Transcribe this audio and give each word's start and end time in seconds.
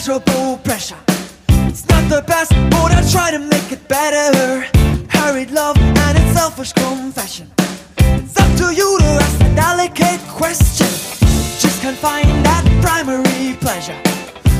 immeasurable 0.00 0.56
pressure. 0.64 0.96
It's 1.68 1.86
not 1.88 2.08
the 2.08 2.22
best, 2.26 2.52
but 2.70 2.90
I 2.92 3.02
try 3.10 3.30
to 3.30 3.38
make 3.38 3.70
it 3.70 3.86
better. 3.86 4.64
Hurried 5.08 5.50
love 5.50 5.76
and 5.76 6.18
its 6.18 6.32
selfish 6.32 6.72
confession. 6.72 7.50
It's 7.98 8.36
up 8.40 8.50
to 8.56 8.74
you 8.74 8.98
to 8.98 9.04
ask 9.04 9.38
the 9.38 9.52
delicate 9.54 10.20
question. 10.28 10.86
Just 11.60 11.82
can't 11.82 11.98
find 11.98 12.26
that 12.46 12.64
primary 12.80 13.56
pleasure. 13.60 14.00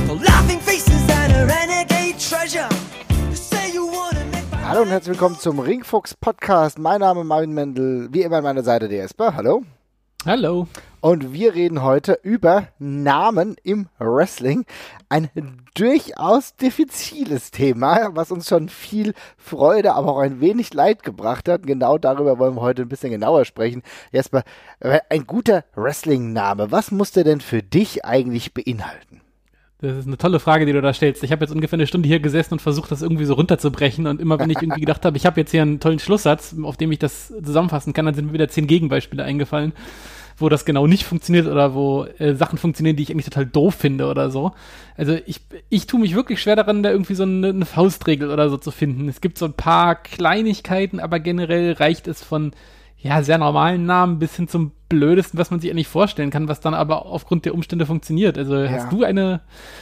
The 0.07 0.15
laughing 0.15 0.61
faces 0.61 1.09
and 1.09 1.33
a 1.33 1.47
renegade 1.47 2.19
treasure. 2.19 2.69
Hallo 4.63 4.83
und 4.83 4.89
herzlich 4.89 5.15
willkommen 5.15 5.39
zum 5.39 5.59
Ringfuchs 5.59 6.15
Podcast. 6.15 6.79
Mein 6.79 7.01
Name 7.01 7.23
ist 7.23 7.27
Marvin 7.27 7.53
Mendel, 7.53 8.09
wie 8.13 8.23
immer 8.23 8.37
an 8.37 8.45
meiner 8.45 8.63
Seite 8.63 8.89
der 8.89 9.05
Esper. 9.05 9.35
Hallo. 9.35 9.65
Hallo. 10.27 10.69
Und 11.01 11.33
wir 11.33 11.55
reden 11.55 11.83
heute 11.83 12.19
über 12.23 12.69
Namen 12.79 13.57
im 13.63 13.89
Wrestling. 13.99 14.67
Ein 15.09 15.31
durchaus 15.75 16.57
diffiziles 16.57 17.51
Thema, 17.51 18.11
was 18.15 18.31
uns 18.31 18.47
schon 18.47 18.69
viel 18.69 19.15
Freude, 19.39 19.95
aber 19.95 20.13
auch 20.13 20.19
ein 20.19 20.43
wenig 20.43 20.75
Leid 20.75 21.05
gebracht 21.05 21.49
hat. 21.49 21.67
Genau 21.67 21.97
darüber 21.97 22.39
wollen 22.39 22.57
wir 22.57 22.61
heute 22.61 22.83
ein 22.83 22.91
bisschen 22.91 23.13
genauer 23.13 23.47
sprechen. 23.47 23.83
Jesper, 24.13 24.43
äh, 24.81 25.01
ein 25.09 25.27
guter 25.27 25.65
Wrestling-Name, 25.75 26.71
was 26.71 26.91
muss 26.91 27.13
der 27.13 27.25
denn 27.25 27.41
für 27.41 27.63
dich 27.63 28.05
eigentlich 28.05 28.53
beinhalten? 28.53 29.20
Das 29.81 29.97
ist 29.97 30.07
eine 30.07 30.19
tolle 30.19 30.41
Frage, 30.41 30.67
die 30.67 30.73
du 30.73 30.83
da 30.83 30.93
stellst. 30.93 31.23
Ich 31.25 31.33
habe 31.33 31.43
jetzt 31.43 31.53
ungefähr 31.53 31.79
eine 31.79 31.87
Stunde 31.87 32.07
hier 32.07 32.21
gesessen 32.21 32.55
und 32.55 32.61
versucht, 32.61 32.91
das 32.91 33.01
irgendwie 33.01 33.25
so 33.25 33.33
runterzubrechen. 33.33 34.07
Und 34.07 34.21
immer 34.21 34.39
wenn 34.39 34.51
ich 34.51 34.61
irgendwie 34.61 34.81
gedacht 34.81 35.07
habe, 35.07 35.17
ich 35.17 35.25
habe 35.25 35.41
jetzt 35.41 35.53
hier 35.53 35.63
einen 35.63 35.81
tollen 35.81 35.99
Schlusssatz, 35.99 36.55
auf 36.63 36.77
dem 36.77 36.93
ich 36.93 36.99
das 36.99 37.33
zusammenfassen 37.43 37.95
kann, 37.95 38.05
dann 38.05 38.15
sind 38.15 38.27
mir 38.27 38.35
wieder 38.35 38.49
zehn 38.49 38.67
Gegenbeispiele 38.67 39.25
eingefallen, 39.25 39.73
wo 40.37 40.51
das 40.51 40.67
genau 40.67 40.87
nicht 40.87 41.05
funktioniert 41.05 41.47
oder 41.47 41.73
wo 41.73 42.05
äh, 42.19 42.35
Sachen 42.35 42.59
funktionieren, 42.59 42.97
die 42.97 43.05
ich 43.05 43.11
eigentlich 43.11 43.25
total 43.25 43.47
doof 43.47 43.75
finde 43.75 44.09
oder 44.09 44.31
so. 44.31 44.53
Also 44.99 45.17
ich, 45.25 45.41
ich 45.71 45.87
tue 45.87 46.01
mich 46.01 46.15
wirklich 46.15 46.43
schwer 46.43 46.57
daran, 46.57 46.83
da 46.83 46.91
irgendwie 46.91 47.15
so 47.15 47.23
eine, 47.23 47.49
eine 47.49 47.65
Faustregel 47.65 48.31
oder 48.31 48.51
so 48.51 48.59
zu 48.59 48.73
finden. 48.73 49.09
Es 49.09 49.23
gibt 49.23 49.39
so 49.39 49.47
ein 49.47 49.55
paar 49.55 49.95
Kleinigkeiten, 49.95 51.01
aber 51.01 51.21
generell 51.21 51.73
reicht 51.73 52.07
es 52.07 52.23
von 52.23 52.53
ja, 53.03 53.23
sehr 53.23 53.39
normalen 53.39 53.87
Namen 53.87 54.19
bis 54.19 54.37
hin 54.37 54.47
zum 54.49 54.73
blödesten, 54.89 55.39
was 55.39 55.51
man 55.51 55.61
sich 55.61 55.71
eigentlich 55.71 55.89
vorstellen 55.89 56.31
kann, 56.31 56.49
was 56.49 56.61
dann 56.61 56.75
aber 56.75 57.07
aufgrund 57.07 57.45
der 57.45 57.55
Umstände 57.55 57.87
funktioniert. 57.87 58.37
Also 58.37 58.57
Ja. 58.57 58.71
hast 58.71 58.93
du 58.93 59.05
eine, 59.05 59.41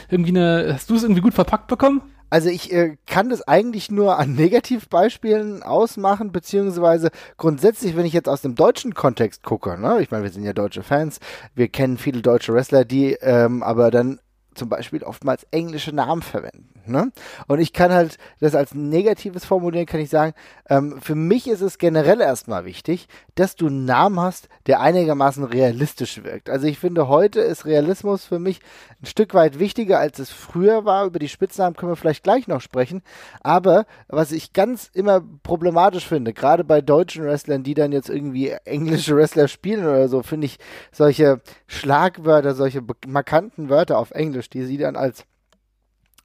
irgendwie 0.09 0.29
eine, 0.31 0.73
hast 0.73 0.89
du 0.89 0.95
es 0.95 1.03
irgendwie 1.03 1.21
gut 1.21 1.33
verpackt 1.33 1.67
bekommen? 1.67 2.01
Also 2.29 2.49
ich 2.49 2.71
äh, 2.71 2.95
kann 3.07 3.29
das 3.29 3.41
eigentlich 3.47 3.89
nur 3.89 4.19
an 4.19 4.35
Negativbeispielen 4.35 5.63
ausmachen, 5.63 6.31
beziehungsweise 6.31 7.09
grundsätzlich, 7.37 7.97
wenn 7.97 8.05
ich 8.05 8.13
jetzt 8.13 8.29
aus 8.29 8.41
dem 8.41 8.55
deutschen 8.55 8.93
Kontext 8.93 9.43
gucke, 9.43 9.79
ne? 9.79 9.99
ich 10.01 10.11
meine, 10.11 10.23
wir 10.23 10.31
sind 10.31 10.43
ja 10.43 10.53
deutsche 10.53 10.83
Fans, 10.83 11.19
wir 11.55 11.67
kennen 11.69 11.97
viele 11.97 12.21
deutsche 12.21 12.53
Wrestler, 12.53 12.85
die 12.85 13.13
ähm, 13.21 13.63
aber 13.63 13.89
dann 13.89 14.19
zum 14.53 14.69
Beispiel 14.69 15.03
oftmals 15.03 15.45
englische 15.51 15.93
Namen 15.93 16.21
verwenden. 16.21 16.69
Ne? 16.89 17.11
Und 17.47 17.59
ich 17.59 17.73
kann 17.73 17.91
halt 17.91 18.17
das 18.39 18.55
als 18.55 18.73
Negatives 18.73 19.45
formulieren, 19.45 19.85
kann 19.85 19.99
ich 19.99 20.09
sagen, 20.09 20.33
ähm, 20.69 20.99
für 21.01 21.15
mich 21.15 21.47
ist 21.47 21.61
es 21.61 21.77
generell 21.77 22.21
erstmal 22.21 22.65
wichtig, 22.65 23.07
dass 23.35 23.55
du 23.55 23.67
einen 23.67 23.85
Namen 23.85 24.19
hast, 24.19 24.49
der 24.67 24.81
einigermaßen 24.81 25.43
realistisch 25.43 26.23
wirkt. 26.23 26.49
Also 26.49 26.67
ich 26.67 26.79
finde, 26.79 27.07
heute 27.07 27.39
ist 27.41 27.65
Realismus 27.65 28.25
für 28.25 28.39
mich 28.39 28.59
ein 29.01 29.05
Stück 29.05 29.33
weit 29.33 29.59
wichtiger, 29.59 29.99
als 29.99 30.19
es 30.19 30.29
früher 30.29 30.85
war. 30.85 31.05
Über 31.05 31.19
die 31.19 31.29
Spitznamen 31.29 31.75
können 31.75 31.91
wir 31.91 31.95
vielleicht 31.95 32.23
gleich 32.23 32.47
noch 32.47 32.61
sprechen. 32.61 33.01
Aber 33.41 33.85
was 34.07 34.31
ich 34.31 34.53
ganz 34.53 34.89
immer 34.93 35.21
problematisch 35.43 36.07
finde, 36.07 36.33
gerade 36.33 36.63
bei 36.63 36.81
deutschen 36.81 37.23
Wrestlern, 37.23 37.63
die 37.63 37.73
dann 37.73 37.91
jetzt 37.91 38.09
irgendwie 38.09 38.49
englische 38.65 39.15
Wrestler 39.15 39.47
spielen 39.47 39.85
oder 39.85 40.07
so, 40.09 40.21
finde 40.21 40.45
ich 40.45 40.59
solche 40.91 41.41
Schlagwörter, 41.67 42.55
solche 42.55 42.81
markanten 43.07 43.69
Wörter 43.69 43.97
auf 43.97 44.11
Englisch, 44.11 44.49
die 44.49 44.65
sie 44.65 44.77
dann 44.77 44.95
als 44.95 45.25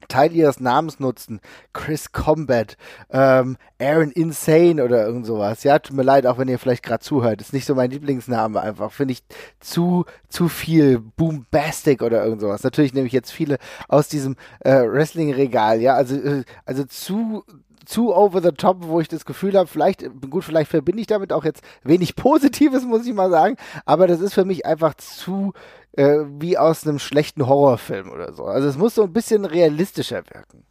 Teil 0.07 0.33
ihres 0.33 0.59
Namens 0.59 0.99
nutzen. 0.99 1.39
Chris 1.73 2.11
Combat, 2.11 2.77
ähm, 3.09 3.57
Aaron 3.79 4.11
Insane 4.11 4.83
oder 4.83 5.05
irgend 5.05 5.25
sowas. 5.25 5.63
Ja, 5.63 5.79
tut 5.79 5.95
mir 5.95 6.03
leid, 6.03 6.25
auch 6.27 6.37
wenn 6.37 6.47
ihr 6.47 6.59
vielleicht 6.59 6.83
gerade 6.83 7.03
zuhört. 7.03 7.41
Ist 7.41 7.53
nicht 7.53 7.65
so 7.65 7.75
mein 7.75 7.91
Lieblingsname 7.91 8.61
einfach. 8.61 8.91
Finde 8.91 9.13
ich 9.13 9.23
zu, 9.59 10.05
zu 10.29 10.47
viel 10.47 10.99
Boombastic 10.99 12.01
oder 12.01 12.23
irgend 12.23 12.41
sowas. 12.41 12.63
Natürlich 12.63 12.93
nehme 12.93 13.07
ich 13.07 13.13
jetzt 13.13 13.31
viele 13.31 13.57
aus 13.87 14.07
diesem 14.07 14.35
äh, 14.59 14.87
Wrestling-Regal, 14.87 15.81
ja. 15.81 15.95
Also, 15.95 16.15
äh, 16.15 16.43
also 16.65 16.83
zu, 16.85 17.43
zu 17.85 18.15
over 18.15 18.41
the 18.41 18.51
top, 18.51 18.77
wo 18.81 18.99
ich 18.99 19.07
das 19.07 19.25
Gefühl 19.25 19.57
habe, 19.57 19.67
vielleicht, 19.67 20.05
gut, 20.29 20.43
vielleicht 20.43 20.69
verbinde 20.69 21.01
ich 21.01 21.07
damit 21.07 21.31
auch 21.31 21.45
jetzt 21.45 21.63
wenig 21.83 22.15
Positives, 22.15 22.83
muss 22.83 23.05
ich 23.05 23.13
mal 23.13 23.29
sagen, 23.29 23.55
aber 23.85 24.07
das 24.07 24.19
ist 24.19 24.33
für 24.33 24.45
mich 24.45 24.65
einfach 24.65 24.95
zu 24.95 25.53
äh, 25.97 26.19
wie 26.39 26.57
aus 26.57 26.85
einem 26.85 26.99
schlechten 26.99 27.47
Horrorfilm 27.47 28.09
oder 28.09 28.33
so. 28.33 28.45
Also 28.45 28.67
es 28.67 28.77
muss 28.77 28.95
so 28.95 29.03
ein 29.03 29.13
bisschen 29.13 29.45
realistischer 29.45 30.23
wirken. 30.33 30.63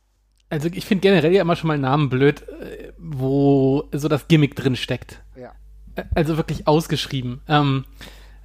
Also 0.50 0.68
ich 0.72 0.86
finde 0.86 1.02
generell 1.02 1.32
ja 1.32 1.42
immer 1.42 1.56
schon 1.56 1.68
mal 1.68 1.78
Namen 1.78 2.08
blöd, 2.10 2.42
äh, 2.48 2.92
wo 2.98 3.88
so 3.92 4.08
das 4.08 4.28
Gimmick 4.28 4.54
drin 4.54 4.76
steckt. 4.76 5.22
Ja. 5.36 5.52
Also 6.14 6.36
wirklich 6.36 6.68
ausgeschrieben. 6.68 7.40
Ähm, 7.48 7.84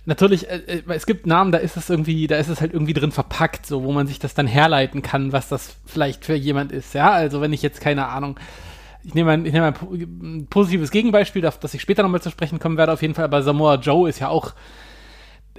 natürlich, 0.06 0.50
äh, 0.50 0.62
äh, 0.68 0.84
es 0.88 1.06
gibt 1.06 1.28
Namen, 1.28 1.52
da 1.52 1.58
ist 1.58 1.78
es 1.78 1.90
irgendwie, 1.90 2.28
da 2.28 2.38
ist 2.38 2.48
es 2.48 2.62
halt 2.62 2.74
irgendwie 2.74 2.94
drin 2.94 3.12
verpackt, 3.12 3.66
so 3.66 3.84
wo 3.84 3.92
man 3.92 4.08
sich 4.08 4.20
das 4.20 4.34
dann 4.34 4.48
herleiten 4.48 5.02
kann, 5.02 5.34
was 5.34 5.50
das 5.50 5.76
vielleicht 5.86 6.26
für 6.26 6.36
jemand 6.36 6.72
ist. 6.72 6.94
Ja, 6.94 7.12
also 7.12 7.42
wenn 7.42 7.54
ich 7.54 7.62
jetzt 7.62 7.82
keine 7.82 8.08
Ahnung. 8.08 8.40
Ich 9.02 9.14
nehme 9.14 9.32
ein, 9.32 9.46
ich 9.46 9.54
nehme 9.54 9.68
ein, 9.68 9.74
po- 9.74 9.94
ein 9.94 10.48
positives 10.50 10.92
Gegenbeispiel, 10.92 11.46
auf 11.46 11.58
das 11.58 11.74
ich 11.74 11.82
später 11.82 12.04
nochmal 12.04 12.22
zu 12.22 12.32
sprechen 12.32 12.60
kommen 12.60 12.76
werde, 12.78 12.92
auf 12.92 13.02
jeden 13.02 13.14
Fall, 13.14 13.24
aber 13.24 13.42
Samoa 13.42 13.76
Joe 13.76 14.10
ist 14.10 14.20
ja 14.20 14.28
auch, 14.28 14.54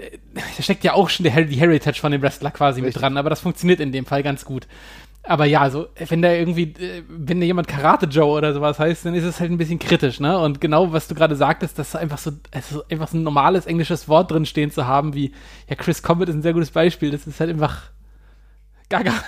da 0.34 0.62
steckt 0.62 0.84
ja 0.84 0.94
auch 0.94 1.08
schon 1.08 1.24
der, 1.24 1.44
die 1.44 1.56
Heritage 1.56 2.00
von 2.00 2.12
dem 2.12 2.22
Wrestler 2.22 2.50
quasi 2.50 2.80
Richtig. 2.80 2.94
mit 2.94 3.02
dran, 3.02 3.16
aber 3.16 3.30
das 3.30 3.40
funktioniert 3.40 3.80
in 3.80 3.92
dem 3.92 4.06
Fall 4.06 4.22
ganz 4.22 4.44
gut. 4.44 4.66
Aber 5.22 5.44
ja, 5.44 5.60
also 5.60 5.88
wenn 6.08 6.22
da 6.22 6.32
irgendwie, 6.32 6.72
äh, 6.82 7.02
wenn 7.08 7.40
da 7.40 7.46
jemand 7.46 7.68
Karate 7.68 8.06
Joe 8.06 8.38
oder 8.38 8.54
sowas 8.54 8.78
heißt, 8.78 9.04
dann 9.04 9.14
ist 9.14 9.24
es 9.24 9.38
halt 9.38 9.50
ein 9.50 9.58
bisschen 9.58 9.78
kritisch, 9.78 10.18
ne? 10.18 10.38
Und 10.38 10.60
genau, 10.60 10.92
was 10.92 11.08
du 11.08 11.14
gerade 11.14 11.36
sagtest, 11.36 11.78
dass 11.78 11.94
einfach 11.94 12.18
so, 12.18 12.32
also 12.52 12.82
einfach 12.90 13.08
so 13.08 13.18
ein 13.18 13.22
normales 13.22 13.66
englisches 13.66 14.08
Wort 14.08 14.30
drin 14.30 14.46
stehen 14.46 14.70
zu 14.70 14.86
haben, 14.86 15.14
wie, 15.14 15.32
ja, 15.68 15.76
Chris 15.76 16.02
Combat 16.02 16.30
ist 16.30 16.36
ein 16.36 16.42
sehr 16.42 16.54
gutes 16.54 16.70
Beispiel, 16.70 17.10
das 17.10 17.26
ist 17.26 17.38
halt 17.38 17.50
einfach 17.50 17.90
gaga. 18.88 19.12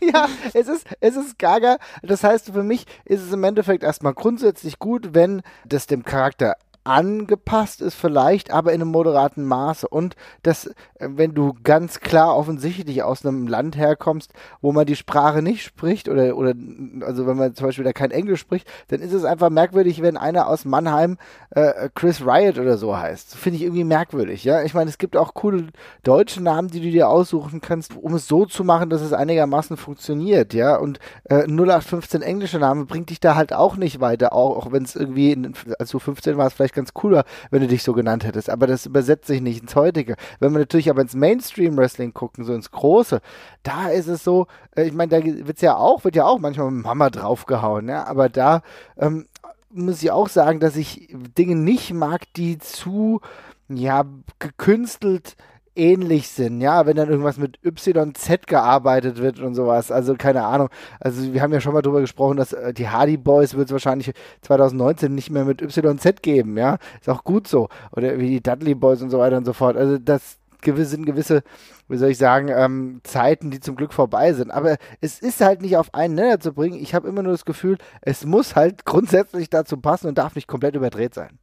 ja, 0.00 0.28
es 0.52 0.68
ist, 0.68 0.86
es 1.00 1.16
ist 1.16 1.38
gaga. 1.38 1.78
Das 2.02 2.24
heißt, 2.24 2.52
für 2.52 2.62
mich 2.62 2.86
ist 3.04 3.22
es 3.22 3.32
im 3.32 3.44
Endeffekt 3.44 3.82
erstmal 3.84 4.14
grundsätzlich 4.14 4.78
gut, 4.78 5.14
wenn 5.14 5.42
das 5.64 5.86
dem 5.86 6.02
Charakter 6.02 6.56
angepasst 6.88 7.82
ist 7.82 7.94
vielleicht, 7.94 8.50
aber 8.50 8.72
in 8.72 8.80
einem 8.80 8.90
moderaten 8.90 9.44
Maße. 9.44 9.86
Und 9.86 10.16
dass, 10.42 10.66
äh, 10.66 10.72
wenn 10.98 11.34
du 11.34 11.54
ganz 11.62 12.00
klar 12.00 12.34
offensichtlich 12.34 13.02
aus 13.02 13.24
einem 13.24 13.46
Land 13.46 13.76
herkommst, 13.76 14.32
wo 14.62 14.72
man 14.72 14.86
die 14.86 14.96
Sprache 14.96 15.42
nicht 15.42 15.62
spricht 15.62 16.08
oder, 16.08 16.36
oder 16.36 16.54
also 17.02 17.26
wenn 17.26 17.36
man 17.36 17.54
zum 17.54 17.66
Beispiel 17.66 17.84
da 17.84 17.92
kein 17.92 18.10
Englisch 18.10 18.40
spricht, 18.40 18.66
dann 18.88 19.00
ist 19.00 19.12
es 19.12 19.24
einfach 19.24 19.50
merkwürdig, 19.50 20.00
wenn 20.00 20.16
einer 20.16 20.48
aus 20.48 20.64
Mannheim 20.64 21.18
äh, 21.50 21.90
Chris 21.94 22.22
Riot 22.22 22.58
oder 22.58 22.78
so 22.78 22.96
heißt. 22.96 23.36
Finde 23.36 23.58
ich 23.58 23.64
irgendwie 23.64 23.84
merkwürdig, 23.84 24.44
ja. 24.44 24.62
Ich 24.62 24.72
meine, 24.72 24.88
es 24.88 24.96
gibt 24.96 25.16
auch 25.16 25.34
coole 25.34 25.66
deutsche 26.04 26.42
Namen, 26.42 26.68
die 26.68 26.80
du 26.80 26.90
dir 26.90 27.08
aussuchen 27.08 27.60
kannst, 27.60 27.96
um 27.96 28.14
es 28.14 28.26
so 28.26 28.46
zu 28.46 28.64
machen, 28.64 28.88
dass 28.88 29.02
es 29.02 29.12
einigermaßen 29.12 29.76
funktioniert, 29.76 30.54
ja. 30.54 30.76
Und 30.76 31.00
äh, 31.24 31.46
0815 31.46 32.22
englische 32.22 32.58
Name 32.58 32.86
bringt 32.86 33.10
dich 33.10 33.20
da 33.20 33.34
halt 33.34 33.52
auch 33.52 33.76
nicht 33.76 34.00
weiter, 34.00 34.32
auch, 34.32 34.56
auch 34.56 34.72
wenn 34.72 34.84
es 34.84 34.96
irgendwie, 34.96 35.32
in, 35.32 35.52
als 35.78 35.90
du 35.90 35.98
15 35.98 36.38
warst, 36.38 36.56
vielleicht 36.56 36.77
ganz 36.78 36.94
cooler, 36.94 37.24
wenn 37.50 37.60
du 37.60 37.68
dich 37.68 37.82
so 37.82 37.92
genannt 37.92 38.24
hättest. 38.24 38.48
Aber 38.50 38.66
das 38.66 38.86
übersetzt 38.86 39.26
sich 39.26 39.40
nicht 39.40 39.60
ins 39.60 39.76
Heutige. 39.76 40.16
Wenn 40.40 40.52
wir 40.52 40.60
natürlich 40.60 40.90
aber 40.90 41.02
ins 41.02 41.14
Mainstream-Wrestling 41.14 42.14
gucken, 42.14 42.44
so 42.44 42.54
ins 42.54 42.70
Große, 42.70 43.20
da 43.62 43.88
ist 43.88 44.08
es 44.08 44.24
so, 44.24 44.46
äh, 44.76 44.84
ich 44.84 44.92
meine, 44.92 45.20
da 45.20 45.46
wird's 45.46 45.60
ja 45.60 45.76
auch, 45.76 46.04
wird 46.04 46.16
ja 46.16 46.24
auch 46.24 46.38
manchmal 46.38 46.70
mit 46.70 46.84
Mama 46.84 47.10
draufgehauen, 47.10 47.88
ja. 47.88 48.04
Aber 48.06 48.28
da 48.28 48.62
ähm, 48.96 49.26
muss 49.70 50.02
ich 50.02 50.10
auch 50.10 50.28
sagen, 50.28 50.60
dass 50.60 50.76
ich 50.76 51.08
Dinge 51.36 51.56
nicht 51.56 51.92
mag, 51.92 52.22
die 52.34 52.58
zu, 52.58 53.20
ja, 53.68 54.04
gekünstelt 54.38 55.36
ähnlich 55.78 56.28
sind, 56.28 56.60
ja, 56.60 56.84
wenn 56.86 56.96
dann 56.96 57.08
irgendwas 57.08 57.38
mit 57.38 57.58
YZ 57.64 58.46
gearbeitet 58.46 59.18
wird 59.18 59.38
und 59.40 59.54
sowas, 59.54 59.90
also 59.90 60.14
keine 60.14 60.44
Ahnung, 60.44 60.68
also 61.00 61.32
wir 61.32 61.40
haben 61.40 61.52
ja 61.52 61.60
schon 61.60 61.72
mal 61.72 61.82
drüber 61.82 62.00
gesprochen, 62.00 62.36
dass 62.36 62.52
äh, 62.52 62.74
die 62.74 62.88
Hardy 62.88 63.16
Boys 63.16 63.54
wird 63.54 63.68
es 63.68 63.72
wahrscheinlich 63.72 64.12
2019 64.42 65.14
nicht 65.14 65.30
mehr 65.30 65.44
mit 65.44 65.62
YZ 65.62 66.22
geben, 66.22 66.58
ja, 66.58 66.78
ist 67.00 67.08
auch 67.08 67.24
gut 67.24 67.46
so, 67.48 67.68
oder 67.92 68.18
wie 68.18 68.28
die 68.28 68.42
Dudley 68.42 68.74
Boys 68.74 69.00
und 69.00 69.10
so 69.10 69.18
weiter 69.18 69.36
und 69.36 69.44
so 69.44 69.52
fort, 69.52 69.76
also 69.76 69.98
das 69.98 70.38
gewisse, 70.60 70.90
sind 70.90 71.06
gewisse, 71.06 71.42
wie 71.88 71.96
soll 71.96 72.10
ich 72.10 72.18
sagen, 72.18 72.48
ähm, 72.48 73.00
Zeiten, 73.04 73.50
die 73.50 73.60
zum 73.60 73.76
Glück 73.76 73.92
vorbei 73.92 74.32
sind, 74.32 74.50
aber 74.50 74.76
es 75.00 75.20
ist 75.20 75.40
halt 75.40 75.62
nicht 75.62 75.76
auf 75.76 75.94
einen 75.94 76.14
Nenner 76.14 76.40
zu 76.40 76.52
bringen, 76.52 76.78
ich 76.80 76.94
habe 76.94 77.08
immer 77.08 77.22
nur 77.22 77.32
das 77.32 77.44
Gefühl, 77.44 77.78
es 78.02 78.26
muss 78.26 78.56
halt 78.56 78.84
grundsätzlich 78.84 79.48
dazu 79.50 79.76
passen 79.76 80.08
und 80.08 80.18
darf 80.18 80.34
nicht 80.34 80.48
komplett 80.48 80.74
überdreht 80.74 81.14
sein. 81.14 81.38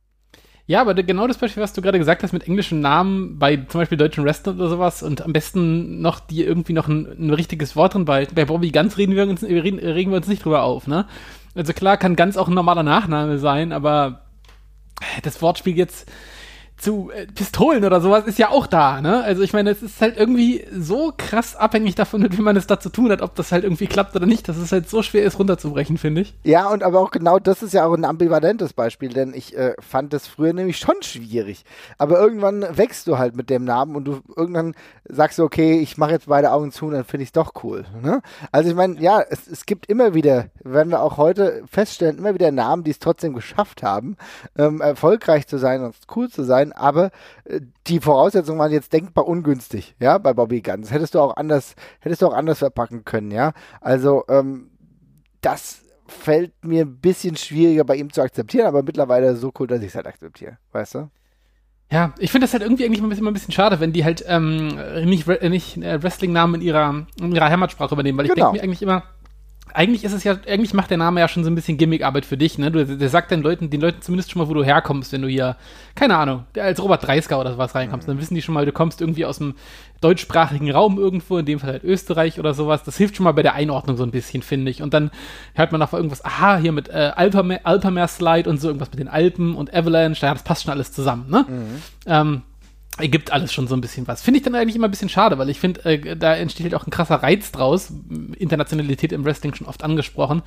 Ja, 0.67 0.81
aber 0.81 0.95
genau 0.95 1.27
das 1.27 1.37
Beispiel, 1.37 1.61
was 1.61 1.73
du 1.73 1.81
gerade 1.81 1.99
gesagt 1.99 2.23
hast 2.23 2.33
mit 2.33 2.47
englischen 2.47 2.81
Namen 2.81 3.37
bei 3.37 3.55
zum 3.55 3.81
Beispiel 3.81 3.99
deutschen 3.99 4.25
Wrestlern 4.25 4.55
oder 4.55 4.69
sowas 4.69 5.03
und 5.03 5.21
am 5.21 5.31
besten 5.31 6.01
noch 6.01 6.19
die 6.19 6.43
irgendwie 6.43 6.73
noch 6.73 6.87
ein, 6.87 7.05
ein 7.19 7.29
richtiges 7.31 7.75
Wort 7.75 7.93
drin 7.93 8.05
behalten. 8.05 8.33
Bei 8.33 8.45
Bobby 8.45 8.71
Ganz 8.71 8.97
reden 8.97 9.15
wir 9.15 9.27
uns, 9.27 9.43
reden, 9.43 9.77
regen 9.77 10.09
wir 10.09 10.17
uns 10.17 10.27
nicht 10.27 10.43
drüber 10.43 10.63
auf, 10.63 10.87
ne? 10.87 11.05
Also 11.53 11.71
klar 11.73 11.97
kann 11.97 12.15
Ganz 12.15 12.35
auch 12.35 12.47
ein 12.47 12.55
normaler 12.55 12.81
Nachname 12.81 13.37
sein, 13.37 13.71
aber 13.71 14.21
das 15.21 15.41
Wortspiel 15.41 15.77
jetzt, 15.77 16.11
zu 16.77 17.09
äh, 17.11 17.25
Pistolen 17.27 17.85
oder 17.85 18.01
sowas 18.01 18.25
ist 18.25 18.37
ja 18.37 18.49
auch 18.49 18.67
da, 18.67 19.01
ne? 19.01 19.23
Also 19.23 19.43
ich 19.43 19.53
meine, 19.53 19.69
es 19.69 19.81
ist 19.81 20.01
halt 20.01 20.17
irgendwie 20.17 20.65
so 20.77 21.13
krass 21.15 21.55
abhängig 21.55 21.95
davon, 21.95 22.27
wie 22.31 22.41
man 22.41 22.57
es 22.57 22.67
da 22.67 22.79
zu 22.79 22.89
tun 22.89 23.11
hat, 23.11 23.21
ob 23.21 23.35
das 23.35 23.51
halt 23.51 23.63
irgendwie 23.63 23.87
klappt 23.87 24.15
oder 24.15 24.25
nicht, 24.25 24.47
dass 24.49 24.57
es 24.57 24.71
halt 24.71 24.89
so 24.89 25.01
schwer 25.01 25.23
ist, 25.23 25.39
runterzubrechen, 25.39 25.97
finde 25.97 26.21
ich. 26.21 26.33
Ja, 26.43 26.69
und 26.69 26.83
aber 26.83 26.99
auch 26.99 27.11
genau 27.11 27.39
das 27.39 27.63
ist 27.63 27.73
ja 27.73 27.85
auch 27.85 27.93
ein 27.93 28.05
ambivalentes 28.05 28.73
Beispiel, 28.73 29.09
denn 29.09 29.33
ich 29.33 29.55
äh, 29.57 29.73
fand 29.79 30.13
das 30.13 30.27
früher 30.27 30.53
nämlich 30.53 30.77
schon 30.77 30.95
schwierig. 31.01 31.63
Aber 31.97 32.19
irgendwann 32.19 32.65
wächst 32.77 33.07
du 33.07 33.17
halt 33.17 33.35
mit 33.35 33.49
dem 33.49 33.63
Namen 33.63 33.95
und 33.95 34.05
du 34.05 34.19
irgendwann 34.35 34.75
sagst 35.07 35.39
du, 35.39 35.43
okay, 35.43 35.79
ich 35.79 35.97
mache 35.97 36.11
jetzt 36.11 36.27
beide 36.27 36.51
Augen 36.51 36.71
zu 36.71 36.87
und 36.87 36.93
dann 36.93 37.05
finde 37.05 37.23
ich 37.23 37.29
es 37.29 37.33
doch 37.33 37.53
cool. 37.63 37.85
Ne? 38.01 38.21
Also 38.51 38.69
ich 38.69 38.75
meine, 38.75 38.99
ja, 38.99 39.21
es, 39.21 39.47
es 39.47 39.65
gibt 39.65 39.87
immer 39.87 40.13
wieder, 40.13 40.47
werden 40.63 40.89
wir 40.89 41.01
auch 41.01 41.17
heute 41.17 41.63
feststellen, 41.69 42.17
immer 42.17 42.33
wieder 42.33 42.51
Namen, 42.51 42.83
die 42.83 42.91
es 42.91 42.99
trotzdem 42.99 43.33
geschafft 43.33 43.83
haben, 43.83 44.17
ähm, 44.57 44.81
erfolgreich 44.81 45.47
zu 45.47 45.57
sein 45.57 45.83
und 45.83 45.95
cool 46.15 46.29
zu 46.29 46.43
sein, 46.43 46.64
aber 46.73 47.11
äh, 47.45 47.61
die 47.87 47.99
Voraussetzungen 47.99 48.59
waren 48.59 48.71
jetzt 48.71 48.93
denkbar 48.93 49.27
ungünstig, 49.27 49.95
ja, 49.99 50.17
bei 50.17 50.33
Bobby 50.33 50.61
Guns. 50.61 50.91
Hättest 50.91 51.15
du 51.15 51.19
auch 51.19 51.35
anders, 51.35 51.75
hättest 51.99 52.21
du 52.21 52.27
auch 52.27 52.33
anders 52.33 52.59
verpacken 52.59 53.05
können, 53.05 53.31
ja. 53.31 53.53
Also, 53.81 54.23
ähm, 54.29 54.69
das 55.41 55.81
fällt 56.07 56.53
mir 56.63 56.85
ein 56.85 56.97
bisschen 56.97 57.35
schwieriger 57.35 57.83
bei 57.83 57.95
ihm 57.95 58.11
zu 58.13 58.21
akzeptieren, 58.21 58.67
aber 58.67 58.83
mittlerweile 58.83 59.35
so 59.35 59.51
cool, 59.59 59.67
dass 59.67 59.81
ich 59.81 59.87
es 59.87 59.95
halt 59.95 60.07
akzeptiere, 60.07 60.57
weißt 60.71 60.95
du? 60.95 61.09
Ja, 61.91 62.13
ich 62.17 62.31
finde 62.31 62.45
das 62.45 62.53
halt 62.53 62.63
irgendwie 62.63 62.83
eigentlich 62.85 62.97
immer 62.99 63.07
ein 63.07 63.09
bisschen, 63.09 63.23
immer 63.23 63.31
ein 63.31 63.35
bisschen 63.35 63.53
schade, 63.53 63.79
wenn 63.79 63.93
die 63.93 64.03
halt 64.03 64.23
ähm, 64.27 64.69
nicht, 65.05 65.27
nicht 65.27 65.77
äh, 65.77 66.01
Wrestling-Namen 66.01 66.55
in 66.55 66.61
ihrer, 66.61 67.05
in 67.19 67.35
ihrer 67.35 67.49
Heimatsprache 67.49 67.93
übernehmen, 67.93 68.17
weil 68.17 68.25
ich 68.25 68.33
Genau. 68.33 68.47
denke 68.51 68.57
mir 68.57 68.63
eigentlich 68.63 68.81
immer, 68.81 69.03
eigentlich 69.73 70.03
ist 70.03 70.13
es 70.13 70.23
ja, 70.23 70.37
eigentlich 70.47 70.73
macht 70.73 70.89
der 70.89 70.97
Name 70.97 71.19
ja 71.19 71.27
schon 71.27 71.43
so 71.43 71.49
ein 71.49 71.55
bisschen 71.55 71.77
Gimmickarbeit 71.77 72.25
für 72.25 72.37
dich, 72.37 72.57
ne? 72.57 72.71
Du, 72.71 72.85
der 72.85 73.09
sagt 73.09 73.31
den 73.31 73.41
Leuten, 73.41 73.69
den 73.69 73.81
Leuten 73.81 74.01
zumindest 74.01 74.31
schon 74.31 74.41
mal, 74.41 74.47
wo 74.47 74.53
du 74.53 74.63
herkommst, 74.63 75.11
wenn 75.11 75.21
du 75.21 75.27
hier, 75.27 75.57
keine 75.95 76.17
Ahnung, 76.17 76.45
der 76.55 76.63
als 76.65 76.81
Robert 76.81 77.05
Dreisker 77.05 77.39
oder 77.39 77.51
sowas 77.51 77.75
reinkommst, 77.75 78.07
dann 78.07 78.19
wissen 78.19 78.35
die 78.35 78.41
schon 78.41 78.53
mal, 78.53 78.65
du 78.65 78.71
kommst 78.71 79.01
irgendwie 79.01 79.25
aus 79.25 79.39
dem 79.39 79.55
deutschsprachigen 80.01 80.71
Raum 80.71 80.97
irgendwo, 80.97 81.37
in 81.37 81.45
dem 81.45 81.59
Fall 81.59 81.73
halt 81.73 81.83
Österreich 81.83 82.39
oder 82.39 82.53
sowas. 82.53 82.83
Das 82.83 82.97
hilft 82.97 83.15
schon 83.15 83.23
mal 83.23 83.33
bei 83.33 83.43
der 83.43 83.55
Einordnung 83.55 83.97
so 83.97 84.03
ein 84.03 84.11
bisschen, 84.11 84.43
finde 84.43 84.71
ich. 84.71 84.81
Und 84.81 84.93
dann 84.93 85.11
hört 85.55 85.71
man 85.71 85.79
noch 85.79 85.93
irgendwas, 85.93 86.23
aha, 86.23 86.57
hier 86.57 86.71
mit 86.71 86.89
äh, 86.89 87.11
Alpermeer, 87.15 88.07
Slide 88.07 88.49
und 88.49 88.61
so, 88.61 88.67
irgendwas 88.67 88.91
mit 88.91 88.99
den 88.99 89.07
Alpen 89.07 89.55
und 89.55 89.73
Avalanche, 89.73 90.25
ja, 90.25 90.33
das 90.33 90.43
passt 90.43 90.63
schon 90.63 90.71
alles 90.71 90.91
zusammen, 90.91 91.29
ne? 91.29 91.45
Ähm, 92.05 92.41
ergibt 92.97 93.31
alles 93.31 93.51
schon 93.53 93.67
so 93.67 93.75
ein 93.75 93.81
bisschen 93.81 94.07
was. 94.07 94.21
Finde 94.21 94.37
ich 94.39 94.43
dann 94.43 94.55
eigentlich 94.55 94.75
immer 94.75 94.87
ein 94.87 94.91
bisschen 94.91 95.09
schade, 95.09 95.37
weil 95.37 95.49
ich 95.49 95.59
finde, 95.59 95.83
äh, 95.85 96.15
da 96.15 96.33
entsteht 96.35 96.65
halt 96.65 96.75
auch 96.75 96.87
ein 96.87 96.91
krasser 96.91 97.15
Reiz 97.15 97.51
draus. 97.51 97.91
Internationalität 98.37 99.11
im 99.11 99.25
Wrestling 99.25 99.53
schon 99.53 99.67
oft 99.67 99.83
angesprochen. 99.83 100.41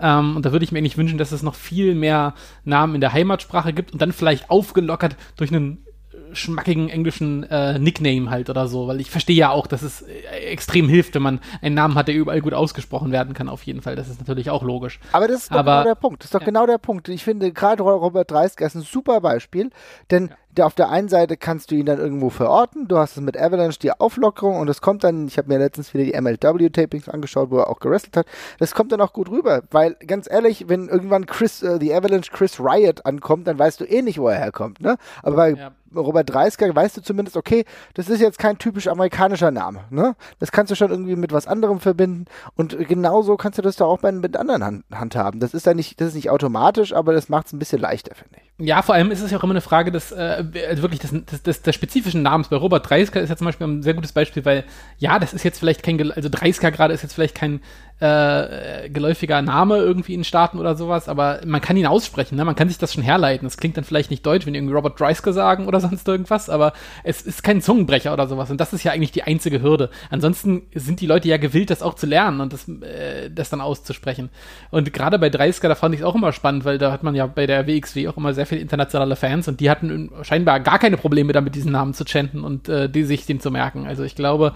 Ähm, 0.00 0.36
und 0.36 0.44
da 0.44 0.52
würde 0.52 0.64
ich 0.64 0.72
mir 0.72 0.78
eigentlich 0.78 0.98
wünschen, 0.98 1.18
dass 1.18 1.32
es 1.32 1.42
noch 1.42 1.54
viel 1.54 1.94
mehr 1.94 2.34
Namen 2.64 2.94
in 2.96 3.00
der 3.00 3.12
Heimatsprache 3.12 3.72
gibt 3.72 3.92
und 3.92 4.02
dann 4.02 4.12
vielleicht 4.12 4.50
aufgelockert 4.50 5.16
durch 5.36 5.50
einen 5.50 5.82
schmackigen 6.32 6.88
englischen 6.88 7.44
äh, 7.44 7.78
Nickname 7.78 8.30
halt 8.30 8.50
oder 8.50 8.68
so, 8.68 8.88
weil 8.88 9.00
ich 9.00 9.10
verstehe 9.10 9.36
ja 9.36 9.50
auch, 9.50 9.66
dass 9.66 9.82
es 9.82 10.02
äh, 10.02 10.22
extrem 10.50 10.88
hilft, 10.88 11.14
wenn 11.14 11.22
man 11.22 11.40
einen 11.62 11.74
Namen 11.74 11.94
hat, 11.94 12.08
der 12.08 12.14
überall 12.14 12.40
gut 12.40 12.52
ausgesprochen 12.52 13.12
werden 13.12 13.32
kann, 13.32 13.48
auf 13.48 13.62
jeden 13.62 13.80
Fall. 13.80 13.96
Das 13.96 14.08
ist 14.08 14.18
natürlich 14.18 14.50
auch 14.50 14.62
logisch. 14.62 14.98
Aber 15.12 15.28
das 15.28 15.42
ist 15.44 15.52
doch 15.52 15.58
Aber- 15.58 15.82
genau 15.82 15.84
der 15.84 15.94
Punkt. 15.94 16.22
Das 16.22 16.26
ist 16.26 16.34
doch 16.34 16.40
ja. 16.40 16.46
genau 16.46 16.66
der 16.66 16.78
Punkt. 16.78 17.08
Ich 17.08 17.24
finde, 17.24 17.52
gerade 17.52 17.82
Robert 17.82 18.30
Dreisker 18.30 18.66
ist 18.66 18.74
ein 18.74 18.82
super 18.82 19.20
Beispiel, 19.20 19.70
denn 20.10 20.30
der, 20.56 20.66
auf 20.66 20.74
der 20.74 20.88
einen 20.90 21.08
Seite 21.08 21.36
kannst 21.36 21.70
du 21.70 21.74
ihn 21.74 21.86
dann 21.86 21.98
irgendwo 21.98 22.30
verorten. 22.30 22.88
Du 22.88 22.98
hast 22.98 23.16
es 23.16 23.22
mit 23.22 23.38
Avalanche 23.40 23.78
die 23.78 23.92
Auflockerung 23.92 24.58
und 24.58 24.68
es 24.68 24.80
kommt 24.80 25.04
dann, 25.04 25.26
ich 25.26 25.38
habe 25.38 25.48
mir 25.48 25.58
letztens 25.58 25.92
wieder 25.94 26.04
die 26.04 26.20
MLW-Tapings 26.20 27.08
angeschaut, 27.08 27.50
wo 27.50 27.58
er 27.58 27.68
auch 27.68 27.80
gewrestelt 27.80 28.16
hat. 28.16 28.26
Das 28.58 28.74
kommt 28.74 28.92
dann 28.92 29.00
auch 29.00 29.12
gut 29.12 29.30
rüber, 29.30 29.62
weil 29.70 29.94
ganz 30.06 30.28
ehrlich, 30.30 30.68
wenn 30.68 30.88
irgendwann 30.88 31.26
Chris, 31.26 31.62
äh, 31.62 31.78
die 31.78 31.92
Avalanche 31.94 32.30
Chris 32.32 32.60
Riot 32.60 33.04
ankommt, 33.06 33.46
dann 33.46 33.58
weißt 33.58 33.80
du 33.80 33.84
eh 33.84 34.02
nicht, 34.02 34.18
wo 34.18 34.28
er 34.28 34.38
herkommt. 34.38 34.80
Ne? 34.80 34.96
Aber 35.22 35.36
bei 35.36 35.50
Ja. 35.50 35.72
Robert 35.94 36.28
Dreisker 36.28 36.74
weißt 36.74 36.96
du 36.96 37.00
zumindest, 37.00 37.36
okay, 37.36 37.64
das 37.94 38.08
ist 38.08 38.20
jetzt 38.20 38.38
kein 38.38 38.58
typisch 38.58 38.88
amerikanischer 38.88 39.50
Name. 39.50 39.84
Ne? 39.90 40.14
Das 40.40 40.52
kannst 40.52 40.70
du 40.70 40.74
schon 40.74 40.90
irgendwie 40.90 41.16
mit 41.16 41.32
was 41.32 41.46
anderem 41.46 41.80
verbinden 41.80 42.26
und 42.56 42.76
genauso 42.88 43.36
kannst 43.36 43.58
du 43.58 43.62
das 43.62 43.76
doch 43.76 43.86
auch 43.88 43.98
bei, 44.00 44.12
mit 44.12 44.36
anderen 44.36 44.64
Hand, 44.64 44.84
handhaben. 44.92 45.40
Das 45.40 45.54
ist 45.54 45.66
dann 45.66 45.76
nicht, 45.76 46.00
das 46.00 46.08
ist 46.08 46.14
nicht 46.14 46.28
automatisch, 46.30 46.92
aber 46.92 47.12
das 47.12 47.28
macht 47.28 47.46
es 47.46 47.52
ein 47.52 47.58
bisschen 47.58 47.80
leichter, 47.80 48.14
finde 48.14 48.36
ich. 48.36 48.66
Ja, 48.66 48.82
vor 48.82 48.94
allem 48.94 49.10
ist 49.10 49.20
es 49.20 49.30
ja 49.30 49.38
auch 49.38 49.44
immer 49.44 49.52
eine 49.52 49.60
Frage 49.60 49.92
des, 49.92 50.12
äh, 50.12 50.42
also 50.68 50.82
wirklich 50.82 51.00
des, 51.00 51.10
des, 51.10 51.42
des, 51.42 51.62
des 51.62 51.74
spezifischen 51.74 52.22
Namens. 52.22 52.48
Bei 52.48 52.56
Robert 52.56 52.88
Dreisker 52.88 53.20
ist 53.20 53.28
ja 53.28 53.36
zum 53.36 53.46
Beispiel 53.46 53.66
ein 53.66 53.82
sehr 53.82 53.94
gutes 53.94 54.12
Beispiel, 54.12 54.44
weil 54.44 54.64
ja, 54.98 55.18
das 55.18 55.32
ist 55.32 55.44
jetzt 55.44 55.58
vielleicht 55.58 55.82
kein, 55.82 56.12
also 56.12 56.28
Dreisker 56.30 56.70
gerade 56.70 56.94
ist 56.94 57.02
jetzt 57.02 57.14
vielleicht 57.14 57.34
kein 57.34 57.60
äh, 57.98 58.90
geläufiger 58.90 59.40
Name 59.40 59.78
irgendwie 59.78 60.12
in 60.12 60.22
Staaten 60.22 60.58
oder 60.58 60.76
sowas, 60.76 61.08
aber 61.08 61.40
man 61.46 61.62
kann 61.62 61.78
ihn 61.78 61.86
aussprechen, 61.86 62.36
ne? 62.36 62.44
man 62.44 62.54
kann 62.54 62.68
sich 62.68 62.76
das 62.76 62.92
schon 62.92 63.02
herleiten. 63.02 63.46
Das 63.46 63.56
klingt 63.56 63.76
dann 63.78 63.84
vielleicht 63.84 64.10
nicht 64.10 64.26
deutsch, 64.26 64.46
wenn 64.46 64.54
irgendwie 64.54 64.74
Robert 64.74 65.00
Dreisker 65.00 65.32
sagen 65.32 65.66
oder 65.66 65.80
sonst 65.86 66.06
irgendwas, 66.06 66.50
aber 66.50 66.74
es 67.04 67.22
ist 67.22 67.42
kein 67.42 67.62
Zungenbrecher 67.62 68.12
oder 68.12 68.28
sowas 68.28 68.50
und 68.50 68.60
das 68.60 68.74
ist 68.74 68.84
ja 68.84 68.92
eigentlich 68.92 69.12
die 69.12 69.22
einzige 69.22 69.62
Hürde. 69.62 69.88
Ansonsten 70.10 70.62
sind 70.74 71.00
die 71.00 71.06
Leute 71.06 71.28
ja 71.28 71.38
gewillt, 71.38 71.70
das 71.70 71.82
auch 71.82 71.94
zu 71.94 72.06
lernen 72.06 72.40
und 72.40 72.52
das, 72.52 72.68
äh, 72.68 73.30
das 73.30 73.48
dann 73.48 73.62
auszusprechen. 73.62 74.28
Und 74.70 74.92
gerade 74.92 75.18
bei 75.18 75.30
Dreisker, 75.30 75.68
da 75.68 75.74
fand 75.74 75.94
ich 75.94 76.00
es 76.02 76.06
auch 76.06 76.14
immer 76.14 76.32
spannend, 76.32 76.66
weil 76.66 76.76
da 76.76 76.92
hat 76.92 77.02
man 77.02 77.14
ja 77.14 77.26
bei 77.26 77.46
der 77.46 77.66
WXW 77.66 78.08
auch 78.08 78.18
immer 78.18 78.34
sehr 78.34 78.46
viele 78.46 78.60
internationale 78.60 79.16
Fans 79.16 79.48
und 79.48 79.60
die 79.60 79.70
hatten 79.70 80.10
scheinbar 80.22 80.60
gar 80.60 80.78
keine 80.78 80.98
Probleme 80.98 81.32
damit, 81.32 81.54
diesen 81.54 81.72
Namen 81.72 81.94
zu 81.94 82.04
chanten 82.04 82.44
und 82.44 82.68
äh, 82.68 82.90
die 82.90 83.04
sich 83.04 83.24
den 83.24 83.40
zu 83.40 83.50
merken. 83.50 83.86
Also 83.86 84.02
ich 84.02 84.14
glaube, 84.14 84.52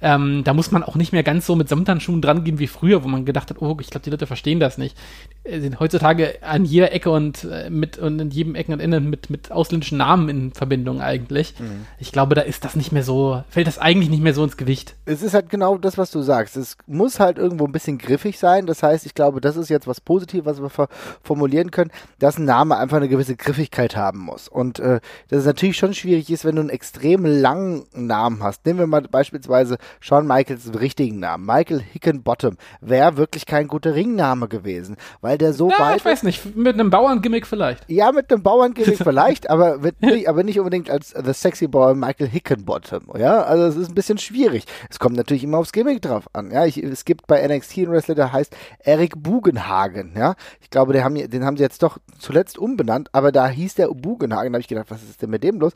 ähm, 0.00 0.42
da 0.44 0.54
muss 0.54 0.70
man 0.70 0.82
auch 0.82 0.94
nicht 0.94 1.12
mehr 1.12 1.22
ganz 1.22 1.46
so 1.46 1.56
mit 1.56 1.68
Samthandschuhen 1.68 2.22
dran 2.22 2.44
gehen 2.44 2.58
wie 2.58 2.66
früher, 2.66 3.04
wo 3.04 3.08
man 3.08 3.24
gedacht 3.24 3.50
hat, 3.50 3.60
oh, 3.60 3.76
ich 3.80 3.90
glaube, 3.90 4.04
die 4.04 4.10
Leute 4.10 4.26
verstehen 4.26 4.60
das 4.60 4.78
nicht. 4.78 4.96
Äh, 5.44 5.60
sind 5.60 5.80
heutzutage 5.80 6.42
an 6.42 6.64
jeder 6.64 6.92
Ecke 6.92 7.10
und 7.10 7.44
äh, 7.44 7.70
mit 7.70 7.98
und 7.98 8.20
in 8.20 8.30
jedem 8.30 8.54
Ecken 8.54 8.72
und 8.72 8.80
Enden 8.80 9.10
mit, 9.10 9.30
mit 9.30 9.50
ausländischen 9.50 9.98
Namen 9.98 10.28
in 10.28 10.52
Verbindung 10.52 11.00
eigentlich. 11.00 11.54
Ich 11.98 12.12
glaube, 12.12 12.34
da 12.34 12.42
ist 12.42 12.64
das 12.64 12.76
nicht 12.76 12.92
mehr 12.92 13.02
so, 13.02 13.42
fällt 13.48 13.66
das 13.66 13.78
eigentlich 13.78 14.10
nicht 14.10 14.22
mehr 14.22 14.34
so 14.34 14.44
ins 14.44 14.56
Gewicht. 14.56 14.94
Es 15.04 15.22
ist 15.22 15.34
halt 15.34 15.50
genau 15.50 15.78
das, 15.78 15.98
was 15.98 16.10
du 16.10 16.22
sagst. 16.22 16.56
Es 16.56 16.76
muss 16.86 17.20
halt 17.20 17.38
irgendwo 17.38 17.64
ein 17.66 17.72
bisschen 17.72 17.98
griffig 17.98 18.38
sein. 18.38 18.66
Das 18.66 18.82
heißt, 18.82 19.06
ich 19.06 19.14
glaube, 19.14 19.40
das 19.40 19.56
ist 19.56 19.68
jetzt 19.68 19.86
was 19.86 20.00
Positives, 20.00 20.60
was 20.60 20.78
wir 20.78 20.88
formulieren 21.22 21.70
können, 21.70 21.90
dass 22.18 22.38
ein 22.38 22.44
Name 22.44 22.76
einfach 22.76 22.98
eine 22.98 23.08
gewisse 23.08 23.36
Griffigkeit 23.36 23.96
haben 23.96 24.20
muss. 24.20 24.48
Und 24.48 24.78
äh, 24.78 25.00
dass 25.28 25.40
es 25.40 25.46
natürlich 25.46 25.76
schon 25.76 25.94
schwierig 25.94 26.30
ist, 26.30 26.44
wenn 26.44 26.56
du 26.56 26.60
einen 26.60 26.70
extrem 26.70 27.24
langen 27.24 27.84
Namen 27.94 28.42
hast. 28.42 28.64
Nehmen 28.66 28.78
wir 28.78 28.86
mal 28.86 29.02
beispielsweise 29.02 29.78
Shawn 30.00 30.26
Michaels 30.26 30.70
richtigen 30.78 31.18
Namen. 31.20 31.46
Michael 31.46 31.80
Hickenbottom 31.80 32.56
wäre 32.80 33.16
wirklich 33.16 33.46
kein 33.46 33.68
guter 33.68 33.94
Ringname 33.94 34.48
gewesen, 34.48 34.96
weil 35.20 35.38
der 35.38 35.52
so 35.52 35.70
Ja, 35.70 35.78
weit 35.78 35.96
ich 35.98 36.04
weiß 36.04 36.22
nicht, 36.22 36.56
mit 36.56 36.74
einem 36.74 36.90
Bauerngimmick 36.90 37.46
vielleicht. 37.46 37.84
ja, 37.90 38.12
mit 38.12 38.32
einem 38.32 38.42
Bauerngimmick 38.42 38.98
vielleicht, 39.02 39.50
aber, 39.50 39.78
nicht, 40.00 40.28
aber 40.28 40.42
nicht 40.44 40.58
unbedingt 40.58 40.90
als 40.90 41.10
The 41.10 41.32
Sexy 41.32 41.66
Boy 41.68 41.94
Michael 41.94 42.28
Hickenbottom. 42.28 43.02
Ja, 43.18 43.42
also 43.42 43.64
es 43.64 43.76
ist 43.76 43.88
ein 43.90 43.94
bisschen 43.94 44.18
schwierig. 44.18 44.64
Es 44.90 44.98
kommt 44.98 45.16
natürlich 45.16 45.44
immer 45.44 45.58
aufs 45.58 45.72
Gimmick 45.72 46.02
drauf 46.02 46.28
an. 46.32 46.50
Ja, 46.50 46.64
ich, 46.66 46.76
es 46.82 47.04
gibt 47.04 47.26
bei 47.26 47.46
NXT 47.46 47.78
einen 47.78 47.90
Wrestler, 47.92 48.14
der 48.14 48.32
heißt 48.32 48.54
Eric 48.80 49.14
Bugenhagen. 49.22 50.12
Ja, 50.16 50.34
ich 50.60 50.70
glaube, 50.70 50.92
den 50.92 51.04
haben, 51.04 51.14
den 51.14 51.44
haben 51.44 51.56
sie 51.56 51.62
jetzt 51.62 51.82
doch 51.82 51.98
zuletzt 52.18 52.58
umbenannt, 52.58 53.08
aber 53.12 53.32
da 53.32 53.48
hieß 53.48 53.74
der 53.76 53.88
Bugenhagen. 53.88 54.52
Da 54.52 54.56
habe 54.56 54.60
ich 54.60 54.68
gedacht, 54.68 54.90
was 54.90 55.02
ist 55.02 55.22
denn 55.22 55.30
mit 55.30 55.42
dem 55.42 55.60
los? 55.60 55.72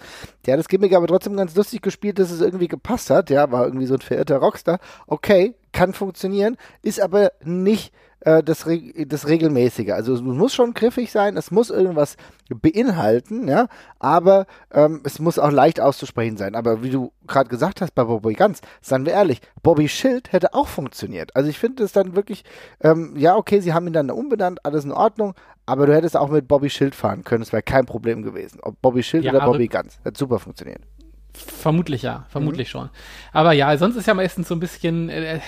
Der 0.46 0.54
hat 0.54 0.58
das 0.60 0.68
Gimmick 0.68 0.94
aber 0.94 1.06
trotzdem 1.06 1.36
ganz 1.36 1.54
lustig 1.54 1.82
gespielt, 1.82 2.18
dass 2.18 2.30
es 2.30 2.40
irgendwie 2.40 2.68
gepasst 2.68 3.10
hat. 3.10 3.30
Ja, 3.30 3.50
war 3.50 3.64
irgendwie 3.64 3.86
so 3.86 3.94
ein 3.94 4.00
verirrter 4.02 4.38
Rockstar. 4.38 4.78
Okay, 5.06 5.54
kann 5.72 5.92
funktionieren, 5.92 6.56
ist 6.82 7.00
aber 7.00 7.32
nicht 7.42 7.92
äh, 8.24 8.42
das, 8.42 8.66
Re 8.66 8.80
das 9.06 9.26
Regelmäßige. 9.28 9.90
Also 9.90 10.14
es 10.14 10.20
muss 10.20 10.54
schon 10.54 10.74
griffig 10.74 11.10
sein, 11.10 11.36
es 11.36 11.50
muss 11.50 11.70
irgendwas 11.70 12.16
beinhalten, 12.48 13.48
ja, 13.48 13.68
aber 13.98 14.46
ähm, 14.72 15.00
es 15.04 15.18
muss 15.18 15.38
auch 15.38 15.50
leicht 15.50 15.80
auszusprechen 15.80 16.36
sein. 16.36 16.54
Aber 16.54 16.82
wie 16.82 16.90
du 16.90 17.12
gerade 17.26 17.48
gesagt 17.48 17.80
hast 17.80 17.94
bei 17.94 18.04
Bobby 18.04 18.34
Ganz, 18.34 18.60
seien 18.80 19.06
wir 19.06 19.12
ehrlich, 19.12 19.40
Bobby 19.62 19.88
Schild 19.88 20.32
hätte 20.32 20.54
auch 20.54 20.68
funktioniert. 20.68 21.34
Also 21.34 21.48
ich 21.48 21.58
finde 21.58 21.84
es 21.84 21.92
dann 21.92 22.14
wirklich, 22.14 22.44
ähm, 22.80 23.14
ja, 23.16 23.36
okay, 23.36 23.60
sie 23.60 23.72
haben 23.72 23.86
ihn 23.86 23.92
dann 23.92 24.10
umbenannt, 24.10 24.64
alles 24.64 24.84
in 24.84 24.92
Ordnung, 24.92 25.34
aber 25.66 25.86
du 25.86 25.94
hättest 25.94 26.16
auch 26.16 26.28
mit 26.28 26.48
Bobby 26.48 26.70
Schild 26.70 26.94
fahren 26.94 27.24
können, 27.24 27.42
es 27.42 27.52
wäre 27.52 27.62
kein 27.62 27.86
Problem 27.86 28.22
gewesen. 28.22 28.60
Ob 28.62 28.80
Bobby 28.82 29.02
Schild 29.02 29.24
Ja, 29.24 29.32
oder 29.32 29.46
Bobby 29.46 29.68
Ganz, 29.68 29.98
hat 30.04 30.16
super 30.16 30.38
funktioniert. 30.38 30.82
Vermutlich 31.34 32.02
ja, 32.02 32.26
vermutlich 32.28 32.68
schon. 32.70 32.90
Aber 33.32 33.52
ja, 33.52 33.76
sonst 33.78 33.96
ist 33.96 34.06
ja 34.06 34.14
meistens 34.14 34.48
so 34.48 34.54
ein 34.54 34.60
bisschen. 34.60 35.08
Äh, 35.08 35.40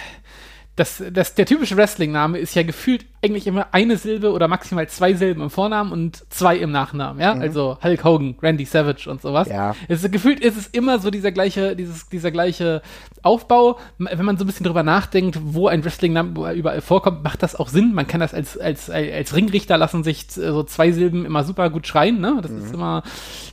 das, 0.77 1.01
das, 1.13 1.37
der 1.37 1.47
typische 1.47 1.77
Wrestling-Name 1.77 2.37
ist 2.37 2.57
ja 2.57 2.65
gefühlt 2.65 3.07
eigentlich 3.23 3.47
immer 3.47 3.69
eine 3.71 3.97
Silbe 3.97 4.33
oder 4.33 4.49
maximal 4.49 4.89
zwei 4.89 5.15
Silben 5.15 5.41
im 5.41 5.51
Vornamen 5.51 5.93
und 5.93 6.25
zwei 6.33 6.57
im 6.57 6.73
Nachnamen, 6.73 7.23
ja? 7.23 7.33
Also 7.33 7.79
Hulk 7.81 8.03
Hogan, 8.03 8.35
Randy 8.43 8.65
Savage 8.65 9.09
und 9.09 9.23
sowas. 9.23 9.49
Ja. 9.49 9.77
Es 9.87 10.03
ist, 10.03 10.11
gefühlt 10.11 10.41
ist 10.41 10.57
es 10.57 10.67
immer 10.67 10.99
so 10.99 11.13
dieser 11.13 11.31
gleiche, 11.31 11.77
dieses, 11.77 12.09
dieser 12.09 12.33
gleiche 12.33 12.83
Aufbau. 13.23 13.79
Wenn 13.99 14.25
man 14.27 14.37
so 14.37 14.43
ein 14.43 14.49
bisschen 14.49 14.67
drüber 14.67 14.83
nachdenkt, 14.83 15.39
wo 15.45 15.69
ein 15.69 15.85
Wrestling-Name 15.85 16.55
überall 16.55 16.81
vorkommt, 16.81 17.23
macht 17.23 17.45
das 17.45 17.55
auch 17.55 17.69
Sinn. 17.69 17.95
Man 17.95 18.09
kann 18.09 18.19
das 18.19 18.35
als, 18.35 18.59
als, 18.59 18.91
als 18.91 19.37
Ringrichter 19.37 19.79
lassen 19.79 20.03
sich 20.03 20.27
so 20.29 20.65
zwei 20.65 20.91
Silben 20.91 21.25
immer 21.25 21.45
super 21.45 21.71
gut 21.71 21.87
schreien, 21.87 22.21
ne? 22.21 22.41
Das 22.43 22.51
ist 22.51 22.75
immer, 22.75 23.05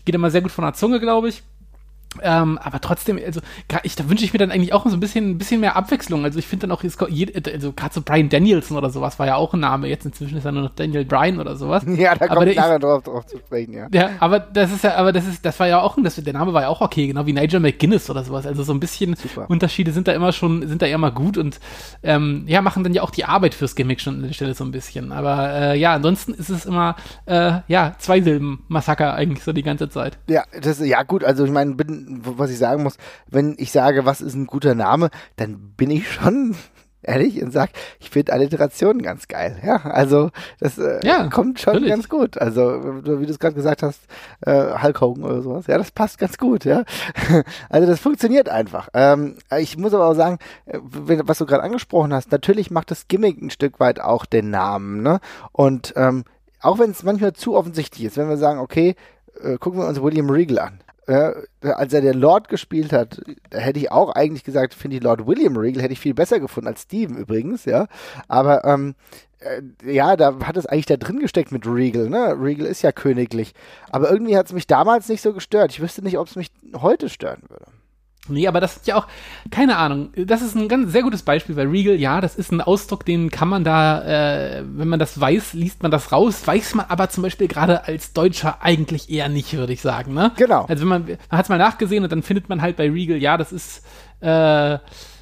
geht 0.05 0.15
immer 0.15 0.31
sehr 0.31 0.41
gut 0.41 0.51
von 0.51 0.63
der 0.63 0.73
Zunge, 0.73 0.99
glaube 0.99 1.29
ich. 1.29 1.43
Ähm, 2.21 2.57
aber 2.57 2.81
trotzdem, 2.81 3.19
also 3.25 3.39
ich, 3.83 3.95
da 3.95 4.09
wünsche 4.09 4.25
ich 4.25 4.33
mir 4.33 4.39
dann 4.39 4.51
eigentlich 4.51 4.73
auch 4.73 4.85
so 4.85 4.93
ein 4.93 4.99
bisschen, 4.99 5.31
ein 5.31 5.37
bisschen 5.37 5.61
mehr 5.61 5.77
Abwechslung. 5.77 6.25
Also 6.25 6.39
ich 6.39 6.47
finde 6.47 6.67
dann 6.67 6.75
auch, 6.75 6.83
also 6.83 7.73
gerade 7.73 7.93
so 7.93 8.01
Brian 8.01 8.27
Danielson 8.27 8.77
oder 8.77 8.89
sowas 8.89 9.17
war 9.17 9.27
ja 9.27 9.35
auch 9.35 9.53
ein 9.53 9.61
Name. 9.61 9.87
Jetzt 9.87 10.05
inzwischen 10.05 10.37
ist 10.37 10.43
er 10.43 10.51
nur 10.51 10.63
noch 10.63 10.75
Daniel 10.75 11.05
Bryan 11.05 11.39
oder 11.39 11.55
sowas. 11.55 11.85
Ja, 12.01 12.15
da 12.15 12.27
kommt 12.27 12.55
nachher 12.55 12.79
drauf, 12.79 13.03
drauf 13.03 13.25
zu 13.27 13.37
sprechen, 13.37 13.73
ja. 13.73 13.87
Ja, 13.91 14.11
aber 14.19 14.39
das 14.39 14.71
ist 14.71 14.83
ja, 14.83 14.95
aber 14.95 15.11
das 15.11 15.27
ist, 15.27 15.45
das 15.45 15.59
war 15.59 15.67
ja 15.67 15.81
auch, 15.81 15.97
das, 16.01 16.15
der 16.15 16.33
Name 16.33 16.51
war 16.51 16.63
ja 16.63 16.67
auch 16.69 16.81
okay, 16.81 17.05
genau 17.05 17.27
wie 17.27 17.33
Nigel 17.33 17.59
McGuinness 17.59 18.09
oder 18.09 18.23
sowas. 18.23 18.47
Also 18.47 18.63
so 18.63 18.73
ein 18.73 18.79
bisschen 18.79 19.15
Super. 19.15 19.47
Unterschiede 19.49 19.91
sind 19.91 20.07
da 20.07 20.13
immer 20.13 20.31
schon, 20.31 20.67
sind 20.67 20.81
da 20.81 20.87
ja 20.87 20.95
immer 20.95 21.11
gut 21.11 21.37
und 21.37 21.59
ähm, 22.01 22.45
ja, 22.47 22.61
machen 22.61 22.83
dann 22.83 22.93
ja 22.93 23.03
auch 23.03 23.11
die 23.11 23.25
Arbeit 23.25 23.53
fürs 23.53 23.75
Gimmick 23.75 24.01
schon 24.01 24.15
an 24.15 24.23
der 24.23 24.33
Stelle 24.33 24.55
so 24.55 24.63
ein 24.63 24.71
bisschen. 24.71 25.11
Aber 25.11 25.53
äh, 25.53 25.79
ja, 25.79 25.93
ansonsten 25.93 26.33
ist 26.33 26.49
es 26.49 26.65
immer 26.65 26.95
äh, 27.25 27.59
ja, 27.67 27.95
zwei 27.99 28.21
Silben 28.21 28.63
Massaker 28.67 29.13
eigentlich 29.13 29.43
so 29.43 29.53
die 29.53 29.63
ganze 29.63 29.89
Zeit. 29.89 30.17
Ja, 30.27 30.43
das 30.59 30.79
ja 30.79 31.03
gut, 31.03 31.23
also 31.23 31.45
ich 31.45 31.51
meine, 31.51 31.75
bin, 31.75 32.00
was 32.07 32.49
ich 32.51 32.57
sagen 32.57 32.83
muss, 32.83 32.97
wenn 33.29 33.55
ich 33.57 33.71
sage, 33.71 34.05
was 34.05 34.21
ist 34.21 34.35
ein 34.35 34.47
guter 34.47 34.75
Name, 34.75 35.09
dann 35.35 35.73
bin 35.77 35.89
ich 35.91 36.11
schon 36.11 36.55
ehrlich 37.03 37.41
und 37.41 37.51
sag, 37.51 37.71
ich 37.99 38.11
finde 38.11 38.31
Alliterationen 38.33 39.01
ganz 39.01 39.27
geil. 39.27 39.57
Ja, 39.65 39.77
also 39.77 40.29
das 40.59 40.77
äh, 40.77 40.99
Ja, 41.03 41.27
kommt 41.29 41.59
schon 41.59 41.73
natürlich. 41.73 41.89
ganz 41.93 42.09
gut. 42.09 42.37
Also 42.37 42.61
wie 43.03 43.25
du 43.25 43.31
es 43.31 43.39
gerade 43.39 43.55
gesagt 43.55 43.81
hast, 43.81 44.01
äh, 44.41 44.79
Hulk 44.83 45.01
Hogan 45.01 45.23
oder 45.23 45.41
sowas. 45.41 45.65
Ja, 45.65 45.79
das 45.79 45.89
passt 45.91 46.19
ganz 46.19 46.37
gut. 46.37 46.63
Ja, 46.63 46.83
also 47.69 47.87
das 47.87 47.99
funktioniert 47.99 48.49
einfach. 48.49 48.89
Ähm, 48.93 49.37
ich 49.59 49.77
muss 49.77 49.95
aber 49.95 50.05
auch 50.07 50.13
sagen, 50.13 50.37
äh, 50.67 50.77
wenn- 50.83 51.27
was 51.27 51.39
du 51.39 51.47
gerade 51.47 51.63
angesprochen 51.63 52.13
hast, 52.13 52.31
natürlich 52.31 52.69
macht 52.69 52.91
das 52.91 53.07
Gimmick 53.07 53.41
ein 53.41 53.49
Stück 53.49 53.79
weit 53.79 53.99
auch 53.99 54.25
den 54.27 54.51
Namen. 54.51 55.01
Ne? 55.01 55.19
Und 55.53 55.93
ähm, 55.95 56.23
auch 56.61 56.77
wenn 56.77 56.91
es 56.91 57.01
manchmal 57.01 57.33
zu 57.33 57.55
offensichtlich 57.55 58.05
ist, 58.05 58.17
wenn 58.17 58.29
wir 58.29 58.37
sagen, 58.37 58.59
okay, 58.59 58.95
äh, 59.41 59.57
gucken 59.57 59.79
wir 59.79 59.87
uns 59.87 59.99
William 60.03 60.29
Regal 60.29 60.59
an. 60.59 60.79
Als 61.07 61.93
er 61.93 62.01
den 62.01 62.19
Lord 62.19 62.47
gespielt 62.47 62.93
hat, 62.93 63.21
hätte 63.51 63.79
ich 63.79 63.91
auch 63.91 64.11
eigentlich 64.13 64.43
gesagt, 64.43 64.73
finde 64.73 64.97
ich 64.97 65.03
Lord 65.03 65.25
William 65.25 65.57
Regal 65.57 65.81
hätte 65.81 65.93
ich 65.93 65.99
viel 65.99 66.13
besser 66.13 66.39
gefunden 66.39 66.67
als 66.67 66.83
Steven 66.83 67.17
übrigens, 67.17 67.65
ja. 67.65 67.87
Aber 68.27 68.63
ähm, 68.65 68.95
äh, 69.39 69.61
ja, 69.91 70.15
da 70.15 70.39
hat 70.45 70.57
es 70.57 70.65
eigentlich 70.65 70.85
da 70.85 70.97
drin 70.97 71.19
gesteckt 71.19 71.51
mit 71.51 71.65
Regal, 71.65 72.09
ne? 72.09 72.35
Regal 72.39 72.67
ist 72.67 72.81
ja 72.83 72.91
königlich. 72.91 73.53
Aber 73.89 74.11
irgendwie 74.11 74.37
hat 74.37 74.45
es 74.45 74.53
mich 74.53 74.67
damals 74.67 75.09
nicht 75.09 75.21
so 75.21 75.33
gestört. 75.33 75.71
Ich 75.71 75.81
wüsste 75.81 76.03
nicht, 76.03 76.17
ob 76.17 76.27
es 76.27 76.35
mich 76.35 76.51
heute 76.75 77.09
stören 77.09 77.41
würde. 77.49 77.65
Nee, 78.29 78.47
aber 78.47 78.59
das 78.59 78.77
ist 78.77 78.87
ja 78.87 78.97
auch, 78.97 79.07
keine 79.49 79.77
Ahnung, 79.77 80.09
das 80.15 80.43
ist 80.43 80.55
ein 80.55 80.67
ganz 80.67 80.91
sehr 80.91 81.01
gutes 81.01 81.23
Beispiel, 81.23 81.55
weil 81.55 81.67
Regal, 81.67 81.95
ja, 81.95 82.21
das 82.21 82.35
ist 82.35 82.51
ein 82.51 82.61
Ausdruck, 82.61 83.03
den 83.03 83.31
kann 83.31 83.47
man 83.49 83.63
da, 83.63 84.03
äh, 84.59 84.63
wenn 84.63 84.87
man 84.89 84.99
das 84.99 85.19
weiß, 85.19 85.53
liest 85.53 85.81
man 85.81 85.89
das 85.91 86.11
raus, 86.11 86.45
weiß 86.45 86.75
man 86.75 86.85
aber 86.87 87.09
zum 87.09 87.23
Beispiel 87.23 87.47
gerade 87.47 87.85
als 87.85 88.13
Deutscher 88.13 88.61
eigentlich 88.61 89.09
eher 89.09 89.27
nicht, 89.27 89.51
würde 89.57 89.73
ich 89.73 89.81
sagen, 89.81 90.13
ne? 90.13 90.31
Genau. 90.37 90.65
Also 90.65 90.83
wenn 90.83 90.87
man, 90.89 91.01
man 91.07 91.17
hat 91.31 91.45
es 91.45 91.49
mal 91.49 91.57
nachgesehen 91.57 92.03
und 92.03 92.11
dann 92.11 92.21
findet 92.21 92.47
man 92.47 92.61
halt 92.61 92.77
bei 92.77 92.89
Regal, 92.91 93.17
ja, 93.17 93.37
das 93.37 93.51
ist, 93.51 93.83
äh, 94.21 94.27
ja, 94.27 94.79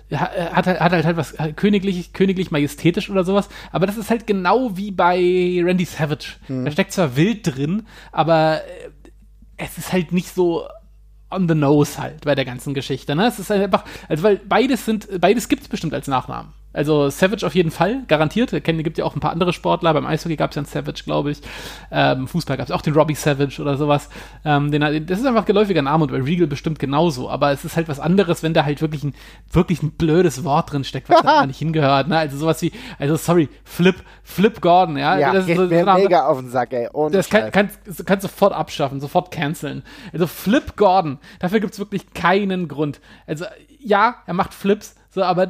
hat, 0.10 0.68
halt- 0.68 0.80
hat 0.82 0.92
halt 0.92 1.06
halt 1.06 1.16
was 1.18 1.32
äh, 1.34 1.54
königlich, 1.54 2.12
königlich 2.12 2.52
majestätisch 2.52 3.10
oder 3.10 3.24
sowas, 3.24 3.48
aber 3.72 3.86
das 3.88 3.96
ist 3.96 4.10
halt 4.10 4.28
genau 4.28 4.76
wie 4.76 4.92
bei 4.92 5.62
Randy 5.64 5.86
Savage. 5.86 6.34
Da 6.66 6.72
steckt 6.72 6.92
zwar 6.92 7.16
wild 7.16 7.48
drin, 7.56 7.84
aber 8.12 8.62
äh, 8.66 8.90
es 9.56 9.78
ist 9.78 9.94
halt 9.94 10.12
nicht 10.12 10.34
so 10.36 10.66
on 11.30 11.48
the 11.48 11.56
nose 11.56 12.00
halt 12.00 12.26
bei 12.26 12.36
der 12.36 12.46
ganzen 12.46 12.74
Geschichte. 12.74 13.16
Ne? 13.16 13.28
Es 13.28 13.40
ist 13.40 13.50
halt 13.50 13.64
einfach, 13.64 13.86
also 14.08 14.24
weil 14.24 14.38
beides 14.38 14.86
sind, 14.86 15.08
beides 15.20 15.48
gibt 15.48 15.64
es 15.64 15.68
bestimmt 15.68 15.94
als 15.94 16.08
Nachnamen. 16.08 16.54
Also 16.72 17.10
Savage 17.10 17.46
auf 17.46 17.56
jeden 17.56 17.72
Fall, 17.72 18.04
garantiert. 18.08 18.54
Es 18.54 18.64
gibt 18.64 18.98
ja 19.00 19.04
auch 19.06 19.16
ein 19.16 19.20
paar 19.20 19.32
andere 19.32 19.54
Sportler. 19.54 19.92
Beim 19.94 20.06
Eishockey 20.06 20.36
gab 20.36 20.52
es 20.52 20.56
ja 20.56 20.60
einen 20.62 20.68
Savage, 20.68 21.02
glaube 21.04 21.32
ich. 21.32 21.42
Ähm, 21.92 22.28
Fußball 22.28 22.58
gab 22.58 22.68
es 22.68 22.72
auch 22.72 22.84
den 22.84 22.94
Robbie 22.94 23.16
Savage 23.16 23.60
oder 23.60 23.76
sowas. 23.76 24.08
Ähm, 24.46 24.70
den, 24.72 25.08
das 25.08 25.20
ist 25.20 25.26
einfach 25.26 25.46
geläufiger 25.46 25.82
Name 25.82 26.04
und 26.04 26.12
bei 26.12 26.22
Regal 26.22 26.46
bestimmt 26.46 26.78
genauso. 26.78 27.30
Aber 27.30 27.52
es 27.52 27.66
ist 27.66 27.76
halt 27.76 27.88
was 27.88 28.00
anderes, 28.00 28.44
wenn 28.44 28.54
da 28.54 28.66
halt 28.66 28.82
wirklich 28.82 29.04
ein, 29.04 29.16
wirklich 29.52 29.82
ein 29.82 29.92
blödes 29.92 30.44
Wort 30.44 30.72
drin 30.72 30.84
steckt, 30.84 31.10
was 31.10 31.22
da 31.24 31.46
nicht 31.48 31.58
hingehört. 31.58 32.08
Ne? 32.08 32.18
Also 32.20 32.38
sowas 32.38 32.62
wie, 32.62 32.72
also 33.00 33.16
sorry, 33.16 33.50
Flip, 33.64 33.96
Flip 34.24 34.62
Gordon, 34.62 34.98
ja. 34.98 35.18
Ja, 35.18 35.34
das 35.34 35.42
ist 35.42 35.48
geht 35.48 35.58
so- 35.58 35.66
mir 35.66 35.86
so 35.86 35.94
mega 35.94 36.28
auf 36.28 36.38
den 36.40 36.50
Sack, 36.50 36.72
ey. 36.74 36.88
Ohne 36.94 37.12
das 37.18 37.30
kann, 37.30 37.52
kannst, 37.52 37.80
kannst 38.06 38.22
sofort 38.22 38.54
abschaffen, 38.54 39.00
sofort 39.02 39.32
canceln. 39.32 39.82
Also 40.14 40.28
Flip 40.28 40.76
Gordon, 40.76 41.18
dafür 41.40 41.62
gibt's 41.62 41.80
wirklich 41.80 42.14
keinen 42.14 42.68
Grund. 42.68 43.00
Also 43.26 43.46
ja, 43.80 44.18
er 44.28 44.34
macht 44.36 44.54
Flips, 44.54 44.96
so, 45.10 45.24
aber 45.24 45.48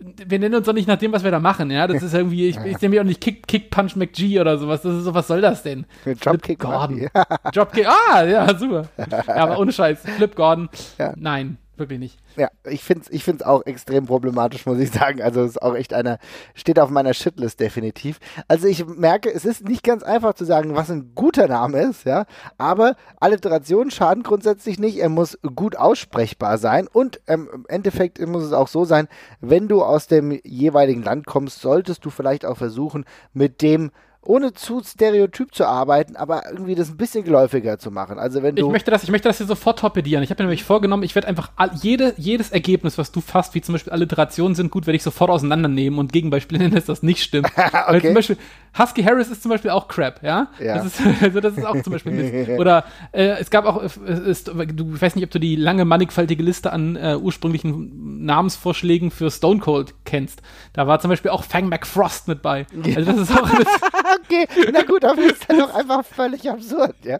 wir 0.00 0.38
nennen 0.38 0.54
uns 0.54 0.66
doch 0.66 0.72
nicht 0.72 0.88
nach 0.88 0.96
dem, 0.98 1.12
was 1.12 1.24
wir 1.24 1.30
da 1.30 1.40
machen, 1.40 1.70
ja. 1.70 1.86
Das 1.86 2.02
ist 2.02 2.14
irgendwie, 2.14 2.48
ich, 2.48 2.56
ich 2.56 2.80
nenne 2.80 2.88
mich 2.90 3.00
auch 3.00 3.04
nicht 3.04 3.20
Kick, 3.20 3.46
Kick 3.46 3.70
Punch 3.70 3.96
McG 3.96 4.40
oder 4.40 4.58
sowas. 4.58 4.82
Das 4.82 4.94
ist 4.94 5.04
so, 5.04 5.14
was 5.14 5.26
soll 5.26 5.40
das 5.40 5.62
denn? 5.62 5.84
Dropkick. 6.22 6.58
Gordon. 6.58 7.08
Dropkick, 7.52 7.86
ah, 7.86 8.22
ja, 8.24 8.56
super. 8.58 8.84
Ja, 9.26 9.36
aber 9.36 9.58
ohne 9.58 9.72
Scheiß, 9.72 10.00
Flip 10.16 10.34
Gordon, 10.34 10.68
Ja. 10.98 11.12
nein, 11.16 11.58
wirklich 11.80 11.98
nicht. 11.98 12.18
Ja, 12.36 12.48
ich 12.64 12.84
finde 12.84 13.02
es 13.02 13.10
ich 13.10 13.24
find's 13.24 13.42
auch 13.42 13.66
extrem 13.66 14.06
problematisch, 14.06 14.66
muss 14.66 14.78
ich 14.78 14.92
sagen. 14.92 15.20
Also 15.20 15.42
es 15.42 15.52
ist 15.52 15.62
auch 15.62 15.74
echt 15.74 15.92
einer, 15.92 16.18
steht 16.54 16.78
auf 16.78 16.90
meiner 16.90 17.14
Shitlist 17.14 17.58
definitiv. 17.58 18.20
Also 18.46 18.68
ich 18.68 18.86
merke, 18.86 19.32
es 19.32 19.44
ist 19.44 19.68
nicht 19.68 19.82
ganz 19.82 20.04
einfach 20.04 20.34
zu 20.34 20.44
sagen, 20.44 20.76
was 20.76 20.90
ein 20.90 21.12
guter 21.14 21.48
Name 21.48 21.80
ist, 21.82 22.04
ja. 22.04 22.26
Aber 22.58 22.94
Alliterationen 23.18 23.90
schaden 23.90 24.22
grundsätzlich 24.22 24.78
nicht. 24.78 24.98
Er 24.98 25.08
muss 25.08 25.38
gut 25.56 25.76
aussprechbar 25.76 26.58
sein 26.58 26.86
und 26.86 27.20
ähm, 27.26 27.48
im 27.52 27.66
Endeffekt 27.68 28.24
muss 28.24 28.44
es 28.44 28.52
auch 28.52 28.68
so 28.68 28.84
sein, 28.84 29.08
wenn 29.40 29.66
du 29.66 29.82
aus 29.82 30.06
dem 30.06 30.38
jeweiligen 30.44 31.02
Land 31.02 31.26
kommst, 31.26 31.60
solltest 31.60 32.04
du 32.04 32.10
vielleicht 32.10 32.44
auch 32.44 32.56
versuchen, 32.56 33.04
mit 33.32 33.62
dem 33.62 33.90
ohne 34.22 34.52
zu 34.52 34.82
stereotyp 34.84 35.54
zu 35.54 35.66
arbeiten, 35.66 36.14
aber 36.16 36.42
irgendwie 36.50 36.74
das 36.74 36.90
ein 36.90 36.96
bisschen 36.98 37.24
geläufiger 37.24 37.78
zu 37.78 37.90
machen. 37.90 38.18
Also 38.18 38.42
wenn 38.42 38.56
Ich 38.56 38.60
du 38.60 38.70
möchte 38.70 38.90
das, 38.90 39.02
ich 39.02 39.10
möchte 39.10 39.28
das 39.28 39.38
hier 39.38 39.46
sofort 39.46 39.78
torpedieren. 39.78 40.22
Ich 40.22 40.30
habe 40.30 40.42
mir 40.42 40.48
nämlich 40.48 40.62
vorgenommen, 40.64 41.02
ich 41.04 41.14
werde 41.14 41.26
einfach 41.28 41.50
all, 41.56 41.70
jede, 41.80 42.12
jedes 42.18 42.50
Ergebnis, 42.50 42.98
was 42.98 43.12
du 43.12 43.20
fasst, 43.22 43.54
wie 43.54 43.62
zum 43.62 43.72
Beispiel 43.74 43.92
Alliterationen 43.92 44.54
sind 44.54 44.70
gut, 44.70 44.86
werde 44.86 44.96
ich 44.96 45.02
sofort 45.02 45.30
auseinandernehmen 45.30 45.98
und 45.98 46.12
Gegenbeispiele 46.12 46.60
nennen, 46.60 46.74
dass 46.74 46.84
das 46.84 47.02
nicht 47.02 47.22
stimmt. 47.22 47.50
Weil 47.56 47.96
Okay. 47.96 48.08
zum 48.08 48.14
Beispiel, 48.14 48.36
Husky 48.78 49.02
Harris 49.02 49.28
ist 49.28 49.42
zum 49.42 49.50
Beispiel 49.50 49.70
auch 49.70 49.88
Crap, 49.88 50.22
ja? 50.22 50.48
Ja. 50.58 50.76
Das 50.76 50.86
ist, 50.86 51.00
also 51.22 51.40
das 51.40 51.56
ist 51.56 51.64
auch 51.64 51.80
zum 51.82 51.92
Beispiel 51.92 52.12
Mist. 52.12 52.60
Oder 52.60 52.84
äh, 53.12 53.38
es 53.40 53.50
gab 53.50 53.64
auch, 53.66 53.82
äh, 53.82 54.30
ist, 54.30 54.48
du 54.48 54.94
ich 54.94 55.02
weiß 55.02 55.16
nicht, 55.16 55.24
ob 55.24 55.30
du 55.30 55.38
die 55.38 55.56
lange 55.56 55.84
mannigfaltige 55.84 56.42
Liste 56.42 56.72
an 56.72 56.96
äh, 56.96 57.16
ursprünglichen 57.20 58.24
Namensvorschlägen 58.24 59.10
für 59.10 59.30
Stone 59.30 59.60
Cold 59.60 59.94
kennst. 60.04 60.42
Da 60.72 60.86
war 60.86 61.00
zum 61.00 61.10
Beispiel 61.10 61.30
auch 61.30 61.44
Fang 61.44 61.68
McFrost 61.68 62.28
mit 62.28 62.42
bei. 62.42 62.66
Also 62.84 63.12
das 63.12 63.16
ist 63.18 63.32
auch 63.32 63.50
alles. 63.50 63.66
okay, 64.24 64.46
na 64.72 64.82
gut, 64.82 65.04
aber 65.04 65.22
ist 65.22 65.48
dann 65.48 65.58
doch 65.58 65.74
einfach 65.74 66.04
völlig 66.04 66.48
absurd, 66.48 66.94
ja. 67.02 67.18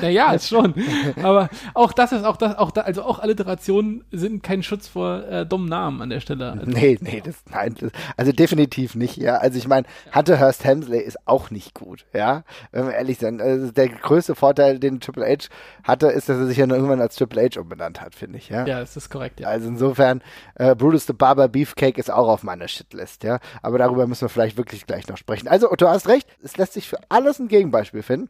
naja, 0.00 0.32
ist 0.32 0.48
schon. 0.48 0.74
Aber 1.22 1.48
auch 1.74 1.92
das 1.92 2.12
ist 2.12 2.24
auch 2.24 2.36
das, 2.36 2.56
auch 2.58 2.70
da, 2.70 2.82
also 2.82 3.02
auch 3.02 3.18
Alliterationen 3.18 4.04
sind 4.10 4.42
kein 4.42 4.62
Schutz 4.62 4.88
vor 4.88 5.24
äh, 5.28 5.46
dummen 5.46 5.68
Namen 5.68 6.02
an 6.02 6.10
der 6.10 6.20
Stelle. 6.20 6.52
Also, 6.52 6.70
Nee, 6.70 6.98
nee, 7.00 7.22
das, 7.24 7.36
nein, 7.50 7.74
das, 7.78 7.92
also 8.16 8.32
definitiv 8.32 8.94
nicht, 8.94 9.16
ja. 9.16 9.36
Also 9.36 9.58
ich 9.58 9.68
meine, 9.68 9.86
Hunter 10.14 10.40
Hurst 10.40 10.64
Hemsley 10.82 11.00
ist 11.00 11.18
auch 11.26 11.50
nicht 11.50 11.74
gut, 11.74 12.04
ja. 12.12 12.44
Wenn 12.72 12.86
wir 12.86 12.94
ehrlich 12.94 13.18
sind, 13.18 13.40
also 13.40 13.70
der 13.70 13.88
größte 13.88 14.34
Vorteil, 14.34 14.78
den 14.78 15.00
Triple 15.00 15.26
H 15.26 15.48
hatte, 15.84 16.08
ist, 16.08 16.28
dass 16.28 16.38
er 16.38 16.46
sich 16.46 16.56
ja 16.56 16.66
noch 16.66 16.76
irgendwann 16.76 17.00
als 17.00 17.16
Triple 17.16 17.42
H 17.42 17.60
umbenannt 17.60 18.00
hat, 18.00 18.14
finde 18.14 18.38
ich, 18.38 18.48
ja. 18.48 18.66
ja, 18.66 18.80
das 18.80 18.96
ist 18.96 19.10
korrekt, 19.10 19.40
ja. 19.40 19.48
Also 19.48 19.68
insofern, 19.68 20.22
äh, 20.56 20.74
Brutus 20.74 21.06
the 21.06 21.12
Barber 21.12 21.48
Beefcake 21.48 21.98
ist 21.98 22.10
auch 22.10 22.28
auf 22.28 22.42
meiner 22.42 22.68
Shitlist, 22.68 23.24
ja. 23.24 23.38
Aber 23.62 23.78
darüber 23.78 24.06
müssen 24.06 24.22
wir 24.22 24.28
vielleicht 24.28 24.56
wirklich 24.56 24.86
gleich 24.86 25.08
noch 25.08 25.16
sprechen. 25.16 25.48
Also, 25.48 25.68
du 25.68 25.88
hast 25.88 26.08
recht, 26.08 26.28
es 26.42 26.56
lässt 26.56 26.74
sich 26.74 26.88
für 26.88 26.98
alles 27.08 27.38
ein 27.38 27.48
Gegenbeispiel 27.48 28.02
finden. 28.02 28.28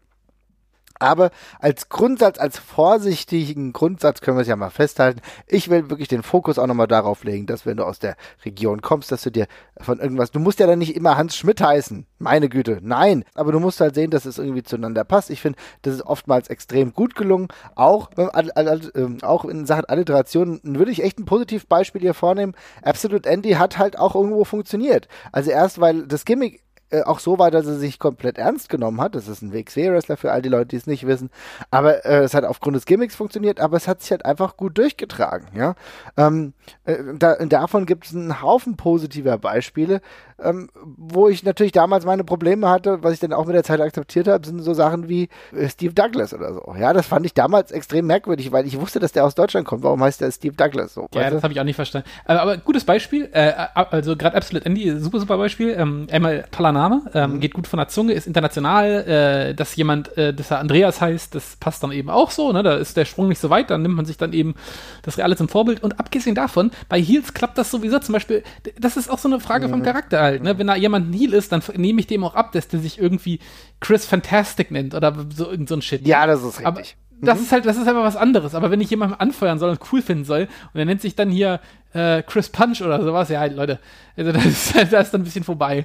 Aber 0.99 1.30
als 1.58 1.88
Grundsatz, 1.88 2.38
als 2.38 2.58
vorsichtigen 2.58 3.72
Grundsatz 3.72 4.20
können 4.20 4.37
wir 4.37 4.42
es 4.42 4.49
ja 4.49 4.56
mal 4.56 4.70
festhalten. 4.70 5.20
Ich 5.46 5.70
will 5.70 5.90
wirklich 5.90 6.08
den 6.08 6.22
Fokus 6.22 6.58
auch 6.58 6.66
nochmal 6.66 6.87
darauf 6.87 7.25
legen, 7.25 7.46
dass 7.46 7.66
wenn 7.66 7.76
du 7.76 7.84
aus 7.84 7.99
der 7.99 8.16
Region 8.44 8.82
kommst, 8.82 9.12
dass 9.12 9.22
du 9.22 9.30
dir 9.30 9.46
von 9.80 9.99
irgendwas, 9.99 10.30
du 10.30 10.40
musst 10.40 10.61
ja 10.61 10.66
dann 10.66 10.78
nicht 10.78 10.96
immer 10.96 11.16
Hans 11.16 11.37
Schmidt 11.37 11.61
heißen. 11.61 12.06
Meine 12.18 12.49
Güte, 12.49 12.78
nein. 12.82 13.25
Aber 13.34 13.52
du 13.52 13.61
musst 13.61 13.80
halt 13.80 13.94
sehen, 13.94 14.11
dass 14.11 14.25
es 14.25 14.38
irgendwie 14.38 14.62
zueinander 14.62 15.04
passt. 15.04 15.30
Ich 15.30 15.40
finde, 15.40 15.58
das 15.82 15.94
ist 15.94 16.02
oftmals 16.02 16.49
extrem 16.49 16.92
gut 16.92 17.14
gelungen. 17.14 17.49
Auch, 17.75 18.11
ähm, 18.16 19.18
auch 19.22 19.44
in 19.44 19.66
Sachen 19.66 19.87
Alliteration 19.87 20.61
würde 20.62 20.90
ich 20.90 21.02
echt 21.02 21.18
ein 21.18 21.25
Positivbeispiel 21.25 22.00
hier 22.00 22.14
vornehmen. 22.14 22.54
Absolute 22.82 23.28
Andy 23.28 23.52
hat 23.52 23.78
halt 23.78 23.99
auch 23.99 24.14
irgendwo 24.14 24.44
funktioniert. 24.44 25.08
Also 25.32 25.50
erst, 25.50 25.80
weil 25.80 26.06
das 26.06 26.25
Gimmick 26.25 26.62
äh, 26.92 27.02
auch 27.02 27.18
so 27.18 27.38
war, 27.38 27.50
dass 27.50 27.66
er 27.66 27.75
sich 27.75 27.99
komplett 27.99 28.38
ernst 28.38 28.68
genommen 28.68 29.00
hat. 29.00 29.14
Das 29.14 29.28
ist 29.28 29.42
ein 29.42 29.52
WXW-Wrestler 29.52 30.16
für 30.16 30.30
all 30.32 30.42
die 30.42 30.49
Leute, 30.49 30.68
die 30.68 30.76
es 30.76 30.87
nicht 30.87 31.06
wissen. 31.06 31.30
Aber 31.70 32.04
äh, 32.04 32.22
es 32.22 32.34
hat 32.34 32.44
aufgrund 32.44 32.76
des 32.76 32.84
Gimmicks 32.84 33.14
funktioniert, 33.16 33.61
aber 33.61 33.76
es 33.76 33.88
hat 33.88 34.02
sich 34.02 34.11
halt 34.11 34.25
einfach 34.25 34.56
gut 34.56 34.76
durchgetragen. 34.78 35.49
Ja, 35.54 35.75
ähm, 36.16 36.52
äh, 36.84 36.96
da, 37.18 37.37
davon 37.37 37.87
gibt 37.87 38.06
es 38.06 38.14
einen 38.14 38.42
Haufen 38.42 38.76
positiver 38.76 39.38
Beispiele, 39.38 40.00
ähm, 40.42 40.68
wo 40.75 41.28
ich 41.28 41.44
natürlich 41.44 41.72
damals 41.72 42.04
meine 42.04 42.25
Probleme 42.25 42.68
hatte, 42.68 43.02
was 43.02 43.14
ich 43.14 43.20
dann 43.20 43.32
auch 43.32 43.46
mit 43.46 43.54
der 43.54 43.64
Zeit 43.64 43.80
akzeptiert 43.80 44.28
habe, 44.28 44.44
sind 44.46 44.61
so 44.61 44.75
Sachen 44.75 45.08
wie 45.08 45.28
äh, 45.52 45.68
Steve 45.68 45.94
Douglas 45.94 46.34
oder 46.34 46.52
so. 46.52 46.75
Ja, 46.78 46.92
das 46.92 47.06
fand 47.06 47.26
ich 47.26 47.34
damals 47.34 47.70
extrem 47.70 48.06
merkwürdig, 48.06 48.52
weil 48.52 48.66
ich 48.66 48.78
wusste, 48.80 49.00
dass 49.00 49.12
der 49.12 49.25
aus 49.25 49.34
Deutschland 49.34 49.66
kommt. 49.66 49.82
Warum 49.82 50.02
heißt 50.02 50.20
der 50.20 50.30
Steve 50.30 50.54
Douglas 50.54 50.94
so? 50.94 51.08
Ja, 51.14 51.30
das 51.30 51.42
habe 51.42 51.52
ich 51.52 51.61
auch 51.61 51.64
nicht 51.64 51.76
verstanden. 51.76 52.08
Aber, 52.25 52.42
aber 52.42 52.56
gutes 52.58 52.84
Beispiel, 52.84 53.28
äh, 53.32 53.52
also 53.75 54.16
gerade 54.16 54.37
Absolute 54.37 54.66
Andy, 54.66 54.99
super, 54.99 55.20
super 55.20 55.37
Beispiel. 55.37 55.75
Ähm, 55.78 56.06
einmal 56.11 56.44
toller 56.50 56.72
Name, 56.72 56.81
Name, 56.82 57.02
ähm, 57.14 57.40
geht 57.40 57.54
gut 57.54 57.66
von 57.66 57.78
der 57.78 57.88
Zunge, 57.88 58.12
ist 58.12 58.26
international, 58.26 58.86
äh, 59.06 59.54
dass 59.54 59.76
jemand, 59.76 60.16
äh, 60.16 60.34
dass 60.34 60.50
er 60.50 60.58
Andreas 60.58 61.00
heißt, 61.00 61.34
das 61.34 61.56
passt 61.56 61.82
dann 61.82 61.92
eben 61.92 62.10
auch 62.10 62.30
so, 62.30 62.52
ne? 62.52 62.62
Da 62.62 62.74
ist 62.76 62.96
der 62.96 63.04
Sprung 63.04 63.28
nicht 63.28 63.38
so 63.38 63.50
weit, 63.50 63.70
dann 63.70 63.82
nimmt 63.82 63.94
man 63.94 64.04
sich 64.04 64.16
dann 64.16 64.32
eben 64.32 64.54
das 65.02 65.18
Reale 65.18 65.36
zum 65.36 65.48
Vorbild. 65.48 65.82
Und 65.82 66.00
abgesehen 66.00 66.34
davon, 66.34 66.70
bei 66.88 67.00
Heels 67.00 67.34
klappt 67.34 67.56
das 67.58 67.70
sowieso 67.70 67.98
zum 68.00 68.12
Beispiel, 68.12 68.42
das 68.78 68.96
ist 68.96 69.10
auch 69.10 69.18
so 69.18 69.28
eine 69.28 69.40
Frage 69.40 69.68
vom 69.68 69.82
Charakter 69.82 70.20
halt, 70.20 70.42
ne? 70.42 70.58
Wenn 70.58 70.66
da 70.66 70.76
jemand 70.76 71.10
ein 71.10 71.12
Heel 71.12 71.32
ist, 71.34 71.52
dann 71.52 71.62
nehme 71.76 72.00
ich 72.00 72.06
dem 72.06 72.24
auch 72.24 72.34
ab, 72.34 72.52
dass 72.52 72.68
der 72.68 72.80
sich 72.80 72.98
irgendwie 72.98 73.38
Chris 73.80 74.04
Fantastic 74.04 74.70
nennt 74.70 74.94
oder 74.94 75.14
so 75.34 75.50
irgend 75.50 75.68
so 75.68 75.76
ein 75.76 75.82
Shit. 75.82 76.06
Ja, 76.06 76.26
das 76.26 76.42
ist 76.42 76.64
Aber 76.64 76.80
richtig. 76.80 76.96
das 77.20 77.40
ist 77.40 77.52
halt, 77.52 77.66
das 77.66 77.76
ist 77.76 77.86
einfach 77.86 78.04
was 78.04 78.16
anderes. 78.16 78.54
Aber 78.54 78.70
wenn 78.70 78.80
ich 78.80 78.90
jemanden 78.90 79.14
anfeuern 79.14 79.58
soll 79.58 79.70
und 79.70 79.80
cool 79.92 80.02
finden 80.02 80.24
soll 80.24 80.48
und 80.72 80.80
er 80.80 80.84
nennt 80.84 81.00
sich 81.00 81.14
dann 81.14 81.30
hier 81.30 81.60
äh, 81.94 82.22
Chris 82.22 82.49
Punch 82.49 82.80
oder 82.80 83.02
sowas, 83.02 83.28
ja, 83.28 83.44
Leute, 83.44 83.78
also 84.16 84.32
das 84.32 84.44
ist, 84.44 84.75
das 84.92 85.06
ist 85.06 85.14
dann 85.14 85.22
ein 85.22 85.25
bisschen 85.25 85.44
vorbei. 85.44 85.84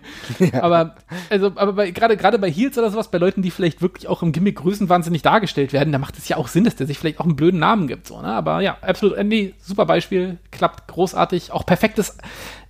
Aber 0.54 0.96
also, 1.30 1.52
aber 1.56 1.92
gerade 1.92 2.18
gerade 2.18 2.40
bei 2.40 2.50
Heels 2.50 2.78
oder 2.78 2.90
sowas, 2.90 3.10
bei 3.10 3.18
Leuten, 3.18 3.42
die 3.42 3.52
vielleicht 3.52 3.82
wirklich 3.82 4.08
auch 4.08 4.24
im 4.24 4.32
Gimmick 4.32 4.58
größenwahnsinnig 4.58 5.22
dargestellt 5.22 5.74
werden, 5.74 5.92
da 5.92 6.00
macht 6.00 6.18
es 6.18 6.28
ja 6.28 6.38
auch 6.38 6.48
Sinn, 6.48 6.64
dass 6.64 6.76
der 6.76 6.88
sich 6.88 6.98
vielleicht 6.98 7.20
auch 7.20 7.26
einen 7.26 7.36
blöden 7.36 7.60
Namen 7.60 7.88
gibt, 7.88 8.08
so, 8.08 8.22
ne? 8.22 8.28
Aber 8.28 8.62
ja, 8.62 8.78
absolut, 8.82 9.18
Andy, 9.18 9.54
super 9.62 9.86
Beispiel, 9.86 10.38
klappt 10.52 10.88
großartig, 10.88 11.52
auch 11.52 11.66
perfektes, 11.66 12.18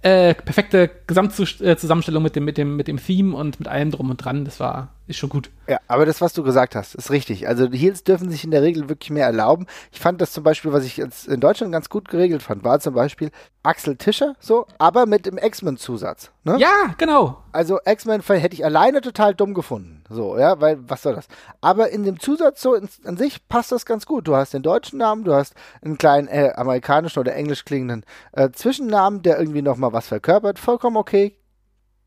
äh, 0.01 0.33
perfekte 0.33 0.89
Gesamtzusammenstellung 1.07 2.23
mit 2.23 2.35
dem 2.35 2.45
mit 2.45 2.57
dem 2.57 2.75
mit 2.75 2.87
dem 2.87 2.97
Theme 3.03 3.35
und 3.35 3.59
mit 3.59 3.67
allem 3.67 3.91
drum 3.91 4.09
und 4.09 4.17
dran. 4.17 4.45
Das 4.45 4.59
war 4.59 4.89
ist 5.07 5.17
schon 5.17 5.29
gut. 5.29 5.49
Ja, 5.67 5.79
aber 5.87 6.05
das, 6.05 6.19
was 6.19 6.33
du 6.33 6.43
gesagt 6.43 6.75
hast, 6.75 6.93
ist 6.95 7.11
richtig. 7.11 7.47
Also 7.47 7.67
die 7.67 7.77
Heels 7.77 8.03
dürfen 8.03 8.29
sich 8.29 8.43
in 8.43 8.51
der 8.51 8.61
Regel 8.61 8.89
wirklich 8.89 9.09
mehr 9.09 9.25
erlauben. 9.25 9.65
Ich 9.91 9.99
fand 9.99 10.19
das 10.21 10.33
zum 10.33 10.43
Beispiel, 10.43 10.73
was 10.73 10.83
ich 10.83 10.97
jetzt 10.97 11.27
in 11.27 11.39
Deutschland 11.39 11.71
ganz 11.71 11.89
gut 11.89 12.09
geregelt 12.09 12.43
fand, 12.43 12.63
war 12.63 12.79
zum 12.79 12.93
Beispiel 12.93 13.31
Axel 13.63 13.95
Tischer, 13.95 14.35
so, 14.39 14.65
aber 14.77 15.05
mit 15.05 15.25
dem 15.25 15.37
X-Men-Zusatz. 15.37 16.31
Ne? 16.43 16.57
Ja, 16.59 16.93
genau. 16.97 17.43
Also 17.51 17.79
X-Men 17.85 18.21
hätte 18.21 18.53
ich 18.53 18.63
alleine 18.65 19.01
total 19.01 19.33
dumm 19.33 19.53
gefunden. 19.53 20.03
So, 20.09 20.37
ja, 20.37 20.59
weil, 20.59 20.77
was 20.89 21.01
soll 21.01 21.15
das? 21.15 21.27
Aber 21.61 21.89
in 21.89 22.03
dem 22.03 22.19
Zusatz 22.19 22.61
so 22.61 22.75
in, 22.75 22.89
an 23.05 23.17
sich 23.17 23.47
passt 23.47 23.71
das 23.71 23.85
ganz 23.85 24.05
gut. 24.05 24.27
Du 24.27 24.35
hast 24.35 24.53
den 24.53 24.61
deutschen 24.61 24.99
Namen, 24.99 25.23
du 25.23 25.33
hast 25.33 25.53
einen 25.81 25.97
kleinen 25.97 26.27
äh, 26.27 26.53
amerikanischen 26.55 27.19
oder 27.19 27.33
englisch 27.33 27.65
klingenden 27.65 28.05
äh, 28.33 28.51
Zwischennamen, 28.51 29.21
der 29.21 29.39
irgendwie 29.39 29.61
nochmal 29.61 29.93
was 29.93 30.07
verkörpert. 30.07 30.59
Vollkommen 30.59 30.97
okay. 30.97 31.37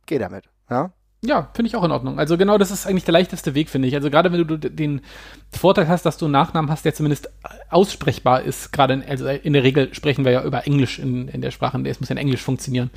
Geh 0.07 0.19
damit. 0.19 0.45
Ja. 0.69 0.93
Ja, 1.23 1.51
finde 1.53 1.69
ich 1.69 1.77
auch 1.77 1.85
in 1.85 1.91
Ordnung. 1.91 2.19
Also 2.19 2.39
genau, 2.39 2.57
das 2.57 2.71
ist 2.71 2.87
eigentlich 2.87 3.05
der 3.05 3.13
leichteste 3.13 3.55
Weg, 3.55 3.69
finde 3.69 3.87
ich. 3.89 3.95
Also 3.95 4.09
gerade 4.09 4.33
wenn 4.33 4.47
du 4.47 4.57
den 4.57 5.03
Vorteil 5.53 5.87
hast, 5.87 6.07
dass 6.07 6.17
du 6.17 6.25
einen 6.25 6.33
Nachnamen 6.33 6.71
hast, 6.71 6.87
der 6.87 6.95
zumindest 6.95 7.29
aussprechbar 7.69 8.41
ist, 8.43 8.73
gerade 8.73 8.95
in, 8.95 9.03
also 9.05 9.29
in 9.29 9.53
der 9.53 9.63
Regel 9.63 9.93
sprechen 9.95 10.25
wir 10.25 10.33
ja 10.33 10.43
über 10.43 10.67
Englisch 10.67 10.99
in, 10.99 11.29
in 11.29 11.43
der 11.43 11.51
Sprache, 11.51 11.79
es 11.85 12.01
muss 12.01 12.09
ja 12.09 12.15
in 12.15 12.19
Englisch 12.19 12.41
funktionieren. 12.41 12.91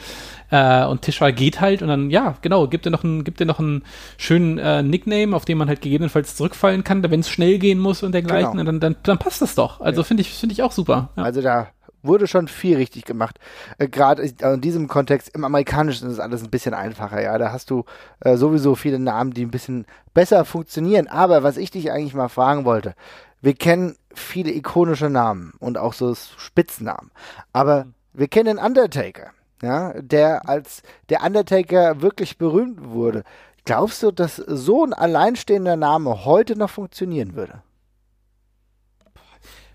Äh, 0.51 0.86
und 0.86 1.01
Tischwal 1.01 1.34
geht 1.34 1.60
halt 1.60 1.82
und 1.82 1.89
dann, 1.89 2.10
ja, 2.12 2.36
genau, 2.42 2.68
gibt 2.70 2.86
dir 2.86 2.92
noch 2.92 3.03
einen, 3.03 3.25
gibt 3.25 3.42
dir 3.42 3.46
noch 3.46 3.60
einen 3.60 3.84
schönen 4.18 4.58
äh, 4.58 4.82
Nickname, 4.84 5.36
auf 5.36 5.44
den 5.44 5.58
man 5.58 5.68
halt 5.68 5.82
gegebenenfalls 5.82 6.38
zurückfallen 6.38 6.86
kann, 6.86 7.03
wenn 7.03 7.20
es 7.20 7.30
schnell 7.30 7.60
gehen 7.60 7.80
muss 7.80 8.03
und 8.03 8.13
dergleichen, 8.13 8.51
Genau. 8.51 8.62
und 8.62 8.65
dann, 8.68 8.80
dann, 8.80 8.96
dann 9.03 9.18
passt 9.18 9.42
das 9.42 9.53
doch. 9.56 9.82
Also 9.82 10.00
Ja. 10.01 10.06
finde 10.06 10.22
ich, 10.22 10.30
finde 10.32 10.53
ich 10.53 10.63
auch 10.63 10.72
super. 10.72 11.10
Ja. 11.18 11.24
Also 11.24 11.42
da 11.42 11.68
wurde 12.04 12.28
schon 12.28 12.48
viel 12.48 12.78
richtig 12.78 13.06
gemacht. 13.06 13.40
Äh, 13.78 13.88
Gerade 13.88 14.24
in 14.24 14.62
diesem 14.62 14.88
Kontext, 14.88 15.30
im 15.34 15.44
Amerikanischen 15.44 16.10
ist 16.10 16.20
alles 16.20 16.44
ein 16.44 16.52
bisschen 16.52 16.74
einfacher, 16.74 17.22
ja. 17.22 17.38
Da 17.38 17.52
hast 17.52 17.70
du 17.70 17.86
äh, 18.20 18.38
sowieso 18.38 18.76
viele 18.76 19.00
Namen, 19.00 19.34
die 19.34 19.46
ein 19.46 19.52
bisschen 19.52 19.86
besser 20.14 20.46
funktionieren. 20.46 21.08
Aber 21.08 21.44
was 21.44 21.58
ich 21.58 21.72
dich 21.72 21.92
eigentlich 21.92 22.14
mal 22.14 22.30
fragen 22.30 22.66
wollte, 22.66 22.94
wir 23.42 23.56
kennen 23.56 23.96
viele 24.14 24.52
ikonische 24.52 25.10
Namen 25.10 25.54
und 25.60 25.78
auch 25.78 25.94
so 25.94 26.14
Spitznamen. 26.16 27.12
Aber 27.52 27.88
wir 28.14 28.28
kennen 28.28 28.58
den 28.58 28.64
Undertaker, 28.64 29.32
ja, 29.62 29.94
der 30.02 30.48
als 30.48 30.84
der 31.10 31.24
Undertaker 31.24 32.02
wirklich 32.02 32.38
berühmt 32.38 32.90
wurde. 32.90 33.24
Glaubst 33.66 34.04
du, 34.04 34.12
dass 34.12 34.36
so 34.36 34.86
ein 34.86 34.94
alleinstehender 34.94 35.78
Name 35.78 36.26
heute 36.26 36.58
noch 36.58 36.70
funktionieren 36.70 37.36
würde? 37.36 37.64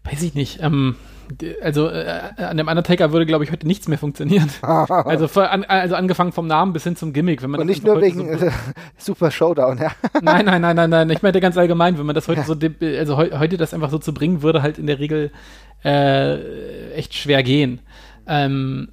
Weiß 0.05 0.23
ich 0.23 0.35
nicht. 0.35 0.63
Ähm, 0.63 0.97
also 1.63 1.89
äh, 1.89 2.21
an 2.37 2.57
dem 2.57 2.69
Undertaker 2.69 3.13
würde, 3.13 3.27
glaube 3.27 3.45
ich, 3.45 3.53
heute 3.53 3.67
nichts 3.67 3.89
mehr 3.89 3.99
funktionieren. 3.99 4.51
Also, 4.89 5.29
vor, 5.29 5.51
an, 5.51 5.65
also 5.65 5.95
angefangen 5.95 6.33
vom 6.33 6.47
Namen 6.47 6.73
bis 6.73 6.85
hin 6.85 6.97
zum 6.97 7.13
Gimmick. 7.13 7.43
Wenn 7.43 7.51
man 7.51 7.61
Und 7.61 7.69
das 7.69 7.77
nicht 7.77 7.87
nur 7.87 8.01
wegen 8.01 8.39
So, 8.39 8.47
äh, 8.47 8.51
Super 8.97 9.31
Showdown, 9.31 9.79
ja. 9.79 9.91
nein, 10.23 10.45
nein, 10.45 10.61
nein, 10.61 10.77
nein, 10.77 10.91
nein. 10.91 11.11
Ich 11.11 11.23
meinte 11.23 11.41
ganz 11.41 11.57
allgemein, 11.57 11.99
wenn 11.99 12.07
man 12.07 12.15
das 12.15 12.29
heute 12.29 12.43
so, 12.43 12.55
also 12.99 13.17
heu, 13.17 13.31
heute 13.39 13.57
das 13.57 13.75
einfach 13.75 13.91
so 13.91 13.99
zu 13.99 14.13
bringen, 14.13 14.43
würde 14.43 14.63
halt 14.63 14.79
in 14.79 14.87
der 14.87 14.99
Regel 14.99 15.31
äh, 15.85 16.93
echt 16.93 17.15
schwer 17.15 17.43
gehen. 17.43 17.81
Ähm, 18.27 18.89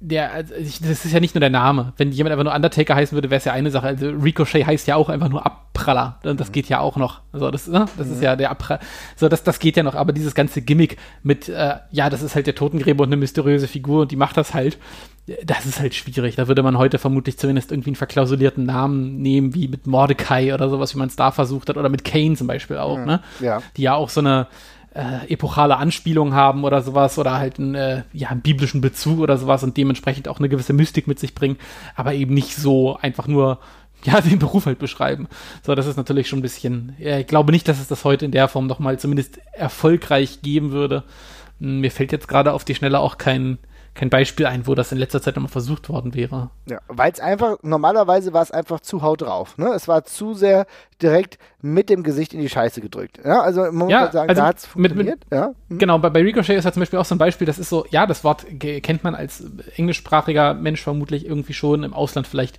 der, 0.00 0.32
also 0.32 0.54
ich, 0.54 0.80
das 0.80 1.04
ist 1.04 1.12
ja 1.12 1.18
nicht 1.18 1.34
nur 1.34 1.40
der 1.40 1.50
Name. 1.50 1.92
Wenn 1.96 2.12
jemand 2.12 2.32
einfach 2.32 2.44
nur 2.44 2.54
Undertaker 2.54 2.94
heißen 2.94 3.16
würde, 3.16 3.30
wäre 3.30 3.38
es 3.38 3.44
ja 3.44 3.52
eine 3.52 3.70
Sache. 3.70 3.88
Also 3.88 4.10
Ricochet 4.10 4.64
heißt 4.64 4.86
ja 4.86 4.94
auch 4.94 5.08
einfach 5.08 5.28
nur 5.28 5.44
Abpraller. 5.44 6.20
Das 6.22 6.52
geht 6.52 6.68
ja 6.68 6.78
auch 6.78 6.96
noch. 6.96 7.20
Also 7.32 7.50
das, 7.50 7.66
ne? 7.66 7.86
das 7.96 8.08
ist 8.08 8.22
ja 8.22 8.36
der 8.36 8.50
Abpraller. 8.50 8.80
So, 9.16 9.28
das, 9.28 9.42
das 9.42 9.58
geht 9.58 9.76
ja 9.76 9.82
noch. 9.82 9.96
Aber 9.96 10.12
dieses 10.12 10.34
ganze 10.34 10.62
Gimmick 10.62 10.98
mit, 11.24 11.48
äh, 11.48 11.76
ja, 11.90 12.10
das 12.10 12.22
ist 12.22 12.36
halt 12.36 12.46
der 12.46 12.54
Totengräber 12.54 13.02
und 13.02 13.08
eine 13.08 13.16
mysteriöse 13.16 13.66
Figur 13.66 14.02
und 14.02 14.12
die 14.12 14.16
macht 14.16 14.36
das 14.36 14.54
halt. 14.54 14.78
Das 15.44 15.66
ist 15.66 15.80
halt 15.80 15.94
schwierig. 15.94 16.36
Da 16.36 16.48
würde 16.48 16.62
man 16.62 16.78
heute 16.78 16.98
vermutlich 16.98 17.36
zumindest 17.36 17.72
irgendwie 17.72 17.90
einen 17.90 17.96
verklausulierten 17.96 18.64
Namen 18.64 19.20
nehmen, 19.20 19.54
wie 19.54 19.68
mit 19.68 19.86
Mordecai 19.86 20.54
oder 20.54 20.70
sowas, 20.70 20.94
wie 20.94 20.98
man 20.98 21.08
es 21.08 21.16
da 21.16 21.32
versucht 21.32 21.68
hat. 21.68 21.76
Oder 21.76 21.88
mit 21.88 22.04
Kane 22.04 22.34
zum 22.34 22.46
Beispiel 22.46 22.78
auch, 22.78 22.98
ne? 23.04 23.20
Ja. 23.40 23.62
Die 23.76 23.82
ja 23.82 23.94
auch 23.94 24.08
so 24.08 24.20
eine 24.20 24.46
äh, 24.98 25.32
epochale 25.32 25.76
Anspielung 25.76 26.34
haben 26.34 26.64
oder 26.64 26.82
sowas 26.82 27.18
oder 27.18 27.38
halt 27.38 27.60
einen, 27.60 27.76
äh, 27.76 28.02
ja, 28.12 28.30
einen 28.30 28.40
biblischen 28.40 28.80
Bezug 28.80 29.20
oder 29.20 29.38
sowas 29.38 29.62
und 29.62 29.76
dementsprechend 29.76 30.26
auch 30.26 30.40
eine 30.40 30.48
gewisse 30.48 30.72
Mystik 30.72 31.06
mit 31.06 31.20
sich 31.20 31.36
bringen, 31.36 31.56
aber 31.94 32.14
eben 32.14 32.34
nicht 32.34 32.56
so 32.56 32.98
einfach 33.00 33.28
nur 33.28 33.60
ja, 34.04 34.20
den 34.20 34.38
Beruf 34.38 34.66
halt 34.66 34.78
beschreiben. 34.78 35.28
So, 35.62 35.74
das 35.74 35.86
ist 35.86 35.96
natürlich 35.96 36.28
schon 36.28 36.40
ein 36.40 36.42
bisschen, 36.42 36.94
ja, 36.98 37.18
ich 37.18 37.26
glaube 37.28 37.52
nicht, 37.52 37.68
dass 37.68 37.80
es 37.80 37.86
das 37.88 38.04
heute 38.04 38.24
in 38.24 38.32
der 38.32 38.48
Form 38.48 38.66
nochmal 38.66 38.98
zumindest 38.98 39.38
erfolgreich 39.52 40.42
geben 40.42 40.72
würde. 40.72 41.04
Hm, 41.60 41.80
Mir 41.80 41.90
fällt 41.92 42.12
jetzt 42.12 42.28
gerade 42.28 42.52
auf 42.52 42.64
die 42.64 42.74
Schnelle 42.74 42.98
auch 42.98 43.18
kein, 43.18 43.58
kein 43.98 44.10
Beispiel 44.10 44.46
ein, 44.46 44.66
wo 44.66 44.74
das 44.74 44.92
in 44.92 44.98
letzter 44.98 45.20
Zeit 45.20 45.36
nochmal 45.36 45.50
versucht 45.50 45.88
worden 45.88 46.14
wäre. 46.14 46.50
Ja, 46.70 46.78
weil 46.88 47.12
es 47.12 47.20
einfach, 47.20 47.56
normalerweise 47.62 48.32
war 48.32 48.42
es 48.42 48.50
einfach 48.50 48.80
zu 48.80 49.02
Haut 49.02 49.22
drauf. 49.22 49.58
Ne? 49.58 49.66
Es 49.74 49.88
war 49.88 50.04
zu 50.04 50.34
sehr 50.34 50.66
direkt 51.02 51.38
mit 51.60 51.90
dem 51.90 52.02
Gesicht 52.04 52.32
in 52.32 52.40
die 52.40 52.48
Scheiße 52.48 52.80
gedrückt. 52.80 53.18
Ja, 53.24 53.40
also 53.42 53.62
man 53.62 53.74
muss 53.74 53.90
Ja, 53.90 54.00
halt 54.00 54.12
sagen, 54.12 54.28
also 54.30 54.40
da 54.42 54.46
hat 54.48 54.58
es 54.58 54.74
mit- 54.76 54.94
mit- 54.94 55.06
funktioniert. 55.08 55.24
ja. 55.32 55.54
Hm. 55.68 55.78
Genau, 55.78 55.98
bei, 55.98 56.10
bei 56.10 56.22
Ricochet 56.22 56.56
ist 56.56 56.64
ja 56.64 56.72
zum 56.72 56.80
Beispiel 56.80 56.98
auch 56.98 57.04
so 57.04 57.14
ein 57.14 57.18
Beispiel, 57.18 57.46
das 57.46 57.58
ist 57.58 57.68
so, 57.68 57.84
ja, 57.90 58.06
das 58.06 58.24
Wort 58.24 58.46
kennt 58.60 59.04
man 59.04 59.14
als 59.14 59.44
englischsprachiger 59.76 60.54
Mensch 60.54 60.80
vermutlich 60.82 61.26
irgendwie 61.26 61.52
schon, 61.54 61.82
im 61.82 61.92
Ausland 61.94 62.26
vielleicht 62.26 62.58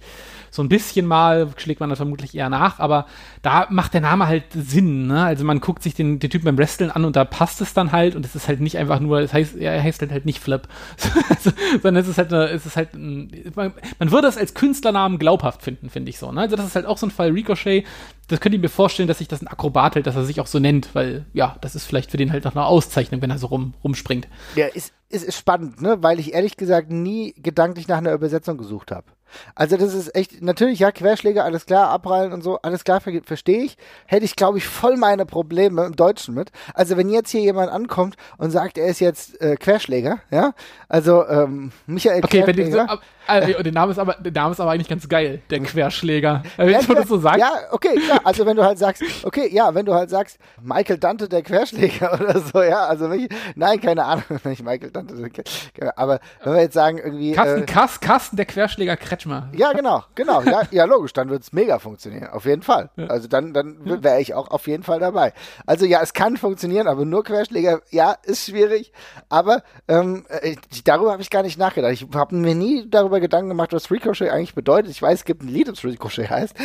so 0.52 0.63
ein 0.63 0.69
bisschen 0.69 1.06
mal, 1.06 1.47
schlägt 1.58 1.80
man 1.80 1.89
das 1.89 1.99
vermutlich 1.99 2.36
eher 2.36 2.49
nach, 2.49 2.80
aber 2.80 3.06
da 3.41 3.67
macht 3.69 3.93
der 3.93 4.02
Name 4.02 4.28
halt 4.28 4.45
Sinn, 4.54 5.08
ne? 5.08 5.23
Also 5.23 5.45
man 5.45 5.62
guckt 5.62 5.82
sich 5.82 5.93
den, 5.93 6.19
den 6.19 6.30
Typen 6.30 6.45
beim 6.45 6.58
Wresteln 6.58 6.91
an 6.91 7.06
und 7.06 7.15
da 7.15 7.23
passt 7.23 7.62
es 7.62 7.73
dann 7.73 7.91
halt 7.91 8.15
und 8.15 8.25
es 8.25 8.36
ist 8.36 8.47
halt 8.47 8.60
nicht 8.60 8.78
einfach 8.78 8.99
nur, 8.99 9.21
das 9.21 9.34
heißt, 9.34 9.56
er 9.56 9.82
heißt 9.82 10.02
halt, 10.02 10.12
halt 10.12 10.25
nicht 10.25 10.39
Flip, 10.39 10.67
sondern 11.82 11.97
es 11.97 12.08
ist 12.08 12.17
halt, 12.17 12.34
eine, 12.34 12.49
es 12.49 12.65
ist 12.65 12.75
halt, 12.75 12.93
ein, 12.93 13.52
man, 13.56 13.73
man 13.97 14.12
würde 14.12 14.28
es 14.28 14.38
als 14.38 14.54
Künstlernamen 14.54 15.19
glaubhaft 15.19 15.62
finden, 15.62 15.89
finde 15.89 16.10
ich 16.10 16.19
so, 16.19 16.32
ne? 16.32 16.41
Also 16.41 16.56
das 16.56 16.67
ist 16.67 16.75
halt 16.75 16.86
auch 16.86 16.97
so 16.97 17.08
ein 17.08 17.12
Fall 17.12 17.32
Ricochet, 17.32 17.86
das 18.30 18.39
könnt 18.39 18.54
ihr 18.54 18.60
mir 18.60 18.69
vorstellen, 18.69 19.08
dass 19.08 19.17
sich 19.17 19.28
das 19.28 19.41
ein 19.41 19.47
Akrobat 19.47 19.95
hält, 19.95 20.08
dass 20.08 20.15
er 20.15 20.23
sich 20.23 20.39
auch 20.39 20.47
so 20.47 20.60
nennt, 20.60 20.93
weil, 20.93 21.25
ja, 21.34 21.56
das 21.62 21.75
ist 21.75 21.86
vielleicht 21.86 22.12
für 22.12 22.17
den 22.17 22.32
halt 22.32 22.45
noch 22.45 22.56
eine 22.56 22.65
Auszeichnung, 22.65 23.21
wenn 23.21 23.32
er 23.32 23.39
so 23.39 23.47
rum, 23.47 23.73
rumspringt. 23.84 24.28
Ja, 24.56 24.67
ist, 24.67 24.93
ist, 25.10 25.23
ist 25.23 25.38
spannend, 25.38 25.82
ne? 25.82 25.97
weil 26.02 26.19
ich 26.19 26.34
ehrlich 26.34 26.56
gesagt 26.56 26.91
nie 26.91 27.34
gedanklich 27.38 27.88
nach 27.88 27.97
einer 27.97 28.13
Übersetzung 28.13 28.58
gesucht 28.58 28.91
habe. 28.91 29.06
Also 29.56 29.78
das 29.78 29.93
ist 29.93 30.15
echt, 30.15 30.41
natürlich, 30.41 30.80
ja, 30.80 30.91
Querschläge, 30.91 31.43
alles 31.43 31.65
klar, 31.65 31.89
abprallen 31.89 32.34
und 32.34 32.43
so, 32.43 32.60
alles 32.62 32.84
klar, 32.84 33.02
ver 33.02 33.21
verstehe 33.30 33.63
ich. 33.63 33.78
Hätte 34.08 34.26
ich, 34.26 34.36
glaube 34.36 34.58
ich, 34.58 34.68
voll 34.68 34.98
meine 34.98 35.26
Probleme 35.26 35.86
im 35.86 35.96
Deutschen 35.96 36.36
mit. 36.36 36.52
Also 36.74 36.98
wenn 36.98 37.08
jetzt 37.10 37.30
hier 37.32 37.42
jemand 37.42 37.72
ankommt 37.72 38.18
und 38.38 38.52
sagt, 38.52 38.78
er 38.78 38.88
ist 38.88 39.00
jetzt 39.00 39.39
äh, 39.42 39.56
Querschläger, 39.56 40.20
ja, 40.32 40.52
also 40.89 41.26
ähm, 41.28 41.72
Michael 41.88 42.22
Okay, 42.24 42.46
wenn 42.46 42.56
die 42.58 42.63
so, 42.65 42.72
Querschläger. 42.72 42.92
ab, 42.92 43.02
äh, 43.28 43.63
der, 43.63 43.72
Name 43.72 43.92
ist 43.92 44.00
aber, 44.00 44.15
der 44.15 44.32
Name 44.32 44.52
ist 44.52 44.60
aber 44.60 44.72
eigentlich 44.72 44.89
ganz 44.89 45.08
geil, 45.08 45.42
der 45.50 45.60
Querschläger. 45.62 46.44
Wenn 46.58 46.86
du 46.86 46.94
das 46.96 47.08
so 47.08 47.18
sagst, 47.20 47.39
Ja, 47.39 47.52
okay, 47.72 47.96
klar. 47.96 48.20
Also 48.26 48.46
wenn 48.46 48.58
du 48.58 48.63
halt 48.63 48.78
sagst, 48.80 49.04
okay, 49.24 49.48
ja, 49.52 49.74
wenn 49.76 49.86
du 49.86 49.94
halt 49.94 50.10
sagst, 50.10 50.39
Michael 50.62 50.98
Dante 50.98 51.30
der 51.30 51.44
Querschläger 51.44 52.13
oder 52.20 52.39
so, 52.39 52.62
ja, 52.63 52.86
also 52.88 53.08
nicht, 53.08 53.32
nein, 53.56 53.80
keine 53.80 54.04
Ahnung, 54.04 54.24
nicht 54.46 54.63
Michael 54.63 54.92
Dante, 54.92 55.13
Quer- 55.15 55.94
aber 55.96 56.20
wenn 56.44 56.54
wir 56.54 56.62
jetzt 56.62 56.74
sagen 56.74 56.98
irgendwie, 56.98 57.34
Carsten, 57.34 57.63
äh, 57.63 57.65
Kass, 57.65 58.00
Carsten, 58.00 58.36
der 58.36 58.46
Querschläger 58.46 58.98
Kretschmer. 58.98 59.50
ja, 59.54 59.74
genau, 59.74 60.04
genau, 60.15 60.42
ja, 60.42 60.62
ja, 60.72 60.86
logisch, 60.86 61.13
dann 61.13 61.30
wird's 61.30 61.54
mega 61.54 61.78
funktionieren, 61.78 62.28
auf 62.30 62.46
jeden 62.46 62.63
Fall. 62.63 62.89
Also 63.08 63.19
dann, 63.28 63.54
dann 63.54 64.04
wäre 64.04 64.22
ich 64.22 64.34
auch 64.34 64.50
auf 64.52 64.68
jeden 64.68 64.84
Fall 64.84 65.00
dabei. 65.00 65.34
Also 65.66 65.86
ja, 65.86 66.02
es 66.02 66.14
kann 66.14 66.38
funktionieren, 66.38 66.88
aber 66.88 67.06
nur 67.06 67.24
Querschläger, 67.24 67.82
ja, 67.92 68.16
ist 68.24 68.46
schwierig. 68.46 68.92
Aber 69.30 69.64
ähm, 69.88 70.26
äh, 70.30 70.56
darüber 70.84 71.12
habe 71.12 71.22
ich 71.22 71.30
gar 71.30 71.44
nicht 71.44 71.58
nachgedacht. 71.58 71.92
Ich 71.94 72.06
habe 72.14 72.36
mir 72.36 72.56
nie 72.56 72.88
darüber 72.90 73.20
Gedanken 73.20 73.50
gemacht, 73.50 73.74
was 73.74 73.92
Ricochet 73.92 74.30
eigentlich 74.30 74.56
bedeutet. 74.56 74.92
Ich 74.92 75.02
weiß, 75.02 75.20
es 75.20 75.26
gibt 75.26 75.44
ein 75.44 75.48
Lied, 75.50 75.68
das 75.68 75.84
Ricochet 75.84 76.30
heißt. 76.30 76.56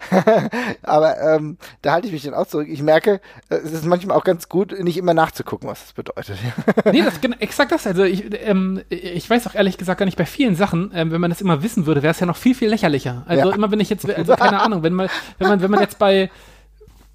Aber 0.82 1.20
ähm, 1.20 1.58
da 1.82 1.92
halte 1.92 2.06
ich 2.06 2.12
mich 2.12 2.22
dann 2.22 2.34
auch 2.34 2.46
zurück. 2.46 2.68
Ich 2.68 2.82
merke, 2.82 3.20
äh, 3.48 3.56
es 3.56 3.72
ist 3.72 3.84
manchmal 3.84 4.16
auch 4.16 4.24
ganz 4.24 4.48
gut, 4.48 4.78
nicht 4.78 4.96
immer 4.96 5.14
nachzugucken, 5.14 5.68
was 5.68 5.80
das 5.80 5.92
bedeutet. 5.92 6.38
nee, 6.92 7.02
das 7.02 7.20
genau, 7.20 7.36
exakt 7.40 7.72
das. 7.72 7.86
Also 7.86 8.04
ich, 8.04 8.24
ähm, 8.46 8.82
ich 8.88 9.28
weiß 9.28 9.46
auch 9.46 9.54
ehrlich 9.54 9.78
gesagt 9.78 9.98
gar 9.98 10.06
nicht 10.06 10.18
bei 10.18 10.26
vielen 10.26 10.56
Sachen, 10.56 10.92
ähm, 10.94 11.10
wenn 11.10 11.20
man 11.20 11.30
das 11.30 11.40
immer 11.40 11.62
wissen 11.62 11.86
würde, 11.86 12.02
wäre 12.02 12.12
es 12.12 12.20
ja 12.20 12.26
noch 12.26 12.36
viel, 12.36 12.54
viel 12.54 12.68
lächerlicher. 12.68 13.24
Also 13.26 13.48
Ja. 13.48 13.54
immer 13.54 13.70
wenn 13.70 13.80
ich 13.80 13.90
jetzt, 13.90 14.08
also 14.08 14.34
keine 14.34 14.60
Ahnung, 14.60 14.82
wenn 14.82 14.92
man, 14.92 15.08
wenn 15.38 15.48
man, 15.48 15.62
wenn 15.62 15.70
man 15.70 15.80
jetzt 15.89 15.89
bei 15.98 16.30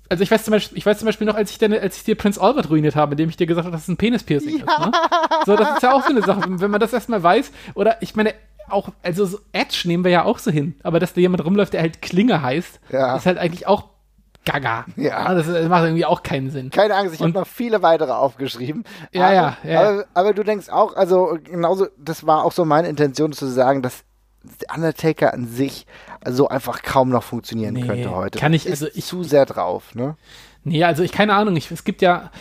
also 0.10 0.24
ich 0.24 0.30
weiß 0.30 0.44
zum 0.44 0.52
Beispiel, 0.52 0.78
ich 0.78 0.86
weiß 0.86 1.00
zum 1.00 1.08
Beispiel 1.08 1.26
noch, 1.26 1.36
als 1.36 1.52
ich, 1.52 1.58
deine, 1.58 1.82
als 1.82 1.98
ich 1.98 2.04
dir 2.04 2.16
Prince 2.16 2.40
Albert 2.40 2.70
ruiniert 2.70 2.96
habe, 2.96 3.14
indem 3.14 3.30
ich 3.30 3.38
dir 3.38 3.48
gesagt 3.48 3.66
habe, 3.66 3.76
dass 3.76 3.84
es 3.84 3.88
ein 3.88 3.98
Penis-Piercing 3.98 4.58
ist. 4.58 4.66
Ne? 4.66 4.92
So, 5.46 5.56
das 5.56 5.78
ist 5.78 5.84
ja 5.84 5.94
auch 5.94 6.04
so 6.04 6.10
eine 6.10 6.22
Sache, 6.22 6.42
wenn, 6.48 6.72
man 6.72 6.80
das 6.80 6.94
erstmal 6.94 7.24
weiß. 7.24 7.52
Oder 7.74 8.02
ich 8.02 8.16
meine, 8.16 8.34
auch, 8.70 8.90
also 9.04 9.26
so 9.26 9.40
Edge 9.52 9.84
nehmen 9.86 10.04
wir 10.04 10.12
ja 10.12 10.24
auch 10.24 10.40
so 10.40 10.52
hin. 10.52 10.76
Aber 10.84 11.00
dass 11.00 11.14
da 11.14 11.22
jemand 11.22 11.44
rumläuft, 11.44 11.74
der 11.74 11.82
halt 11.82 12.02
Klinge 12.02 12.42
heißt, 12.42 12.80
Ja. 12.92 13.16
ist 13.16 13.26
halt 13.26 13.38
eigentlich 13.38 13.68
auch 13.68 13.86
gaga. 14.46 14.86
Ja. 14.96 15.34
Das, 15.34 15.48
das 15.48 15.68
macht 15.68 15.84
irgendwie 15.84 16.06
auch 16.06 16.24
keinen 16.24 16.52
Sinn. 16.52 16.70
Keine 16.70 16.96
Angst, 16.96 17.16
ich 17.16 17.22
habe 17.22 17.32
noch 17.32 17.48
viele 17.48 17.82
weitere 17.82 18.12
aufgeschrieben. 18.12 18.84
Ja, 19.12 19.26
aber, 19.26 19.34
ja, 19.34 19.58
ja. 19.64 19.80
Aber, 19.82 20.06
aber 20.14 20.34
du 20.34 20.44
denkst 20.44 20.70
auch, 20.70 20.96
also 20.96 21.38
genauso, 21.44 21.88
das 21.98 22.26
war 22.26 22.46
auch 22.46 22.52
so 22.52 22.64
meine 22.64 22.88
Intention 22.88 23.34
zu 23.34 23.48
sagen, 23.48 23.82
dass 23.82 24.04
Undertaker 24.74 25.34
an 25.34 25.48
sich 25.48 25.86
so 26.28 26.48
einfach 26.48 26.82
kaum 26.82 27.10
noch 27.10 27.24
funktionieren 27.24 27.74
Nee, 27.76 27.86
könnte 27.86 28.12
heute. 28.16 28.40
kann 28.40 28.54
ich- 28.54 28.70
also 28.70 28.88
ich- 28.94 29.06
zu 29.06 29.24
sehr 29.24 29.46
drauf, 29.46 29.94
ne? 29.96 30.16
Nee, 30.64 30.84
also 30.84 31.04
ich 31.04 31.12
keine 31.12 31.34
Ahnung, 31.36 31.56
ich, 31.56 31.70
es 31.72 31.84
gibt 31.84 32.02
ja. 32.02 32.32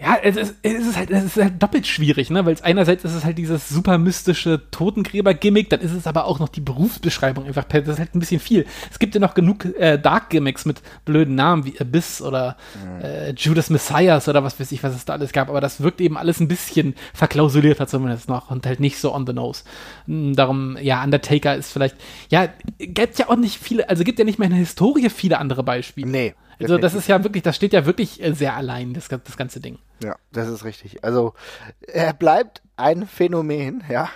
Ja, 0.00 0.16
es 0.22 0.36
ist, 0.36 0.54
es 0.62 0.86
ist 0.86 0.96
halt, 0.96 1.10
es 1.10 1.24
ist 1.24 1.42
halt 1.42 1.60
doppelt 1.60 1.84
schwierig, 1.84 2.30
ne? 2.30 2.46
Weil 2.46 2.54
es 2.54 2.62
einerseits 2.62 3.02
ist 3.04 3.14
es 3.14 3.24
halt 3.24 3.36
dieses 3.36 3.68
super 3.68 3.98
mystische 3.98 4.62
Totengräber-Gimmick, 4.70 5.70
dann 5.70 5.80
ist 5.80 5.92
es 5.92 6.06
aber 6.06 6.26
auch 6.26 6.38
noch 6.38 6.48
die 6.48 6.60
Berufsbeschreibung 6.60 7.46
einfach, 7.46 7.64
das 7.64 7.88
ist 7.88 7.98
halt 7.98 8.14
ein 8.14 8.20
bisschen 8.20 8.38
viel. 8.38 8.64
Es 8.92 9.00
gibt 9.00 9.16
ja 9.16 9.20
noch 9.20 9.34
genug 9.34 9.64
äh, 9.64 9.98
Dark-Gimmicks 9.98 10.66
mit 10.66 10.82
blöden 11.04 11.34
Namen 11.34 11.64
wie 11.64 11.80
Abyss 11.80 12.22
oder 12.22 12.56
äh, 13.02 13.32
Judas 13.32 13.70
Messias 13.70 14.28
oder 14.28 14.44
was 14.44 14.60
weiß 14.60 14.70
ich, 14.70 14.84
was 14.84 14.94
es 14.94 15.04
da 15.04 15.14
alles 15.14 15.32
gab, 15.32 15.48
aber 15.48 15.60
das 15.60 15.80
wirkt 15.82 16.00
eben 16.00 16.16
alles 16.16 16.38
ein 16.38 16.46
bisschen 16.46 16.94
verklausulierter 17.12 17.88
zumindest 17.88 18.28
noch 18.28 18.52
und 18.52 18.66
halt 18.66 18.78
nicht 18.78 18.98
so 18.98 19.12
on 19.12 19.26
the 19.26 19.32
nose. 19.32 19.64
Mm, 20.06 20.34
Darum, 20.34 20.76
ja, 20.80 21.02
Undertaker 21.02 21.56
ist 21.56 21.72
vielleicht, 21.72 21.96
ja, 22.30 22.48
gibt 22.78 23.18
ja 23.18 23.28
auch 23.28 23.36
nicht 23.36 23.58
viele, 23.58 23.88
also 23.88 24.04
gibt 24.04 24.20
ja 24.20 24.24
nicht 24.24 24.38
mehr 24.38 24.46
in 24.46 24.52
der 24.52 24.60
Historie 24.60 25.10
viele 25.10 25.38
andere 25.38 25.64
Beispiele. 25.64 26.08
Nee. 26.08 26.34
Also 26.60 26.78
das 26.78 26.94
ist 26.94 27.08
ja 27.08 27.22
wirklich, 27.22 27.42
das 27.42 27.56
steht 27.56 27.72
ja 27.72 27.86
wirklich 27.86 28.22
äh, 28.22 28.32
sehr 28.32 28.56
allein, 28.56 28.92
das, 28.92 29.08
das 29.08 29.36
ganze 29.36 29.60
Ding. 29.60 29.78
Ja, 30.02 30.16
das 30.32 30.48
ist 30.48 30.64
richtig. 30.64 31.04
Also 31.04 31.34
er 31.80 32.12
bleibt 32.12 32.62
ein 32.76 33.06
Phänomen, 33.06 33.82
ja. 33.88 34.08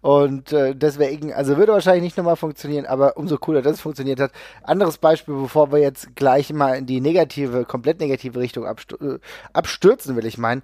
Und 0.00 0.52
äh, 0.52 0.74
deswegen, 0.74 1.32
also 1.32 1.56
würde 1.56 1.72
wahrscheinlich 1.72 2.02
nicht 2.02 2.16
nochmal 2.16 2.36
funktionieren, 2.36 2.86
aber 2.86 3.16
umso 3.16 3.38
cooler, 3.38 3.62
dass 3.62 3.74
es 3.74 3.80
funktioniert 3.80 4.20
hat. 4.20 4.32
Anderes 4.62 4.98
Beispiel, 4.98 5.34
bevor 5.34 5.72
wir 5.72 5.78
jetzt 5.78 6.14
gleich 6.16 6.52
mal 6.52 6.76
in 6.76 6.86
die 6.86 7.00
negative, 7.00 7.64
komplett 7.64 8.00
negative 8.00 8.38
Richtung 8.38 8.66
abstu 8.66 8.96
äh, 8.96 9.18
abstürzen, 9.52 10.16
will 10.16 10.26
ich 10.26 10.38
meinen. 10.38 10.62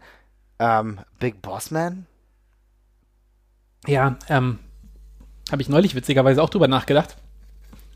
Ähm, 0.59 1.01
Big 1.19 1.43
Boss 1.43 1.71
Man? 1.71 2.07
Ja, 3.87 4.17
ähm, 4.29 4.59
habe 5.51 5.63
ich 5.63 5.69
neulich 5.69 5.95
witzigerweise 5.95 6.43
auch 6.43 6.51
drüber 6.51 6.69
nachgedacht, 6.69 7.17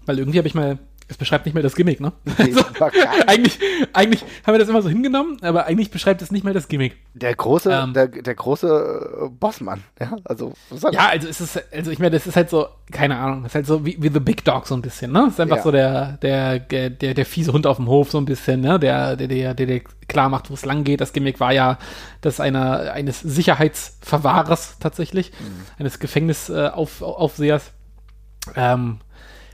weil 0.06 0.18
irgendwie 0.18 0.38
habe 0.38 0.48
ich 0.48 0.54
mal, 0.54 0.78
es 1.08 1.16
beschreibt 1.18 1.44
nicht 1.44 1.54
mehr 1.54 1.62
das 1.62 1.74
Gimmick, 1.76 2.00
ne? 2.00 2.12
Nee, 2.38 2.54
geil. 2.78 2.90
eigentlich, 3.26 3.58
eigentlich 3.92 4.22
haben 4.46 4.54
wir 4.54 4.58
das 4.58 4.68
immer 4.68 4.82
so 4.82 4.88
hingenommen, 4.88 5.36
aber 5.42 5.66
eigentlich 5.66 5.90
beschreibt 5.90 6.22
es 6.22 6.30
nicht 6.30 6.44
mehr 6.44 6.54
das 6.54 6.68
Gimmick. 6.68 6.96
Der 7.14 7.34
große, 7.34 7.70
Ähm. 7.70 7.92
der, 7.92 8.08
der 8.08 8.34
große 8.34 9.26
äh, 9.26 9.28
Bossmann, 9.28 9.82
ja. 10.00 10.16
Also, 10.24 10.54
Ja, 10.92 11.08
also 11.08 11.28
es 11.28 11.40
ist, 11.40 11.62
also 11.72 11.90
ich 11.90 11.98
meine, 11.98 12.12
das 12.12 12.26
ist 12.26 12.36
halt 12.36 12.48
so, 12.50 12.66
keine 12.90 13.16
Ahnung, 13.18 13.42
das 13.42 13.52
ist 13.52 13.54
halt 13.56 13.66
so 13.66 13.84
wie, 13.84 13.96
wie 14.00 14.08
The 14.08 14.20
Big 14.20 14.44
Dog 14.44 14.66
so 14.66 14.74
ein 14.74 14.82
bisschen, 14.82 15.12
ne? 15.12 15.24
Das 15.26 15.34
ist 15.34 15.40
einfach 15.40 15.58
Ja. 15.58 15.62
so 15.62 15.70
der, 15.70 16.12
der, 16.22 16.58
der, 16.58 16.90
der, 16.90 17.14
der 17.14 17.26
fiese 17.26 17.52
Hund 17.52 17.66
auf 17.66 17.76
dem 17.76 17.88
Hof 17.88 18.10
so 18.10 18.18
ein 18.18 18.24
bisschen, 18.24 18.60
ne? 18.62 18.78
Der, 18.78 19.16
der, 19.16 19.28
der, 19.28 19.54
der, 19.54 19.66
der 19.66 19.80
klar 20.08 20.28
macht, 20.28 20.50
wo 20.50 20.54
es 20.54 20.64
lang 20.64 20.84
geht. 20.84 21.00
Das 21.00 21.12
Gimmick 21.12 21.38
war 21.40 21.52
ja 21.52 21.78
das 22.20 22.40
einer, 22.40 22.92
eines 22.92 23.20
Sicherheitsverwahrers 23.20 24.78
tatsächlich, 24.80 25.32
eines 25.78 25.98
Gefängnisaufsehers. 25.98 27.66
Äh, 27.68 27.70
Auf, 27.70 28.56
ähm, 28.56 28.98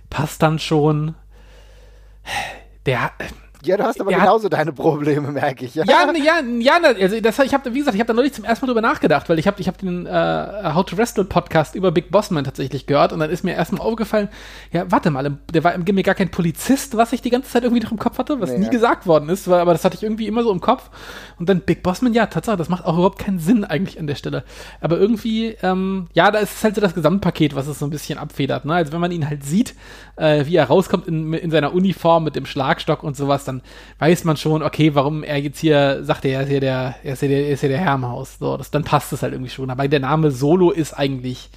passt 0.08 0.42
dann 0.42 0.58
schon. 0.58 1.14
Der, 2.86 3.12
Ja, 3.64 3.76
du 3.76 3.84
hast 3.84 4.00
aber 4.00 4.10
Er 4.10 4.18
hat- 4.18 4.24
genauso 4.24 4.48
deine 4.48 4.72
Probleme, 4.72 5.30
merke 5.32 5.64
ich. 5.66 5.74
Ja, 5.74 5.84
ja, 5.84 6.10
ne, 6.10 6.18
ja, 6.18 6.40
ja, 6.60 6.78
ne, 6.78 6.96
also 7.00 7.20
das, 7.20 7.38
ich 7.40 7.52
habe, 7.52 7.74
wie 7.74 7.78
gesagt, 7.78 7.94
ich 7.94 8.00
habe 8.00 8.08
da 8.08 8.14
neulich 8.14 8.32
zum 8.32 8.44
ersten 8.44 8.64
Mal 8.64 8.68
drüber 8.68 8.80
nachgedacht, 8.80 9.28
weil 9.28 9.38
ich 9.38 9.46
habe, 9.46 9.60
ich 9.60 9.66
habe 9.66 9.76
den 9.78 10.06
äh, 10.06 10.72
How 10.74 10.84
to 10.86 10.96
Wrestle 10.96 11.24
Podcast 11.24 11.74
über 11.74 11.90
Big 11.92 12.10
Bossman 12.10 12.44
tatsächlich 12.44 12.86
gehört 12.86 13.12
und 13.12 13.20
dann 13.20 13.30
ist 13.30 13.44
mir 13.44 13.54
erstmal 13.54 13.82
aufgefallen, 13.86 14.28
ja, 14.72 14.90
warte 14.90 15.10
mal, 15.10 15.36
der 15.52 15.64
war 15.64 15.74
im 15.74 15.84
Gimmick 15.84 16.06
gar 16.06 16.14
kein 16.14 16.30
Polizist, 16.30 16.96
was 16.96 17.12
ich 17.12 17.20
die 17.22 17.30
ganze 17.30 17.50
Zeit 17.50 17.64
irgendwie 17.64 17.82
noch 17.82 17.92
im 17.92 17.98
Kopf 17.98 18.18
hatte, 18.18 18.40
was 18.40 18.50
Nee, 18.50 18.58
nie 18.58 18.64
ja. 18.64 18.70
gesagt 18.70 19.06
worden 19.06 19.28
ist, 19.28 19.48
weil, 19.48 19.60
aber 19.60 19.72
das 19.72 19.84
hatte 19.84 19.96
ich 19.96 20.02
irgendwie 20.02 20.26
immer 20.26 20.42
so 20.42 20.50
im 20.52 20.60
Kopf. 20.60 20.88
Und 21.38 21.48
dann 21.48 21.60
Big 21.60 21.82
Bossman, 21.82 22.14
ja, 22.14 22.26
Tatsache, 22.26 22.56
das 22.56 22.68
macht 22.68 22.84
auch 22.86 22.94
überhaupt 22.94 23.18
keinen 23.18 23.38
Sinn 23.38 23.64
eigentlich 23.64 23.98
an 24.00 24.06
der 24.06 24.14
Stelle. 24.14 24.44
Aber 24.80 24.98
irgendwie, 24.98 25.56
ähm, 25.62 26.08
ja, 26.14 26.30
da 26.30 26.38
ist 26.38 26.56
es 26.56 26.64
halt 26.64 26.74
so 26.74 26.80
das 26.80 26.94
Gesamtpaket, 26.94 27.54
was 27.54 27.66
es 27.66 27.78
so 27.78 27.86
ein 27.86 27.90
bisschen 27.90 28.18
abfedert. 28.18 28.64
Ne? 28.64 28.74
Also 28.74 28.92
wenn 28.92 29.00
man 29.00 29.12
ihn 29.12 29.28
halt 29.28 29.44
sieht, 29.44 29.74
äh, 30.16 30.46
wie 30.46 30.56
er 30.56 30.64
rauskommt 30.66 31.06
in, 31.08 31.32
in 31.34 31.50
seiner 31.50 31.74
Uniform 31.74 32.24
mit 32.24 32.36
dem 32.36 32.46
Schlagstock 32.46 33.02
und 33.02 33.16
sowas, 33.16 33.44
dann 33.50 33.62
weiß 33.98 34.24
man 34.24 34.36
schon, 34.36 34.62
okay, 34.62 34.94
warum 34.94 35.22
er 35.22 35.38
jetzt 35.38 35.58
hier 35.58 36.04
sagt, 36.04 36.24
er 36.24 36.42
ist 36.42 36.48
hier 36.48 36.60
der, 36.60 36.94
er 37.02 37.12
ist 37.12 37.20
hier 37.20 37.28
der, 37.28 37.46
er 37.46 37.52
ist 37.52 37.60
hier 37.60 37.68
der 37.68 37.78
Herr 37.78 37.94
im 37.94 38.08
Haus. 38.08 38.38
So, 38.38 38.56
das, 38.56 38.70
dann 38.70 38.84
passt 38.84 39.12
es 39.12 39.22
halt 39.22 39.32
irgendwie 39.32 39.50
schon. 39.50 39.70
Aber 39.70 39.86
der 39.86 40.00
Name 40.00 40.30
Solo 40.30 40.70
ist 40.70 40.92
eigentlich, 40.92 41.50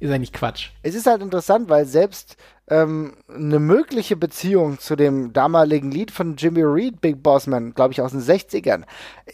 ist 0.00 0.10
eigentlich 0.10 0.32
Quatsch. 0.32 0.70
Es 0.82 0.94
ist 0.94 1.06
halt 1.06 1.22
interessant, 1.22 1.68
weil 1.68 1.86
selbst 1.86 2.36
ähm, 2.68 3.14
eine 3.28 3.58
mögliche 3.58 4.16
Beziehung 4.16 4.78
zu 4.78 4.96
dem 4.96 5.32
damaligen 5.32 5.90
Lied 5.90 6.10
von 6.10 6.36
Jimmy 6.36 6.62
Reed, 6.62 7.00
Big 7.00 7.22
Boss 7.22 7.46
Man, 7.46 7.74
glaube 7.74 7.92
ich, 7.92 8.00
aus 8.00 8.12
den 8.12 8.20
60ern, 8.20 8.84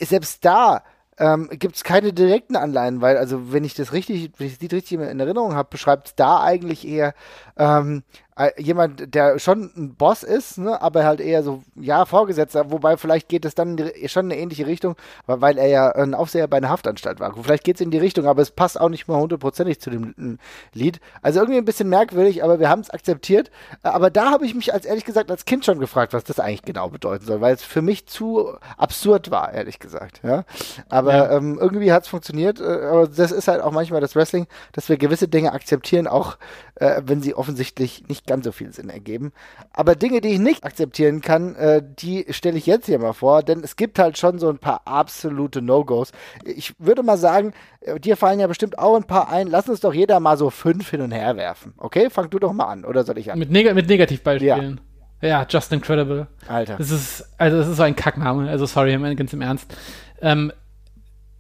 selbst 0.01 0.45
da 0.45 0.83
ähm, 1.19 1.49
gibt 1.51 1.77
es 1.77 1.85
keine 1.85 2.13
direkten 2.13 2.57
Anleihen, 2.57 3.01
weil, 3.01 3.17
also 3.17 3.53
wenn 3.53 3.65
ich 3.65 3.75
das 3.75 3.93
richtig, 3.93 4.33
wenn 4.37 4.47
ich 4.49 4.55
das 4.55 4.63
Lied 4.63 4.73
richtig 4.73 4.99
in 4.99 5.21
Erinnerung 5.21 5.55
habe, 5.55 5.69
beschreibt 5.71 6.09
es 6.09 6.15
da 6.17 6.43
eigentlich 6.43 6.87
eher 6.87 7.15
ähm, 7.57 8.03
äh, 8.24 8.24
jemand, 8.59 9.15
der 9.15 9.39
schon 9.39 9.71
ein 9.77 9.95
Boss 9.95 10.25
ist, 10.25 10.59
ne, 10.59 10.83
aber 10.83 11.05
halt 11.05 11.21
eher 11.21 11.43
so, 11.45 11.63
ja, 11.77 12.05
Vorgesetzter, 12.05 12.71
wobei 12.73 12.97
vielleicht 12.97 13.29
geht 13.29 13.45
es 13.45 13.55
dann 13.55 13.79
schon 14.07 14.27
in 14.27 14.33
eine 14.33 14.41
ähnliche 14.41 14.67
Richtung, 14.67 14.97
weil, 15.27 15.57
er 15.57 15.69
ja 15.69 15.91
ein 15.93 16.15
Aufseher 16.15 16.49
bei 16.49 16.57
einer 16.57 16.69
Haftanstalt 16.69 17.21
war. 17.21 17.33
Vielleicht 17.41 17.63
geht 17.65 17.77
es 17.77 17.81
in 17.81 17.93
die 17.93 17.99
Richtung, 17.99 18.27
aber 18.27 18.43
es 18.43 18.51
passt 18.51 18.81
auch 18.81 18.89
nicht 18.89 19.07
mal 19.07 19.19
hundertprozentig 19.21 19.81
zu 19.81 19.91
dem 19.91 20.15
äh, 20.19 20.77
Lied. 20.77 21.01
Also 21.23 21.39
irgendwie 21.41 21.59
ein 21.59 21.65
bisschen 21.65 21.89
merkwürdig, 21.89 22.43
aber 22.43 22.59
wir 22.59 22.69
haben 22.69 22.81
es 22.81 22.91
akzeptiert. 22.91 23.51
Äh, 23.85 23.89
Aber 23.89 24.11
da 24.11 24.31
habe 24.33 24.45
ich 24.47 24.55
mich 24.55 24.75
als 24.75 24.85
ehrlich 24.85 25.05
gesagt 25.05 25.31
als 25.31 25.45
Kind 25.45 25.65
schon 25.65 25.79
gefragt, 25.79 26.13
was 26.13 26.25
das 26.25 26.41
eigentlich 26.41 26.63
genau 26.63 26.89
bedeuten 26.89 27.25
soll, 27.25 27.41
weil 27.41 27.55
es 27.55 27.63
für 27.63 27.83
mich 27.83 28.07
zu 28.07 28.55
absurd 28.77 29.31
war, 29.31 29.53
ehrlich 29.53 29.79
gesagt. 29.79 30.21
Ja? 30.25 30.45
Aber 30.89 31.15
Ja. 31.15 31.37
ähm, 31.37 31.59
irgendwie 31.61 31.93
hat 31.93 32.03
es 32.03 32.09
funktioniert. 32.09 32.61
Äh, 32.61 32.65
aber 32.65 33.07
das 33.07 33.31
ist 33.31 33.47
halt 33.47 33.63
auch 33.63 33.71
manchmal 33.71 34.01
das 34.01 34.17
Wrestling, 34.17 34.47
dass 34.73 34.89
wir 34.89 34.97
gewisse 34.97 35.29
Dinge 35.29 35.53
akzeptieren, 35.53 36.09
auch 36.09 36.37
äh, 36.77 37.03
wenn 37.05 37.23
sie 37.23 37.35
offensichtlich 37.35 38.09
nicht 38.09 38.27
ganz 38.27 38.45
so 38.45 38.53
viel 38.53 38.73
Sinn 38.73 38.89
ergeben. 38.89 39.33
Aber 39.73 39.95
Dinge, 39.95 40.21
die 40.21 40.29
ich 40.29 40.39
nicht 40.39 40.65
akzeptieren 40.65 41.21
kann, 41.21 41.55
äh, 41.57 41.83
die 41.85 42.27
stelle 42.31 42.59
ich 42.59 42.67
jetzt 42.67 42.87
hier 42.87 42.99
mal 42.99 43.13
vor, 43.13 43.43
denn 43.43 43.63
es 43.63 43.77
gibt 43.77 43.99
halt 43.99 44.19
schon 44.19 44.39
so 44.39 44.49
ein 44.49 44.59
paar 44.59 44.83
absolute 44.87 45.63
No-Gos. 45.63 46.13
Ich 46.45 46.75
würde 46.79 47.03
mal 47.03 47.17
sagen, 47.17 47.53
äh, 47.81 48.01
dir 48.01 48.17
fallen 48.17 48.41
ja 48.41 48.47
bestimmt 48.47 48.79
auch 48.79 48.97
ein 48.97 49.05
paar 49.05 49.29
ein. 49.31 49.47
Lass 49.47 49.69
uns 49.69 49.81
doch 49.81 49.95
jeder 49.95 50.21
mal 50.21 50.37
so 50.37 50.51
fünf 50.51 50.91
hin 50.91 51.01
und 51.01 51.13
her 51.13 51.37
werfen. 51.37 51.75
Okay, 51.77 52.11
fang 52.11 52.31
du 52.31 52.39
doch 52.39 52.53
mal 52.53 52.67
an, 52.67 52.85
oder 52.85 53.05
soll 53.05 53.19
ich 53.19 53.31
an? 53.31 53.39
Mit, 53.39 53.51
Neg 53.51 53.73
mit 53.75 53.89
Negativbeispielen. 53.89 54.81
Ja. 55.23 55.47
Just 55.49 55.73
Incredible. 55.73 56.27
Alter. 56.49 56.77
Das 56.77 56.91
ist, 56.91 57.25
also 57.39 57.57
das 57.57 57.69
ist 57.69 57.77
so 57.79 57.83
ein 57.83 57.97
Kackname. 57.97 58.51
Also 58.51 58.67
sorry, 58.67 58.95
ganz 59.15 59.33
im 59.33 59.41
Ernst. 59.41 59.75
Ähm, 60.21 60.53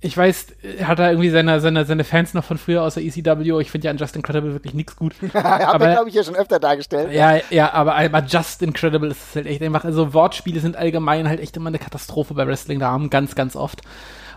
ich 0.04 0.14
weiß, 0.16 0.48
hat 0.82 0.98
er 0.98 1.10
irgendwie 1.10 1.30
seine, 1.30 1.60
seine, 1.60 1.86
seine 1.86 2.04
Fans 2.04 2.34
noch 2.34 2.44
von 2.44 2.58
früher 2.58 2.82
aus 2.82 2.94
der 2.94 3.04
ECW. 3.04 3.58
Ich 3.60 3.70
finde 3.70 3.86
ja 3.86 3.90
an 3.90 3.96
Just 3.96 4.14
Incredible 4.16 4.52
wirklich 4.52 4.74
nichts 4.74 4.96
gut. 4.96 5.14
Aber- 5.32 5.88
ich, 5.88 5.94
glaube 5.94 6.08
ich, 6.10 6.14
ja 6.14 6.22
schon 6.22 6.36
öfter 6.36 6.60
dargestellt. 6.60 7.10
ja, 7.10 7.38
ja, 7.48 7.72
aber, 7.72 7.94
aber 7.96 8.22
Just 8.22 8.60
Incredible 8.62 9.10
ist 9.10 9.34
halt 9.34 9.46
echt 9.46 9.62
einfach, 9.62 9.84
also 9.84 10.12
Wortspiele 10.12 10.60
sind 10.60 10.76
allgemein 10.76 11.26
halt 11.26 11.40
echt 11.40 11.56
immer 11.56 11.68
eine 11.68 11.78
Katastrophe 11.78 12.34
bei 12.34 12.46
Wrestling-Namen, 12.46 13.08
ganz, 13.08 13.34
ganz 13.34 13.56
oft. 13.56 13.80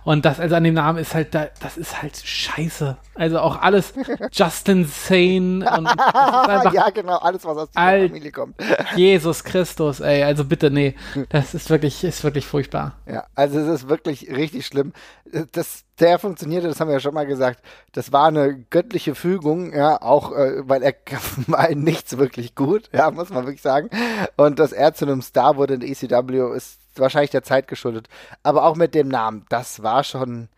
Und 0.07 0.23
das, 0.23 0.39
also 0.39 0.55
an 0.55 0.63
dem 0.63 0.73
Namen 0.73 0.99
ist 0.99 1.13
halt, 1.13 1.35
da, 1.35 1.49
das 1.59 1.75
ist 1.75 2.01
halt 2.01 2.15
scheiße. 2.15 2.95
Also 3.15 3.39
auch 3.39 3.61
alles 3.61 3.93
Justin 4.31 4.85
Sane 4.85 5.69
und 5.69 5.85
einfach 5.85 6.71
ja, 6.71 6.89
genau, 6.91 7.17
alles, 7.17 7.43
was 7.43 7.57
aus 7.57 7.69
dieser 7.71 7.81
Alt- 7.81 8.11
Familie 8.11 8.31
kommt. 8.31 8.55
Jesus 8.95 9.43
Christus, 9.43 9.99
ey, 9.99 10.23
also 10.23 10.45
bitte, 10.45 10.71
nee. 10.71 10.95
Das 11.27 11.53
ist 11.53 11.69
wirklich, 11.69 12.05
ist 12.05 12.23
wirklich 12.23 12.47
furchtbar. 12.47 12.93
Ja, 13.05 13.25
also 13.35 13.59
es 13.59 13.81
ist 13.81 13.89
wirklich 13.89 14.29
richtig 14.29 14.65
schlimm. 14.65 14.93
Das, 15.51 15.83
der 15.99 16.19
funktionierte, 16.19 16.69
das 16.69 16.79
haben 16.79 16.87
wir 16.87 16.93
ja 16.93 16.99
schon 17.01 17.13
mal 17.13 17.25
gesagt, 17.27 17.61
das 17.91 18.13
war 18.13 18.29
eine 18.29 18.57
göttliche 18.69 19.13
Fügung, 19.13 19.73
ja, 19.73 20.01
auch 20.01 20.31
äh, 20.31 20.69
weil 20.69 20.83
er 20.83 20.93
war 21.47 21.67
nichts 21.75 22.17
wirklich 22.17 22.55
gut, 22.55 22.89
ja, 22.93 23.11
muss 23.11 23.29
man 23.29 23.43
wirklich 23.43 23.61
sagen. 23.61 23.89
Und 24.37 24.59
dass 24.59 24.71
er 24.71 24.93
zu 24.93 25.03
einem 25.03 25.21
Star 25.21 25.57
wurde 25.57 25.73
in 25.73 25.81
der 25.81 25.89
ECW 25.89 26.55
ist 26.55 26.79
wahrscheinlich 26.99 27.31
der 27.31 27.43
Zeit 27.43 27.67
geschuldet. 27.67 28.07
Aber 28.43 28.65
auch 28.65 28.75
mit 28.75 28.95
dem 28.95 29.07
Namen, 29.07 29.45
das 29.49 29.83
war 29.83 30.03
schon, 30.03 30.49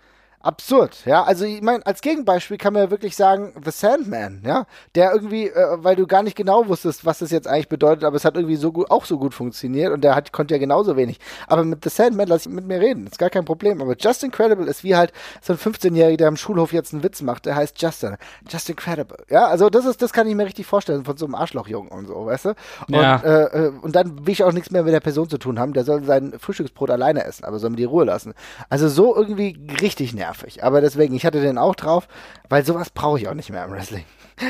absurd, 0.41 1.06
ja. 1.06 1.23
Also 1.23 1.45
ich 1.45 1.62
meine, 1.62 1.86
als 1.86 2.02
Gegenbeispiel 2.02 2.58
kann 2.58 2.73
man 2.73 2.84
ja 2.84 2.91
wirklich 2.91 3.15
sagen, 3.15 3.54
The 3.63 3.71
Sandman, 3.71 4.41
ja, 4.45 4.65
der 4.95 5.12
irgendwie, 5.13 5.47
äh, 5.47 5.78
weil 5.84 5.95
du 5.95 6.08
gar 6.08 6.23
nicht 6.23 6.38
genau 6.38 6.67
wusstest, 6.67 7.06
was 7.06 7.19
das 7.19 7.32
jetzt 7.32 7.47
eigentlich 7.47 7.67
bedeutet, 7.67 8.04
aber 8.06 8.15
es 8.15 8.23
hat 8.23 8.36
irgendwie 8.36 8.56
so 8.56 8.71
gut, 8.71 8.89
auch 8.89 9.06
so 9.06 9.17
gut 9.17 9.34
funktioniert 9.34 9.91
und 9.91 10.02
der 10.02 10.15
hat, 10.15 10.32
konnte 10.32 10.54
ja 10.54 10.58
genauso 10.60 10.95
wenig. 10.95 11.19
Aber 11.47 11.63
mit 11.65 11.84
The 11.84 11.89
Sandman 11.89 12.28
lass 12.28 12.45
ich 12.45 12.52
mit 12.52 12.65
mir 12.65 12.80
reden, 12.80 13.06
ist 13.08 13.19
gar 13.19 13.30
kein 13.30 13.43
Problem. 13.43 13.82
Aber 13.82 13.95
Just 13.97 14.23
Incredible 14.23 14.67
ist 14.67 14.84
wie 14.84 14.95
halt 14.95 15.12
so 15.41 15.54
ein 15.54 15.60
15-Jähriger, 15.60 16.17
der 16.17 16.28
am 16.30 16.38
Schulhof 16.38 16.71
jetzt 16.71 16.93
einen 16.93 17.04
Witz 17.04 17.21
macht, 17.21 17.45
der 17.45 17.56
heißt 17.58 17.82
Justin. 17.82 18.15
Just 18.49 18.69
Incredible. 18.69 19.17
Ja, 19.30 19.47
also 19.47 19.69
das 19.69 19.86
ist, 19.86 20.02
das 20.02 20.13
kann 20.13 20.25
ich 20.28 20.36
mir 20.36 20.45
richtig 20.45 20.65
vorstellen 20.65 21.04
von 21.04 21.17
so 21.17 21.25
einem 21.25 21.36
Arschlochjungen 21.36 21.91
und 21.91 22.08
so, 22.08 22.25
weißt 22.28 22.45
du? 22.45 22.49
Und, 22.88 22.93
Ja. 22.95 23.17
äh, 23.17 23.65
äh, 23.67 23.71
und 23.82 23.93
dann 23.93 24.25
will 24.25 24.32
ich 24.32 24.43
auch 24.43 24.54
nichts 24.54 24.71
mehr 24.71 24.84
mit 24.84 24.93
der 24.93 24.99
Person 25.02 25.28
zu 25.28 25.38
tun 25.38 25.60
haben, 25.60 25.73
der 25.73 25.84
soll 25.84 26.04
sein 26.06 26.34
Frühstücksbrot 26.39 26.89
alleine 26.91 27.25
essen, 27.25 27.43
aber 27.43 27.60
soll 27.60 27.71
mir 27.71 27.75
die 27.75 27.84
Ruhe 27.84 28.06
lassen. 28.06 28.34
Also 28.69 28.88
so 28.88 29.13
irgendwie 29.15 29.58
richtig 29.82 30.13
nervig. 30.13 30.29
Aber 30.63 30.82
deswegen, 30.82 31.15
ich 31.15 31.26
hatte 31.26 31.42
den 31.42 31.58
auch 31.58 31.76
drauf, 31.76 32.08
weil 32.50 32.65
sowas 32.65 32.89
brauche 32.89 33.20
ich 33.20 33.28
auch 33.28 33.34
nicht 33.34 33.50
mehr 33.50 33.65
im 33.65 33.72
Wrestling. 33.72 34.06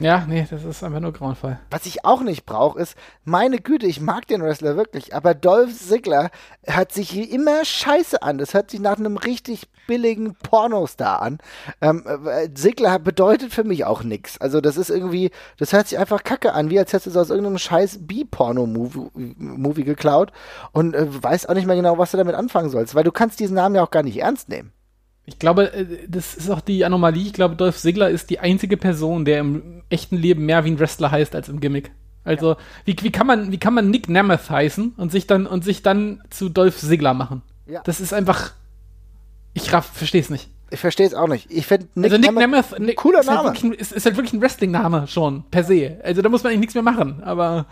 Ja, 0.00 0.24
nee, 0.28 0.46
das 0.48 0.64
ist 0.64 0.84
einfach 0.84 1.00
nur 1.00 1.12
grauenvoll. 1.12 1.58
Was 1.70 1.86
ich 1.86 2.04
auch 2.04 2.20
nicht 2.20 2.44
brauche, 2.44 2.78
ist, 2.78 2.94
meine 3.24 3.58
Güte, 3.58 3.86
ich 3.86 4.00
mag 4.00 4.26
den 4.26 4.42
Wrestler 4.42 4.76
wirklich, 4.76 5.14
aber 5.14 5.34
Dolph 5.34 5.74
Ziggler 5.78 6.30
hört 6.64 6.92
sich 6.92 7.32
immer 7.32 7.64
scheiße 7.64 8.22
an. 8.22 8.38
Das 8.38 8.54
hört 8.54 8.70
sich 8.70 8.80
nach 8.80 8.98
einem 8.98 9.16
richtig 9.16 9.68
billigen 9.86 10.34
Pornostar 10.34 11.22
an. 11.22 11.38
Ähm, 11.80 12.04
äh, 12.06 12.52
Ziggler 12.52 12.98
bedeutet 12.98 13.52
für 13.52 13.64
mich 13.64 13.86
auch 13.86 14.02
nichts. 14.02 14.38
Also 14.40 14.60
das 14.60 14.76
ist 14.76 14.90
irgendwie, 14.90 15.30
das 15.56 15.72
hört 15.72 15.88
sich 15.88 15.98
einfach 15.98 16.22
kacke 16.22 16.52
an, 16.52 16.70
wie 16.70 16.78
als 16.78 16.92
hättest 16.92 17.06
du 17.06 17.10
es 17.10 17.16
aus 17.16 17.30
irgendeinem 17.30 17.58
scheiß 17.58 18.06
B-Porno-Movie 18.06 19.34
Movie 19.38 19.84
geklaut 19.84 20.32
und 20.72 20.94
äh, 20.94 21.06
weißt 21.22 21.48
auch 21.48 21.54
nicht 21.54 21.66
mehr 21.66 21.76
genau, 21.76 21.96
was 21.96 22.10
du 22.10 22.18
damit 22.18 22.34
anfangen 22.34 22.68
sollst, 22.68 22.94
weil 22.94 23.04
du 23.04 23.12
kannst 23.12 23.40
diesen 23.40 23.54
Namen 23.54 23.74
ja 23.74 23.82
auch 23.82 23.90
gar 23.90 24.02
nicht 24.02 24.20
ernst 24.20 24.48
nehmen. 24.48 24.72
Ich 25.28 25.38
glaube, 25.38 25.72
äh, 25.74 25.86
das 26.08 26.34
ist 26.34 26.50
auch 26.50 26.60
die 26.62 26.84
Anomalie. 26.86 27.26
Ich 27.26 27.32
glaube, 27.34 27.54
Dolph 27.54 27.76
Ziggler 27.76 28.08
ist 28.08 28.30
die 28.30 28.40
einzige 28.40 28.76
Person, 28.78 29.24
der 29.26 29.40
im 29.40 29.82
echten 29.90 30.16
Leben 30.16 30.46
mehr 30.46 30.64
wie 30.64 30.70
ein 30.70 30.78
Wrestler 30.80 31.10
heißt 31.10 31.34
als 31.34 31.48
im 31.50 31.60
Gimmick. 31.60 31.90
Also, 32.24 32.56
wie, 32.84 32.96
wie 33.00 33.10
kann 33.12 33.26
man, 33.26 33.52
wie 33.52 33.58
kann 33.58 33.74
man 33.74 33.90
Nick 33.90 34.08
Nemeth 34.08 34.48
heißen 34.50 34.94
und 34.96 35.12
sich 35.12 35.26
dann, 35.26 35.46
und 35.46 35.64
sich 35.64 35.82
dann 35.82 36.22
zu 36.30 36.48
Dolph 36.48 36.78
Ziggler 36.78 37.12
machen? 37.14 37.42
Ja. 37.66 37.82
Das 37.84 38.00
ist 38.00 38.12
einfach, 38.14 38.52
ich 39.54 39.72
raff, 39.72 39.90
versteh's 39.92 40.30
nicht. 40.30 40.48
Ich 40.70 40.80
verstehe 40.80 41.06
es 41.06 41.14
auch 41.14 41.28
nicht. 41.28 41.46
Ich 41.50 41.66
finde 41.66 41.88
Nick, 41.94 42.12
also 42.12 42.18
Nick 42.18 42.30
Nemeth- 42.30 42.38
Nemeth, 42.40 42.78
Nick, 42.80 42.96
cooler 42.96 43.20
ist 43.20 43.28
halt, 43.28 43.36
Name. 43.38 43.48
wirklich 43.48 43.64
ein, 43.64 43.72
ist, 43.72 43.92
ist 43.92 44.04
halt 44.06 44.16
wirklich 44.16 44.34
ein 44.34 44.40
Wrestling-Name 44.42 45.06
schon, 45.08 45.44
per 45.50 45.64
se. 45.64 45.98
Also 46.02 46.20
da 46.22 46.28
muss 46.28 46.42
man 46.42 46.50
eigentlich 46.50 46.60
nichts 46.60 46.74
mehr 46.74 46.82
machen, 46.82 47.22
aber 47.22 47.66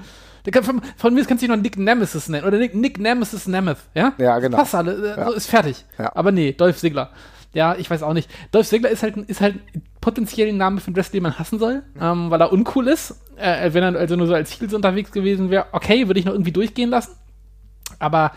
kann, 0.51 0.63
von, 0.63 0.81
von 0.97 1.13
mir 1.13 1.25
kannst 1.25 1.43
du 1.43 1.47
dich 1.47 1.55
noch 1.55 1.63
Nick 1.63 1.77
Nemesis 1.77 2.29
nennen 2.29 2.47
oder 2.47 2.57
Nick, 2.59 2.75
Nick 2.75 2.99
Nemesis 2.99 3.47
Nemeth, 3.47 3.79
ja? 3.95 4.15
Ja, 4.17 4.39
genau. 4.39 4.57
Passt 4.59 4.75
alle, 4.75 4.93
äh, 5.15 5.19
Ja. 5.21 5.27
so 5.27 5.33
ist 5.35 5.47
fertig. 5.49 5.85
Ja. 5.99 6.15
Aber 6.15 6.33
nee, 6.33 6.53
Dolph 6.53 6.79
Ziggler. 6.79 7.11
Ja, 7.57 7.75
ich 7.75 7.89
weiß 7.89 8.03
auch 8.03 8.13
nicht. 8.13 8.29
Dolph 8.53 8.69
Ziggler 8.69 8.91
ist 8.91 9.03
halt, 9.03 9.17
ein- 9.17 9.25
ist 9.25 9.41
halt 9.41 9.55
potenziell 10.03 10.49
ein 10.49 10.59
Name 10.59 10.79
für 10.79 10.89
einen 10.89 10.97
Wrestler, 10.97 11.13
den 11.19 11.23
man 11.23 11.39
hassen 11.39 11.59
soll, 11.59 11.83
ähm, 11.99 12.31
weil 12.31 12.41
er 12.41 12.53
uncool 12.53 12.87
ist. 12.87 13.19
Äh, 13.37 13.73
wenn 13.73 13.83
er 13.83 13.99
also 13.99 14.15
nur 14.15 14.27
so 14.27 14.35
als 14.35 14.61
Heels 14.61 14.75
unterwegs 14.75 15.11
gewesen 15.11 15.49
wäre, 15.51 15.67
okay, 15.73 16.07
würde 16.07 16.21
ich 16.21 16.27
noch 16.27 16.35
irgendwie 16.35 16.53
durchgehen 16.53 16.91
lassen. 16.91 17.17
Aber 17.99 18.33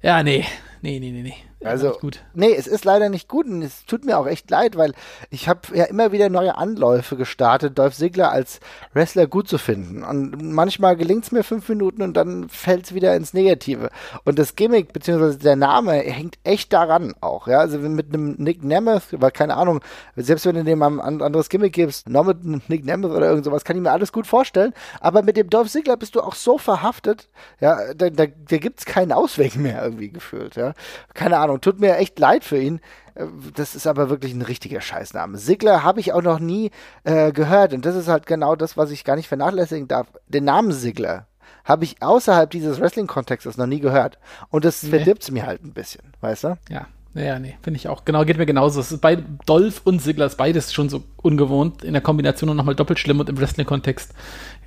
ja, 0.00 0.22
nee. 0.22 0.44
Nee, 0.80 1.00
nee, 1.00 1.10
nee, 1.10 1.22
nee. 1.22 1.34
Also, 1.64 1.88
Nicht 1.88 2.00
gut. 2.00 2.24
nee, 2.34 2.54
es 2.54 2.68
ist 2.68 2.84
leider 2.84 3.08
nicht 3.08 3.26
gut 3.26 3.46
und 3.46 3.62
es 3.62 3.84
tut 3.84 4.04
mir 4.04 4.16
auch 4.18 4.28
echt 4.28 4.48
leid, 4.48 4.76
weil 4.76 4.92
ich 5.30 5.48
habe 5.48 5.60
ja 5.74 5.84
immer 5.84 6.12
wieder 6.12 6.28
neue 6.28 6.56
Anläufe 6.56 7.16
gestartet, 7.16 7.76
Dolph 7.78 7.96
Ziggler 7.96 8.30
als 8.30 8.60
Wrestler 8.92 9.26
gut 9.26 9.48
zu 9.48 9.58
finden. 9.58 10.04
Und 10.04 10.40
manchmal 10.40 10.96
gelingt 10.96 11.24
es 11.24 11.32
mir 11.32 11.42
fünf 11.42 11.68
Minuten 11.68 12.02
und 12.02 12.14
dann 12.16 12.48
fällt 12.48 12.84
es 12.84 12.94
wieder 12.94 13.16
ins 13.16 13.34
Negative. 13.34 13.90
Und 14.24 14.38
das 14.38 14.54
Gimmick, 14.54 14.92
beziehungsweise 14.92 15.38
der 15.38 15.56
Name, 15.56 15.94
hängt 15.94 16.38
echt 16.44 16.72
daran 16.72 17.14
auch. 17.20 17.48
Ja, 17.48 17.58
also 17.58 17.76
mit 17.78 18.14
einem 18.14 18.36
Nick 18.38 18.62
Nemeth, 18.62 19.20
weil 19.20 19.32
keine 19.32 19.56
Ahnung, 19.56 19.80
selbst 20.14 20.46
wenn 20.46 20.54
du 20.54 20.62
dem 20.62 20.80
ein 20.82 21.00
an- 21.00 21.22
anderes 21.22 21.48
Gimmick 21.48 21.72
gibst, 21.72 22.08
noch 22.08 22.24
mit 22.24 22.40
einem 22.44 22.62
Nick 22.68 22.84
Nemeth 22.84 23.10
oder 23.10 23.26
irgend 23.30 23.44
sowas, 23.44 23.64
kann 23.64 23.74
ich 23.76 23.82
mir 23.82 23.90
alles 23.90 24.12
gut 24.12 24.28
vorstellen. 24.28 24.72
Aber 25.00 25.22
mit 25.22 25.36
dem 25.36 25.50
Dolph 25.50 25.70
Ziggler 25.70 25.96
bist 25.96 26.14
du 26.14 26.20
auch 26.20 26.36
so 26.36 26.56
verhaftet, 26.56 27.28
ja, 27.60 27.94
da, 27.94 28.10
da, 28.10 28.26
da 28.26 28.56
gibt's 28.58 28.84
keinen 28.84 29.10
Ausweg 29.10 29.56
mehr 29.56 29.82
irgendwie 29.82 30.10
gefühlt, 30.10 30.54
ja. 30.54 30.72
Keine 31.14 31.38
Ahnung, 31.38 31.47
tut 31.56 31.80
mir 31.80 31.96
echt 31.96 32.18
leid 32.18 32.44
für 32.44 32.58
ihn. 32.58 32.80
Äh, 33.14 33.24
Das 33.54 33.74
ist 33.74 33.86
aber 33.86 34.10
wirklich 34.10 34.34
ein 34.34 34.42
richtiger 34.42 34.80
Scheißname. 34.82 35.38
Sigler 35.38 35.82
habe 35.82 36.00
ich 36.00 36.12
auch 36.12 36.22
noch 36.22 36.38
nie 36.40 36.70
äh, 37.04 37.32
gehört 37.32 37.72
und 37.72 37.86
das 37.86 37.96
ist 37.96 38.08
halt 38.08 38.26
genau 38.26 38.54
das, 38.56 38.76
was 38.76 38.90
ich 38.90 39.04
gar 39.04 39.16
nicht 39.16 39.28
vernachlässigen 39.28 39.88
darf. 39.88 40.06
Den 40.28 40.44
Namen 40.44 40.72
Sigler 40.72 41.26
habe 41.64 41.84
ich 41.84 42.02
außerhalb 42.02 42.50
dieses 42.50 42.80
Wrestling-Kontextes 42.80 43.56
noch 43.56 43.66
nie 43.66 43.80
gehört 43.80 44.18
und 44.50 44.64
das 44.64 44.82
Nee. 44.82 44.90
verdirbt's 44.90 45.30
mir 45.30 45.46
halt 45.46 45.64
ein 45.64 45.72
bisschen, 45.72 46.02
weißt 46.20 46.44
du? 46.44 46.58
Ja, 46.70 46.86
ja, 47.14 47.38
nee, 47.38 47.56
finde 47.62 47.78
ich 47.78 47.88
auch. 47.88 48.04
Genau, 48.04 48.24
geht 48.24 48.38
mir 48.38 48.46
genauso. 48.46 48.80
Es 48.80 48.92
ist 48.92 49.00
beid, 49.00 49.24
Dolph 49.46 49.80
und 49.84 50.00
Ziggler 50.00 50.26
ist 50.26 50.36
beides 50.36 50.72
schon 50.72 50.88
so 50.88 51.02
ungewohnt. 51.16 51.82
In 51.82 51.92
der 51.94 52.02
Kombination 52.02 52.48
und 52.50 52.56
nochmal 52.56 52.74
doppelt 52.76 52.98
schlimm 52.98 53.18
und 53.18 53.28
im 53.28 53.38
Wrestling-Kontext 53.40 54.14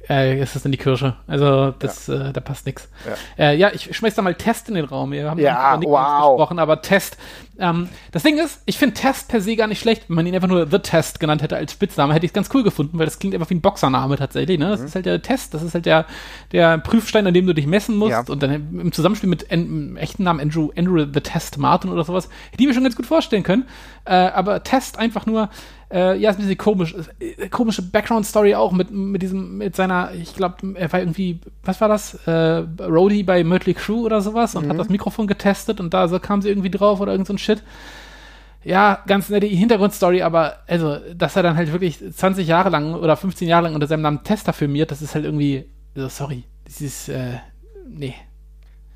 äh, 0.09 0.41
ist 0.41 0.55
es 0.55 0.65
in 0.65 0.71
die 0.71 0.77
Kirsche. 0.77 1.15
Also, 1.27 1.71
das, 1.77 2.09
äh, 2.09 2.33
da 2.33 2.41
passt 2.41 2.65
nichts. 2.65 2.89
Ja. 3.37 3.45
Äh, 3.51 3.55
ja, 3.57 3.71
ich 3.73 3.95
schmeiß 3.95 4.15
da 4.15 4.21
mal 4.21 4.35
Test 4.35 4.67
in 4.69 4.75
den 4.75 4.85
Raum. 4.85 5.11
Wir 5.11 5.29
haben 5.29 5.39
Ja, 5.39 5.77
Nicknames 5.77 5.85
wow. 5.87 6.31
gesprochen, 6.37 6.59
aber 6.59 6.81
Test. 6.81 7.17
Ähm, 7.59 7.89
das 8.11 8.23
Ding 8.23 8.37
ist, 8.39 8.61
ich 8.65 8.77
finde 8.79 8.95
Test 8.95 9.27
per 9.27 9.39
se 9.41 9.55
gar 9.55 9.67
nicht 9.67 9.79
schlecht. 9.79 10.05
Wenn 10.07 10.15
man 10.15 10.25
ihn 10.25 10.33
einfach 10.33 10.47
nur 10.47 10.67
The 10.69 10.79
Test 10.79 11.19
genannt 11.19 11.41
hätte 11.43 11.55
als 11.55 11.71
Spitzname, 11.73 12.13
hätte 12.13 12.25
ich 12.25 12.31
es 12.31 12.33
ganz 12.33 12.49
cool 12.53 12.63
gefunden, 12.63 12.97
weil 12.97 13.05
das 13.05 13.19
klingt 13.19 13.35
einfach 13.35 13.49
wie 13.51 13.55
ein 13.55 13.61
Boxername 13.61 14.17
tatsächlich. 14.17 14.57
Ne? 14.57 14.69
Das 14.69 14.79
Mhm. 14.79 14.85
ist 14.87 14.95
halt 14.95 15.05
der 15.05 15.21
Test, 15.21 15.53
das 15.53 15.61
ist 15.61 15.73
halt 15.75 15.85
der, 15.85 16.05
der 16.51 16.79
Prüfstein, 16.79 17.27
an 17.27 17.33
dem 17.33 17.45
du 17.45 17.53
dich 17.53 17.67
messen 17.67 17.95
musst. 17.97 18.11
Ja. 18.11 18.23
Und 18.27 18.41
dann 18.41 18.51
im 18.79 18.91
Zusammenspiel 18.91 19.29
mit 19.29 19.51
en- 19.51 19.95
echten 19.97 20.23
Namen 20.23 20.39
Andrew, 20.39 20.71
Andrew 20.75 21.05
The 21.13 21.21
Test 21.21 21.57
Martin 21.59 21.91
oder 21.91 22.03
sowas, 22.03 22.29
hätte 22.51 22.63
ich 22.63 22.67
mir 22.67 22.73
schon 22.73 22.83
ganz 22.83 22.95
gut 22.95 23.05
vorstellen 23.05 23.43
können. 23.43 23.65
Äh, 24.05 24.13
aber 24.15 24.63
Test 24.63 24.97
einfach 24.97 25.25
nur, 25.27 25.49
äh, 25.91 26.17
ja, 26.17 26.29
ist 26.29 26.37
ein 26.37 26.43
bisschen 26.43 26.57
komisch. 26.57 26.95
Äh, 27.19 27.49
komische 27.49 27.81
Background-Story 27.81 28.55
auch 28.55 28.71
mit, 28.71 28.91
mit 28.91 29.21
diesem, 29.21 29.57
mit 29.57 29.75
seiner, 29.75 30.11
ich 30.13 30.35
glaube, 30.35 30.73
er 30.75 30.91
war 30.91 30.99
irgendwie, 30.99 31.39
was 31.63 31.81
war 31.81 31.87
das? 31.87 32.15
Äh, 32.27 32.65
Roadie 32.79 33.23
bei 33.23 33.43
Mötley 33.43 33.73
Crew 33.73 34.05
oder 34.05 34.21
sowas 34.21 34.55
und 34.55 34.69
hat 34.69 34.79
das 34.79 34.89
Mikrofon 34.89 35.27
getestet 35.27 35.79
und 35.79 35.93
da 35.93 36.07
so 36.07 36.19
kam 36.19 36.41
sie 36.41 36.49
irgendwie 36.49 36.71
drauf 36.71 36.99
oder 36.99 37.11
irgend 37.11 37.27
so 37.27 37.33
ein 37.33 37.37
Shit. 37.37 37.63
Ja, 38.63 38.99
ganz 39.07 39.29
nette 39.29 39.47
Hintergrundstory, 39.47 40.21
aber 40.21 40.59
also, 40.67 40.97
dass 41.15 41.35
er 41.35 41.43
dann 41.43 41.57
halt 41.57 41.71
wirklich 41.71 41.97
20 41.97 42.47
Jahre 42.47 42.69
lang 42.69 42.93
oder 42.93 43.17
15 43.17 43.47
Jahre 43.47 43.63
lang 43.63 43.73
unter 43.73 43.87
seinem 43.87 44.03
Namen 44.03 44.23
Tester 44.23 44.53
firmiert, 44.53 44.91
das 44.91 45.01
ist 45.01 45.15
halt 45.15 45.25
irgendwie, 45.25 45.65
also 45.95 46.07
sorry, 46.09 46.43
das 46.65 46.79
ist, 46.79 47.09
äh, 47.09 47.39
nee. 47.89 48.13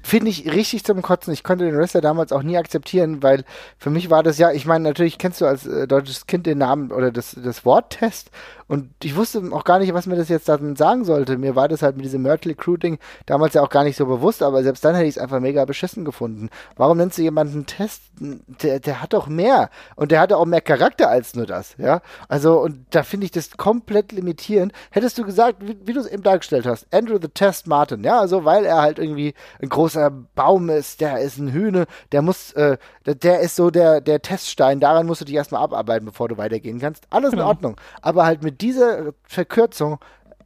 Finde 0.06 0.30
ich 0.30 0.54
richtig 0.54 0.84
zum 0.84 1.02
Kotzen. 1.02 1.34
Ich 1.34 1.44
konnte 1.44 1.65
den 1.65 1.76
Wrestler 1.76 2.00
damals 2.00 2.32
auch 2.32 2.44
nie 2.44 2.60
akzeptieren, 2.60 3.24
weil 3.24 3.44
für 3.80 3.89
mich 3.89 4.12
war 4.12 4.22
das 4.22 4.38
ja, 4.38 4.52
ich 4.52 4.68
meine, 4.68 4.84
natürlich 4.84 5.18
kennst 5.18 5.41
du 5.41 5.48
als 5.48 5.65
äh, 5.65 5.88
deutsches 5.88 6.28
Kind 6.28 6.46
den 6.46 6.60
Namen 6.60 6.91
oder 6.91 7.12
das, 7.12 7.36
das 7.44 7.65
Wort 7.65 7.98
Test 7.98 8.30
und 8.68 8.89
ich 9.04 9.15
wusste 9.15 9.44
auch 9.52 9.63
gar 9.63 9.78
nicht, 9.78 9.94
was 9.94 10.08
mir 10.08 10.15
das 10.15 10.30
jetzt 10.30 10.50
damit 10.50 10.78
sagen 10.78 11.06
sollte. 11.06 11.38
Mir 11.38 11.56
war 11.56 11.68
das 11.68 11.84
halt 11.84 11.98
mit 11.98 12.06
diesem 12.06 12.24
Myrtle 12.24 12.56
Crew 12.56 12.78
Ding 12.78 12.98
damals 13.28 13.54
ja 13.54 13.62
auch 13.62 13.70
gar 13.70 13.84
nicht 13.84 13.96
so 13.96 14.08
bewusst, 14.08 14.41
aber 14.41 14.63
selbst 14.63 14.84
dann 14.84 14.96
hätte 14.96 15.08
ich 15.08 15.18
es 15.18 15.22
einfach 15.22 15.39
mega 15.39 15.65
beschissen 15.65 16.04
gefunden. 16.04 16.50
Warum 16.76 16.98
nennst 16.98 17.18
du 17.18 17.22
jemanden 17.22 17.68
Test? 17.68 18.02
Der, 18.18 18.80
der 18.80 19.02
hat 19.02 19.13
doch 19.13 19.28
mehr 19.28 19.70
und 19.96 20.12
der 20.12 20.20
hatte 20.20 20.38
auch 20.38 20.46
mehr 20.46 20.62
Charakter 20.62 21.10
als 21.10 21.36
nur 21.36 21.46
das, 21.46 21.76
ja. 21.78 22.02
Also 22.28 22.60
und 22.60 22.86
da 22.89 23.04
finde 23.04 23.26
ich 23.26 23.32
das 23.32 23.56
komplett 23.58 24.12
limitierend. 24.12 24.74
Hättest 24.89 25.18
du 25.18 25.26
gesagt, 25.26 25.58
wie, 25.62 25.78
wie 25.86 25.94
du 25.94 26.00
es 26.00 26.08
eben 26.08 26.24
dargestellt 26.24 26.65
hast, 26.65 26.88
Andrew 26.91 27.20
the 27.22 27.28
Test 27.28 27.68
Martin, 27.68 28.04
ja, 28.04 28.20
also 28.20 28.46
weil 28.46 28.65
er 28.65 28.82
halt 28.82 28.98
irgendwie 28.98 29.36
ein 29.62 29.70
großer 29.96 30.12
Baum 30.36 30.70
ist, 30.70 31.02
der 31.02 31.20
ist 31.20 31.38
ein 31.38 31.52
Hühne, 31.52 31.86
der 32.12 32.22
muss, 32.22 32.52
äh, 32.54 32.78
der, 33.06 33.16
der 33.16 33.40
ist 33.40 33.56
so 33.56 33.70
der, 33.70 34.02
der 34.02 34.22
Teststein, 34.22 34.80
daran 34.80 35.06
musst 35.06 35.22
du 35.22 35.26
dich 35.26 35.36
erstmal 35.36 35.62
abarbeiten, 35.64 36.06
bevor 36.06 36.28
du 36.28 36.38
weitergehen 36.38 36.80
kannst. 36.80 37.06
Alles 37.10 37.32
in 37.32 37.38
Genau. 37.40 37.50
Ordnung. 37.50 37.78
Aber 38.02 38.26
halt 38.26 38.44
mit 38.44 38.62
dieser 38.62 39.14
Verkürzung 39.24 40.00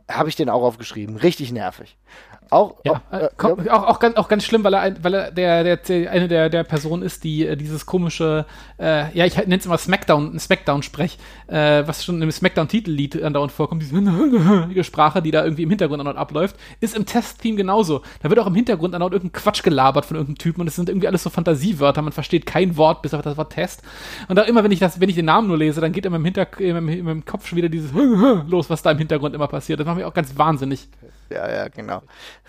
habe 0.09 0.29
ich 0.29 0.35
den 0.35 0.49
auch 0.49 0.63
aufgeschrieben. 0.63 1.17
Richtig 1.17 1.51
nervig. 1.51 1.97
Auch, 2.51 2.77
Ja, 2.83 2.93
auch, 2.93 3.13
äh, 3.13 3.25
äh, 3.25 3.29
komm, 3.37 3.67
auch, 3.69 3.83
auch, 3.83 3.99
ganz, 3.99 4.17
auch 4.17 4.27
ganz 4.27 4.43
schlimm, 4.43 4.63
weil 4.63 4.73
er, 4.73 4.81
ein, 4.81 5.03
weil 5.03 5.13
er 5.13 5.31
der, 5.31 5.63
der, 5.63 5.77
der, 5.77 6.11
eine 6.11 6.27
der, 6.27 6.49
der 6.49 6.63
Personen 6.63 7.03
ist, 7.03 7.23
die 7.23 7.45
äh, 7.45 7.55
dieses 7.55 7.85
komische, 7.85 8.45
äh, 8.79 9.15
ja, 9.15 9.25
ich 9.25 9.37
nenne 9.37 9.57
es 9.57 9.65
immer 9.65 9.77
Smackdown, 9.77 10.39
Smackdown-Sprech, 10.39 11.17
äh, 11.47 11.83
was 11.85 12.03
schon 12.03 12.21
im 12.21 12.31
Smackdown-Titellied 12.31 13.21
andauernd 13.21 13.51
vorkommt, 13.51 13.83
diese 13.83 14.83
Sprache, 14.83 15.21
die 15.21 15.31
da 15.31 15.43
irgendwie 15.43 15.63
im 15.63 15.69
Hintergrund 15.69 15.99
andauernd 15.99 16.19
abläuft, 16.19 16.55
ist 16.79 16.95
im 16.95 17.05
Test-Theme 17.05 17.57
genauso. 17.57 18.01
Da 18.23 18.29
wird 18.29 18.39
auch 18.39 18.47
im 18.47 18.55
Hintergrund 18.55 18.95
andauernd 18.95 19.13
irgendein 19.13 19.39
Quatsch 19.41 19.61
gelabert 19.61 20.05
von 20.05 20.17
irgendeinem 20.17 20.39
Typen 20.39 20.61
und 20.61 20.67
es 20.67 20.75
sind 20.75 20.89
irgendwie 20.89 21.07
alles 21.07 21.21
so 21.21 21.29
Fantasiewörter, 21.29 22.01
man 22.01 22.13
versteht 22.13 22.47
kein 22.47 22.77
Wort, 22.77 23.03
bis 23.03 23.13
auf 23.13 23.21
das 23.21 23.37
Wort 23.37 23.53
Test. 23.53 23.83
Und 24.27 24.39
auch 24.39 24.47
immer, 24.47 24.63
wenn 24.63 24.71
ich 24.71 24.79
das, 24.79 24.99
wenn 24.99 25.09
ich 25.09 25.15
den 25.15 25.25
Namen 25.25 25.47
nur 25.47 25.57
lese, 25.57 25.81
dann 25.81 25.91
geht 25.91 26.05
in 26.05 26.11
meinem, 26.11 26.25
Hinter 26.25 26.47
in 26.59 26.73
meinem, 26.73 26.89
in 26.89 27.05
meinem 27.05 27.25
Kopf 27.25 27.47
schon 27.47 27.57
wieder 27.57 27.69
dieses 27.69 27.91
los, 28.47 28.69
was 28.69 28.81
da 28.81 28.91
im 28.91 28.97
Hintergrund 28.97 29.35
immer 29.35 29.47
passiert. 29.47 29.79
Das 29.79 29.85
macht 29.85 29.97
mich 29.97 30.05
auch 30.05 30.13
ganz 30.13 30.35
wahnsinnig. 30.37 30.87
Ja, 31.29 31.49
ja, 31.49 31.67
genau. 31.67 32.01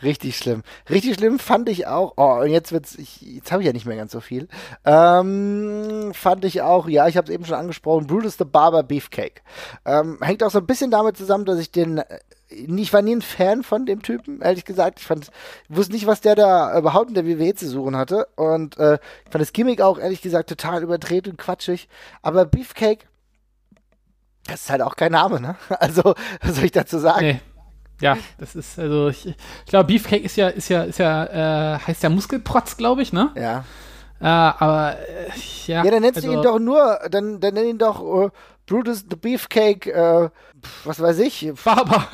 Richtig 0.02 0.36
schlimm. 0.36 0.62
Richtig 0.88 1.16
schlimm 1.16 1.38
fand 1.38 1.68
ich 1.68 1.86
auch. 1.86 2.14
Oh, 2.16 2.40
und 2.40 2.50
jetzt 2.50 2.72
wird's. 2.72 2.96
Ich, 2.96 3.20
jetzt 3.20 3.52
habe 3.52 3.62
ich 3.62 3.66
ja 3.66 3.72
nicht 3.72 3.86
mehr 3.86 3.96
ganz 3.96 4.12
so 4.12 4.20
viel. 4.20 4.48
Ähm, 4.84 6.12
fand 6.14 6.44
ich 6.44 6.62
auch. 6.62 6.88
Ja, 6.88 7.08
ich 7.08 7.16
habe 7.16 7.28
es 7.28 7.34
eben 7.34 7.44
schon 7.44 7.56
angesprochen. 7.56 8.06
Brutus 8.06 8.36
the 8.38 8.44
Barber 8.44 8.82
Beefcake. 8.82 9.42
Ähm, 9.84 10.18
hängt 10.22 10.42
auch 10.42 10.50
so 10.50 10.58
ein 10.58 10.66
bisschen 10.66 10.90
damit 10.90 11.16
zusammen, 11.16 11.44
dass 11.44 11.58
ich 11.58 11.70
den 11.70 11.98
äh, 11.98 12.18
ich 12.50 12.92
war 12.92 13.02
nie 13.02 13.14
ein 13.14 13.22
Fan 13.22 13.62
von 13.62 13.86
dem 13.86 14.02
Typen, 14.02 14.40
ehrlich 14.42 14.64
gesagt. 14.64 14.98
Ich 14.98 15.06
fand, 15.06 15.30
wusste 15.68 15.92
nicht, 15.92 16.06
was 16.06 16.20
der 16.20 16.34
da 16.34 16.76
überhaupt 16.76 17.08
in 17.08 17.14
der 17.14 17.26
WWE 17.26 17.54
zu 17.54 17.68
suchen 17.68 17.96
hatte. 17.96 18.26
Und 18.36 18.76
äh, 18.78 18.94
ich 19.24 19.30
fand 19.30 19.40
das 19.40 19.52
Gimmick 19.52 19.80
auch, 19.80 19.98
ehrlich 19.98 20.20
gesagt, 20.20 20.48
total 20.48 20.82
überdreht 20.82 21.28
und 21.28 21.38
quatschig. 21.38 21.88
Aber 22.22 22.46
Beefcake, 22.46 23.06
das 24.46 24.62
ist 24.62 24.70
halt 24.70 24.82
auch 24.82 24.96
kein 24.96 25.12
Name, 25.12 25.40
ne? 25.40 25.56
Also, 25.68 26.14
was 26.42 26.56
soll 26.56 26.64
ich 26.64 26.72
dazu 26.72 26.98
sagen? 26.98 27.26
Nee. 27.26 27.40
Ja, 28.00 28.16
das 28.38 28.56
ist, 28.56 28.78
also, 28.78 29.08
ich, 29.08 29.26
ich 29.26 29.66
glaube, 29.66 29.86
Beefcake 29.86 30.24
ist 30.24 30.36
ja, 30.36 30.48
ist 30.48 30.68
ja, 30.68 30.82
ist 30.82 30.98
ja, 30.98 31.74
äh, 31.74 31.78
heißt 31.78 32.02
ja 32.02 32.08
Muskelprotz, 32.08 32.76
glaube 32.76 33.02
ich, 33.02 33.12
ne? 33.12 33.30
Ja. 33.36 33.64
Äh, 34.20 34.26
aber, 34.26 34.96
äh, 34.98 35.30
ja. 35.66 35.84
Ja, 35.84 35.90
dann 35.90 36.02
nennst 36.02 36.18
also, 36.18 36.28
du 36.28 36.34
ihn 36.34 36.42
doch 36.42 36.58
nur, 36.58 37.00
dann, 37.10 37.40
dann 37.40 37.54
nenn 37.54 37.66
ihn 37.66 37.78
doch 37.78 38.00
uh, 38.00 38.30
Brutus 38.66 39.04
the 39.08 39.16
Beefcake, 39.16 39.86
äh, 39.86 40.28
was 40.84 41.00
weiß 41.00 41.18
ich. 41.20 41.52
Faber. 41.54 42.06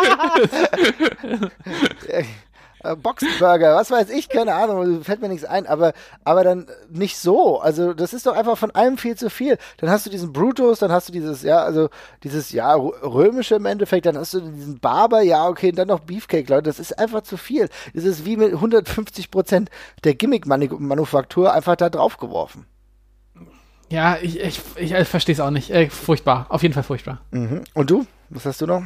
Äh, 2.82 2.96
Boxenburger, 2.96 3.76
was 3.76 3.90
weiß 3.90 4.10
ich, 4.10 4.28
keine 4.28 4.54
Ahnung, 4.54 5.04
fällt 5.04 5.20
mir 5.20 5.28
nichts 5.28 5.44
ein, 5.44 5.66
aber, 5.66 5.92
aber 6.24 6.44
dann 6.44 6.66
nicht 6.88 7.18
so. 7.18 7.60
Also, 7.60 7.92
das 7.92 8.14
ist 8.14 8.26
doch 8.26 8.34
einfach 8.34 8.56
von 8.56 8.70
allem 8.70 8.96
viel 8.96 9.16
zu 9.16 9.28
viel. 9.28 9.58
Dann 9.78 9.90
hast 9.90 10.06
du 10.06 10.10
diesen 10.10 10.32
Brutus, 10.32 10.78
dann 10.78 10.90
hast 10.90 11.08
du 11.08 11.12
dieses, 11.12 11.42
ja, 11.42 11.58
also 11.58 11.90
dieses, 12.22 12.52
ja, 12.52 12.74
römische 12.74 13.56
im 13.56 13.66
Endeffekt, 13.66 14.06
dann 14.06 14.16
hast 14.16 14.34
du 14.34 14.40
diesen 14.40 14.80
Barber, 14.80 15.20
ja, 15.22 15.46
okay, 15.46 15.70
und 15.70 15.76
dann 15.76 15.88
noch 15.88 16.00
Beefcake, 16.00 16.48
Leute, 16.48 16.64
das 16.64 16.80
ist 16.80 16.98
einfach 16.98 17.22
zu 17.22 17.36
viel. 17.36 17.68
Das 17.94 18.04
ist 18.04 18.24
wie 18.24 18.36
mit 18.36 18.54
150 18.54 19.30
Prozent 19.30 19.70
der 20.04 20.14
Gimmick-Manufaktur 20.14 21.52
einfach 21.52 21.76
da 21.76 21.90
drauf 21.90 22.16
geworfen. 22.16 22.66
Ja, 23.90 24.18
ich, 24.22 24.40
ich, 24.40 24.60
ich, 24.76 24.92
ich 24.92 25.08
verstehe 25.08 25.32
es 25.34 25.40
auch 25.40 25.50
nicht. 25.50 25.70
Äh, 25.70 25.90
furchtbar, 25.90 26.46
auf 26.48 26.62
jeden 26.62 26.74
Fall 26.74 26.84
furchtbar. 26.84 27.20
Mhm. 27.32 27.64
Und 27.74 27.90
du? 27.90 28.06
Was 28.28 28.46
hast 28.46 28.60
du 28.60 28.66
noch? 28.66 28.82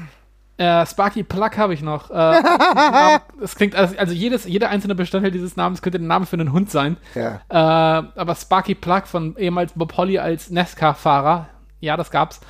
Äh, 0.57 0.87
Sparky 0.87 1.25
Plug 1.25 1.51
habe 1.57 1.75
ich 1.75 1.83
noch. 1.83 2.11
Äh, 2.11 2.14
das 3.40 3.57
klingt, 3.57 3.75
also, 3.75 3.97
also, 3.99 4.12
jedes, 4.12 4.45
jeder 4.45 4.71
einzelne 4.71 4.95
Bestandteil 4.95 5.33
dieses 5.33 5.57
Namens 5.57 5.83
könnte 5.83 5.99
der 5.99 6.07
Name 6.07 6.27
für 6.27 6.35
einen 6.35 6.53
Hund 6.53 6.71
sein. 6.71 6.97
Ja. 7.14 7.40
Äh, 7.49 8.07
aber 8.17 8.35
Sparky 8.35 8.75
Plug 8.75 9.03
von 9.07 9.37
ehemals 9.37 9.73
Bob 9.73 9.97
Holly 9.97 10.19
als 10.19 10.51
NASCAR-Fahrer, 10.51 11.49
ja, 11.81 11.97
das 11.97 12.11
gab's. 12.11 12.40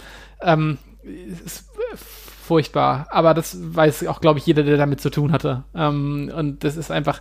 Ähm, 0.43 0.79
ist 1.03 1.69
furchtbar. 2.45 3.07
Aber 3.11 3.35
das 3.35 3.57
weiß 3.59 4.07
auch, 4.07 4.21
glaube 4.21 4.39
ich, 4.39 4.47
jeder, 4.47 4.63
der 4.63 4.77
damit 4.77 5.01
zu 5.01 5.11
tun 5.11 5.33
hatte. 5.33 5.65
Ähm, 5.75 6.31
und 6.35 6.63
das 6.63 6.77
ist 6.77 6.91
einfach 6.91 7.21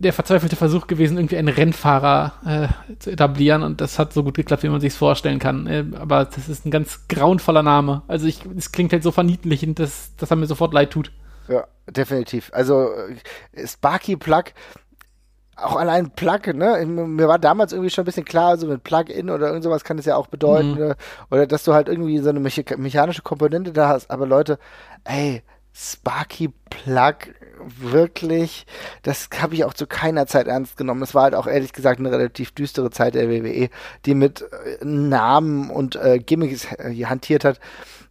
der 0.00 0.14
verzweifelte 0.14 0.56
Versuch 0.56 0.86
gewesen, 0.86 1.18
irgendwie 1.18 1.36
einen 1.36 1.48
Rennfahrer 1.48 2.32
äh, 2.46 2.96
zu 2.98 3.10
etablieren 3.10 3.62
und 3.62 3.82
das 3.82 3.98
hat 3.98 4.14
so 4.14 4.24
gut 4.24 4.34
geklappt, 4.34 4.62
wie 4.62 4.68
man 4.70 4.80
sich 4.80 4.94
vorstellen 4.94 5.38
kann. 5.38 5.66
Äh, 5.66 5.84
aber 5.98 6.24
das 6.24 6.48
ist 6.48 6.64
ein 6.64 6.70
ganz 6.70 7.06
grauenvoller 7.08 7.62
Name. 7.62 8.02
Also 8.08 8.26
ich, 8.26 8.40
es 8.56 8.72
klingt 8.72 8.92
halt 8.92 9.02
so 9.02 9.12
verniedlichend, 9.12 9.78
dass, 9.78 10.16
dass 10.16 10.30
er 10.30 10.36
mir 10.36 10.46
sofort 10.46 10.72
leid 10.72 10.90
tut. 10.90 11.12
Ja, 11.48 11.66
definitiv. 11.86 12.50
Also 12.54 12.90
äh, 13.52 13.66
Sparky 13.66 14.16
Plug, 14.16 14.44
auch 15.56 15.76
allein 15.76 16.10
Plug, 16.12 16.54
ne? 16.54 16.82
Mir 16.86 17.28
war 17.28 17.38
damals 17.38 17.74
irgendwie 17.74 17.90
schon 17.90 18.02
ein 18.02 18.06
bisschen 18.06 18.24
klar, 18.24 18.56
so 18.56 18.66
mit 18.66 18.82
Plug-in 18.82 19.28
oder 19.28 19.48
irgend 19.48 19.64
sowas 19.64 19.84
kann 19.84 19.98
es 19.98 20.06
ja 20.06 20.16
auch 20.16 20.28
bedeuten. 20.28 20.70
Mhm. 20.70 20.76
Oder, 20.76 20.96
oder 21.30 21.46
dass 21.46 21.64
du 21.64 21.74
halt 21.74 21.88
irgendwie 21.88 22.18
so 22.18 22.30
eine 22.30 22.40
mechanische 22.40 23.22
Komponente 23.22 23.72
da 23.72 23.88
hast. 23.88 24.10
Aber 24.10 24.26
Leute, 24.26 24.58
ey, 25.04 25.42
Sparky 25.74 26.52
Plug, 26.70 27.16
wirklich, 27.78 28.66
das 29.02 29.28
habe 29.40 29.54
ich 29.54 29.64
auch 29.64 29.74
zu 29.74 29.86
keiner 29.86 30.26
Zeit 30.26 30.46
ernst 30.46 30.76
genommen. 30.76 31.02
Es 31.02 31.14
war 31.14 31.24
halt 31.24 31.34
auch 31.34 31.46
ehrlich 31.46 31.72
gesagt 31.72 32.00
eine 32.00 32.10
relativ 32.10 32.52
düstere 32.52 32.90
Zeit 32.90 33.14
der 33.14 33.28
WWE, 33.28 33.68
die 34.06 34.14
mit 34.14 34.42
äh, 34.42 34.84
Namen 34.84 35.70
und 35.70 35.96
äh, 35.96 36.18
Gimmicks 36.18 36.66
äh, 36.72 36.94
hantiert 37.04 37.44
hat. 37.44 37.60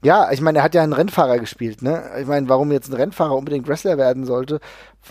Ja, 0.01 0.31
ich 0.31 0.39
meine, 0.39 0.59
er 0.59 0.63
hat 0.63 0.75
ja 0.75 0.81
einen 0.81 0.93
Rennfahrer 0.93 1.39
gespielt, 1.39 1.81
ne? 1.81 2.09
Ich 2.19 2.27
meine, 2.27 2.47
warum 2.47 2.71
jetzt 2.71 2.89
ein 2.89 2.95
Rennfahrer 2.95 3.35
unbedingt 3.35 3.67
Wrestler 3.67 3.97
werden 3.97 4.25
sollte, 4.25 4.62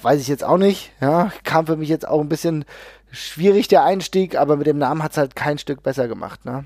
weiß 0.02 0.20
ich 0.20 0.28
jetzt 0.28 0.44
auch 0.44 0.56
nicht. 0.56 0.92
Ja, 1.00 1.30
kam 1.44 1.66
für 1.66 1.76
mich 1.76 1.90
jetzt 1.90 2.08
auch 2.08 2.20
ein 2.20 2.28
bisschen 2.30 2.64
schwierig 3.10 3.68
der 3.68 3.84
Einstieg, 3.84 4.36
aber 4.36 4.56
mit 4.56 4.66
dem 4.66 4.78
Namen 4.78 5.02
hat 5.02 5.12
es 5.12 5.18
halt 5.18 5.36
kein 5.36 5.58
Stück 5.58 5.82
besser 5.82 6.08
gemacht, 6.08 6.44
ne? 6.44 6.64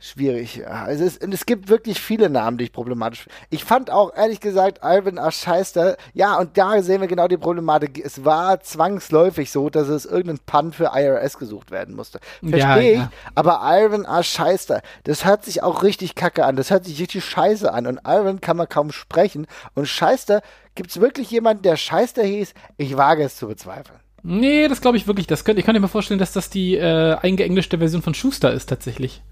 Schwierig. 0.00 0.56
Ja. 0.56 0.88
Es, 0.88 1.16
es 1.16 1.46
gibt 1.46 1.68
wirklich 1.68 2.00
viele 2.00 2.30
Namen, 2.30 2.58
die 2.58 2.64
ich 2.64 2.72
problematisch 2.72 3.24
finde. 3.24 3.36
Ich 3.50 3.64
fand 3.64 3.90
auch, 3.90 4.14
ehrlich 4.16 4.40
gesagt, 4.40 4.82
Alvin 4.82 5.18
Ascheister, 5.18 5.96
ja, 6.14 6.38
und 6.38 6.56
da 6.58 6.82
sehen 6.82 7.00
wir 7.00 7.08
genau 7.08 7.28
die 7.28 7.36
Problematik. 7.36 8.02
Es 8.04 8.24
war 8.24 8.60
zwangsläufig 8.60 9.50
so, 9.50 9.70
dass 9.70 9.88
es 9.88 10.06
irgendein 10.06 10.40
Pun 10.46 10.72
für 10.72 10.90
IRS 10.94 11.38
gesucht 11.38 11.70
werden 11.70 11.94
musste. 11.94 12.18
Verstehe 12.40 12.58
ja, 12.58 12.78
ich, 12.78 12.98
ja. 12.98 13.10
aber 13.34 13.60
Alvin 13.60 14.06
Ascheister, 14.06 14.82
das 15.04 15.24
hört 15.24 15.44
sich 15.44 15.62
auch 15.62 15.82
richtig 15.82 16.14
kacke 16.14 16.44
an. 16.44 16.56
Das 16.56 16.70
hört 16.70 16.84
sich 16.84 17.00
richtig 17.00 17.24
scheiße 17.24 17.72
an. 17.72 17.86
Und 17.86 18.04
Alvin 18.06 18.40
kann 18.40 18.56
man 18.56 18.68
kaum 18.68 18.92
sprechen. 18.92 19.46
Und 19.74 19.86
Scheister, 19.86 20.40
gibt 20.74 20.90
es 20.90 21.00
wirklich 21.00 21.30
jemanden, 21.30 21.62
der 21.62 21.76
Scheister 21.76 22.22
hieß? 22.22 22.54
Ich 22.76 22.96
wage 22.96 23.24
es 23.24 23.36
zu 23.36 23.48
bezweifeln. 23.48 24.00
Nee, 24.22 24.68
das 24.68 24.80
glaube 24.80 24.96
ich 24.96 25.06
wirklich. 25.06 25.26
Das 25.26 25.44
könnt, 25.44 25.58
ich 25.58 25.64
kann 25.64 25.80
mir 25.80 25.88
vorstellen, 25.88 26.18
dass 26.20 26.32
das 26.32 26.50
die 26.50 26.76
äh, 26.76 27.16
eingeenglischte 27.16 27.78
Version 27.78 28.02
von 28.02 28.14
Schuster 28.14 28.52
ist 28.52 28.68
tatsächlich. 28.68 29.22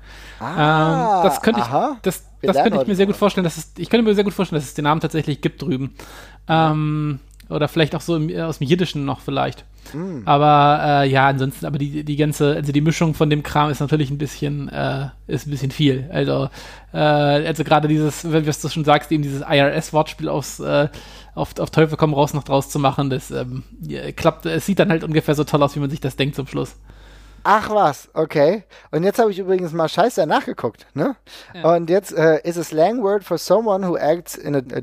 Ah, 0.41 1.19
ähm, 1.19 1.25
das 1.25 1.43
könnte 1.43 1.61
ich, 1.61 1.67
das, 2.03 2.25
das 2.43 2.57
könnte 2.57 2.81
ich 2.81 2.87
mir 2.87 2.97
sehr 2.97 3.07
gut 3.07 3.17
vorstellen, 3.17 3.45
dass 3.45 3.57
es, 3.59 3.73
ich 3.77 3.91
könnte 3.91 4.05
mir 4.05 4.15
sehr 4.15 4.25
gut 4.25 4.33
vorstellen, 4.35 4.61
dass 4.61 4.69
es 4.69 4.75
den 4.75 4.85
Namen 4.85 5.01
tatsächlich 5.01 5.41
gibt 5.41 5.63
drüben. 5.63 5.95
Ähm, 6.49 7.21
oder 7.49 7.69
vielleicht 7.69 7.95
auch 7.95 8.01
so 8.01 8.17
im, 8.17 8.35
aus 8.41 8.59
dem 8.59 8.67
Jiddischen 8.67 9.05
noch 9.05 9.21
vielleicht. 9.21 9.65
Mm. 9.95 10.23
Aber 10.25 10.81
äh, 10.83 11.09
ja, 11.09 11.29
ansonsten, 11.29 11.67
aber 11.67 11.79
die, 11.79 12.05
die 12.05 12.17
ganze, 12.17 12.55
also 12.55 12.73
die 12.73 12.81
Mischung 12.81 13.15
von 13.15 13.31
dem 13.31 13.43
Kram 13.43 13.71
ist 13.71 13.81
natürlich 13.81 14.11
ein 14.11 14.19
bisschen, 14.19 14.69
äh, 14.69 15.09
ist 15.27 15.47
ein 15.47 15.51
bisschen 15.51 15.71
viel. 15.71 16.09
Also, 16.13 16.49
äh, 16.93 16.99
also 16.99 17.65
gerade 17.65 17.89
dieses, 17.89 18.31
was 18.31 18.61
du 18.61 18.69
schon 18.69 18.85
sagst, 18.85 19.11
eben 19.13 19.23
dieses 19.23 19.43
IRS-Wortspiel 19.43 20.29
aufs, 20.29 20.61
äh, 20.61 20.89
auf, 21.35 21.59
auf 21.59 21.71
Teufel 21.71 21.97
komm 21.97 22.15
raus 22.15 22.35
noch 22.35 22.45
draus 22.45 22.71
zu 22.71 22.79
machen, 22.79 23.11
das 23.11 23.31
ähm, 23.31 23.65
klappt, 24.17 24.47
es 24.47 24.67
sieht 24.67 24.79
dann 24.79 24.91
halt 24.91 25.05
ungefähr 25.05 25.35
so 25.35 25.45
toll 25.45 25.63
aus, 25.63 25.77
wie 25.77 25.81
man 25.81 25.91
sich 25.91 26.01
das 26.01 26.17
denkt 26.17 26.35
zum 26.37 26.47
Schluss. 26.47 26.77
Ach 27.45 27.71
was, 27.71 28.11
okay. 28.15 28.65
Und 28.91 29.05
jetzt 29.05 29.19
habe 29.19 29.31
ich 29.31 29.39
übrigens 29.39 29.73
mal 29.73 29.89
scheiße 29.89 30.27
nachgeguckt, 30.27 30.87
ne? 30.95 31.17
Ja. 31.55 31.75
Und 31.75 31.89
jetzt 31.89 32.13
äh, 32.13 32.41
is 32.43 32.59
a 32.59 32.65
slang 32.65 33.03
word 33.03 33.25
for 33.25 33.39
someone 33.39 33.87
who 33.87 33.97
acts 33.97 34.37
in 34.37 34.55
a, 34.55 34.59
a 34.59 34.81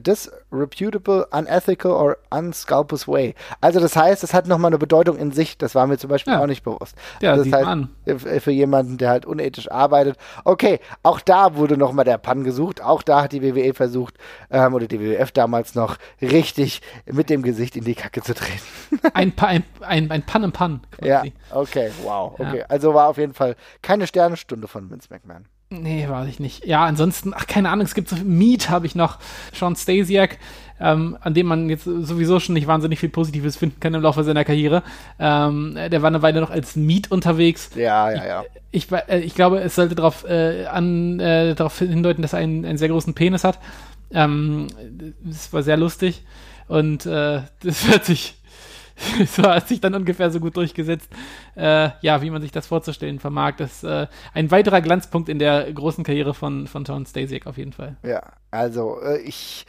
disreputable, 0.55 1.25
unethical 1.31 1.91
or 1.91 2.17
unscrupulous 2.31 3.07
way. 3.07 3.35
Also 3.61 3.79
das 3.79 3.95
heißt, 3.95 4.23
es 4.23 4.33
hat 4.33 4.47
nochmal 4.47 4.69
eine 4.69 4.77
Bedeutung 4.77 5.17
in 5.17 5.31
sich. 5.31 5.57
Das 5.57 5.75
war 5.75 5.87
mir 5.87 5.97
zum 5.97 6.09
Beispiel 6.09 6.33
ja. 6.33 6.41
auch 6.41 6.47
nicht 6.47 6.63
bewusst. 6.63 6.95
Ja, 7.21 7.35
das 7.35 7.51
heißt, 7.51 7.67
an. 7.67 7.89
für 8.05 8.51
jemanden, 8.51 8.97
der 8.97 9.09
halt 9.09 9.25
unethisch 9.25 9.69
arbeitet. 9.69 10.17
Okay, 10.43 10.79
auch 11.03 11.19
da 11.19 11.55
wurde 11.55 11.77
nochmal 11.77 12.05
der 12.05 12.17
Pan 12.17 12.43
gesucht. 12.43 12.81
Auch 12.81 13.03
da 13.03 13.23
hat 13.23 13.31
die 13.31 13.41
WWE 13.41 13.73
versucht, 13.73 14.15
ähm, 14.49 14.73
oder 14.73 14.87
die 14.87 14.99
WWF 14.99 15.31
damals 15.31 15.75
noch, 15.75 15.97
richtig 16.21 16.81
mit 17.05 17.29
dem 17.29 17.43
Gesicht 17.43 17.75
in 17.75 17.83
die 17.83 17.95
Kacke 17.95 18.21
zu 18.21 18.33
treten. 18.33 18.61
ein, 19.13 19.31
pa 19.33 19.47
ein, 19.47 19.63
ein, 19.81 20.11
ein 20.11 20.23
Pan 20.23 20.43
im 20.43 20.51
Pan. 20.51 20.81
Quasi. 20.91 21.09
Ja, 21.09 21.23
okay, 21.51 21.91
wow. 22.03 22.33
Okay. 22.33 22.45
Okay, 22.45 22.65
also 22.67 22.93
war 22.93 23.07
auf 23.07 23.17
jeden 23.17 23.33
Fall 23.33 23.55
keine 23.81 24.07
Sternenstunde 24.07 24.67
von 24.67 24.89
Vince 24.89 25.07
McMahon. 25.09 25.45
Nee, 25.69 26.07
weiß 26.07 26.27
ich 26.27 26.39
nicht. 26.39 26.65
Ja, 26.65 26.85
ansonsten, 26.85 27.33
ach, 27.35 27.47
keine 27.47 27.69
Ahnung, 27.69 27.85
es 27.85 27.95
gibt 27.95 28.09
so 28.09 28.15
Meat, 28.17 28.69
habe 28.69 28.85
ich 28.85 28.95
noch. 28.95 29.17
Sean 29.51 29.75
Stasiak, 29.75 30.37
ähm, 30.79 31.17
an 31.21 31.33
dem 31.33 31.47
man 31.47 31.69
jetzt 31.69 31.85
sowieso 31.85 32.39
schon 32.39 32.53
nicht 32.53 32.67
wahnsinnig 32.67 32.99
viel 32.99 33.09
Positives 33.09 33.55
finden 33.55 33.79
kann 33.79 33.93
im 33.93 34.01
Laufe 34.01 34.23
seiner 34.23 34.43
Karriere. 34.43 34.83
Ähm, 35.19 35.75
der 35.75 36.01
war 36.01 36.07
eine 36.07 36.21
Weile 36.21 36.39
noch 36.41 36.51
als 36.51 36.75
Meat 36.75 37.09
unterwegs. 37.11 37.71
Ja, 37.75 38.11
ja, 38.11 38.25
ja. 38.25 38.43
Ich, 38.71 38.91
ich, 38.91 38.97
äh, 39.07 39.19
ich 39.19 39.33
glaube, 39.33 39.59
es 39.61 39.75
sollte 39.75 39.95
darauf 39.95 40.23
äh, 40.25 40.63
äh, 40.63 41.55
darauf 41.55 41.79
hindeuten, 41.79 42.21
dass 42.21 42.33
er 42.33 42.39
einen, 42.39 42.63
einen 42.63 42.77
sehr 42.77 42.89
großen 42.89 43.15
Penis 43.15 43.43
hat. 43.43 43.59
Ähm, 44.11 44.67
das 45.23 45.51
war 45.51 45.63
sehr 45.63 45.77
lustig. 45.77 46.23
Und 46.67 47.05
äh, 47.07 47.41
das 47.63 47.87
hört 47.87 48.05
sich 48.05 48.35
so 49.27 49.43
hat 49.43 49.67
sich 49.67 49.81
dann 49.81 49.93
ungefähr 49.93 50.31
so 50.31 50.39
gut 50.39 50.55
durchgesetzt, 50.55 51.09
äh, 51.55 51.89
ja, 52.01 52.21
wie 52.21 52.29
man 52.29 52.41
sich 52.41 52.51
das 52.51 52.67
vorzustellen 52.67 53.19
vermag. 53.19 53.55
Das 53.57 53.83
ist 53.83 53.83
äh, 53.83 54.07
ein 54.33 54.51
weiterer 54.51 54.81
Glanzpunkt 54.81 55.29
in 55.29 55.39
der 55.39 55.71
großen 55.71 56.03
Karriere 56.03 56.33
von, 56.33 56.67
von 56.67 56.85
Tom 56.85 57.05
Stasiak 57.05 57.45
auf 57.47 57.57
jeden 57.57 57.73
Fall. 57.73 57.97
Ja, 58.03 58.21
also 58.51 59.01
äh, 59.01 59.19
ich 59.19 59.65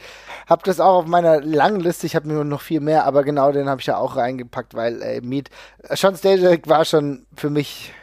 habe 0.47 0.61
das 0.65 0.79
auch 0.79 0.99
auf 0.99 1.05
meiner 1.07 1.41
langen 1.41 1.81
Liste, 1.81 2.07
ich 2.07 2.15
habe 2.15 2.27
mir 2.27 2.43
noch 2.43 2.61
viel 2.61 2.79
mehr, 2.79 3.05
aber 3.05 3.23
genau 3.23 3.51
den 3.51 3.67
habe 3.67 3.81
ich 3.81 3.87
ja 3.87 3.97
auch 3.97 4.15
reingepackt, 4.15 4.73
weil 4.75 5.01
äh, 5.01 5.21
Meet, 5.21 5.49
Sean 5.89 6.15
Stasiak 6.15 6.67
war 6.67 6.85
schon 6.85 7.25
für 7.35 7.49
mich 7.49 7.93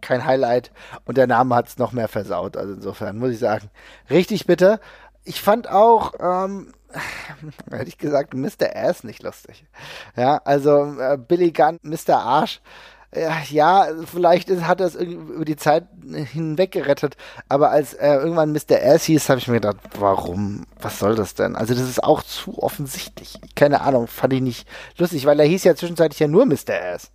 kein 0.00 0.24
Highlight 0.24 0.70
und 1.06 1.16
der 1.16 1.26
Name 1.26 1.56
hat 1.56 1.68
es 1.68 1.78
noch 1.78 1.92
mehr 1.92 2.08
versaut. 2.08 2.56
Also 2.56 2.74
insofern 2.74 3.18
muss 3.18 3.30
ich 3.30 3.38
sagen, 3.40 3.68
richtig 4.10 4.46
bitter. 4.46 4.78
Ich 5.24 5.42
fand 5.42 5.68
auch, 5.68 6.14
ähm, 6.20 6.72
hätte 7.70 7.88
ich 7.88 7.98
gesagt, 7.98 8.34
Mr. 8.34 8.74
Ass 8.74 9.04
nicht 9.04 9.22
lustig. 9.22 9.64
Ja, 10.16 10.40
also 10.44 10.98
äh, 10.98 11.18
Billy 11.18 11.52
Gunn, 11.52 11.78
Mr. 11.82 12.18
Arsch. 12.18 12.60
Äh, 13.10 13.30
ja, 13.48 13.88
vielleicht 14.04 14.50
ist, 14.50 14.66
hat 14.66 14.80
er 14.80 14.86
es 14.86 14.94
über 14.94 15.44
die 15.44 15.56
Zeit 15.56 15.86
hinweg 16.32 16.72
gerettet, 16.72 17.16
aber 17.48 17.70
als 17.70 17.94
äh, 17.94 18.14
irgendwann 18.14 18.52
Mr. 18.52 18.82
Ass 18.82 19.04
hieß, 19.04 19.30
habe 19.30 19.38
ich 19.38 19.48
mir 19.48 19.54
gedacht, 19.54 19.78
warum? 19.98 20.66
Was 20.80 20.98
soll 20.98 21.14
das 21.14 21.34
denn? 21.34 21.56
Also 21.56 21.72
das 21.72 21.88
ist 21.88 22.04
auch 22.04 22.22
zu 22.22 22.62
offensichtlich. 22.62 23.40
Keine 23.54 23.80
Ahnung, 23.80 24.08
fand 24.08 24.34
ich 24.34 24.42
nicht 24.42 24.68
lustig, 24.98 25.24
weil 25.24 25.40
er 25.40 25.46
hieß 25.46 25.64
ja 25.64 25.74
zwischenzeitlich 25.74 26.20
ja 26.20 26.28
nur 26.28 26.44
Mr. 26.44 26.74
Ass. 26.94 27.10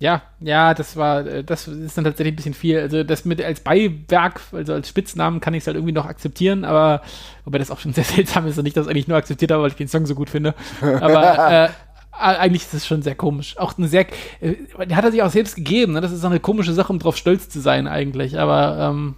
Ja, 0.00 0.22
ja, 0.40 0.74
das 0.74 0.96
war, 0.96 1.26
äh, 1.26 1.44
das 1.44 1.68
ist 1.68 1.96
dann 1.96 2.04
tatsächlich 2.04 2.32
ein 2.32 2.36
bisschen 2.36 2.54
viel. 2.54 2.78
Also 2.78 3.04
das 3.04 3.24
mit 3.24 3.42
als 3.42 3.60
Beiwerk, 3.60 4.40
also 4.52 4.74
als 4.74 4.88
Spitznamen 4.88 5.40
kann 5.40 5.54
ich 5.54 5.62
es 5.62 5.66
halt 5.66 5.76
irgendwie 5.76 5.94
noch 5.94 6.06
akzeptieren, 6.06 6.64
aber 6.64 7.02
wobei 7.44 7.58
das 7.58 7.70
auch 7.70 7.78
schon 7.78 7.92
sehr 7.94 8.04
seltsam 8.04 8.46
ist 8.46 8.58
und 8.58 8.66
ich 8.66 8.74
das 8.74 8.88
eigentlich 8.88 9.08
nur 9.08 9.16
akzeptiert 9.16 9.50
habe, 9.50 9.62
weil 9.62 9.70
ich 9.70 9.76
den 9.76 9.88
Song 9.88 10.06
so 10.06 10.14
gut 10.14 10.30
finde. 10.30 10.54
Aber 10.80 11.52
äh, 11.52 11.68
eigentlich 12.12 12.62
ist 12.62 12.74
es 12.74 12.86
schon 12.86 13.02
sehr 13.02 13.14
komisch. 13.14 13.56
Auch 13.58 13.76
eine 13.78 13.88
sehr, 13.88 14.06
äh, 14.40 14.54
hat 14.94 15.04
er 15.04 15.12
sich 15.12 15.22
auch 15.22 15.30
selbst 15.30 15.56
gegeben. 15.56 15.92
Ne? 15.92 16.00
Das 16.00 16.12
ist 16.12 16.24
auch 16.24 16.30
eine 16.30 16.40
komische 16.40 16.72
Sache, 16.72 16.92
um 16.92 16.98
drauf 16.98 17.16
stolz 17.16 17.48
zu 17.48 17.60
sein 17.60 17.86
eigentlich. 17.86 18.38
Aber 18.38 18.78
ähm, 18.78 19.16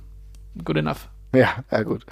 good 0.64 0.76
enough. 0.76 1.08
Ja, 1.36 1.56
ja 1.70 1.82
gut. 1.82 2.06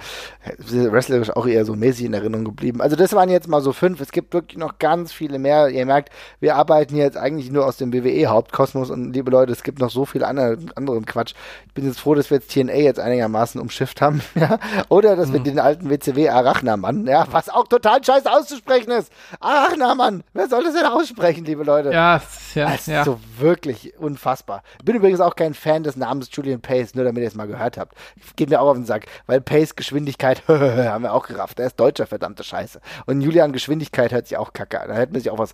Wrestlerisch 0.57 1.31
auch 1.31 1.47
eher 1.47 1.65
so 1.65 1.75
mäßig 1.75 2.05
in 2.05 2.13
Erinnerung 2.13 2.45
geblieben. 2.45 2.81
Also 2.81 2.95
das 2.95 3.13
waren 3.13 3.29
jetzt 3.29 3.47
mal 3.47 3.61
so 3.61 3.73
fünf. 3.73 3.99
Es 4.01 4.11
gibt 4.11 4.33
wirklich 4.33 4.57
noch 4.57 4.77
ganz 4.79 5.11
viele 5.11 5.39
mehr. 5.39 5.69
Ihr 5.69 5.85
merkt, 5.85 6.11
wir 6.39 6.55
arbeiten 6.55 6.95
jetzt 6.95 7.17
eigentlich 7.17 7.51
nur 7.51 7.65
aus 7.65 7.77
dem 7.77 7.91
WWE-Hauptkosmos 7.93 8.89
und 8.89 9.13
liebe 9.13 9.31
Leute, 9.31 9.51
es 9.51 9.63
gibt 9.63 9.79
noch 9.79 9.89
so 9.89 10.05
viel 10.05 10.23
andere, 10.23 10.57
anderen 10.75 11.05
Quatsch. 11.05 11.33
Ich 11.67 11.73
bin 11.73 11.85
jetzt 11.85 11.99
froh, 11.99 12.15
dass 12.15 12.29
wir 12.29 12.37
jetzt 12.37 12.51
TNA 12.51 12.75
jetzt 12.75 12.99
einigermaßen 12.99 13.59
umschifft 13.59 14.01
haben. 14.01 14.21
Ja? 14.35 14.59
Oder 14.89 15.15
dass 15.15 15.29
mhm. 15.29 15.33
wir 15.33 15.39
den 15.39 15.59
alten 15.59 15.89
WCW 15.89 16.27
Arachnamann, 16.27 17.07
ja, 17.07 17.25
was 17.31 17.47
auch 17.47 17.67
total 17.67 18.03
scheiße 18.03 18.29
auszusprechen 18.29 18.91
ist. 18.91 19.11
Arachnamann, 19.39 20.23
wer 20.33 20.49
soll 20.49 20.65
das 20.65 20.73
denn 20.73 20.85
aussprechen, 20.85 21.45
liebe 21.45 21.63
Leute? 21.63 21.91
Ja, 21.91 22.21
ja, 22.53 22.69
das 22.69 22.81
ist 22.81 22.87
ja. 22.87 23.05
so 23.05 23.19
wirklich 23.37 23.97
unfassbar. 23.97 24.61
Ich 24.79 24.85
bin 24.85 24.95
übrigens 24.95 25.21
auch 25.21 25.35
kein 25.35 25.53
Fan 25.53 25.83
des 25.83 25.95
Namens 25.95 26.29
Julian 26.31 26.61
Pace, 26.61 26.95
nur 26.95 27.05
damit 27.05 27.21
ihr 27.21 27.27
es 27.27 27.35
mal 27.35 27.47
gehört 27.47 27.77
habt. 27.77 27.95
Geht 28.35 28.49
mir 28.49 28.61
auch 28.61 28.69
auf 28.69 28.77
den 28.77 28.85
Sack 28.85 29.05
weil 29.27 29.41
Pace 29.41 29.75
Geschwindigkeit, 29.75 30.43
haben 30.47 31.03
wir 31.03 31.13
auch 31.13 31.27
gerafft. 31.27 31.59
Er 31.59 31.67
ist 31.67 31.79
Deutscher, 31.79 32.07
verdammte 32.07 32.43
Scheiße. 32.43 32.79
Und 33.05 33.21
Julian 33.21 33.53
Geschwindigkeit 33.53 34.11
hört 34.11 34.27
sich 34.27 34.37
auch 34.37 34.53
kacke 34.53 34.81
an. 34.81 34.89
Da 34.89 34.95
hätten 34.95 35.13
wir 35.13 35.21
sich 35.21 35.31
auch 35.31 35.39
was, 35.39 35.53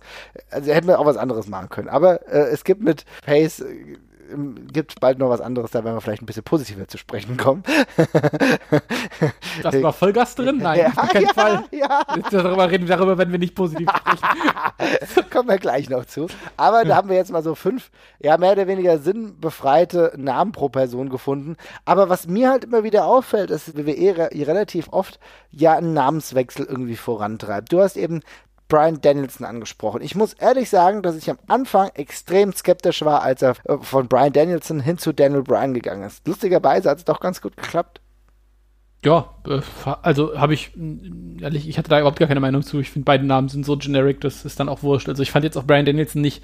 also 0.50 0.72
hätten 0.72 0.86
wir 0.86 0.98
auch 0.98 1.06
was 1.06 1.16
anderes 1.16 1.48
machen 1.48 1.68
können. 1.68 1.88
Aber 1.88 2.26
äh, 2.28 2.48
es 2.50 2.64
gibt 2.64 2.82
mit 2.82 3.04
Pace 3.24 3.64
gibt 4.72 5.00
bald 5.00 5.18
noch 5.18 5.30
was 5.30 5.40
anderes, 5.40 5.70
da 5.70 5.84
werden 5.84 5.96
wir 5.96 6.00
vielleicht 6.00 6.22
ein 6.22 6.26
bisschen 6.26 6.42
positiver 6.42 6.88
zu 6.88 6.98
sprechen 6.98 7.36
kommen. 7.36 7.62
das 9.62 9.82
war 9.82 9.92
Vollgas 9.92 10.34
drin? 10.34 10.58
Nein, 10.58 10.80
ja, 10.80 10.86
auf 10.88 11.08
keinen 11.10 11.26
ja, 11.26 11.32
Fall. 11.32 11.64
Ja. 11.70 12.04
Darüber 12.30 12.70
reden 12.70 12.88
wir 12.88 12.96
darüber, 12.96 13.18
wenn 13.18 13.32
wir 13.32 13.38
nicht 13.38 13.54
positiv 13.54 13.88
sprechen. 13.88 14.26
Kommen 15.30 15.48
wir 15.48 15.58
gleich 15.58 15.88
noch 15.88 16.04
zu. 16.04 16.26
Aber 16.56 16.84
da 16.84 16.96
haben 16.96 17.08
wir 17.08 17.16
jetzt 17.16 17.32
mal 17.32 17.42
so 17.42 17.54
fünf, 17.54 17.90
ja, 18.20 18.36
mehr 18.36 18.52
oder 18.52 18.66
weniger 18.66 18.98
sinnbefreite 18.98 20.12
Namen 20.16 20.52
pro 20.52 20.68
Person 20.68 21.08
gefunden. 21.08 21.56
Aber 21.84 22.08
was 22.08 22.26
mir 22.26 22.50
halt 22.50 22.64
immer 22.64 22.84
wieder 22.84 23.06
auffällt, 23.06 23.50
ist, 23.50 23.76
WWE 23.76 24.30
relativ 24.46 24.88
oft 24.90 25.18
ja 25.50 25.76
einen 25.76 25.94
Namenswechsel 25.94 26.66
irgendwie 26.66 26.96
vorantreibt. 26.96 27.72
Du 27.72 27.80
hast 27.80 27.96
eben 27.96 28.20
Brian 28.72 29.02
Danielson 29.02 29.44
angesprochen. 29.46 30.00
Ich 30.00 30.14
muss 30.14 30.32
ehrlich 30.32 30.70
sagen, 30.70 31.02
dass 31.02 31.14
ich 31.14 31.28
am 31.28 31.38
Anfang 31.46 31.90
extrem 31.92 32.54
skeptisch 32.54 33.04
war, 33.04 33.20
als 33.20 33.42
er 33.42 33.54
äh, 33.64 33.76
von 33.82 34.08
Brian 34.08 34.32
Danielson 34.32 34.80
hin 34.80 34.96
zu 34.96 35.12
Daniel 35.12 35.42
Bryan 35.42 35.74
gegangen 35.74 36.04
ist. 36.04 36.26
Lustigerweise 36.26 36.88
hat 36.88 36.96
es 36.96 37.04
doch 37.04 37.20
ganz 37.20 37.42
gut 37.42 37.54
geklappt. 37.54 38.00
Ja, 39.04 39.28
äh, 39.46 39.60
also 40.00 40.40
habe 40.40 40.54
ich, 40.54 40.70
ehrlich, 41.42 41.68
ich 41.68 41.76
hatte 41.76 41.90
da 41.90 41.98
überhaupt 41.98 42.18
gar 42.18 42.28
keine 42.28 42.40
Meinung 42.40 42.62
zu. 42.62 42.80
Ich 42.80 42.90
finde, 42.90 43.04
beide 43.04 43.26
Namen 43.26 43.50
sind 43.50 43.66
so 43.66 43.76
generic, 43.76 44.22
das 44.22 44.46
ist 44.46 44.58
dann 44.58 44.70
auch 44.70 44.82
wurscht. 44.82 45.10
Also 45.10 45.22
ich 45.22 45.30
fand 45.30 45.44
jetzt 45.44 45.58
auch 45.58 45.64
Brian 45.64 45.84
Danielson 45.84 46.22
nicht 46.22 46.42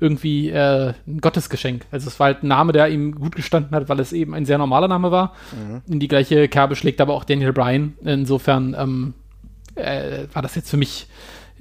irgendwie 0.00 0.50
äh, 0.50 0.92
ein 1.06 1.22
Gottesgeschenk. 1.22 1.86
Also 1.90 2.08
es 2.08 2.20
war 2.20 2.26
halt 2.26 2.42
ein 2.42 2.48
Name, 2.48 2.72
der 2.72 2.90
ihm 2.90 3.14
gut 3.14 3.36
gestanden 3.36 3.74
hat, 3.74 3.88
weil 3.88 4.00
es 4.00 4.12
eben 4.12 4.34
ein 4.34 4.44
sehr 4.44 4.58
normaler 4.58 4.88
Name 4.88 5.10
war. 5.10 5.32
Mhm. 5.52 5.80
In 5.90 5.98
die 5.98 6.08
gleiche 6.08 6.46
Kerbe 6.48 6.76
schlägt 6.76 7.00
aber 7.00 7.14
auch 7.14 7.24
Daniel 7.24 7.54
Bryan. 7.54 7.94
Insofern 8.04 8.76
ähm, 8.78 9.14
äh, 9.76 10.26
war 10.34 10.42
das 10.42 10.56
jetzt 10.56 10.68
für 10.68 10.76
mich 10.76 11.06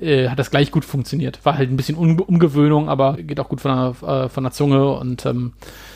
äh, 0.01 0.29
hat 0.29 0.39
das 0.39 0.51
gleich 0.51 0.71
gut 0.71 0.85
funktioniert. 0.85 1.39
War 1.45 1.57
halt 1.57 1.69
ein 1.69 1.77
bisschen 1.77 1.97
um 1.97 2.19
Umgewöhnung, 2.19 2.89
aber 2.89 3.17
geht 3.17 3.39
auch 3.39 3.49
gut 3.49 3.61
von 3.61 3.95
der, 4.01 4.09
äh, 4.09 4.29
von 4.29 4.43
der 4.43 4.51
Zunge 4.51 4.91
und 4.93 5.25
ähm, 5.25 5.53
äh, 5.61 5.88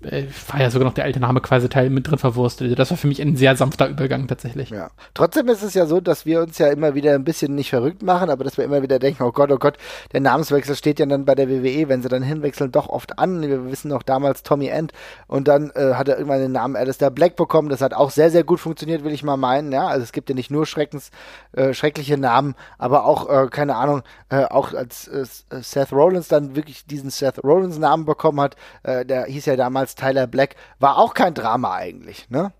war 0.00 0.60
ja 0.60 0.70
sogar 0.70 0.86
noch 0.86 0.94
der 0.94 1.04
alte 1.04 1.18
Name 1.18 1.40
quasi 1.40 1.68
Teil 1.68 1.90
mit 1.90 2.08
drin 2.08 2.18
verwurstet. 2.18 2.78
Das 2.78 2.90
war 2.90 2.96
für 2.96 3.08
mich 3.08 3.20
ein 3.20 3.36
sehr 3.36 3.56
sanfter 3.56 3.88
Übergang 3.88 4.28
tatsächlich. 4.28 4.70
Ja. 4.70 4.90
Trotzdem 5.12 5.48
ist 5.48 5.62
es 5.62 5.74
ja 5.74 5.86
so, 5.86 6.00
dass 6.00 6.24
wir 6.24 6.40
uns 6.40 6.56
ja 6.58 6.68
immer 6.68 6.94
wieder 6.94 7.14
ein 7.14 7.24
bisschen 7.24 7.56
nicht 7.56 7.70
verrückt 7.70 8.02
machen, 8.02 8.30
aber 8.30 8.44
dass 8.44 8.56
wir 8.56 8.64
immer 8.64 8.80
wieder 8.82 9.00
denken, 9.00 9.24
oh 9.24 9.32
Gott, 9.32 9.50
oh 9.50 9.58
Gott, 9.58 9.76
der 10.12 10.20
Namenswechsel 10.20 10.76
steht 10.76 11.00
ja 11.00 11.06
dann 11.06 11.24
bei 11.24 11.34
der 11.34 11.48
WWE, 11.48 11.88
wenn 11.88 12.02
sie 12.02 12.08
dann 12.08 12.22
hinwechseln, 12.22 12.70
doch 12.70 12.88
oft 12.88 13.18
an. 13.18 13.42
Wir 13.42 13.68
wissen 13.70 13.88
noch 13.88 14.04
damals 14.04 14.44
Tommy 14.44 14.68
End 14.68 14.92
und 15.26 15.48
dann 15.48 15.70
äh, 15.74 15.94
hat 15.94 16.08
er 16.08 16.16
irgendwann 16.16 16.40
den 16.40 16.52
Namen 16.52 16.76
Alistair 16.76 17.10
Black 17.10 17.34
bekommen. 17.34 17.68
Das 17.68 17.80
hat 17.80 17.92
auch 17.92 18.10
sehr, 18.10 18.30
sehr 18.30 18.44
gut 18.44 18.60
funktioniert, 18.60 19.02
will 19.02 19.12
ich 19.12 19.24
mal 19.24 19.36
meinen. 19.36 19.72
Ja, 19.72 19.88
also 19.88 20.04
es 20.04 20.12
gibt 20.12 20.28
ja 20.28 20.36
nicht 20.36 20.52
nur 20.52 20.64
Schreckens, 20.64 21.10
äh, 21.52 21.74
schreckliche 21.74 22.18
Namen, 22.18 22.54
aber 22.78 23.04
auch, 23.04 23.28
äh, 23.28 23.48
keine 23.48 23.74
Ahnung, 23.74 24.02
äh, 24.28 24.44
auch 24.44 24.74
als 24.74 25.08
äh, 25.08 25.24
Seth 25.60 25.92
Rollins 25.92 26.28
dann 26.28 26.54
wirklich 26.54 26.86
diesen 26.86 27.10
Seth 27.10 27.42
Rollins 27.42 27.78
Namen 27.78 28.04
bekommen 28.04 28.40
hat, 28.40 28.54
äh, 28.84 29.04
der 29.04 29.24
hieß 29.24 29.46
ja 29.46 29.56
damals 29.56 29.87
als 29.88 29.94
Tyler 29.94 30.26
Black, 30.26 30.56
war 30.78 30.98
auch 30.98 31.14
kein 31.14 31.34
Drama 31.34 31.74
eigentlich, 31.74 32.28
ne? 32.28 32.52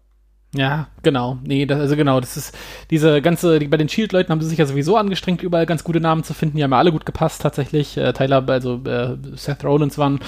Ja, 0.55 0.87
genau. 1.03 1.37
Nee, 1.45 1.66
das, 1.66 1.79
also 1.79 1.95
genau, 1.95 2.20
das 2.20 2.39
ist 2.39 2.57
diese 2.91 3.20
ganze, 3.20 3.59
die, 3.59 3.68
bei 3.68 3.76
den 3.76 3.91
Shield-Leuten 3.91 4.33
haben 4.33 4.41
sie 4.41 4.49
sich 4.49 4.57
ja 4.57 4.64
sowieso 4.64 4.97
angestrengt, 4.97 5.43
überall 5.43 5.66
ganz 5.66 5.85
gute 5.85 6.01
Namen 6.01 6.24
zu 6.24 6.33
finden. 6.33 6.57
Die 6.57 6.64
haben 6.64 6.70
ja 6.70 6.79
alle 6.79 6.91
gut 6.91 7.05
gepasst 7.05 7.43
tatsächlich. 7.43 7.99
Äh, 7.99 8.14
Tyler, 8.14 8.49
also 8.49 8.81
äh, 8.85 9.18
Seth 9.35 9.62
Rollins 9.62 9.99
waren, 9.99 10.20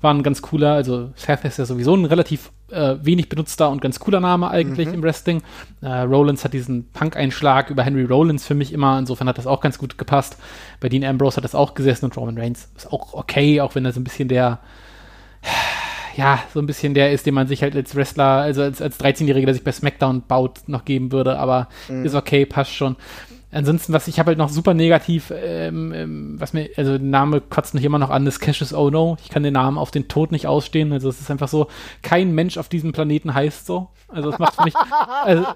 waren 0.00 0.24
ganz 0.24 0.42
cooler. 0.42 0.72
Also 0.72 1.12
Seth 1.14 1.44
ist 1.44 1.58
ja 1.58 1.66
sowieso 1.66 1.94
ein 1.94 2.04
relativ 2.04 2.50
äh, 2.72 2.96
wenig 3.00 3.28
benutzter 3.28 3.70
und 3.70 3.80
ganz 3.80 4.00
cooler 4.00 4.18
Name 4.18 4.50
eigentlich 4.50 4.88
mhm. 4.88 4.94
im 4.94 5.02
Wrestling. 5.04 5.40
Äh, 5.82 6.00
Rollins 6.00 6.44
hat 6.44 6.52
diesen 6.52 6.90
Punk-Einschlag 6.90 7.70
über 7.70 7.84
Henry 7.84 8.06
Rollins 8.06 8.44
für 8.44 8.56
mich 8.56 8.72
immer. 8.72 8.98
Insofern 8.98 9.28
hat 9.28 9.38
das 9.38 9.46
auch 9.46 9.60
ganz 9.60 9.78
gut 9.78 9.98
gepasst. 9.98 10.36
Bei 10.80 10.88
Dean 10.88 11.04
Ambrose 11.04 11.36
hat 11.36 11.44
das 11.44 11.54
auch 11.54 11.74
gesessen 11.74 12.06
und 12.06 12.16
Roman 12.16 12.36
Reigns 12.36 12.68
ist 12.76 12.92
auch 12.92 13.14
okay, 13.14 13.60
auch 13.60 13.76
wenn 13.76 13.84
er 13.84 13.92
so 13.92 14.00
ein 14.00 14.04
bisschen 14.04 14.26
der 14.26 14.58
ja, 16.20 16.38
so 16.52 16.60
ein 16.60 16.66
bisschen 16.66 16.92
der 16.92 17.12
ist, 17.12 17.24
den 17.24 17.32
man 17.32 17.46
sich 17.46 17.62
halt 17.62 17.74
als 17.74 17.96
Wrestler, 17.96 18.42
also 18.42 18.60
als, 18.60 18.82
als 18.82 19.00
13-Jähriger, 19.00 19.46
der 19.46 19.54
sich 19.54 19.64
bei 19.64 19.72
SmackDown 19.72 20.22
baut, 20.28 20.60
noch 20.66 20.84
geben 20.84 21.12
würde, 21.12 21.38
aber 21.38 21.68
mhm. 21.88 22.04
ist 22.04 22.14
okay, 22.14 22.44
passt 22.44 22.74
schon. 22.74 22.96
Ansonsten, 23.52 23.94
was 23.94 24.06
ich 24.06 24.18
habe 24.18 24.28
halt 24.28 24.38
noch 24.38 24.50
super 24.50 24.74
negativ, 24.74 25.32
ähm, 25.34 25.94
ähm, 25.94 26.36
was 26.38 26.52
mir, 26.52 26.68
also 26.76 26.98
der 26.98 27.06
Name 27.06 27.40
kotzt 27.40 27.72
mich 27.72 27.84
immer 27.84 27.98
noch 27.98 28.10
an, 28.10 28.26
ist 28.26 28.38
Cassius 28.38 28.74
Oh 28.74 28.90
No. 28.90 29.16
Ich 29.24 29.30
kann 29.30 29.42
den 29.42 29.54
Namen 29.54 29.78
auf 29.78 29.90
den 29.90 30.08
Tod 30.08 30.30
nicht 30.30 30.46
ausstehen. 30.46 30.92
Also 30.92 31.08
es 31.08 31.20
ist 31.20 31.30
einfach 31.30 31.48
so, 31.48 31.68
kein 32.02 32.32
Mensch 32.32 32.58
auf 32.58 32.68
diesem 32.68 32.92
Planeten 32.92 33.32
heißt 33.32 33.66
so. 33.66 33.88
Also 34.08 34.30
es 34.30 34.38
macht 34.38 34.56
für 34.56 34.64
mich, 34.64 34.74
also 35.24 35.46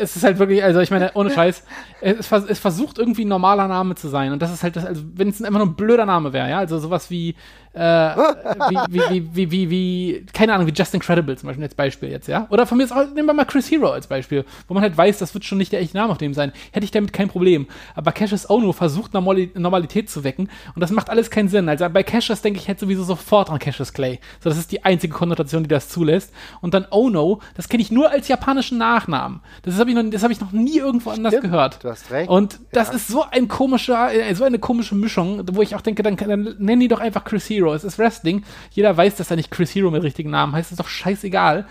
es 0.00 0.16
ist 0.16 0.24
halt 0.24 0.38
wirklich, 0.38 0.62
also 0.62 0.80
ich 0.80 0.90
meine, 0.90 1.12
ohne 1.14 1.30
Scheiß, 1.30 1.64
es, 2.00 2.30
es, 2.30 2.58
versucht 2.58 2.98
irgendwie 2.98 3.24
ein 3.24 3.28
normaler 3.28 3.68
Name 3.68 3.96
zu 3.96 4.08
sein. 4.08 4.32
Und 4.32 4.40
das 4.40 4.52
ist 4.52 4.62
halt 4.62 4.76
das, 4.76 4.86
also 4.86 5.02
wenn 5.14 5.28
es 5.28 5.42
einfach 5.42 5.58
nur 5.58 5.68
ein 5.68 5.74
blöder 5.74 6.06
Name 6.06 6.32
wäre, 6.32 6.48
ja, 6.48 6.58
also 6.58 6.78
sowas 6.78 7.10
wie, 7.10 7.34
äh, 7.74 7.78
wie, 7.78 8.78
wie, 8.90 9.34
wie, 9.34 9.50
wie, 9.50 9.70
wie, 9.70 10.26
keine 10.32 10.54
Ahnung, 10.54 10.66
wie 10.66 10.72
Just 10.72 10.94
Incredible 10.94 11.36
zum 11.36 11.48
Beispiel 11.48 11.64
als 11.64 11.74
Beispiel 11.74 12.10
jetzt, 12.10 12.28
ja. 12.28 12.46
Oder 12.50 12.66
von 12.66 12.78
mir 12.78 12.84
ist 12.84 12.92
auch, 12.92 13.06
nehmen 13.14 13.26
wir 13.26 13.34
mal 13.34 13.44
Chris 13.44 13.70
Hero 13.70 13.90
als 13.90 14.06
Beispiel, 14.06 14.44
wo 14.68 14.74
man 14.74 14.82
halt 14.82 14.96
weiß, 14.96 15.18
das 15.18 15.32
wird 15.34 15.44
schon 15.44 15.58
nicht 15.58 15.72
der 15.72 15.80
echte 15.80 15.96
Name 15.96 16.12
auf 16.12 16.18
dem 16.18 16.34
sein. 16.34 16.52
Hätte 16.72 16.84
ich 16.84 16.90
damit 16.90 17.12
kein 17.12 17.28
Problem. 17.28 17.66
Aber 17.94 18.12
Cassius 18.12 18.48
Ono 18.50 18.72
versucht 18.72 19.14
Normalität 19.14 20.10
zu 20.10 20.24
wecken 20.24 20.50
und 20.74 20.80
das 20.80 20.90
macht 20.90 21.08
alles 21.08 21.30
keinen 21.30 21.48
Sinn. 21.48 21.68
Also 21.68 21.88
bei 21.88 22.02
Cassius 22.02 22.42
denke 22.42 22.60
ich 22.60 22.68
halt 22.68 22.78
sowieso 22.78 23.04
sofort 23.04 23.50
an 23.50 23.58
Cassius 23.58 23.92
Clay. 23.92 24.20
So, 24.42 24.50
das 24.50 24.58
ist 24.58 24.70
die 24.70 24.84
einzige 24.84 25.14
Konnotation, 25.14 25.62
die 25.62 25.68
das 25.68 25.88
zulässt. 25.88 26.32
Und 26.60 26.74
dann 26.74 26.86
Ono, 26.90 27.40
das 27.54 27.68
kenne 27.68 27.82
ich 27.82 27.90
nur 27.90 28.10
als 28.10 28.28
japanischen 28.28 28.78
Nachnamen. 28.78 29.40
Das 29.62 29.78
habe 29.78 29.90
ich, 29.90 29.96
noch, 29.96 30.04
hab 30.04 30.30
ich 30.30 30.40
noch 30.40 30.52
nie 30.52 30.78
irgendwo 30.78 31.10
anders 31.10 31.32
Stimmt, 31.32 31.50
gehört. 31.50 31.82
Du 31.82 31.88
hast 31.88 32.10
recht. 32.10 32.28
Und 32.28 32.60
das 32.72 32.88
ja. 32.88 32.94
ist 32.94 33.08
so 33.08 33.24
ein 33.30 33.48
komischer, 33.48 34.12
äh, 34.12 34.34
so 34.34 34.44
eine 34.44 34.58
komische 34.58 34.94
Mischung, 34.94 35.42
wo 35.52 35.62
ich 35.62 35.74
auch 35.74 35.80
denke, 35.80 36.02
dann, 36.02 36.16
dann 36.16 36.56
nennen 36.58 36.80
die 36.80 36.88
doch 36.88 37.00
einfach 37.00 37.24
Chris 37.24 37.48
Hero 37.48 37.61
Hero, 37.62 37.74
es 37.74 37.84
ist 37.84 37.98
Wrestling. 37.98 38.44
Jeder 38.70 38.96
weiß, 38.96 39.16
dass 39.16 39.30
er 39.30 39.36
nicht 39.36 39.50
Chris 39.50 39.74
Hero 39.74 39.90
mit 39.90 40.02
richtigen 40.02 40.30
Namen 40.30 40.52
heißt. 40.52 40.66
Es 40.66 40.72
ist 40.72 40.80
doch 40.80 40.88
scheißegal. 40.88 41.66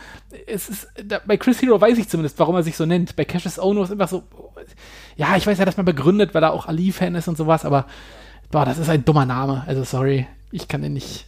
Es 0.48 0.70
ist, 0.70 0.88
da, 1.04 1.20
bei 1.26 1.38
Chris 1.38 1.62
Hero 1.62 1.80
weiß 1.80 1.98
ich 1.98 2.10
zumindest, 2.10 2.40
warum 2.40 2.56
er 2.56 2.64
sich 2.64 2.78
so 2.78 2.86
nennt. 2.86 3.16
Bei 3.16 3.26
Cassius 3.26 3.60
Ono 3.60 3.84
ist 3.84 3.92
einfach 3.92 4.08
so, 4.08 4.24
ja, 5.16 5.36
ich 5.36 5.46
weiß 5.46 5.58
ja, 5.58 5.66
dass 5.66 5.78
man 5.78 5.86
begründet, 5.86 6.34
weil 6.34 6.44
er 6.44 6.54
auch 6.54 6.68
Ali-Fan 6.68 7.16
ist 7.16 7.28
und 7.28 7.38
sowas, 7.38 7.66
aber 7.66 7.86
boah, 8.52 8.66
das 8.66 8.78
ist 8.78 8.90
ein 8.90 9.06
dummer 9.06 9.26
Name. 9.26 9.64
Also 9.68 9.84
sorry, 9.84 10.28
ich 10.52 10.68
kann 10.68 10.82
den 10.82 10.94
nicht. 10.94 11.28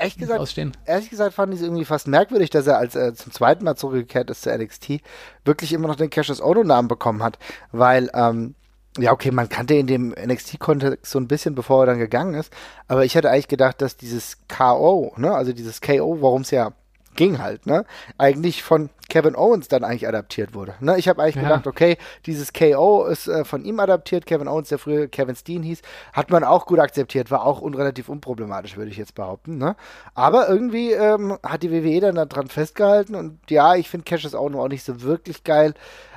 Ehrlich 0.00 0.16
gesagt, 0.16 0.38
ausstehen. 0.38 0.76
ehrlich 0.84 1.10
gesagt 1.10 1.34
fand 1.34 1.52
ich 1.52 1.58
es 1.58 1.66
irgendwie 1.66 1.84
fast 1.84 2.06
merkwürdig, 2.06 2.50
dass 2.50 2.68
er, 2.68 2.78
als 2.78 2.94
er 2.94 3.16
zum 3.16 3.32
zweiten 3.32 3.64
Mal 3.64 3.74
zurückgekehrt 3.74 4.30
ist 4.30 4.42
zu 4.42 4.56
NXT, 4.56 5.00
wirklich 5.44 5.72
immer 5.72 5.88
noch 5.88 5.96
den 5.96 6.08
Cassius 6.08 6.40
Ono-Namen 6.40 6.86
bekommen 6.86 7.20
hat. 7.20 7.36
Weil 7.72 8.08
ähm, 8.14 8.54
ja, 8.96 9.12
okay, 9.12 9.30
man 9.30 9.48
kannte 9.48 9.74
in 9.74 9.86
dem 9.86 10.10
NXT-Kontext 10.10 11.10
so 11.10 11.18
ein 11.18 11.28
bisschen, 11.28 11.54
bevor 11.54 11.82
er 11.82 11.86
dann 11.86 11.98
gegangen 11.98 12.34
ist. 12.34 12.52
Aber 12.88 13.04
ich 13.04 13.14
hätte 13.14 13.30
eigentlich 13.30 13.48
gedacht, 13.48 13.80
dass 13.80 13.96
dieses 13.96 14.38
KO, 14.48 15.12
ne, 15.16 15.34
also 15.34 15.52
dieses 15.52 15.80
KO, 15.80 16.20
worum 16.20 16.42
es 16.42 16.50
ja 16.50 16.72
ging 17.14 17.40
halt, 17.40 17.66
ne, 17.66 17.84
eigentlich 18.16 18.62
von 18.62 18.90
Kevin 19.08 19.34
Owens 19.34 19.68
dann 19.68 19.82
eigentlich 19.82 20.06
adaptiert 20.06 20.54
wurde. 20.54 20.74
Ne? 20.80 20.98
Ich 20.98 21.08
habe 21.08 21.22
eigentlich 21.22 21.36
ja. 21.36 21.42
gedacht, 21.42 21.66
okay, 21.66 21.96
dieses 22.26 22.52
KO 22.52 23.06
ist 23.06 23.26
äh, 23.26 23.44
von 23.44 23.64
ihm 23.64 23.80
adaptiert. 23.80 24.26
Kevin 24.26 24.48
Owens, 24.48 24.68
der 24.68 24.78
früher 24.78 25.08
Kevin 25.08 25.34
Steen 25.34 25.62
hieß, 25.62 25.82
hat 26.12 26.30
man 26.30 26.44
auch 26.44 26.66
gut 26.66 26.78
akzeptiert, 26.78 27.30
war 27.30 27.44
auch 27.44 27.60
unrelativ 27.60 28.08
unproblematisch, 28.08 28.76
würde 28.76 28.90
ich 28.90 28.98
jetzt 28.98 29.14
behaupten. 29.14 29.58
Ne? 29.58 29.76
Aber 30.14 30.48
irgendwie 30.48 30.92
ähm, 30.92 31.38
hat 31.42 31.62
die 31.62 31.72
WWE 31.72 32.00
dann 32.00 32.28
daran 32.28 32.48
festgehalten 32.48 33.14
und 33.14 33.38
ja, 33.50 33.74
ich 33.74 33.88
finde 33.88 34.04
Cassius 34.04 34.34
auch 34.34 34.50
noch 34.50 34.60
auch 34.60 34.68
nicht 34.68 34.84
so 34.84 35.02
wirklich 35.02 35.42
geil. 35.42 35.74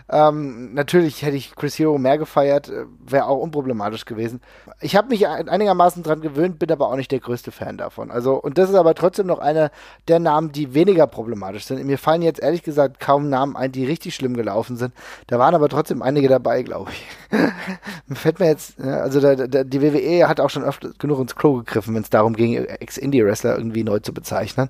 Ähm, 0.10 0.74
natürlich 0.74 1.22
hätte 1.22 1.38
ich 1.38 1.56
Chris 1.56 1.78
Hero 1.78 1.98
mehr 1.98 2.18
gefeiert, 2.18 2.70
äh, 2.70 2.86
wäre 3.06 3.26
auch 3.26 3.38
unproblematisch 3.38 4.06
gewesen. 4.06 4.42
Ich 4.80 4.96
habe 4.96 5.10
mich 5.10 5.28
einigermaßen 5.28 6.04
dran 6.04 6.22
gewöhnt, 6.22 6.60
bin 6.60 6.72
aber 6.72 6.90
auch 6.90 6.96
nicht 6.96 7.12
der 7.12 7.20
größte 7.20 7.52
Fan 7.52 7.78
davon. 7.78 8.12
Also, 8.12 8.36
und 8.36 8.58
das 8.58 8.70
ist 8.70 8.76
aber 8.76 8.96
trotzdem 8.96 9.28
noch 9.28 9.40
einer 9.40 9.72
der 10.08 10.20
Namen, 10.20 10.52
die 10.52 10.74
weniger 10.74 11.08
problematisch 11.08 11.66
sind. 11.66 11.84
Mir 11.86 11.98
fallen 11.98 12.22
jetzt 12.22 12.42
ehrlich 12.42 12.64
gesagt 12.64 13.00
kaum 13.00 13.30
Namen 13.30 13.56
ein, 13.56 13.72
die 13.72 13.86
richtig 13.86 14.16
schlimm 14.16 14.36
gelaufen 14.36 14.78
sind. 14.78 14.94
Da 15.28 15.40
waren 15.40 15.56
aber 15.56 15.70
trotzdem 15.70 16.02
einige 16.02 16.28
dabei, 16.28 16.64
glaube 16.64 16.92
ich. 16.92 18.18
Fällt 18.18 18.40
mir 18.40 18.48
jetzt, 18.48 18.80
also 18.80 19.20
der, 19.20 19.48
der, 19.48 19.64
die 19.64 19.82
WWE 19.82 20.28
hat 20.28 20.40
auch 20.40 20.50
schon 20.50 20.64
öfter 20.64 20.92
genug 20.98 21.20
ins 21.20 21.36
Klo 21.36 21.58
gegriffen, 21.58 21.96
wenn 21.96 22.04
es 22.04 22.10
darum 22.10 22.36
ging, 22.36 22.56
Ex-Indie-Wrestler 22.56 23.58
irgendwie 23.58 23.84
neu 23.84 24.00
zu 24.00 24.14
bezeichnen. 24.14 24.70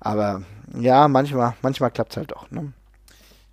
Aber 0.00 0.42
ja, 0.78 1.08
manchmal, 1.08 1.54
manchmal 1.62 1.90
klappt 1.90 2.12
es 2.12 2.16
halt 2.16 2.32
doch. 2.32 2.50
Ne? 2.50 2.72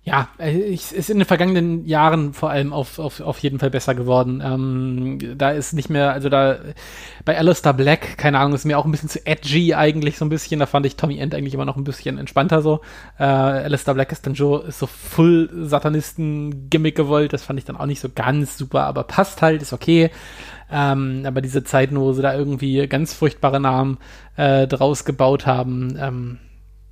Ja, 0.04 0.28
es 0.38 0.90
ist 0.90 1.10
in 1.10 1.18
den 1.18 1.26
vergangenen 1.26 1.84
Jahren 1.84 2.32
vor 2.32 2.48
allem 2.48 2.72
auf, 2.72 2.98
auf, 2.98 3.20
auf 3.20 3.38
jeden 3.40 3.58
Fall 3.58 3.68
besser 3.68 3.94
geworden. 3.94 4.42
Ähm, 4.42 5.36
da 5.36 5.50
ist 5.50 5.74
nicht 5.74 5.90
mehr, 5.90 6.12
also 6.12 6.30
da 6.30 6.60
bei 7.26 7.36
Alistair 7.36 7.74
Black, 7.74 8.16
keine 8.16 8.38
Ahnung, 8.38 8.54
ist 8.54 8.64
mir 8.64 8.78
auch 8.78 8.86
ein 8.86 8.90
bisschen 8.90 9.10
zu 9.10 9.26
edgy 9.26 9.74
eigentlich 9.74 10.16
so 10.16 10.24
ein 10.24 10.30
bisschen. 10.30 10.60
Da 10.60 10.66
fand 10.66 10.86
ich 10.86 10.96
Tommy 10.96 11.18
End 11.18 11.34
eigentlich 11.34 11.52
immer 11.52 11.66
noch 11.66 11.76
ein 11.76 11.84
bisschen 11.84 12.16
entspannter 12.16 12.62
so. 12.62 12.80
Äh, 13.18 13.24
Alistair 13.24 13.92
Black 13.92 14.10
ist 14.10 14.26
dann 14.26 14.32
Joe, 14.32 14.62
ist 14.62 14.78
so 14.78 14.86
full 14.86 15.50
Satanisten-Gimmick 15.52 16.96
gewollt. 16.96 17.34
Das 17.34 17.42
fand 17.42 17.58
ich 17.58 17.66
dann 17.66 17.76
auch 17.76 17.86
nicht 17.86 18.00
so 18.00 18.08
ganz 18.08 18.56
super, 18.56 18.84
aber 18.84 19.04
passt 19.04 19.42
halt, 19.42 19.60
ist 19.60 19.74
okay. 19.74 20.10
Ähm, 20.70 21.24
aber 21.26 21.42
diese 21.42 21.64
Zeiten, 21.64 22.00
wo 22.00 22.12
sie 22.12 22.22
da 22.22 22.34
irgendwie 22.34 22.86
ganz 22.86 23.12
furchtbare 23.12 23.60
Namen 23.60 23.98
äh, 24.36 24.66
draus 24.66 25.04
gebaut 25.04 25.44
haben, 25.44 25.98
ähm, 26.00 26.38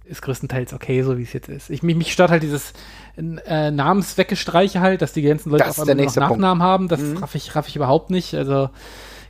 ist 0.09 0.23
größtenteils 0.23 0.73
okay, 0.73 1.03
so 1.03 1.19
wie 1.19 1.23
es 1.23 1.33
jetzt 1.33 1.49
ist. 1.49 1.71
Ich, 1.71 1.83
mich, 1.83 1.97
mich 1.97 2.13
stört 2.13 2.31
halt 2.31 2.43
dieses 2.43 2.73
äh, 3.17 3.71
Namensweggestreiche 3.71 4.81
halt, 4.81 5.03
dass 5.03 5.13
die 5.13 5.23
ganzen 5.23 5.51
Leute 5.51 5.69
auf 5.69 5.81
einmal 5.81 5.97
noch 5.97 6.17
Nachnamen 6.17 6.63
haben. 6.63 6.89
Das 6.89 7.01
mhm. 7.01 7.19
raff, 7.19 7.35
ich, 7.35 7.55
raff 7.55 7.69
ich 7.69 7.77
überhaupt 7.77 8.11
nicht. 8.11 8.35
Also 8.35 8.71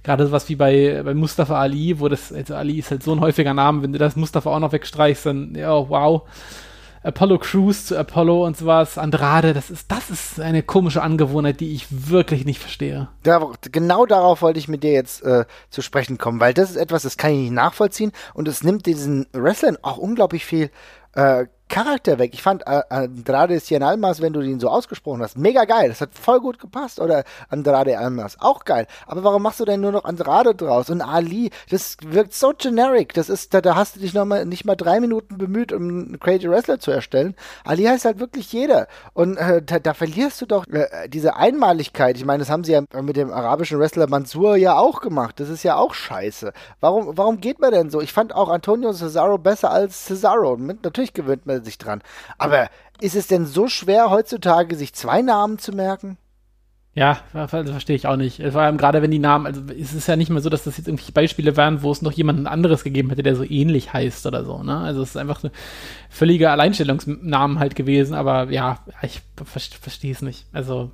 gerade 0.02 0.26
sowas 0.26 0.48
wie 0.48 0.56
bei, 0.56 1.02
bei 1.04 1.14
Mustafa 1.14 1.58
Ali, 1.58 1.98
wo 1.98 2.08
das, 2.08 2.32
also 2.32 2.54
Ali 2.54 2.78
ist 2.78 2.90
halt 2.90 3.02
so 3.02 3.12
ein 3.12 3.20
häufiger 3.20 3.54
Name, 3.54 3.82
wenn 3.82 3.92
du 3.92 3.98
das 3.98 4.16
Mustafa 4.16 4.50
auch 4.50 4.60
noch 4.60 4.72
wegstreichst, 4.72 5.26
dann, 5.26 5.54
ja, 5.54 5.70
wow. 5.88 6.22
Apollo 7.02 7.38
Crews 7.38 7.86
zu 7.86 7.98
Apollo 7.98 8.44
und 8.46 8.56
sowas, 8.56 8.98
Andrade, 8.98 9.54
das 9.54 9.70
ist, 9.70 9.90
das 9.90 10.10
ist 10.10 10.40
eine 10.40 10.62
komische 10.62 11.02
Angewohnheit, 11.02 11.60
die 11.60 11.72
ich 11.74 11.86
wirklich 12.10 12.44
nicht 12.44 12.60
verstehe. 12.60 13.08
Da, 13.22 13.52
genau 13.72 14.06
darauf 14.06 14.42
wollte 14.42 14.58
ich 14.58 14.68
mit 14.68 14.82
dir 14.82 14.92
jetzt 14.92 15.22
äh, 15.22 15.44
zu 15.70 15.82
sprechen 15.82 16.18
kommen, 16.18 16.40
weil 16.40 16.54
das 16.54 16.70
ist 16.70 16.76
etwas, 16.76 17.02
das 17.02 17.16
kann 17.16 17.32
ich 17.32 17.38
nicht 17.38 17.52
nachvollziehen 17.52 18.12
und 18.34 18.48
es 18.48 18.62
nimmt 18.62 18.86
diesen 18.86 19.26
Wrestlern 19.32 19.78
auch 19.82 19.98
unglaublich 19.98 20.44
viel 20.44 20.70
äh, 21.14 21.46
Charakter 21.68 22.18
weg. 22.18 22.30
Ich 22.32 22.42
fand 22.42 22.62
äh, 22.66 22.82
Andrade 22.88 23.60
Cien 23.60 23.82
Almas, 23.82 24.20
wenn 24.20 24.32
du 24.32 24.40
ihn 24.40 24.60
so 24.60 24.68
ausgesprochen 24.68 25.20
hast, 25.20 25.36
mega 25.36 25.64
geil. 25.64 25.88
Das 25.88 26.00
hat 26.00 26.10
voll 26.14 26.40
gut 26.40 26.58
gepasst. 26.58 27.00
Oder 27.00 27.24
Andrade 27.48 27.98
Almas, 27.98 28.36
auch 28.40 28.64
geil. 28.64 28.86
Aber 29.06 29.24
warum 29.24 29.42
machst 29.42 29.60
du 29.60 29.64
denn 29.64 29.80
nur 29.80 29.92
noch 29.92 30.04
Andrade 30.04 30.54
draus? 30.54 30.90
Und 30.90 31.02
Ali, 31.02 31.50
das 31.70 31.96
wirkt 32.02 32.34
so 32.34 32.52
generic. 32.56 33.14
Das 33.14 33.28
ist, 33.28 33.52
da, 33.52 33.60
da 33.60 33.74
hast 33.74 33.96
du 33.96 34.00
dich 34.00 34.14
noch 34.14 34.24
mal, 34.24 34.46
nicht 34.46 34.64
mal 34.64 34.76
drei 34.76 35.00
Minuten 35.00 35.38
bemüht, 35.38 35.72
um 35.72 35.82
einen 35.82 36.20
Crazy 36.20 36.48
Wrestler 36.48 36.78
zu 36.78 36.92
erstellen. 36.92 37.34
Ali 37.64 37.84
heißt 37.84 38.04
halt 38.04 38.20
wirklich 38.20 38.52
jeder. 38.52 38.86
Und 39.12 39.36
äh, 39.36 39.60
da, 39.60 39.80
da, 39.80 39.92
verlierst 39.92 40.40
du 40.40 40.46
doch 40.46 40.66
äh, 40.68 41.08
diese 41.08 41.36
Einmaligkeit. 41.36 42.16
Ich 42.16 42.24
meine, 42.24 42.40
das 42.40 42.50
haben 42.50 42.64
sie 42.64 42.72
ja 42.72 42.82
mit 43.02 43.16
dem 43.16 43.32
arabischen 43.32 43.78
Wrestler 43.80 44.08
Mansour 44.08 44.56
ja 44.56 44.78
auch 44.78 45.00
gemacht. 45.00 45.40
Das 45.40 45.48
ist 45.48 45.64
ja 45.64 45.76
auch 45.76 45.94
scheiße. 45.94 46.52
Warum, 46.80 47.16
warum 47.16 47.40
geht 47.40 47.60
man 47.60 47.72
denn 47.72 47.90
so? 47.90 48.00
Ich 48.00 48.12
fand 48.12 48.34
auch 48.34 48.48
Antonio 48.48 48.92
Cesaro 48.92 49.36
besser 49.38 49.70
als 49.70 50.06
Cesaro. 50.06 50.56
Natürlich 50.56 51.12
gewöhnt 51.12 51.44
man 51.44 51.55
sich 51.64 51.78
dran. 51.78 52.02
Aber 52.38 52.68
ist 53.00 53.16
es 53.16 53.26
denn 53.26 53.46
so 53.46 53.68
schwer 53.68 54.10
heutzutage, 54.10 54.76
sich 54.76 54.94
zwei 54.94 55.22
Namen 55.22 55.58
zu 55.58 55.72
merken? 55.72 56.18
Ja, 56.94 57.18
das 57.34 57.50
verstehe 57.50 57.94
ich 57.94 58.06
auch 58.06 58.16
nicht. 58.16 58.42
Vor 58.42 58.62
allem 58.62 58.78
gerade 58.78 59.02
wenn 59.02 59.10
die 59.10 59.18
Namen, 59.18 59.44
also 59.44 59.60
es 59.78 59.92
ist 59.92 60.08
ja 60.08 60.16
nicht 60.16 60.30
mehr 60.30 60.40
so, 60.40 60.48
dass 60.48 60.64
das 60.64 60.78
jetzt 60.78 60.88
irgendwelche 60.88 61.12
Beispiele 61.12 61.54
wären, 61.54 61.82
wo 61.82 61.92
es 61.92 62.00
noch 62.00 62.12
jemanden 62.12 62.46
anderes 62.46 62.84
gegeben 62.84 63.10
hätte, 63.10 63.22
der 63.22 63.36
so 63.36 63.44
ähnlich 63.44 63.92
heißt 63.92 64.24
oder 64.24 64.46
so, 64.46 64.62
ne? 64.62 64.78
Also 64.78 65.02
es 65.02 65.10
ist 65.10 65.16
einfach 65.18 65.40
so 65.40 65.50
völlige 66.08 66.50
Alleinstellungsnamen 66.50 67.58
halt 67.58 67.76
gewesen, 67.76 68.14
aber 68.14 68.50
ja, 68.50 68.78
ich 69.02 69.20
verstehe 69.44 70.12
es 70.12 70.22
nicht. 70.22 70.46
Also 70.54 70.90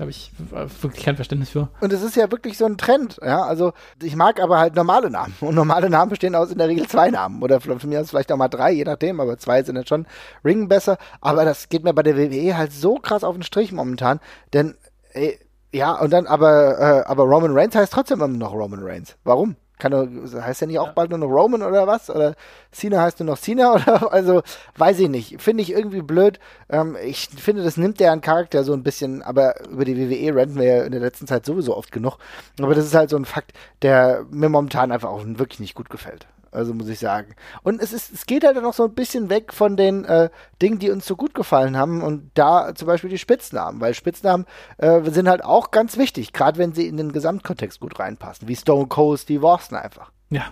habe 0.00 0.10
ich 0.10 0.32
wirklich 0.80 1.04
kein 1.04 1.16
Verständnis 1.16 1.50
für. 1.50 1.68
Und 1.80 1.92
es 1.92 2.02
ist 2.02 2.16
ja 2.16 2.30
wirklich 2.30 2.58
so 2.58 2.64
ein 2.64 2.78
Trend, 2.78 3.18
ja. 3.22 3.42
Also 3.42 3.72
ich 4.02 4.16
mag 4.16 4.40
aber 4.40 4.58
halt 4.58 4.74
normale 4.74 5.10
Namen. 5.10 5.34
Und 5.40 5.54
normale 5.54 5.88
Namen 5.88 6.10
bestehen 6.10 6.34
aus 6.34 6.50
in 6.50 6.58
der 6.58 6.68
Regel 6.68 6.88
zwei 6.88 7.10
Namen. 7.10 7.42
Oder 7.42 7.60
von 7.60 7.78
mir 7.84 8.00
aus 8.00 8.10
vielleicht 8.10 8.32
auch 8.32 8.36
mal 8.36 8.48
drei, 8.48 8.72
je 8.72 8.84
nachdem, 8.84 9.20
aber 9.20 9.38
zwei 9.38 9.62
sind 9.62 9.76
jetzt 9.76 9.88
schon 9.88 10.06
ringen 10.44 10.68
besser. 10.68 10.98
Aber 11.20 11.44
das 11.44 11.68
geht 11.68 11.84
mir 11.84 11.94
bei 11.94 12.02
der 12.02 12.16
WWE 12.16 12.56
halt 12.56 12.72
so 12.72 12.96
krass 12.96 13.22
auf 13.22 13.34
den 13.36 13.42
Strich 13.42 13.72
momentan. 13.72 14.20
Denn, 14.52 14.74
ey, 15.12 15.38
ja, 15.72 15.92
und 15.92 16.12
dann, 16.12 16.26
aber, 16.26 16.78
äh, 16.78 17.04
aber 17.06 17.24
Roman 17.24 17.56
Reigns 17.56 17.74
heißt 17.74 17.92
trotzdem 17.92 18.20
immer 18.20 18.28
noch 18.28 18.52
Roman 18.52 18.82
Reigns. 18.82 19.16
Warum? 19.24 19.56
Kann 19.78 19.92
er, 19.92 20.08
heißt 20.42 20.62
er 20.62 20.68
nicht 20.68 20.78
auch 20.78 20.88
ja. 20.88 20.92
bald 20.92 21.10
nur 21.10 21.18
noch 21.18 21.28
Roman 21.28 21.62
oder 21.62 21.86
was? 21.86 22.08
Oder 22.08 22.34
Cena 22.70 23.02
heißt 23.02 23.20
nur 23.20 23.26
noch 23.26 23.38
Cena 23.38 23.72
oder 23.74 24.12
also 24.12 24.42
weiß 24.76 25.00
ich 25.00 25.08
nicht. 25.08 25.42
Finde 25.42 25.62
ich 25.62 25.72
irgendwie 25.72 26.02
blöd. 26.02 26.38
Ähm, 26.68 26.96
ich 27.04 27.28
finde, 27.28 27.64
das 27.64 27.76
nimmt 27.76 27.98
der 28.00 28.12
an 28.12 28.20
Charakter 28.20 28.62
so 28.62 28.72
ein 28.72 28.82
bisschen, 28.82 29.22
aber 29.22 29.68
über 29.68 29.84
die 29.84 29.96
WWE 29.96 30.34
renten 30.34 30.56
wir 30.56 30.64
ja 30.64 30.84
in 30.84 30.92
der 30.92 31.00
letzten 31.00 31.26
Zeit 31.26 31.44
sowieso 31.44 31.76
oft 31.76 31.90
genug. 31.90 32.18
Aber 32.60 32.74
das 32.74 32.84
ist 32.86 32.94
halt 32.94 33.10
so 33.10 33.16
ein 33.16 33.24
Fakt, 33.24 33.52
der 33.82 34.24
mir 34.30 34.48
momentan 34.48 34.92
einfach 34.92 35.10
auch 35.10 35.22
wirklich 35.24 35.60
nicht 35.60 35.74
gut 35.74 35.90
gefällt. 35.90 36.26
Also 36.54 36.72
muss 36.74 36.88
ich 36.88 36.98
sagen. 36.98 37.34
Und 37.62 37.82
es 37.82 37.92
ist, 37.92 38.12
es 38.12 38.26
geht 38.26 38.44
halt 38.44 38.60
noch 38.62 38.74
so 38.74 38.84
ein 38.84 38.94
bisschen 38.94 39.28
weg 39.30 39.52
von 39.52 39.76
den 39.76 40.04
äh, 40.04 40.30
Dingen, 40.62 40.78
die 40.78 40.90
uns 40.90 41.06
so 41.06 41.16
gut 41.16 41.34
gefallen 41.34 41.76
haben. 41.76 42.02
Und 42.02 42.30
da 42.34 42.74
zum 42.74 42.86
Beispiel 42.86 43.10
die 43.10 43.18
Spitznamen, 43.18 43.80
weil 43.80 43.94
Spitznamen 43.94 44.46
äh, 44.78 45.02
sind 45.10 45.28
halt 45.28 45.44
auch 45.44 45.70
ganz 45.70 45.96
wichtig, 45.96 46.32
gerade 46.32 46.58
wenn 46.58 46.72
sie 46.72 46.86
in 46.86 46.96
den 46.96 47.12
Gesamtkontext 47.12 47.80
gut 47.80 47.98
reinpassen, 47.98 48.48
wie 48.48 48.56
Stone 48.56 48.86
Cold 48.86 49.20
Steve 49.20 49.46
Austin 49.46 49.76
einfach. 49.76 50.10
Ja, 50.30 50.46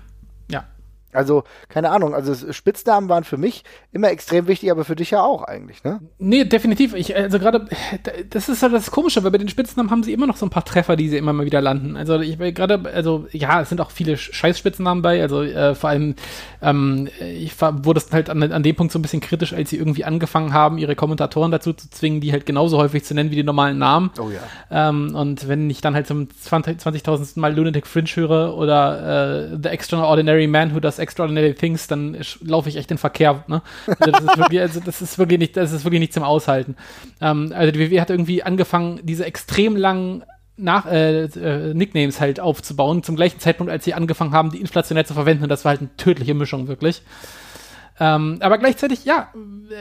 ja. 0.50 0.64
Also, 1.12 1.44
keine 1.68 1.90
Ahnung, 1.90 2.14
also 2.14 2.52
Spitznamen 2.52 3.08
waren 3.08 3.24
für 3.24 3.36
mich 3.36 3.64
immer 3.92 4.10
extrem 4.10 4.46
wichtig, 4.46 4.70
aber 4.70 4.84
für 4.84 4.96
dich 4.96 5.10
ja 5.10 5.22
auch 5.22 5.42
eigentlich, 5.44 5.84
ne? 5.84 6.00
Nee, 6.18 6.44
definitiv. 6.44 6.94
Ich, 6.94 7.14
also 7.14 7.38
gerade, 7.38 7.66
das 8.30 8.48
ist 8.48 8.62
halt 8.62 8.72
das 8.72 8.90
Komische, 8.90 9.22
weil 9.24 9.30
bei 9.30 9.38
den 9.38 9.48
Spitznamen 9.48 9.90
haben 9.90 10.02
sie 10.02 10.12
immer 10.12 10.26
noch 10.26 10.36
so 10.36 10.46
ein 10.46 10.50
paar 10.50 10.64
Treffer, 10.64 10.96
die 10.96 11.08
sie 11.08 11.18
immer 11.18 11.32
mal 11.32 11.46
wieder 11.46 11.60
landen. 11.60 11.96
Also 11.96 12.20
ich 12.20 12.38
gerade, 12.38 12.80
also 12.92 13.26
ja, 13.32 13.60
es 13.60 13.68
sind 13.68 13.80
auch 13.80 13.90
viele 13.90 14.16
Scheiß-Spitznamen 14.16 15.02
bei, 15.02 15.20
also 15.20 15.42
äh, 15.42 15.74
vor 15.74 15.90
allem, 15.90 16.14
ähm, 16.60 17.08
ich 17.20 17.60
wurde 17.60 17.98
es 17.98 18.10
halt 18.12 18.30
an, 18.30 18.42
an 18.42 18.62
dem 18.62 18.76
Punkt 18.76 18.92
so 18.92 18.98
ein 18.98 19.02
bisschen 19.02 19.20
kritisch, 19.20 19.52
als 19.52 19.70
sie 19.70 19.76
irgendwie 19.76 20.04
angefangen 20.04 20.52
haben, 20.52 20.78
ihre 20.78 20.96
Kommentatoren 20.96 21.50
dazu 21.50 21.72
zu 21.72 21.90
zwingen, 21.90 22.20
die 22.20 22.32
halt 22.32 22.46
genauso 22.46 22.78
häufig 22.78 23.04
zu 23.04 23.14
nennen 23.14 23.30
wie 23.30 23.36
die 23.36 23.44
normalen 23.44 23.78
Namen. 23.78 24.10
Oh 24.18 24.30
ja. 24.30 24.88
Ähm, 24.88 25.14
und 25.14 25.48
wenn 25.48 25.68
ich 25.68 25.80
dann 25.80 25.94
halt 25.94 26.06
zum 26.06 26.28
20.000. 26.28 26.92
20 27.02 27.36
Mal 27.36 27.54
Lunatic 27.54 27.86
Fringe 27.86 28.08
höre 28.14 28.56
oder 28.56 29.52
äh, 29.52 29.58
The 29.62 29.68
Extraordinary 29.68 30.46
Man 30.46 30.74
Who 30.74 30.80
Does 30.80 30.98
Extraordinary 31.02 31.54
Things, 31.54 31.86
dann 31.86 32.16
laufe 32.40 32.68
ich 32.68 32.76
echt 32.76 32.90
in 32.90 32.98
Verkehr. 32.98 33.44
Ne? 33.48 33.62
Also 33.86 34.12
das, 34.12 34.22
ist 34.22 34.38
wirklich, 34.38 34.60
also 34.60 34.80
das 34.80 35.02
ist 35.02 35.18
wirklich 35.18 35.38
nicht, 35.38 35.56
das 35.56 35.72
ist 35.72 35.84
wirklich 35.84 36.00
nicht 36.00 36.12
zum 36.12 36.22
Aushalten. 36.22 36.76
Ähm, 37.20 37.52
also 37.54 37.72
die 37.72 37.78
WWE 37.90 38.00
hat 38.00 38.10
irgendwie 38.10 38.42
angefangen, 38.42 39.00
diese 39.02 39.24
extrem 39.26 39.76
langen 39.76 40.24
nach, 40.56 40.86
äh, 40.86 41.24
äh, 41.24 41.74
Nicknames 41.74 42.20
halt 42.20 42.40
aufzubauen, 42.40 43.02
zum 43.02 43.16
gleichen 43.16 43.40
Zeitpunkt, 43.40 43.72
als 43.72 43.84
sie 43.84 43.94
angefangen 43.94 44.32
haben, 44.32 44.50
die 44.50 44.60
inflationär 44.60 45.04
zu 45.04 45.14
verwenden. 45.14 45.42
Und 45.42 45.48
das 45.48 45.64
war 45.64 45.70
halt 45.70 45.80
eine 45.80 45.96
tödliche 45.96 46.34
Mischung, 46.34 46.68
wirklich. 46.68 47.02
Ähm, 47.98 48.38
aber 48.40 48.58
gleichzeitig, 48.58 49.04
ja, 49.04 49.28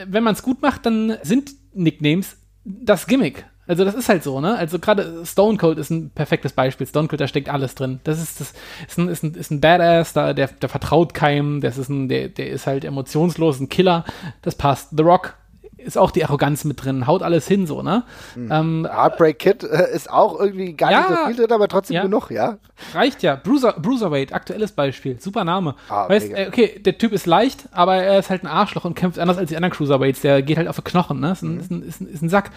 wenn 0.08 0.24
man 0.24 0.34
es 0.34 0.44
gut 0.44 0.62
macht, 0.62 0.86
dann 0.86 1.18
sind 1.24 1.52
Nicknames 1.74 2.38
das 2.64 3.08
Gimmick. 3.08 3.46
Also 3.72 3.86
das 3.86 3.96
ist 3.96 4.10
halt 4.10 4.22
so, 4.22 4.42
ne? 4.42 4.58
Also 4.58 4.80
gerade 4.80 5.26
Stone 5.26 5.58
Cold 5.58 5.78
ist 5.78 5.92
ein 5.92 6.10
perfektes 6.10 6.52
Beispiel. 6.52 6.86
Stone 6.86 7.08
Cold, 7.08 7.22
da 7.22 7.28
steckt 7.30 7.48
alles 7.48 7.74
drin. 7.74 8.02
Das 8.04 8.22
ist 8.22 8.42
das 8.42 8.52
ist 8.86 8.98
ein, 8.98 9.08
ist 9.08 9.24
ein, 9.24 9.34
ist 9.34 9.50
ein 9.50 9.62
Badass, 9.62 10.12
da, 10.12 10.34
der, 10.34 10.48
der 10.48 10.68
vertraut 10.68 11.14
keinem, 11.14 11.62
das 11.62 11.78
ist 11.78 11.88
ein, 11.88 12.10
der, 12.10 12.28
der 12.28 12.50
ist 12.50 12.68
halt 12.68 12.84
emotionslos, 12.84 13.62
ein 13.62 13.70
Killer. 13.70 14.04
Das 14.42 14.56
passt. 14.56 14.90
The 14.92 15.04
Rock 15.04 15.36
ist 15.78 15.98
auch 15.98 16.12
die 16.12 16.26
Arroganz 16.26 16.66
mit 16.66 16.84
drin, 16.84 17.08
haut 17.08 17.24
alles 17.24 17.48
hin 17.48 17.66
so, 17.66 17.82
ne? 17.82 18.04
Mhm. 18.36 18.52
Ähm, 18.52 18.88
Heartbreak 18.92 19.40
Kid 19.40 19.64
äh, 19.64 19.96
ist 19.96 20.12
auch 20.12 20.38
irgendwie 20.38 20.74
gar 20.74 20.92
ja, 20.92 21.00
nicht 21.00 21.10
so 21.10 21.26
viel 21.28 21.36
drin, 21.38 21.52
aber 21.54 21.70
trotzdem 21.70 21.96
ja, 21.96 22.02
genug, 22.02 22.30
ja? 22.30 22.58
Reicht 22.94 23.24
ja. 23.24 23.38
Bruiser, 23.38 23.76
Bruiserweight, 23.82 24.34
aktuelles 24.34 24.74
Beispiel, 24.74 25.18
super 25.22 25.46
Name. 25.46 25.76
Ah, 25.88 26.10
weißt, 26.10 26.30
äh, 26.30 26.48
okay, 26.50 26.78
der 26.78 26.98
Typ 26.98 27.14
ist 27.14 27.26
leicht, 27.26 27.70
aber 27.72 27.96
er 27.96 28.20
ist 28.20 28.30
halt 28.30 28.44
ein 28.44 28.48
Arschloch 28.48 28.84
und 28.84 28.96
kämpft 28.96 29.18
anders 29.18 29.38
als 29.38 29.48
die 29.48 29.56
anderen 29.56 29.72
Cruiserweights, 29.72 30.20
der 30.20 30.42
geht 30.42 30.58
halt 30.58 30.68
auf 30.68 30.76
die 30.76 30.84
Knochen, 30.84 31.22
ne? 31.22 31.32
Ist 31.32 31.42
ein, 31.42 31.54
mhm. 31.54 31.60
ist 31.62 31.72
ein, 31.72 31.84
ist 31.84 32.02
ein, 32.02 32.08
ist 32.08 32.22
ein 32.22 32.30
Sack. 32.30 32.52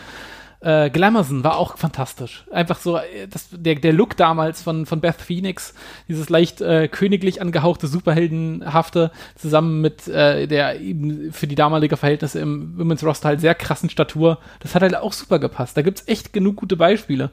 Äh, 0.65 0.89
Glamazon 0.89 1.45
war 1.45 1.59
auch 1.59 1.77
fantastisch. 1.77 2.47
Einfach 2.51 2.79
so, 2.79 2.97
äh, 2.97 3.29
das, 3.29 3.49
der, 3.53 3.75
der 3.75 3.93
Look 3.93 4.17
damals 4.17 4.62
von, 4.62 4.87
von 4.87 5.01
Beth 5.03 5.21
Phoenix, 5.21 5.75
dieses 6.09 6.31
leicht 6.31 6.62
äh, 6.62 6.89
königlich 6.89 7.43
angehauchte, 7.43 7.87
superheldenhafte, 7.87 9.11
zusammen 9.37 9.83
mit 9.83 10.09
äh, 10.09 10.47
der 10.47 10.81
eben 10.81 11.33
für 11.33 11.47
die 11.47 11.55
damalige 11.55 11.99
Verhältnisse 11.99 12.41
im 12.41 12.79
Women's 12.79 13.05
Roster 13.05 13.29
halt 13.29 13.43
sehr 13.43 13.55
krassen 13.55 13.91
Statur, 13.91 14.39
das 14.61 14.75
hat 14.75 14.81
halt 14.81 14.97
auch 14.97 15.12
super 15.12 15.39
gepasst. 15.39 15.77
Da 15.77 15.83
gibt's 15.83 16.05
echt 16.07 16.33
genug 16.33 16.57
gute 16.57 16.77
Beispiele. 16.77 17.31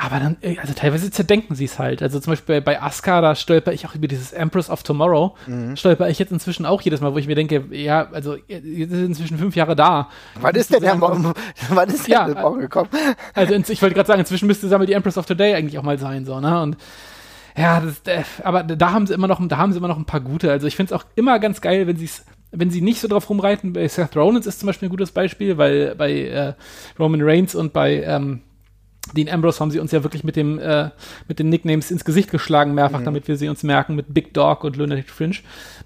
Aber 0.00 0.20
dann, 0.20 0.36
äh, 0.42 0.56
also 0.58 0.74
teilweise 0.74 1.10
zerdenken 1.10 1.56
sie 1.56 1.64
es 1.64 1.80
halt. 1.80 2.02
Also 2.02 2.20
zum 2.20 2.30
Beispiel 2.30 2.60
bei, 2.60 2.60
bei 2.60 2.80
Asuka, 2.80 3.20
da 3.20 3.34
stolper 3.34 3.72
ich 3.72 3.84
auch 3.84 3.96
über 3.96 4.06
dieses 4.06 4.32
Empress 4.32 4.70
of 4.70 4.84
Tomorrow, 4.84 5.34
mhm. 5.48 5.76
stolper 5.76 6.08
ich 6.08 6.20
jetzt 6.20 6.30
inzwischen 6.30 6.64
auch 6.66 6.80
jedes 6.82 7.00
Mal, 7.00 7.12
wo 7.12 7.18
ich 7.18 7.26
mir 7.26 7.34
denke, 7.34 7.64
ja, 7.72 8.08
also 8.12 8.36
jetzt 8.46 8.64
ist 8.64 8.92
inzwischen 8.92 9.38
fünf 9.38 9.56
Jahre 9.56 9.74
da. 9.74 10.08
Wann 10.40 10.54
ist 10.54 10.72
denn 10.72 10.82
der 10.82 10.94
Morgen, 10.94 11.32
wann 11.70 11.88
ist 11.88 12.06
ja, 12.06 12.26
der 12.26 12.40
Morgen 12.40 12.60
gekommen? 12.60 12.88
Also 13.34 13.54
ich 13.54 13.82
wollte 13.82 13.94
gerade 13.94 14.06
sagen, 14.06 14.20
inzwischen 14.20 14.46
müsste 14.46 14.68
Sammel 14.68 14.86
die 14.86 14.92
Empress 14.92 15.18
of 15.18 15.26
Today 15.26 15.54
eigentlich 15.54 15.78
auch 15.78 15.82
mal 15.82 15.98
sein, 15.98 16.24
so, 16.24 16.38
ne? 16.38 16.62
Und 16.62 16.76
ja, 17.56 17.80
das, 17.80 18.00
äh, 18.06 18.22
aber 18.44 18.62
da 18.62 18.92
haben 18.92 19.06
sie 19.08 19.14
immer 19.14 19.26
noch, 19.26 19.40
da 19.48 19.56
haben 19.56 19.72
sie 19.72 19.78
immer 19.78 19.88
noch 19.88 19.98
ein 19.98 20.04
paar 20.04 20.20
gute. 20.20 20.52
Also 20.52 20.68
ich 20.68 20.76
finde 20.76 20.94
es 20.94 21.00
auch 21.00 21.06
immer 21.16 21.40
ganz 21.40 21.60
geil, 21.60 21.88
wenn 21.88 21.96
sie 21.96 22.04
es 22.04 22.24
wenn 22.50 22.70
sie 22.70 22.80
nicht 22.80 23.00
so 23.00 23.08
drauf 23.08 23.28
rumreiten, 23.28 23.74
bei 23.74 23.86
Seth 23.88 24.16
Rollins 24.16 24.46
ist 24.46 24.60
zum 24.60 24.68
Beispiel 24.68 24.88
ein 24.88 24.90
gutes 24.90 25.10
Beispiel, 25.10 25.58
weil 25.58 25.94
bei 25.96 26.12
äh, 26.12 26.54
Roman 26.98 27.20
Reigns 27.22 27.54
und 27.54 27.74
bei 27.74 28.02
ähm, 28.02 28.40
Dean 29.14 29.28
Ambrose 29.28 29.60
haben 29.60 29.70
sie 29.70 29.78
uns 29.78 29.92
ja 29.92 30.02
wirklich 30.02 30.24
mit 30.24 30.36
dem 30.36 30.58
äh, 30.58 30.90
mit 31.26 31.38
den 31.38 31.48
Nicknames 31.48 31.90
ins 31.90 32.04
Gesicht 32.04 32.30
geschlagen 32.30 32.74
mehrfach, 32.74 33.00
mhm. 33.00 33.04
damit 33.04 33.28
wir 33.28 33.36
sie 33.36 33.48
uns 33.48 33.62
merken 33.62 33.94
mit 33.94 34.12
Big 34.12 34.34
Dog 34.34 34.64
und 34.64 34.76
Lunatic 34.76 35.10
Fringe. 35.10 35.36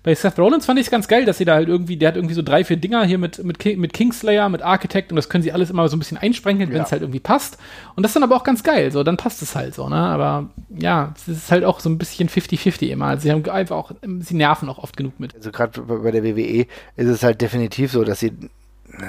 Bei 0.02 0.14
Seth 0.14 0.38
Rollins 0.38 0.66
fand 0.66 0.78
ich 0.78 0.86
es 0.86 0.90
ganz 0.90 1.06
geil, 1.08 1.24
dass 1.24 1.38
sie 1.38 1.44
da 1.44 1.54
halt 1.54 1.68
irgendwie, 1.68 1.96
der 1.96 2.08
hat 2.08 2.16
irgendwie 2.16 2.34
so 2.34 2.42
drei 2.42 2.64
vier 2.64 2.76
Dinger 2.76 3.04
hier 3.04 3.18
mit 3.18 3.42
mit, 3.44 3.58
King, 3.58 3.78
mit 3.80 3.92
Kingslayer, 3.92 4.48
mit 4.48 4.62
Architect 4.62 5.12
und 5.12 5.16
das 5.16 5.28
können 5.28 5.42
sie 5.42 5.52
alles 5.52 5.70
immer 5.70 5.88
so 5.88 5.96
ein 5.96 5.98
bisschen 5.98 6.18
einsprengen, 6.18 6.72
wenn 6.72 6.82
es 6.82 6.92
halt 6.92 7.02
irgendwie 7.02 7.20
passt. 7.20 7.58
Und 7.94 8.02
das 8.02 8.10
ist 8.10 8.16
dann 8.16 8.24
aber 8.24 8.36
auch 8.36 8.44
ganz 8.44 8.62
geil, 8.62 8.90
so 8.90 9.02
dann 9.02 9.16
passt 9.16 9.42
es 9.42 9.54
halt 9.54 9.74
so, 9.74 9.88
ne? 9.88 9.96
Aber 9.96 10.50
ja, 10.76 11.14
es 11.16 11.28
ist 11.28 11.50
halt 11.50 11.64
auch 11.64 11.80
so 11.80 11.88
ein 11.88 11.98
bisschen 11.98 12.28
50-50 12.28 12.88
immer. 12.88 13.06
Also 13.06 13.22
sie 13.22 13.32
haben 13.32 13.48
einfach 13.48 13.76
auch, 13.76 13.92
sie 14.20 14.34
nerven 14.34 14.68
auch 14.68 14.78
oft 14.78 14.96
genug 14.96 15.20
mit. 15.20 15.34
Also 15.34 15.52
gerade 15.52 15.80
bei 15.82 16.10
der 16.10 16.24
WWE 16.24 16.66
ist 16.96 17.08
es 17.08 17.22
halt 17.22 17.40
definitiv 17.40 17.92
so, 17.92 18.04
dass 18.04 18.20
sie 18.20 18.32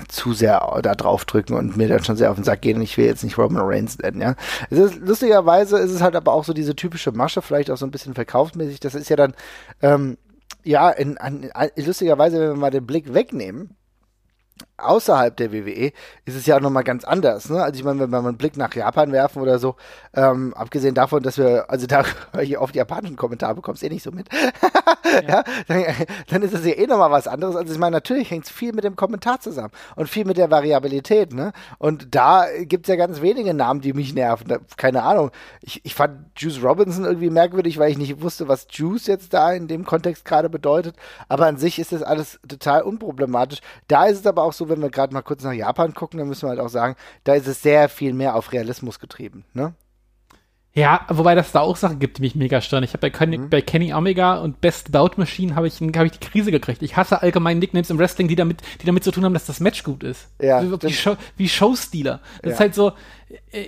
zu 0.07 0.33
sehr 0.33 0.79
da 0.81 0.95
drauf 0.95 1.25
drücken 1.25 1.53
und 1.53 1.77
mir 1.77 1.87
dann 1.87 2.03
schon 2.03 2.15
sehr 2.15 2.31
auf 2.31 2.35
den 2.35 2.43
Sack 2.43 2.61
gehen 2.61 2.77
und 2.77 2.83
ich 2.83 2.97
will 2.97 3.05
jetzt 3.05 3.23
nicht 3.23 3.37
Roman 3.37 3.63
Reigns 3.65 3.97
nennen, 3.97 4.21
ja. 4.21 4.35
Es 4.69 4.77
ist, 4.79 4.95
lustigerweise 4.95 5.77
ist 5.79 5.91
es 5.91 6.01
halt 6.01 6.15
aber 6.15 6.33
auch 6.33 6.43
so 6.43 6.53
diese 6.53 6.75
typische 6.75 7.11
Masche, 7.11 7.41
vielleicht 7.41 7.69
auch 7.71 7.77
so 7.77 7.85
ein 7.85 7.91
bisschen 7.91 8.13
verkaufsmäßig, 8.13 8.79
das 8.79 8.95
ist 8.95 9.09
ja 9.09 9.15
dann, 9.15 9.33
ähm, 9.81 10.17
ja, 10.63 10.89
in, 10.89 11.17
in, 11.17 11.51
lustigerweise, 11.85 12.39
wenn 12.39 12.49
wir 12.49 12.55
mal 12.55 12.71
den 12.71 12.85
Blick 12.85 13.13
wegnehmen, 13.13 13.75
außerhalb 14.77 15.35
der 15.37 15.51
WWE 15.53 15.91
ist 16.25 16.35
es 16.35 16.45
ja 16.45 16.57
auch 16.57 16.61
nochmal 16.61 16.83
ganz 16.83 17.03
anders. 17.03 17.49
Ne? 17.49 17.61
Also 17.61 17.77
ich 17.77 17.83
meine, 17.83 17.99
wenn 17.99 18.09
wir 18.09 18.21
mal 18.21 18.29
einen 18.29 18.37
Blick 18.37 18.57
nach 18.57 18.73
Japan 18.73 19.11
werfen 19.11 19.41
oder 19.41 19.59
so, 19.59 19.75
ähm, 20.15 20.53
abgesehen 20.55 20.95
davon, 20.95 21.21
dass 21.21 21.37
wir, 21.37 21.69
also 21.69 21.85
da 21.85 22.03
höre 22.31 22.41
ich 22.41 22.57
oft 22.57 22.75
japanischen 22.75 23.15
Kommentar, 23.15 23.53
bekommst 23.53 23.83
eh 23.83 23.89
nicht 23.89 24.03
so 24.03 24.11
mit. 24.11 24.27
ja. 24.33 25.21
ja 25.27 25.43
dann, 25.67 25.83
dann, 26.29 26.41
ist 26.41 26.53
das 26.53 26.65
ja 26.65 26.73
eh 26.73 26.87
nochmal 26.87 27.11
was 27.11 27.27
anderes. 27.27 27.55
Also 27.55 27.71
ich 27.71 27.79
meine, 27.79 27.95
natürlich 27.95 28.31
hängt 28.31 28.45
es 28.45 28.51
viel 28.51 28.73
mit 28.73 28.83
dem 28.83 28.95
Kommentar 28.95 29.39
zusammen 29.39 29.71
und 29.95 30.09
viel 30.09 30.25
mit 30.25 30.37
der 30.37 30.49
Variabilität. 30.49 31.33
Ne? 31.33 31.53
Und 31.77 32.15
da 32.15 32.47
gibt 32.61 32.85
es 32.85 32.89
ja 32.89 32.95
ganz 32.95 33.21
wenige 33.21 33.53
Namen, 33.53 33.81
die 33.81 33.93
mich 33.93 34.13
nerven. 34.13 34.47
Da, 34.47 34.57
keine 34.77 35.03
Ahnung. 35.03 35.31
Ich, 35.61 35.85
ich 35.85 35.93
fand 35.93 36.19
Juice 36.35 36.63
Robinson 36.63 37.05
irgendwie 37.05 37.29
merkwürdig, 37.29 37.77
weil 37.77 37.91
ich 37.91 37.97
nicht 37.97 38.21
wusste, 38.21 38.47
was 38.47 38.67
Juice 38.71 39.07
jetzt 39.07 39.33
da 39.33 39.53
in 39.53 39.67
dem 39.67 39.85
Kontext 39.85 40.25
gerade 40.25 40.49
bedeutet. 40.49 40.95
Aber 41.29 41.45
an 41.45 41.57
sich 41.57 41.77
ist 41.77 41.91
das 41.91 42.01
alles 42.01 42.39
total 42.47 42.81
unproblematisch. 42.81 43.59
Da 43.87 44.05
ist 44.05 44.19
es 44.19 44.25
aber 44.25 44.43
auch 44.43 44.53
so, 44.53 44.62
wenn 44.69 44.81
wir 44.81 44.89
gerade 44.89 45.13
mal 45.13 45.21
kurz 45.21 45.43
nach 45.43 45.53
Japan 45.53 45.93
gucken, 45.93 46.19
dann 46.19 46.27
müssen 46.27 46.43
wir 46.43 46.49
halt 46.49 46.59
auch 46.59 46.69
sagen, 46.69 46.95
da 47.23 47.33
ist 47.33 47.47
es 47.47 47.61
sehr 47.61 47.89
viel 47.89 48.13
mehr 48.13 48.35
auf 48.35 48.51
Realismus 48.51 48.99
getrieben. 48.99 49.45
Ne? 49.53 49.73
Ja, 50.75 51.05
wobei 51.07 51.35
das 51.35 51.51
da 51.51 51.59
auch 51.59 51.75
Sachen 51.75 51.99
gibt, 51.99 52.17
die 52.17 52.23
mich 52.23 52.33
mega 52.33 52.59
stören. 52.59 52.83
Ich 52.83 52.93
habe 52.93 53.01
bei, 53.01 53.11
Kenny, 53.11 53.37
mhm. 53.37 53.49
bei 53.49 53.61
Kenny 53.61 53.93
Omega 53.93 54.37
und 54.37 54.59
Best 54.59 54.91
Bout 54.91 55.11
Machine 55.17 55.55
habe 55.55 55.67
ich, 55.67 55.79
hab 55.79 56.05
ich 56.05 56.13
die 56.13 56.27
Krise 56.27 56.49
gekriegt. 56.49 56.81
Ich 56.81 56.97
hasse 56.97 57.21
allgemein 57.21 57.59
Nicknames 57.59 57.91
im 57.91 57.99
Wrestling, 57.99 58.27
die 58.27 58.35
damit, 58.35 58.61
die 58.81 58.87
damit 58.87 59.03
zu 59.03 59.11
tun 59.11 59.23
haben, 59.23 59.35
dass 59.35 59.45
das 59.45 59.59
Match 59.59 59.83
gut 59.83 60.03
ist. 60.03 60.29
Ja, 60.41 60.63
wie, 60.63 60.93
Show, 60.93 61.15
wie 61.37 61.47
Showstealer. 61.47 62.21
Das 62.41 62.49
ja. 62.49 62.53
ist 62.53 62.59
halt 62.59 62.75
so, 62.75 62.93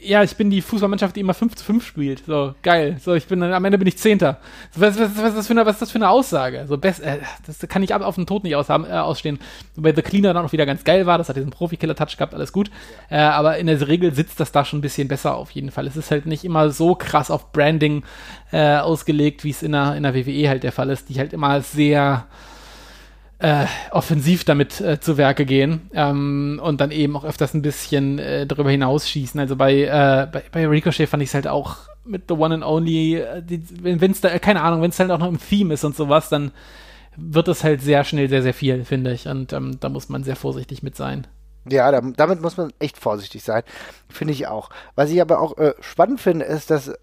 ja, 0.03 0.23
ich 0.23 0.35
bin 0.35 0.49
die 0.49 0.61
Fußballmannschaft, 0.61 1.15
die 1.15 1.21
immer 1.21 1.33
5 1.33 1.55
zu 1.55 1.63
5 1.63 1.85
spielt. 1.85 2.25
So, 2.25 2.53
geil. 2.61 2.97
So, 2.99 3.13
ich 3.13 3.25
bin, 3.25 3.41
am 3.41 3.65
Ende 3.65 3.77
bin 3.77 3.87
ich 3.87 3.97
Zehnter. 3.97 4.39
Was, 4.75 4.99
was, 4.99 5.17
was, 5.17 5.35
was, 5.35 5.47
für 5.47 5.53
eine, 5.53 5.65
was 5.65 5.75
ist 5.75 5.81
das 5.83 5.91
für 5.91 5.97
eine 5.97 6.09
Aussage? 6.09 6.65
So, 6.67 6.77
best, 6.77 7.01
äh, 7.01 7.19
das 7.45 7.59
kann 7.67 7.83
ich 7.83 7.93
ab 7.93 8.01
auf 8.01 8.15
den 8.15 8.25
Tod 8.25 8.43
nicht 8.43 8.55
aus, 8.55 8.69
äh, 8.69 8.73
ausstehen. 8.73 9.39
Wobei 9.75 9.93
The 9.93 10.01
Cleaner 10.01 10.33
dann 10.33 10.45
auch 10.45 10.51
wieder 10.51 10.65
ganz 10.65 10.83
geil 10.83 11.05
war, 11.05 11.17
das 11.17 11.29
hat 11.29 11.35
diesen 11.35 11.51
Profi-Killer-Touch 11.51 12.17
gehabt, 12.17 12.33
alles 12.33 12.51
gut. 12.51 12.69
Äh, 13.09 13.17
aber 13.17 13.57
in 13.57 13.67
der 13.67 13.87
Regel 13.87 14.13
sitzt 14.13 14.39
das 14.39 14.51
da 14.51 14.65
schon 14.65 14.79
ein 14.79 14.81
bisschen 14.83 15.07
besser 15.07 15.35
auf 15.35 15.51
jeden 15.51 15.71
Fall. 15.71 15.87
Es 15.87 15.97
ist 15.97 16.11
halt 16.11 16.25
nicht 16.25 16.43
immer 16.43 16.69
so 16.69 16.95
krass 16.95 17.31
auf 17.31 17.51
Branding 17.51 18.03
äh, 18.51 18.77
ausgelegt, 18.77 19.43
wie 19.43 19.51
es 19.51 19.63
in 19.63 19.71
der, 19.71 19.95
in 19.95 20.03
der 20.03 20.13
WWE 20.13 20.49
halt 20.49 20.63
der 20.63 20.71
Fall 20.71 20.89
ist, 20.89 21.09
die 21.09 21.19
halt 21.19 21.33
immer 21.33 21.61
sehr, 21.61 22.25
äh, 23.45 23.67
offensiv 23.91 24.43
damit 24.43 24.81
äh, 24.81 24.99
zu 24.99 25.17
Werke 25.17 25.45
gehen 25.45 25.91
ähm, 25.93 26.59
und 26.63 26.81
dann 26.81 26.89
eben 26.89 27.15
auch 27.15 27.23
öfters 27.23 27.53
ein 27.53 27.61
bisschen 27.61 28.17
äh, 28.17 28.47
darüber 28.47 28.71
hinausschießen. 28.71 29.39
Also 29.39 29.55
bei, 29.55 29.83
äh, 29.83 30.27
bei, 30.31 30.43
bei 30.51 30.67
Ricochet 30.67 31.07
fand 31.07 31.21
ich 31.21 31.29
es 31.29 31.35
halt 31.35 31.47
auch 31.47 31.77
mit 32.03 32.23
The 32.27 32.33
One 32.33 32.55
and 32.55 32.63
Only, 32.63 33.17
äh, 33.17 33.43
wenn 33.81 34.09
es 34.09 34.21
da, 34.21 34.39
keine 34.39 34.63
Ahnung, 34.63 34.81
wenn 34.81 34.89
es 34.89 34.99
halt 34.99 35.11
auch 35.11 35.19
noch 35.19 35.27
im 35.27 35.39
Theme 35.39 35.75
ist 35.75 35.83
und 35.83 35.95
sowas, 35.95 36.29
dann 36.29 36.53
wird 37.17 37.47
es 37.47 37.63
halt 37.63 37.83
sehr 37.83 38.03
schnell 38.03 38.29
sehr, 38.29 38.41
sehr 38.41 38.55
viel, 38.55 38.83
finde 38.83 39.13
ich. 39.13 39.27
Und 39.27 39.53
ähm, 39.53 39.77
da 39.79 39.89
muss 39.89 40.09
man 40.09 40.23
sehr 40.23 40.35
vorsichtig 40.35 40.81
mit 40.81 40.95
sein. 40.95 41.27
Ja, 41.69 41.91
da, 41.91 42.01
damit 42.01 42.41
muss 42.41 42.57
man 42.57 42.73
echt 42.79 42.97
vorsichtig 42.97 43.43
sein. 43.43 43.61
Finde 44.09 44.33
ich 44.33 44.47
auch. 44.47 44.71
Was 44.95 45.11
ich 45.11 45.21
aber 45.21 45.39
auch 45.39 45.55
äh, 45.59 45.75
spannend 45.81 46.19
finde, 46.19 46.45
ist, 46.45 46.71
dass 46.71 46.93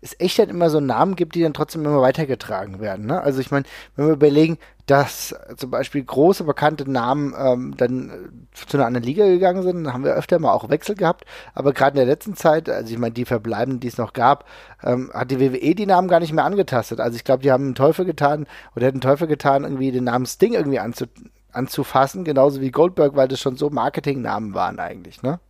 es 0.00 0.14
echt 0.18 0.38
halt 0.38 0.50
immer 0.50 0.70
so 0.70 0.80
Namen 0.80 1.16
gibt, 1.16 1.34
die 1.34 1.42
dann 1.42 1.54
trotzdem 1.54 1.84
immer 1.84 2.00
weitergetragen 2.00 2.80
werden. 2.80 3.06
Ne? 3.06 3.20
Also 3.20 3.40
ich 3.40 3.50
meine, 3.50 3.64
wenn 3.94 4.06
wir 4.06 4.14
überlegen, 4.14 4.58
dass 4.86 5.34
zum 5.56 5.70
Beispiel 5.70 6.04
große 6.04 6.44
bekannte 6.44 6.88
Namen 6.88 7.34
ähm, 7.36 7.74
dann 7.76 8.10
äh, 8.10 8.66
zu 8.66 8.76
einer 8.76 8.86
anderen 8.86 9.04
Liga 9.04 9.26
gegangen 9.26 9.62
sind, 9.62 9.84
dann 9.84 9.92
haben 9.92 10.04
wir 10.04 10.14
öfter 10.14 10.38
mal 10.38 10.52
auch 10.52 10.68
Wechsel 10.68 10.94
gehabt, 10.94 11.24
aber 11.54 11.72
gerade 11.72 11.98
in 11.98 12.06
der 12.06 12.14
letzten 12.14 12.36
Zeit, 12.36 12.68
also 12.68 12.92
ich 12.92 12.98
meine, 12.98 13.12
die 13.12 13.24
verbleibenden, 13.24 13.80
die 13.80 13.88
es 13.88 13.98
noch 13.98 14.12
gab, 14.12 14.44
ähm, 14.84 15.10
hat 15.12 15.30
die 15.32 15.40
WWE 15.40 15.74
die 15.74 15.86
Namen 15.86 16.06
gar 16.06 16.20
nicht 16.20 16.32
mehr 16.32 16.44
angetastet. 16.44 17.00
Also 17.00 17.16
ich 17.16 17.24
glaube, 17.24 17.42
die 17.42 17.50
haben 17.50 17.64
einen 17.64 17.74
Teufel 17.74 18.04
getan 18.04 18.46
oder 18.76 18.86
hätten 18.86 19.00
Teufel 19.00 19.26
getan, 19.26 19.64
irgendwie 19.64 19.90
den 19.90 20.04
Namen 20.04 20.26
Sting 20.26 20.54
irgendwie 20.54 20.78
anzu 20.78 21.06
anzufassen, 21.52 22.24
genauso 22.24 22.60
wie 22.60 22.70
Goldberg, 22.70 23.16
weil 23.16 23.28
das 23.28 23.40
schon 23.40 23.56
so 23.56 23.70
Marketingnamen 23.70 24.52
waren 24.52 24.78
eigentlich, 24.78 25.22
ne? 25.22 25.40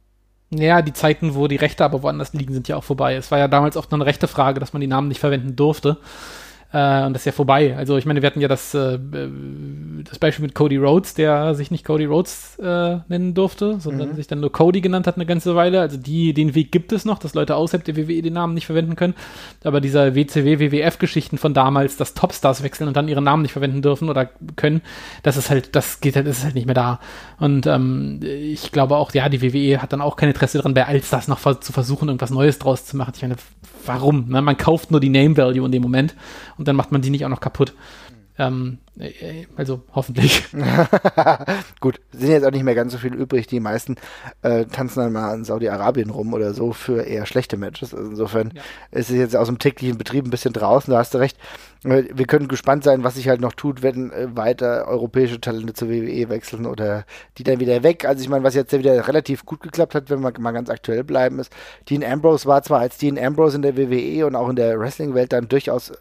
Ja, 0.51 0.81
die 0.81 0.93
Zeiten, 0.93 1.35
wo 1.35 1.49
die 1.49 1.57
Rechte 1.57 1.85
aber 1.85 2.03
woanders 2.03 2.33
liegen, 2.33 2.55
sind 2.55 2.69
ja 2.69 2.77
auch 2.77 2.85
vorbei. 2.85 3.15
Es 3.17 3.31
war 3.31 3.39
ja 3.39 3.49
damals 3.49 3.77
auch 3.77 3.91
eine 3.91 4.07
rechte 4.07 4.29
Frage, 4.29 4.61
dass 4.61 4.73
man 4.73 4.81
die 4.81 4.87
Namen 4.87 5.09
nicht 5.09 5.21
verwenden 5.21 5.57
durfte. 5.57 5.99
Äh, 6.73 7.05
und 7.05 7.13
das 7.13 7.23
ist 7.23 7.27
ja 7.27 7.33
vorbei. 7.33 7.77
Also 7.77 7.97
ich 7.97 8.07
meine, 8.07 8.23
wir 8.23 8.27
hatten 8.27 8.41
ja 8.41 8.49
das, 8.49 8.75
äh, 8.75 8.99
das 10.05 10.19
Beispiel 10.19 10.45
mit 10.45 10.55
Cody 10.55 10.77
Rhodes, 10.77 11.15
der 11.15 11.55
sich 11.55 11.71
nicht 11.71 11.85
Cody 11.85 12.07
Rhodes 12.07 12.59
äh, 12.59 12.99
nennen 13.09 13.35
durfte, 13.35 13.79
sondern 13.79 14.11
mhm. 14.11 14.15
sich 14.17 14.27
dann 14.27 14.41
nur 14.41 14.51
Cody 14.51 14.81
genannt 14.81 15.07
hat 15.07 15.17
eine 15.17 15.27
ganze 15.27 15.55
Weile. 15.55 15.81
Also 15.81 15.97
die, 15.97 16.35
den 16.35 16.55
Weg 16.55 16.73
gibt 16.73 16.93
es 16.93 17.05
noch, 17.05 17.19
dass 17.19 17.35
Leute 17.35 17.55
außerhalb 17.55 17.85
der 17.85 17.97
WWE 17.97 18.21
den 18.21 18.33
Namen 18.33 18.55
nicht 18.55 18.67
verwenden 18.67 18.97
können. 18.97 19.15
Aber 19.63 19.81
dieser 19.81 20.15
WCW, 20.15 20.59
WWF-Geschichten 20.59 21.39
von 21.39 21.55
damals, 21.55 21.97
dass 21.97 22.15
Topstars 22.15 22.63
wechseln 22.63 22.89
und 22.89 22.97
dann 22.97 23.09
ihren 23.09 23.25
Namen 23.25 23.43
nicht 23.43 23.53
verwenden 23.53 23.81
dürfen 23.83 24.09
oder 24.09 24.29
können, 24.57 24.83
das 25.23 25.37
ist 25.37 25.51
halt, 25.51 25.77
das 25.77 26.01
geht 26.01 26.17
halt, 26.17 26.27
das 26.27 26.39
ist 26.39 26.45
halt 26.45 26.57
nicht 26.57 26.67
mehr 26.67 26.75
da. 26.75 26.99
Und 27.39 27.67
ähm, 27.67 28.21
ich 28.23 28.73
glaube 28.73 28.97
auch, 28.97 29.15
ja, 29.15 29.29
die 29.29 29.41
WWE 29.41 29.81
hat 29.81 29.93
dann 29.93 30.01
auch 30.01 30.17
kein 30.17 30.31
Interesse 30.31 30.59
daran, 30.59 30.75
bei 30.75 30.87
Allstars 30.87 31.29
noch 31.29 31.41
zu 31.61 31.73
versuchen, 31.73 32.09
irgendwas 32.09 32.31
Neues 32.31 32.59
draus 32.59 32.85
zu 32.85 32.97
machen. 32.97 33.13
Ich 33.15 33.23
meine, 33.23 33.37
warum? 33.87 34.29
Ne? 34.29 34.43
Man 34.43 34.57
kauft 34.57 34.91
nur 34.91 35.01
die 35.01 35.09
Name 35.09 35.37
Value 35.37 35.65
in 35.65 35.73
dem 35.73 35.83
Moment 35.83 36.15
und 36.59 36.69
dann 36.69 36.77
macht 36.77 36.93
man 36.93 37.03
die 37.03 37.11
nicht 37.11 37.25
auch 37.25 37.31
noch 37.31 37.41
kaputt. 37.41 37.75
Ähm, 38.39 38.79
äh, 38.79 38.86
also 39.57 39.83
hoffentlich. 39.95 40.45
Gut, 41.81 42.01
sind 42.13 42.31
jetzt 42.31 42.45
auch 42.45 42.51
nicht 42.51 42.63
mehr 42.63 42.75
ganz 42.75 42.93
so 42.93 42.99
viel 42.99 43.15
übrig. 43.15 43.47
Die 43.47 43.61
meisten 43.61 43.97
äh, 44.43 44.65
tanzen 44.65 45.01
dann 45.01 45.13
mal 45.13 45.35
in 45.35 45.45
Saudi-Arabien 45.45 46.11
rum 46.11 46.33
oder 46.33 46.55
so 46.55 46.73
für 46.73 47.03
eher 47.03 47.27
schlechte 47.27 47.57
Matches. 47.57 47.95
Also 47.95 48.09
insofern 48.09 48.53
ja. 48.55 48.63
ist 48.93 49.11
es 49.11 49.17
jetzt 49.17 49.37
aus 49.37 49.49
dem 49.49 49.59
täglichen 49.59 49.99
Betrieb 49.99 50.25
ein 50.25 50.31
bisschen 50.31 50.55
draußen, 50.55 50.91
da 50.93 50.99
hast 50.99 51.15
du 51.15 51.19
recht. 51.19 51.37
Wir 51.83 52.27
können 52.27 52.49
gespannt 52.49 52.83
sein, 52.83 53.05
was 53.05 53.15
sich 53.15 53.29
halt 53.29 53.41
noch 53.41 53.53
tut, 53.53 53.83
wenn 53.83 54.11
äh, 54.11 54.35
weiter 54.35 54.89
europäische 54.89 55.41
Talente 55.41 55.75
zur 55.75 55.89
WWE 55.89 56.29
wechseln 56.31 56.67
oder 56.67 57.05
die 57.39 57.45
dann 57.45 57.61
wieder 57.61 57.83
weg. 57.83 58.05
Also 58.07 58.23
ich 58.23 58.29
meine, 58.29 58.43
was 58.43 58.55
jetzt 58.55 58.77
wieder 58.77 59.07
relativ 59.07 59.45
gut 59.45 59.61
geklappt 59.61 59.95
hat, 59.95 60.11
wenn 60.11 60.21
wir 60.21 60.33
mal 60.41 60.53
ganz 60.53 60.71
aktuell 60.71 61.05
bleiben, 61.05 61.39
ist, 61.39 61.53
Dean 61.89 62.03
Ambrose 62.03 62.47
war 62.47 62.63
zwar 62.63 62.81
als 62.81 62.99
Dean 62.99 63.19
Ambrose 63.19 63.57
in 63.57 63.63
der 63.63 63.77
WWE 63.77 64.27
und 64.27 64.35
auch 64.35 64.49
in 64.49 64.57
der 64.57 64.81
Wrestling-Welt 64.81 65.33
dann 65.33 65.49
durchaus 65.49 65.93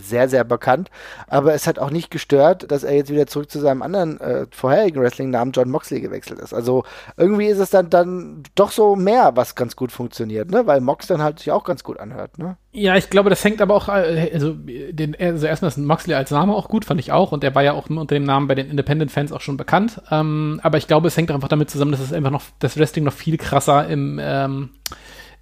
sehr, 0.00 0.28
sehr 0.28 0.44
bekannt, 0.44 0.90
aber 1.26 1.54
es 1.54 1.66
hat 1.66 1.78
auch 1.78 1.90
nicht 1.90 2.10
gestört, 2.10 2.41
dass 2.42 2.84
er 2.84 2.94
jetzt 2.94 3.10
wieder 3.10 3.26
zurück 3.26 3.50
zu 3.50 3.60
seinem 3.60 3.82
anderen 3.82 4.20
äh, 4.20 4.46
vorherigen 4.50 5.00
Wrestling-Namen 5.00 5.52
John 5.52 5.70
Moxley 5.70 6.00
gewechselt 6.00 6.40
ist. 6.40 6.52
Also 6.52 6.84
irgendwie 7.16 7.46
ist 7.46 7.58
es 7.58 7.70
dann, 7.70 7.90
dann 7.90 8.42
doch 8.54 8.70
so 8.70 8.96
mehr, 8.96 9.32
was 9.34 9.54
ganz 9.54 9.76
gut 9.76 9.92
funktioniert, 9.92 10.50
ne? 10.50 10.66
weil 10.66 10.80
Mox 10.80 11.06
dann 11.06 11.22
halt 11.22 11.38
sich 11.38 11.50
auch 11.50 11.64
ganz 11.64 11.84
gut 11.84 11.98
anhört. 11.98 12.38
Ne? 12.38 12.56
Ja, 12.72 12.96
ich 12.96 13.10
glaube, 13.10 13.30
das 13.30 13.44
hängt 13.44 13.60
aber 13.60 13.74
auch, 13.74 13.88
äh, 13.88 14.30
also, 14.32 14.54
den, 14.54 15.16
also 15.18 15.46
erstmal 15.46 15.68
ist 15.70 15.78
Moxley 15.78 16.14
als 16.14 16.30
Name 16.30 16.54
auch 16.54 16.68
gut, 16.68 16.84
fand 16.84 17.00
ich 17.00 17.12
auch. 17.12 17.32
Und 17.32 17.44
er 17.44 17.54
war 17.54 17.62
ja 17.62 17.72
auch 17.72 17.88
unter 17.90 18.14
dem 18.14 18.24
Namen 18.24 18.48
bei 18.48 18.54
den 18.54 18.70
Independent-Fans 18.70 19.32
auch 19.32 19.40
schon 19.40 19.56
bekannt. 19.56 20.00
Ähm, 20.10 20.60
aber 20.62 20.78
ich 20.78 20.86
glaube, 20.86 21.08
es 21.08 21.16
hängt 21.16 21.30
einfach 21.30 21.48
damit 21.48 21.70
zusammen, 21.70 21.92
dass 21.92 22.00
es 22.00 22.12
einfach 22.12 22.30
noch, 22.30 22.42
das 22.58 22.78
Wrestling 22.78 23.04
noch 23.04 23.12
viel 23.12 23.36
krasser 23.36 23.88
im, 23.88 24.18
ähm, 24.22 24.70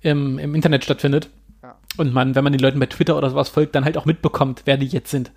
im, 0.02 0.38
im 0.38 0.54
Internet 0.54 0.84
stattfindet. 0.84 1.30
Und 1.96 2.14
man, 2.14 2.34
wenn 2.34 2.44
man 2.44 2.52
den 2.52 2.60
Leuten 2.60 2.78
bei 2.78 2.86
Twitter 2.86 3.16
oder 3.16 3.30
sowas 3.30 3.48
folgt, 3.48 3.74
dann 3.74 3.84
halt 3.84 3.98
auch 3.98 4.06
mitbekommt, 4.06 4.62
wer 4.64 4.76
die 4.76 4.86
jetzt 4.86 5.10
sind. 5.10 5.30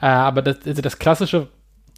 Äh, 0.00 0.06
aber 0.06 0.42
das, 0.42 0.58
also 0.66 0.82
das 0.82 0.98
klassische 0.98 1.48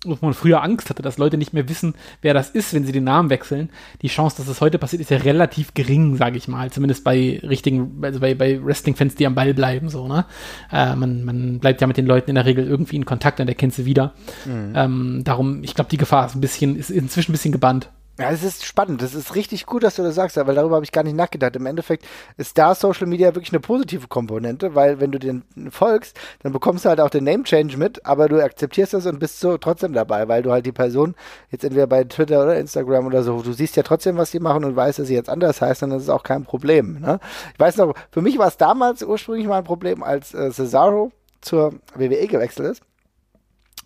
wo 0.05 0.17
man 0.21 0.33
früher 0.33 0.63
Angst 0.63 0.89
hatte, 0.89 1.03
dass 1.03 1.19
Leute 1.19 1.37
nicht 1.37 1.53
mehr 1.53 1.69
wissen, 1.69 1.95
wer 2.23 2.33
das 2.33 2.51
ist, 2.51 2.73
wenn 2.73 2.85
sie 2.85 2.93
den 2.93 3.05
Namen 3.05 3.29
wechseln. 3.29 3.71
Die 4.01 4.09
Chance, 4.09 4.39
dass 4.39 4.47
das 4.47 4.61
heute 4.61 4.79
passiert, 4.79 5.03
ist 5.03 5.11
ja 5.11 5.19
relativ 5.19 5.75
gering, 5.75 6.17
sage 6.17 6.39
ich 6.39 6.49
mal. 6.49 6.71
Zumindest 6.71 7.05
bei 7.05 7.41
richtigen, 7.43 7.99
also 8.03 8.21
bei, 8.21 8.35
bei 8.35 8.65
Wrestling-Fans, 8.65 9.17
die 9.17 9.27
am 9.27 9.35
Ball 9.35 9.53
bleiben, 9.53 9.91
so, 9.91 10.09
ne? 10.09 10.25
Äh, 10.73 10.97
man, 10.97 11.25
man 11.25 11.59
bleibt 11.59 11.83
ja 11.83 11.87
mit 11.87 11.99
den 11.99 12.07
Leuten 12.07 12.31
in 12.31 12.37
der 12.37 12.47
Regel 12.47 12.67
irgendwie 12.67 12.97
in 12.97 13.05
Kontakt 13.05 13.41
und 13.41 13.47
der 13.47 13.55
kennt 13.55 13.75
sie 13.75 13.85
wieder. 13.85 14.15
Mhm. 14.47 14.73
Ähm, 14.75 15.21
darum, 15.25 15.63
ich 15.63 15.75
glaube, 15.75 15.91
die 15.91 15.99
Gefahr 15.99 16.27
ist 16.27 16.35
ein 16.35 16.41
bisschen, 16.41 16.77
ist 16.77 16.91
inzwischen 16.91 17.33
ein 17.33 17.35
bisschen 17.35 17.53
gebannt. 17.53 17.91
Ja, 18.21 18.31
es 18.31 18.43
ist 18.43 18.67
spannend. 18.67 19.01
Das 19.01 19.15
ist 19.15 19.35
richtig 19.35 19.65
gut, 19.65 19.83
dass 19.83 19.97
du 19.97 20.03
das 20.03 20.15
sagst, 20.15 20.37
weil 20.37 20.55
darüber 20.55 20.75
habe 20.75 20.85
ich 20.85 20.93
gar 20.93 21.03
nicht 21.03 21.17
nachgedacht. 21.17 21.57
Im 21.57 21.65
Endeffekt 21.65 22.05
ist 22.37 22.59
da 22.59 22.75
Social 22.75 23.07
Media 23.07 23.35
wirklich 23.35 23.51
eine 23.51 23.61
positive 23.61 24.09
Komponente, 24.09 24.75
weil 24.75 25.01
wenn 25.01 25.11
du 25.11 25.19
den 25.19 25.43
folgst, 25.71 26.21
dann 26.43 26.53
bekommst 26.53 26.85
du 26.85 26.91
halt 26.91 27.01
auch 27.01 27.09
den 27.09 27.25
Name 27.25 27.45
Change 27.45 27.79
mit, 27.79 28.05
aber 28.05 28.29
du 28.29 28.45
akzeptierst 28.45 28.93
das 28.93 29.07
und 29.07 29.21
bist 29.21 29.41
so 29.41 29.57
trotzdem 29.57 29.95
dabei, 29.95 30.29
weil 30.29 30.43
du 30.43 30.53
halt 30.53 30.67
die 30.67 30.73
Person 30.73 31.15
jetzt 31.51 31.65
entweder 31.65 31.87
bei 31.87 32.05
Twitter 32.05 32.43
oder 32.43 32.59
Instagram 32.59 33.07
oder 33.07 33.23
so, 33.23 33.41
du 33.41 33.55
siehst 33.55 33.77
ja 33.77 33.83
trotzdem, 33.83 34.19
was 34.19 34.33
die 34.33 34.41
machen 34.41 34.67
und 34.67 34.77
weißt, 34.77 34.99
dass 34.99 35.07
sie 35.07 35.15
jetzt 35.15 35.31
anders 35.31 35.63
heißt, 35.63 35.81
dann 35.81 35.93
ist 35.93 36.03
es 36.03 36.11
auch 36.11 36.23
kein 36.23 36.45
Problem. 36.45 37.01
Ne? 37.01 37.21
Ich 37.55 37.61
weiß 37.61 37.79
noch, 37.79 37.95
für 38.11 38.21
mich 38.21 38.37
war 38.37 38.49
es 38.49 38.59
damals 38.59 39.03
ursprünglich 39.03 39.47
mal 39.47 39.57
ein 39.57 39.65
Problem, 39.65 40.03
als 40.03 40.35
äh, 40.35 40.51
Cesaro 40.51 41.11
zur 41.41 41.73
WWE 41.97 42.27
gewechselt 42.27 42.73
ist 42.73 42.83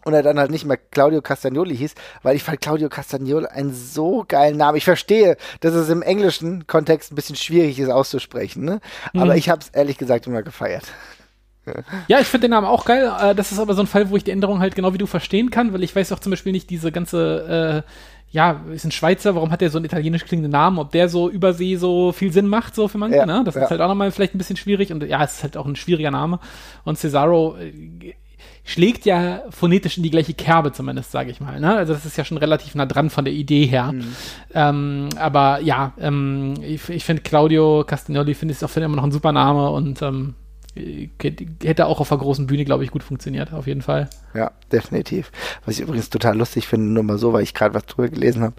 und 0.05 0.15
er 0.15 0.23
dann 0.23 0.39
halt 0.39 0.51
nicht 0.51 0.65
mehr 0.65 0.77
Claudio 0.77 1.23
Castagnoli 1.23 1.77
hieß, 1.77 1.95
weil 2.23 2.37
ich 2.37 2.43
fand 2.43 2.61
Claudio 2.61 2.89
Castagnoli 2.89 3.47
einen 3.47 3.75
so 3.75 4.25
geilen 4.27 4.57
Namen. 4.57 4.77
Ich 4.77 4.85
verstehe, 4.85 5.37
dass 5.61 5.75
es 5.75 5.89
im 5.89 6.03
englischen 6.03 6.67
Kontext 6.67 7.13
ein 7.13 7.17
bisschen 7.17 7.37
schwierig 7.37 7.79
ist 7.79 7.91
auszusprechen, 7.91 8.65
ne? 8.65 8.81
aber 9.15 9.33
mhm. 9.33 9.39
ich 9.39 9.49
habe 9.49 9.61
es 9.63 9.69
ehrlich 9.71 9.99
gesagt 9.99 10.27
immer 10.27 10.43
gefeiert. 10.43 10.85
Ja, 12.09 12.21
ich 12.21 12.27
finde 12.27 12.47
den 12.47 12.51
Namen 12.51 12.67
auch 12.67 12.85
geil. 12.85 13.11
Äh, 13.21 13.35
das 13.35 13.51
ist 13.51 13.59
aber 13.59 13.73
so 13.73 13.81
ein 13.81 13.87
Fall, 13.87 14.11
wo 14.11 14.17
ich 14.19 14.25
die 14.25 14.33
Änderung 14.33 14.61
halt 14.61 14.75
genau 14.75 14.93
wie 14.93 14.99
du 14.99 15.07
verstehen 15.07 15.51
kann, 15.51 15.73
weil 15.73 15.83
ich 15.83 15.97
weiß 15.97 16.13
auch 16.13 16.19
zum 16.19 16.29
Beispiel 16.29 16.53
nicht 16.53 16.69
diese 16.69 16.93
ganze, 16.93 17.85
äh, 17.87 17.91
ja, 18.31 18.61
ist 18.73 18.85
ein 18.85 18.91
Schweizer, 18.91 19.35
warum 19.35 19.51
hat 19.51 19.61
der 19.61 19.71
so 19.71 19.79
einen 19.79 19.85
italienisch 19.85 20.25
klingenden 20.25 20.53
Namen, 20.53 20.79
ob 20.79 20.91
der 20.93 21.09
so 21.09 21.31
übersee 21.31 21.77
so 21.77 22.13
viel 22.13 22.33
Sinn 22.33 22.49
macht, 22.49 22.75
so 22.75 22.89
für 22.89 22.99
manche, 22.99 23.19
ja, 23.19 23.27
ne? 23.27 23.43
Das 23.45 23.55
ja. 23.55 23.63
ist 23.63 23.71
halt 23.71 23.81
auch 23.81 23.89
nochmal 23.89 24.11
vielleicht 24.11 24.35
ein 24.35 24.39
bisschen 24.39 24.57
schwierig 24.57 24.93
und 24.93 25.05
ja, 25.05 25.23
es 25.23 25.37
ist 25.37 25.43
halt 25.43 25.57
auch 25.57 25.67
ein 25.67 25.77
schwieriger 25.77 26.11
Name. 26.11 26.41
Und 26.85 26.99
Cesaro 26.99 27.57
äh, 27.57 28.15
schlägt 28.65 29.05
ja 29.05 29.43
phonetisch 29.51 29.99
in 29.99 30.03
die 30.03 30.11
gleiche 30.11 30.33
Kerbe 30.33 30.73
zumindest, 30.73 31.11
sage 31.11 31.31
ich 31.31 31.41
mal. 31.41 31.61
Ne? 31.61 31.77
Also 31.77 31.93
das 31.93 32.07
ist 32.07 32.17
ja 32.17 32.25
schon 32.25 32.39
relativ 32.39 32.75
nah 32.75 32.87
dran 32.87 33.11
von 33.11 33.25
der 33.25 33.35
Idee 33.35 33.67
her. 33.67 33.93
Mhm. 33.93 34.17
Ähm, 34.55 35.09
aber 35.17 35.61
ja, 35.61 35.93
ähm, 36.01 36.55
ich, 36.63 36.89
ich 36.89 37.05
finde 37.05 37.23
Claudio 37.23 37.85
Castagnoli 37.87 38.35
finde 38.35 38.55
ich 38.55 38.65
auch 38.65 38.71
find 38.71 38.87
immer 38.87 38.97
noch 38.97 39.05
ein 39.05 39.13
super 39.13 39.33
Name 39.33 39.71
und 39.71 40.01
ähm, 40.03 40.35
hätte 41.63 41.87
auch 41.87 42.01
auf 42.01 42.09
der 42.09 42.19
großen 42.19 42.47
Bühne, 42.47 42.65
glaube 42.65 42.85
ich, 42.85 42.91
gut 42.91 43.05
funktioniert, 43.05 43.53
auf 43.53 43.67
jeden 43.67 43.83
Fall. 43.83 44.09
Ja, 44.35 44.51
definitiv. 44.73 45.31
Was 45.65 45.77
ich 45.77 45.83
übrigens 45.83 46.11
total 46.11 46.37
lustig 46.37 46.67
finde, 46.67 46.87
nur 46.87 47.05
mal 47.05 47.19
so, 47.19 47.33
weil 47.33 47.43
ich 47.43 47.55
gerade 47.55 47.75
was 47.75 47.87
drüber 47.87 48.09
gelesen 48.09 48.43
habe. 48.43 48.55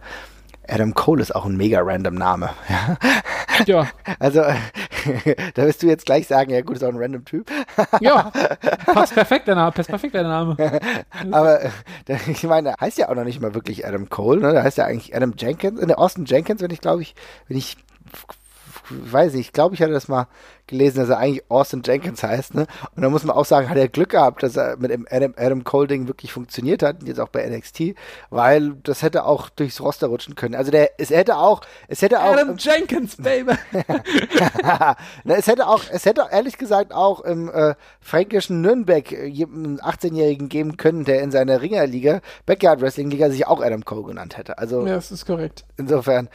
Adam 0.67 0.93
Cole 0.93 1.21
ist 1.21 1.35
auch 1.35 1.45
ein 1.45 1.57
mega 1.57 1.79
random 1.81 2.15
Name. 2.15 2.49
Ja. 3.65 3.87
Also, 4.19 4.41
da 5.53 5.65
wirst 5.65 5.83
du 5.83 5.87
jetzt 5.87 6.05
gleich 6.05 6.27
sagen, 6.27 6.51
ja 6.51 6.61
gut, 6.61 6.77
ist 6.77 6.83
auch 6.83 6.89
ein 6.89 6.97
random 6.97 7.25
Typ. 7.25 7.49
ja, 7.99 8.31
passt 8.85 9.13
perfekt 9.13 9.47
der 9.47 9.55
Name, 9.55 9.71
passt 9.71 9.89
perfekt 9.89 10.13
der 10.13 10.23
Name. 10.23 10.57
Aber 11.31 11.59
ich 12.27 12.43
meine, 12.43 12.69
der 12.69 12.75
heißt 12.79 12.97
ja 12.97 13.09
auch 13.09 13.15
noch 13.15 13.23
nicht 13.23 13.41
mal 13.41 13.53
wirklich 13.53 13.85
Adam 13.85 14.09
Cole, 14.09 14.41
ne? 14.41 14.53
Der 14.53 14.63
heißt 14.63 14.77
ja 14.77 14.85
eigentlich 14.85 15.15
Adam 15.15 15.33
Jenkins, 15.37 15.79
in 15.79 15.87
der 15.87 15.99
Austin 15.99 16.25
Jenkins, 16.25 16.61
wenn 16.61 16.71
ich 16.71 16.81
glaube 16.81 17.01
ich, 17.01 17.15
wenn 17.47 17.57
ich 17.57 17.77
weiß 18.89 19.33
nicht, 19.33 19.47
ich 19.47 19.53
glaube, 19.53 19.75
ich 19.75 19.81
hatte 19.81 19.93
das 19.93 20.07
mal 20.07 20.27
gelesen, 20.67 20.99
dass 20.99 21.09
er 21.09 21.19
eigentlich 21.19 21.43
Austin 21.49 21.83
Jenkins 21.85 22.23
heißt, 22.23 22.55
ne? 22.55 22.65
Und 22.95 23.03
da 23.03 23.09
muss 23.09 23.23
man 23.23 23.35
auch 23.35 23.45
sagen, 23.45 23.69
hat 23.69 23.77
er 23.77 23.87
Glück 23.87 24.09
gehabt, 24.09 24.41
dass 24.41 24.55
er 24.55 24.77
mit 24.77 24.91
dem 24.91 25.05
Adam, 25.09 25.33
Adam 25.37 25.63
Cole 25.63 25.87
Ding 25.87 26.07
wirklich 26.07 26.31
funktioniert 26.31 26.81
hat, 26.81 27.03
jetzt 27.03 27.19
auch 27.19 27.29
bei 27.29 27.47
NXT, 27.47 27.95
weil 28.29 28.73
das 28.83 29.03
hätte 29.03 29.25
auch 29.25 29.49
durchs 29.49 29.79
Roster 29.79 30.07
rutschen 30.07 30.35
können. 30.35 30.55
Also 30.55 30.71
der, 30.71 30.99
es 30.99 31.11
hätte 31.11 31.37
auch, 31.37 31.61
es 31.87 32.01
hätte 32.01 32.21
auch. 32.21 32.33
Adam 32.33 32.57
Jenkins, 32.57 33.17
Baby! 33.17 33.53
ne, 33.71 34.95
es 35.37 35.47
hätte 35.47 35.67
auch, 35.67 35.83
es 35.91 36.05
hätte 36.05 36.25
ehrlich 36.31 36.57
gesagt 36.57 36.93
auch 36.93 37.21
im 37.21 37.49
äh, 37.49 37.75
fränkischen 37.99 38.61
Nürnberg 38.61 39.11
äh, 39.11 39.25
einen 39.25 39.79
18-Jährigen 39.79 40.49
geben 40.49 40.77
können, 40.77 41.05
der 41.05 41.21
in 41.21 41.31
seiner 41.31 41.61
Ringerliga, 41.61 42.21
Backyard 42.45 42.81
Wrestling 42.81 43.11
Liga, 43.11 43.29
sich 43.29 43.45
auch 43.45 43.61
Adam 43.61 43.85
Cole 43.85 44.03
genannt 44.03 44.37
hätte. 44.37 44.57
Also. 44.57 44.85
Ja, 44.85 44.95
das 44.95 45.11
ist 45.11 45.25
korrekt. 45.25 45.65
Insofern 45.77 46.29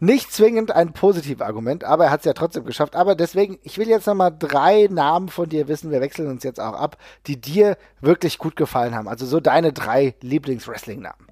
nicht 0.00 0.32
zwingend 0.32 0.72
ein 0.72 0.92
Argument, 1.40 1.84
aber 1.84 2.06
er 2.06 2.10
hat 2.10 2.20
es 2.20 2.26
ja 2.26 2.32
trotzdem 2.32 2.64
geschafft. 2.64 2.96
Aber 2.96 3.14
deswegen, 3.14 3.58
ich 3.62 3.78
will 3.78 3.88
jetzt 3.88 4.06
nochmal 4.06 4.34
drei 4.36 4.88
Namen 4.90 5.28
von 5.28 5.48
dir 5.48 5.68
wissen, 5.68 5.90
wir 5.90 6.00
wechseln 6.00 6.28
uns 6.28 6.42
jetzt 6.42 6.60
auch 6.60 6.74
ab, 6.74 6.98
die 7.26 7.40
dir 7.40 7.76
wirklich 8.00 8.38
gut 8.38 8.56
gefallen 8.56 8.94
haben. 8.94 9.08
Also 9.08 9.26
so 9.26 9.40
deine 9.40 9.72
drei 9.72 10.14
Lieblings-Wrestling-Namen. 10.20 11.26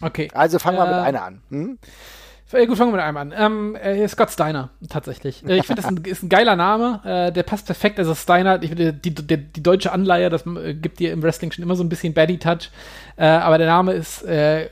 Okay. 0.00 0.30
Also 0.34 0.58
fangen 0.58 0.78
wir 0.78 0.84
äh, 0.84 0.90
mit 0.90 0.98
einer 0.98 1.22
an. 1.22 1.42
Hm? 1.50 1.78
Äh, 2.52 2.66
gut, 2.66 2.76
fangen 2.76 2.92
wir 2.92 2.96
mit 2.96 3.04
einem 3.04 3.16
an. 3.16 3.34
Ähm, 3.36 3.74
äh, 3.74 4.06
Scott 4.06 4.30
Steiner, 4.30 4.70
tatsächlich. 4.88 5.44
Äh, 5.44 5.56
ich 5.56 5.66
finde, 5.66 5.82
das 5.82 5.90
ist 5.90 5.98
ein, 5.98 6.04
ist 6.04 6.22
ein, 6.22 6.28
geiler 6.28 6.56
Name. 6.56 7.00
Äh, 7.04 7.32
der 7.32 7.42
passt 7.42 7.66
perfekt. 7.66 7.98
Also 7.98 8.14
Steiner, 8.14 8.62
ich, 8.62 8.74
die, 8.74 8.92
die, 8.92 9.12
die, 9.14 9.62
deutsche 9.62 9.92
Anleihe, 9.92 10.30
das 10.30 10.44
gibt 10.44 11.00
dir 11.00 11.12
im 11.12 11.22
Wrestling 11.22 11.50
schon 11.50 11.64
immer 11.64 11.74
so 11.74 11.82
ein 11.82 11.88
bisschen 11.88 12.14
Baddy-Touch. 12.14 12.70
Äh, 13.16 13.26
aber 13.26 13.58
der 13.58 13.68
Name 13.68 13.92
ist 13.92 14.24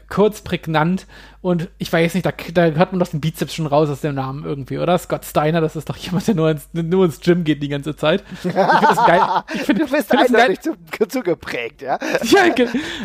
kurz, 0.08 0.40
prägnant 0.42 1.06
und 1.42 1.70
ich 1.78 1.92
weiß 1.92 2.14
nicht, 2.14 2.24
da, 2.24 2.30
da 2.54 2.66
hört 2.66 2.92
man 2.92 3.00
doch 3.00 3.08
den 3.08 3.20
Bizeps 3.20 3.54
schon 3.54 3.66
raus 3.66 3.90
aus 3.90 4.00
dem 4.00 4.14
Namen 4.14 4.44
irgendwie, 4.44 4.78
oder? 4.78 4.96
Scott 4.96 5.24
Steiner, 5.24 5.60
das 5.60 5.74
ist 5.74 5.88
doch 5.88 5.96
jemand, 5.96 6.28
der 6.28 6.36
nur 6.36 6.50
ins, 6.52 6.68
nur 6.72 7.04
ins 7.04 7.18
Gym 7.18 7.42
geht 7.42 7.60
die 7.60 7.68
ganze 7.68 7.96
Zeit. 7.96 8.22
Ich 8.32 8.38
finde 8.38 8.58
das 8.58 9.04
geil. 9.04 9.20
Ich 9.54 9.62
find, 9.62 9.80
du 9.80 9.88
bist 9.88 10.08
find 10.08 10.22
eindeutig 10.22 10.60
zu, 10.60 10.76
zu 11.08 11.20
geprägt, 11.20 11.82
ja? 11.82 11.98
ja, 12.22 12.44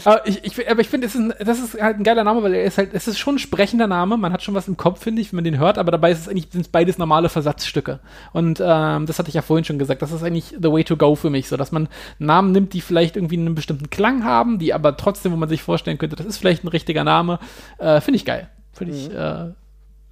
aber 0.05 0.27
ich, 0.27 0.43
ich, 0.43 0.69
aber 0.69 0.81
ich 0.81 0.88
finde, 0.88 1.07
das, 1.39 1.59
ist 1.59 1.81
halt 1.81 1.97
ein 1.97 2.03
geiler 2.03 2.23
Name, 2.23 2.43
weil 2.43 2.53
er 2.53 2.63
ist 2.63 2.77
halt, 2.77 2.91
es 2.93 3.07
ist 3.07 3.17
schon 3.17 3.35
ein 3.35 3.39
sprechender 3.39 3.88
Name. 3.88 4.17
Man 4.17 4.31
hat 4.31 4.43
schon 4.43 4.53
was 4.53 4.67
im 4.67 4.77
Kopf, 4.77 5.01
finde 5.01 5.21
ich, 5.21 5.31
wenn 5.31 5.38
man 5.38 5.43
den 5.43 5.57
hört, 5.57 5.79
aber 5.79 5.91
dabei 5.91 6.11
ist 6.11 6.19
es 6.19 6.29
eigentlich, 6.29 6.49
sind 6.51 6.61
es 6.61 6.67
beides 6.67 6.99
normale 6.99 7.29
Versatzstücke. 7.29 7.99
Und 8.33 8.61
ähm, 8.63 9.07
das 9.07 9.17
hatte 9.17 9.29
ich 9.29 9.35
ja 9.35 9.41
vorhin 9.41 9.65
schon 9.65 9.79
gesagt. 9.79 10.03
Das 10.03 10.11
ist 10.11 10.21
eigentlich 10.21 10.55
the 10.61 10.71
way 10.71 10.83
to 10.83 10.95
go 10.95 11.15
für 11.15 11.31
mich, 11.31 11.47
so 11.47 11.57
dass 11.57 11.71
man 11.71 11.88
Namen 12.19 12.51
nimmt, 12.51 12.73
die 12.73 12.81
vielleicht 12.81 13.15
irgendwie 13.15 13.38
einen 13.38 13.55
bestimmten 13.55 13.89
Klang 13.89 14.23
haben, 14.23 14.59
die 14.59 14.75
aber 14.75 14.95
trotzdem, 14.95 15.26
wo 15.32 15.36
man 15.36 15.49
sich 15.49 15.61
vorstellen 15.61 15.97
könnte, 15.97 16.15
das 16.15 16.25
ist 16.25 16.38
vielleicht 16.38 16.63
ein 16.63 16.69
richtiger 16.69 17.03
Name. 17.03 17.39
Äh, 17.78 18.01
finde 18.01 18.17
ich 18.17 18.25
geil. 18.25 18.49
Finde 18.73 18.93
ich, 18.95 19.09
mhm. 19.09 19.15
äh, 19.15 19.53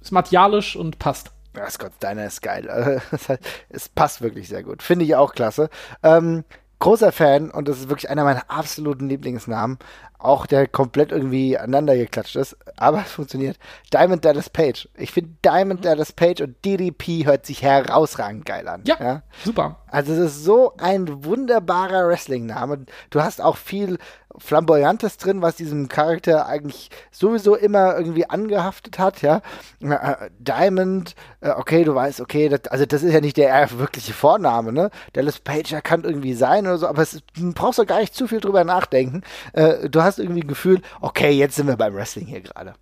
ist 0.00 0.12
martialisch 0.12 0.76
und 0.76 0.98
passt. 0.98 1.32
Ja, 1.56 1.70
Scott 1.70 1.92
Steiner 1.96 2.26
ist 2.26 2.42
geil. 2.42 3.00
es 3.70 3.88
passt 3.88 4.20
wirklich 4.20 4.48
sehr 4.48 4.62
gut. 4.62 4.82
Finde 4.82 5.04
ich 5.04 5.16
auch 5.16 5.32
klasse. 5.32 5.70
Ähm, 6.02 6.44
großer 6.78 7.12
Fan 7.12 7.50
und 7.50 7.68
das 7.68 7.78
ist 7.78 7.88
wirklich 7.88 8.10
einer 8.10 8.24
meiner 8.24 8.50
absoluten 8.50 9.08
Lieblingsnamen. 9.08 9.78
Auch 10.18 10.46
der 10.46 10.66
komplett 10.66 11.12
irgendwie 11.12 11.58
aneinander 11.58 11.94
geklatscht 11.94 12.36
ist, 12.36 12.56
aber 12.76 13.02
es 13.06 13.12
funktioniert. 13.12 13.58
Diamond 13.92 14.24
Dallas 14.24 14.50
Page. 14.50 14.88
Ich 14.96 15.12
finde 15.12 15.36
Diamond 15.44 15.80
mhm. 15.80 15.84
Dallas 15.84 16.12
Page 16.12 16.40
und 16.42 16.64
DDP 16.64 17.26
hört 17.26 17.46
sich 17.46 17.62
herausragend 17.62 18.46
geil 18.46 18.66
an. 18.68 18.82
Ja, 18.86 18.96
ja? 19.00 19.22
super. 19.44 19.80
Also 19.88 20.12
es 20.12 20.18
ist 20.18 20.44
so 20.44 20.74
ein 20.78 21.24
wunderbarer 21.24 22.08
Wrestling-Name. 22.08 22.86
Du 23.10 23.22
hast 23.22 23.40
auch 23.40 23.56
viel 23.56 23.98
Flamboyantes 24.38 25.16
drin, 25.18 25.42
was 25.42 25.56
diesem 25.56 25.88
Charakter 25.88 26.46
eigentlich 26.46 26.90
sowieso 27.10 27.54
immer 27.54 27.96
irgendwie 27.96 28.28
angehaftet 28.28 28.98
hat, 28.98 29.22
ja. 29.22 29.42
Äh, 29.80 30.30
Diamond, 30.38 31.14
äh, 31.40 31.50
okay, 31.50 31.84
du 31.84 31.94
weißt, 31.94 32.20
okay, 32.20 32.48
das, 32.48 32.66
also 32.68 32.86
das 32.86 33.02
ist 33.02 33.12
ja 33.12 33.20
nicht 33.20 33.36
der 33.36 33.68
wirkliche 33.78 34.12
Vorname, 34.12 34.72
ne? 34.72 34.90
Dallas 35.12 35.40
Page 35.40 35.74
kann 35.82 36.04
irgendwie 36.04 36.34
sein 36.34 36.66
oder 36.66 36.78
so, 36.78 36.86
aber 36.86 37.02
es, 37.02 37.22
du 37.34 37.52
brauchst 37.52 37.78
doch 37.78 37.86
gar 37.86 38.00
nicht 38.00 38.14
zu 38.14 38.26
viel 38.26 38.40
drüber 38.40 38.64
nachdenken. 38.64 39.22
Äh, 39.52 39.88
du 39.88 40.02
hast 40.02 40.18
irgendwie 40.18 40.42
ein 40.42 40.48
Gefühl, 40.48 40.80
okay, 41.00 41.30
jetzt 41.30 41.56
sind 41.56 41.66
wir 41.66 41.76
beim 41.76 41.94
Wrestling 41.94 42.26
hier 42.26 42.40
gerade. 42.40 42.74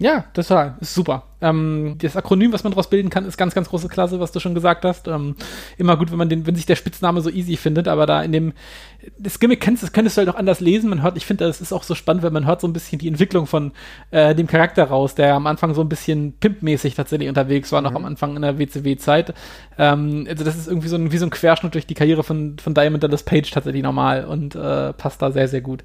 Ja, 0.00 0.26
das 0.32 0.48
war 0.50 0.76
ist 0.80 0.94
super. 0.94 1.24
Ähm, 1.40 1.96
das 1.98 2.16
Akronym, 2.16 2.52
was 2.52 2.62
man 2.62 2.72
daraus 2.72 2.88
bilden 2.88 3.10
kann, 3.10 3.24
ist 3.24 3.36
ganz, 3.36 3.52
ganz 3.52 3.68
große 3.68 3.88
Klasse, 3.88 4.20
was 4.20 4.30
du 4.30 4.38
schon 4.38 4.54
gesagt 4.54 4.84
hast. 4.84 5.08
Ähm, 5.08 5.34
immer 5.76 5.96
gut, 5.96 6.12
wenn 6.12 6.18
man 6.18 6.28
den, 6.28 6.46
wenn 6.46 6.54
sich 6.54 6.66
der 6.66 6.76
Spitzname 6.76 7.20
so 7.20 7.30
easy 7.30 7.56
findet, 7.56 7.88
aber 7.88 8.06
da 8.06 8.22
in 8.22 8.30
dem 8.30 8.52
das 9.18 9.40
Gimmick 9.40 9.60
kennst, 9.60 9.82
das 9.82 9.90
könntest 9.90 10.16
du 10.16 10.20
halt 10.20 10.28
auch 10.28 10.36
anders 10.36 10.60
lesen. 10.60 10.90
Man 10.90 11.02
hört, 11.02 11.16
ich 11.16 11.26
finde, 11.26 11.46
das 11.46 11.60
ist 11.60 11.72
auch 11.72 11.82
so 11.82 11.96
spannend, 11.96 12.22
wenn 12.22 12.32
man 12.32 12.46
hört 12.46 12.60
so 12.60 12.68
ein 12.68 12.72
bisschen 12.72 13.00
die 13.00 13.08
Entwicklung 13.08 13.46
von 13.46 13.72
äh, 14.12 14.36
dem 14.36 14.46
Charakter 14.46 14.84
raus, 14.84 15.16
der 15.16 15.34
am 15.34 15.48
Anfang 15.48 15.74
so 15.74 15.80
ein 15.80 15.88
bisschen 15.88 16.32
pimpmäßig 16.34 16.94
tatsächlich 16.94 17.28
unterwegs 17.28 17.72
war, 17.72 17.82
noch 17.82 17.90
mhm. 17.90 17.96
am 17.96 18.04
Anfang 18.04 18.36
in 18.36 18.42
der 18.42 18.56
WCW-Zeit. 18.56 19.34
Ähm, 19.78 20.26
also 20.28 20.44
das 20.44 20.56
ist 20.56 20.68
irgendwie 20.68 20.88
so 20.88 20.96
ein, 20.96 21.10
wie 21.10 21.18
so 21.18 21.26
ein 21.26 21.30
Querschnitt 21.30 21.74
durch 21.74 21.86
die 21.86 21.94
Karriere 21.94 22.22
von, 22.22 22.56
von 22.60 22.72
Diamond 22.72 23.02
Dallas 23.02 23.24
Page 23.24 23.50
tatsächlich 23.50 23.82
normal 23.82 24.26
und 24.26 24.54
äh, 24.54 24.92
passt 24.92 25.22
da 25.22 25.32
sehr, 25.32 25.48
sehr 25.48 25.60
gut. 25.60 25.82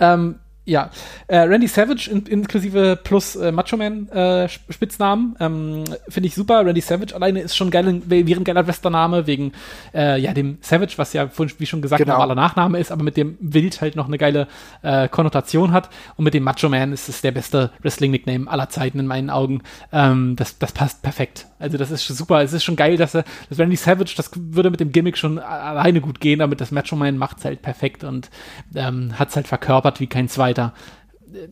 Ähm, 0.00 0.36
ja, 0.64 0.90
äh, 1.26 1.38
Randy 1.38 1.66
Savage 1.66 2.08
in, 2.10 2.24
inklusive 2.26 2.96
plus 3.02 3.34
äh, 3.34 3.50
Macho 3.50 3.76
Man 3.76 4.08
äh, 4.10 4.48
Spitznamen 4.48 5.36
ähm, 5.40 5.84
finde 6.08 6.28
ich 6.28 6.34
super. 6.34 6.64
Randy 6.64 6.80
Savage 6.80 7.14
alleine 7.14 7.40
ist 7.40 7.56
schon 7.56 7.70
geil, 7.70 8.02
wäre 8.06 8.40
ein 8.40 8.44
geiler 8.44 8.66
Westername 8.66 9.26
wegen 9.26 9.52
äh, 9.92 10.20
ja 10.20 10.32
dem 10.32 10.58
Savage, 10.60 10.94
was 10.96 11.12
ja 11.12 11.28
wie 11.58 11.66
schon 11.66 11.82
gesagt 11.82 12.00
genau. 12.02 12.14
normaler 12.14 12.36
Nachname 12.36 12.78
ist, 12.78 12.92
aber 12.92 13.02
mit 13.02 13.16
dem 13.16 13.36
Wild 13.40 13.80
halt 13.80 13.96
noch 13.96 14.06
eine 14.06 14.18
geile 14.18 14.46
äh, 14.82 15.08
Konnotation 15.08 15.72
hat. 15.72 15.90
Und 16.16 16.24
mit 16.24 16.34
dem 16.34 16.44
Macho 16.44 16.68
Man 16.68 16.92
ist 16.92 17.08
es 17.08 17.22
der 17.22 17.32
beste 17.32 17.70
Wrestling 17.82 18.12
Nickname 18.12 18.48
aller 18.48 18.68
Zeiten 18.68 19.00
in 19.00 19.06
meinen 19.06 19.30
Augen. 19.30 19.62
Ähm, 19.92 20.36
das 20.36 20.58
das 20.58 20.72
passt 20.72 21.02
perfekt. 21.02 21.46
Also 21.62 21.78
das 21.78 21.90
ist 21.90 22.04
schon 22.04 22.16
super. 22.16 22.42
Es 22.42 22.52
ist 22.52 22.64
schon 22.64 22.76
geil, 22.76 22.96
dass 22.96 23.14
er, 23.14 23.24
dass 23.48 23.58
Randy 23.58 23.76
Savage, 23.76 24.14
das 24.16 24.30
würde 24.34 24.70
mit 24.70 24.80
dem 24.80 24.92
Gimmick 24.92 25.16
schon 25.16 25.38
alleine 25.38 26.00
gut 26.00 26.20
gehen, 26.20 26.40
damit 26.40 26.60
das 26.60 26.70
Macho 26.70 26.96
Man 26.96 27.16
macht's 27.16 27.44
halt 27.44 27.62
perfekt 27.62 28.04
und 28.04 28.30
ähm, 28.74 29.18
hat's 29.18 29.36
halt 29.36 29.48
verkörpert 29.48 30.00
wie 30.00 30.06
kein 30.06 30.28
zweiter. 30.28 30.74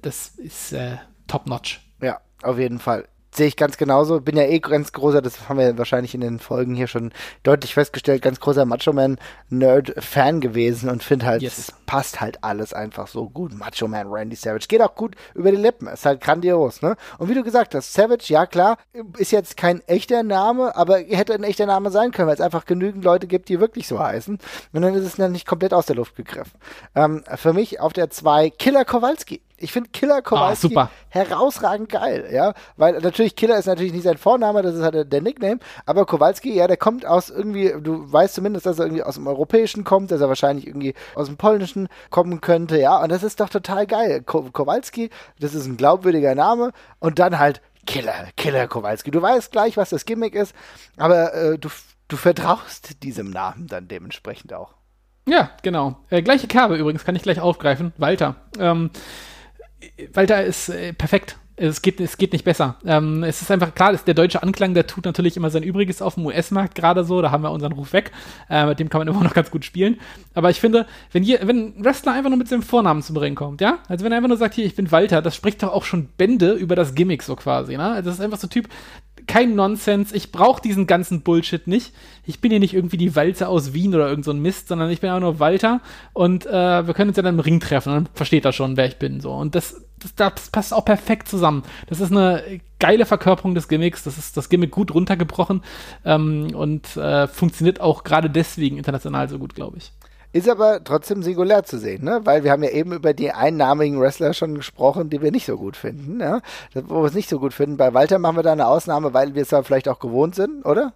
Das 0.03 0.29
ist 0.29 0.73
äh, 0.73 0.97
top 1.27 1.47
notch. 1.47 1.81
Ja, 2.03 2.21
auf 2.43 2.59
jeden 2.59 2.79
Fall. 2.79 3.07
Sehe 3.33 3.47
ich 3.47 3.57
ganz 3.57 3.76
genauso. 3.76 4.20
Bin 4.20 4.37
ja 4.37 4.45
eh 4.45 4.59
ganz 4.59 4.93
großer, 4.93 5.22
das 5.22 5.49
haben 5.49 5.59
wir 5.59 5.78
wahrscheinlich 5.78 6.14
in 6.14 6.20
den 6.20 6.39
Folgen 6.39 6.74
hier 6.74 6.89
schon 6.89 7.12
deutlich 7.43 7.74
festgestellt, 7.74 8.22
ganz 8.22 8.41
großer 8.41 8.64
Macho 8.64 8.93
Man 8.93 9.18
Nerd 9.49 9.95
Fan 9.99 10.41
gewesen 10.41 10.91
und 10.91 11.03
finde 11.03 11.26
halt, 11.26 11.43
yes. 11.43 11.59
es 11.59 11.72
passt 11.87 12.20
halt 12.20 12.43
alles 12.43 12.72
einfach 12.72 13.07
so 13.07 13.28
gut. 13.28 13.55
Macho 13.55 13.89
Man 13.89 14.09
Randy 14.09 14.37
Savage 14.37 14.66
geht 14.68 14.83
auch 14.83 14.95
gut 14.95 15.14
über 15.35 15.51
die 15.51 15.57
Lippen. 15.57 15.87
Ist 15.87 16.07
halt 16.07 16.20
grandios, 16.20 16.83
ne? 16.83 16.97
Und 17.18 17.28
wie 17.28 17.35
du 17.35 17.43
gesagt 17.43 17.74
hast, 17.74 17.93
Savage, 17.93 18.24
ja 18.28 18.47
klar, 18.47 18.78
ist 19.16 19.33
jetzt 19.33 19.57
kein 19.57 19.81
echter 19.87 20.22
Name, 20.22 20.74
aber 20.76 20.99
hätte 20.99 21.35
ein 21.35 21.45
echter 21.45 21.66
Name 21.66 21.91
sein 21.91 22.11
können, 22.11 22.28
weil 22.28 22.35
es 22.35 22.41
einfach 22.41 22.64
genügend 22.64 23.05
Leute 23.05 23.26
gibt, 23.26 23.49
die 23.49 23.61
wirklich 23.61 23.87
so 23.87 23.99
heißen. 23.99 24.39
Und 24.72 24.83
dann 24.83 24.95
ist 24.95 25.05
es 25.05 25.16
dann 25.16 25.33
nicht 25.33 25.47
komplett 25.47 25.72
aus 25.72 25.87
der 25.87 25.97
Luft 25.97 26.16
gegriffen. 26.16 26.59
Ähm, 26.95 27.22
für 27.37 27.53
mich 27.53 27.81
auf 27.81 27.93
der 27.93 28.11
2 28.11 28.51
Killer 28.51 28.85
Kowalski 28.85 29.41
ich 29.61 29.73
finde 29.73 29.91
Killer 29.91 30.23
Kowalski 30.23 30.77
ah, 30.77 30.91
herausragend 31.09 31.89
geil, 31.89 32.29
ja, 32.33 32.55
weil 32.77 32.99
natürlich 33.01 33.37
Killer 33.37 33.59
ist 33.59 33.67
natürlich 33.67 33.93
nicht 33.93 34.05
sein 34.05 34.19
Vorname, 34.19 34.63
das 34.63 34.75
ist 34.75 34.83
halt 34.83 35.13
der 35.13 35.21
Nickname, 35.21 35.61
aber 35.87 36.07
Kowalski, 36.07 36.55
ja, 36.55 36.67
der 36.67 36.77
kommt 36.77 37.07
aus 37.07 37.31
irgendwie, 37.31 37.75
du 37.81 38.11
weißt 38.11 38.35
zumindest, 38.35 38.67
dass 38.67 38.79
er 38.79 38.87
irgendwie 38.87 39.03
aus 39.03 39.15
dem 39.15 39.27
Europäischen 39.27 39.85
kommt, 39.85 40.11
dass 40.11 40.21
er 40.21 40.29
wahrscheinlich 40.29 40.67
irgendwie 40.67 40.95
aus 41.15 41.27
dem 41.27 41.37
Polnischen 41.37 41.89
kommen 42.11 42.41
könnte, 42.41 42.79
ja, 42.79 43.03
und 43.03 43.11
das 43.11 43.23
ist 43.23 43.41
doch 43.41 43.49
total 43.49 43.87
geil. 43.87 44.23
Ko 44.23 44.49
Kowalski, 44.53 45.11
das 45.39 45.55
ist 45.55 45.67
ein 45.67 45.77
glaubwürdiger 45.77 46.35
Name 46.35 46.73
und 46.99 47.19
dann 47.19 47.39
halt 47.39 47.61
Killer, 47.87 48.29
Killer 48.37 48.69
Kowalski. 48.69 49.11
Du 49.11 49.21
weißt 49.23 49.53
gleich, 49.53 49.77
was 49.77 49.91
das 49.91 50.05
Gimmick 50.05 50.35
ist, 50.35 50.55
aber 50.97 51.35
äh, 51.35 51.59
du, 51.59 51.69
du 52.09 52.17
vertraust 52.17 53.03
diesem 53.03 53.31
Namen 53.31 53.67
dann 53.67 53.89
dementsprechend 53.89 54.53
auch. 54.53 54.75
Ja, 55.29 55.51
genau. 55.63 55.97
Äh, 56.11 56.23
gleiche 56.23 56.47
Kerbe 56.47 56.77
übrigens, 56.77 57.05
kann 57.05 57.15
ich 57.15 57.23
gleich 57.23 57.41
aufgreifen. 57.41 57.93
Walter. 57.99 58.37
Ähm, 58.59 58.91
Walter 60.12 60.45
ist 60.45 60.68
äh, 60.68 60.93
perfekt. 60.93 61.37
Es 61.62 61.83
geht, 61.83 62.01
es 62.01 62.16
geht 62.16 62.33
nicht 62.33 62.47
besser. 62.47 62.76
Ähm, 62.87 63.22
es 63.22 63.43
ist 63.43 63.51
einfach 63.51 63.74
klar, 63.74 63.95
der 63.95 64.14
deutsche 64.14 64.43
Anklang, 64.43 64.72
der 64.72 64.87
tut 64.87 65.05
natürlich 65.05 65.37
immer 65.37 65.51
sein 65.51 65.62
Übriges 65.62 66.01
auf 66.01 66.14
dem 66.14 66.24
US-Markt 66.24 66.74
gerade 66.74 67.05
so. 67.05 67.20
Da 67.20 67.31
haben 67.31 67.43
wir 67.43 67.51
unseren 67.51 67.72
Ruf 67.72 67.93
weg. 67.93 68.12
Äh, 68.49 68.64
mit 68.64 68.81
dem 68.81 68.89
kann 68.89 69.01
man 69.01 69.09
immer 69.14 69.22
noch 69.22 69.35
ganz 69.35 69.51
gut 69.51 69.66
spielen. 69.66 70.01
Aber 70.33 70.49
ich 70.49 70.59
finde, 70.59 70.87
wenn, 71.12 71.22
hier, 71.22 71.41
wenn 71.43 71.76
ein 71.76 71.85
Wrestler 71.85 72.12
einfach 72.12 72.31
nur 72.31 72.39
mit 72.39 72.49
seinem 72.49 72.62
Vornamen 72.62 73.03
zum 73.03 73.18
Ring 73.18 73.35
kommt, 73.35 73.61
ja, 73.61 73.81
also 73.89 74.05
wenn 74.05 74.12
er 74.12 74.16
einfach 74.16 74.28
nur 74.28 74.39
sagt, 74.39 74.55
hier, 74.55 74.64
ich 74.64 74.74
bin 74.74 74.91
Walter, 74.91 75.20
das 75.20 75.37
spricht 75.37 75.62
doch 75.62 75.72
auch 75.74 75.85
schon 75.85 76.09
Bände 76.16 76.53
über 76.53 76.76
das 76.76 76.95
Gimmick 76.95 77.22
so 77.22 77.37
quasi. 77.37 77.76
Ne? 77.76 77.85
Also 77.85 78.09
das 78.09 78.18
ist 78.18 78.24
einfach 78.24 78.39
so 78.39 78.47
ein 78.47 78.51
Typ, 78.51 78.66
kein 79.31 79.55
Nonsens. 79.55 80.12
Ich 80.12 80.33
brauche 80.33 80.61
diesen 80.61 80.89
ganzen 80.89 81.22
Bullshit 81.22 81.68
nicht. 81.68 81.93
Ich 82.26 82.41
bin 82.41 82.51
hier 82.51 82.59
nicht 82.59 82.74
irgendwie 82.74 82.97
die 82.97 83.14
Walze 83.14 83.47
aus 83.47 83.72
Wien 83.72 83.95
oder 83.95 84.09
irgend 84.09 84.24
so 84.24 84.33
ein 84.33 84.43
Mist, 84.43 84.66
sondern 84.66 84.91
ich 84.91 85.01
bin 85.01 85.09
einfach 85.09 85.20
nur 85.20 85.39
Walter 85.39 85.81
und 86.12 86.47
äh, 86.47 86.87
wir 86.87 86.95
können 86.95 87.11
uns 87.11 87.16
ja 87.16 87.22
dann 87.22 87.37
im 87.37 87.41
Ring 87.41 87.61
treffen 87.61 87.93
dann 87.93 88.09
versteht 88.12 88.45
er 88.45 88.53
schon, 88.53 88.76
wer 88.76 88.87
ich 88.87 88.99
bin. 88.99 89.20
So. 89.20 89.33
Und 89.33 89.55
das, 89.55 89.85
das, 90.01 90.16
das 90.16 90.51
passt 90.51 90.74
auch 90.74 90.85
perfekt 90.85 91.28
zusammen. 91.28 91.62
Das 91.87 92.01
ist 92.01 92.11
eine 92.11 92.61
geile 92.81 93.07
Verkörperung 93.07 93.55
des 93.55 93.68
Gimmicks. 93.68 94.03
Das 94.03 94.18
ist 94.18 94.37
das 94.37 94.49
Gimmick 94.49 94.72
gut 94.72 94.93
runtergebrochen 94.93 95.62
ähm, 96.05 96.49
und 96.53 96.97
äh, 96.97 97.28
funktioniert 97.28 97.81
auch 97.81 98.03
gerade 98.03 98.31
deswegen 98.31 98.78
international 98.78 99.28
so 99.28 99.39
gut, 99.39 99.55
glaube 99.55 99.78
ich. 99.78 99.93
Ist 100.33 100.49
aber 100.49 100.85
trotzdem 100.85 101.22
singulär 101.22 101.64
zu 101.64 101.78
sehen, 101.78 102.05
ne? 102.05 102.20
Weil 102.24 102.45
wir 102.45 102.53
haben 102.53 102.62
ja 102.62 102.70
eben 102.70 102.93
über 102.93 103.14
die 103.14 103.33
einnamigen 103.33 104.01
Wrestler 104.01 104.33
schon 104.33 104.55
gesprochen, 104.55 105.11
die 105.11 105.20
wir 105.20 105.33
nicht 105.33 105.47
so 105.47 105.57
gut 105.57 105.76
finden, 105.76 106.20
ja? 106.20 106.41
Wo 106.74 107.03
wir 107.03 107.07
es 107.07 107.14
nicht 107.14 107.28
so 107.28 107.41
gut 107.41 107.53
finden. 107.53 107.76
Bei 107.76 107.95
Walter 107.95 108.18
machen 108.20 108.37
wir 108.37 108.45
da 108.45 108.53
eine 108.53 108.68
Ausnahme, 108.68 109.12
weil 109.12 109.35
wir 109.35 109.43
es 109.43 109.51
ja 109.51 109.62
vielleicht 109.62 109.89
auch 109.89 109.99
gewohnt 109.99 110.37
sind, 110.37 110.64
oder? 110.64 110.93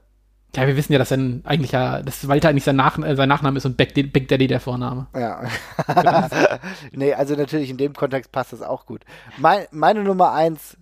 Ja, 0.57 0.69
wir 0.69 0.77
wissen 0.77 0.93
ja, 0.93 1.01
dass 1.01 1.11
er 1.11 1.19
eigentlich 1.45 1.73
ja, 1.73 2.01
dass 2.03 2.29
Walter 2.29 2.49
eigentlich 2.49 2.65
sein, 2.65 2.77
Nach 2.77 2.97
äh, 2.99 3.17
sein 3.17 3.29
Nachname 3.29 3.57
ist 3.57 3.67
und 3.67 3.77
Big, 3.77 3.95
Big 3.95 4.29
Daddy 4.29 4.47
der 4.47 4.61
Vorname. 4.61 5.09
Ja. 5.17 5.43
nee, 6.93 7.13
also 7.13 7.35
natürlich 7.35 7.71
in 7.71 7.77
dem 7.77 7.93
Kontext 7.93 8.31
passt 8.31 8.53
das 8.53 8.63
auch 8.63 8.87
gut. 8.87 9.03
Mein, 9.37 9.67
meine 9.73 10.05
Nummer 10.05 10.33
eins, 10.33 10.77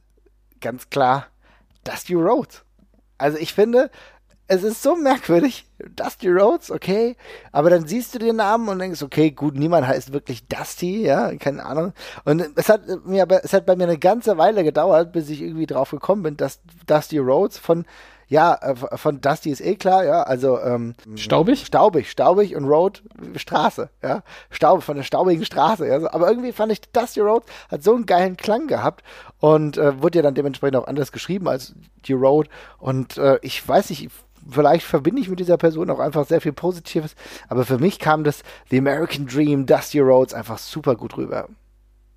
ganz 0.60 0.90
klar, 0.90 1.26
Dusty 1.84 2.14
Rhodes. 2.14 2.64
Also 3.16 3.38
ich 3.38 3.54
finde, 3.54 3.90
es 4.48 4.62
ist 4.62 4.82
so 4.82 4.96
merkwürdig. 4.96 5.66
Dusty 5.96 6.28
Rhodes, 6.28 6.70
okay. 6.70 7.16
Aber 7.52 7.70
dann 7.70 7.86
siehst 7.86 8.14
du 8.14 8.18
den 8.18 8.36
Namen 8.36 8.68
und 8.68 8.78
denkst, 8.78 9.02
okay, 9.02 9.30
gut, 9.30 9.56
niemand 9.56 9.86
heißt 9.86 10.12
wirklich 10.12 10.46
Dusty, 10.46 11.02
ja, 11.02 11.34
keine 11.36 11.64
Ahnung. 11.64 11.92
Und 12.24 12.50
es 12.56 12.68
hat 12.68 12.82
mir 13.04 13.22
aber, 13.22 13.44
es 13.44 13.52
hat 13.52 13.66
bei 13.66 13.76
mir 13.76 13.84
eine 13.84 13.98
ganze 13.98 14.38
Weile 14.38 14.62
gedauert, 14.62 15.12
bis 15.12 15.30
ich 15.30 15.42
irgendwie 15.42 15.66
drauf 15.66 15.90
gekommen 15.90 16.22
bin, 16.22 16.36
dass 16.36 16.60
Dusty 16.86 17.18
Rhodes 17.18 17.58
von 17.58 17.84
ja, 18.32 18.54
äh, 18.62 18.74
von 18.96 19.20
Dusty 19.20 19.50
ist 19.50 19.60
eh 19.60 19.76
klar, 19.76 20.04
ja, 20.04 20.22
also 20.22 20.58
ähm, 20.58 20.94
staubig, 21.16 21.66
staubig, 21.66 22.10
staubig 22.10 22.56
und 22.56 22.64
Road 22.64 23.02
Straße, 23.36 23.90
ja, 24.02 24.22
Staub 24.48 24.82
von 24.82 24.96
der 24.96 25.02
staubigen 25.02 25.44
Straße, 25.44 25.86
ja, 25.86 26.10
aber 26.10 26.30
irgendwie 26.30 26.52
fand 26.52 26.72
ich 26.72 26.80
Dusty 26.80 27.20
Road 27.20 27.42
hat 27.70 27.82
so 27.82 27.94
einen 27.94 28.06
geilen 28.06 28.38
Klang 28.38 28.68
gehabt 28.68 29.04
und 29.38 29.76
äh, 29.76 30.00
wurde 30.00 30.20
ja 30.20 30.22
dann 30.22 30.34
dementsprechend 30.34 30.76
auch 30.76 30.86
anders 30.86 31.12
geschrieben 31.12 31.46
als 31.46 31.74
die 32.06 32.14
Road 32.14 32.48
und 32.78 33.18
äh, 33.18 33.38
ich 33.42 33.68
weiß 33.68 33.90
nicht, 33.90 34.08
vielleicht 34.48 34.84
verbinde 34.84 35.20
ich 35.20 35.28
mit 35.28 35.40
dieser 35.40 35.56
Person 35.56 35.90
auch 35.90 35.98
einfach 35.98 36.26
sehr 36.26 36.40
viel 36.40 36.52
Positives, 36.52 37.14
aber 37.48 37.64
für 37.64 37.78
mich 37.78 37.98
kam 37.98 38.24
das 38.24 38.42
The 38.70 38.78
American 38.78 39.26
Dream, 39.26 39.66
Dusty 39.66 40.00
Rhodes 40.00 40.34
einfach 40.34 40.58
super 40.58 40.94
gut 40.94 41.16
rüber. 41.16 41.48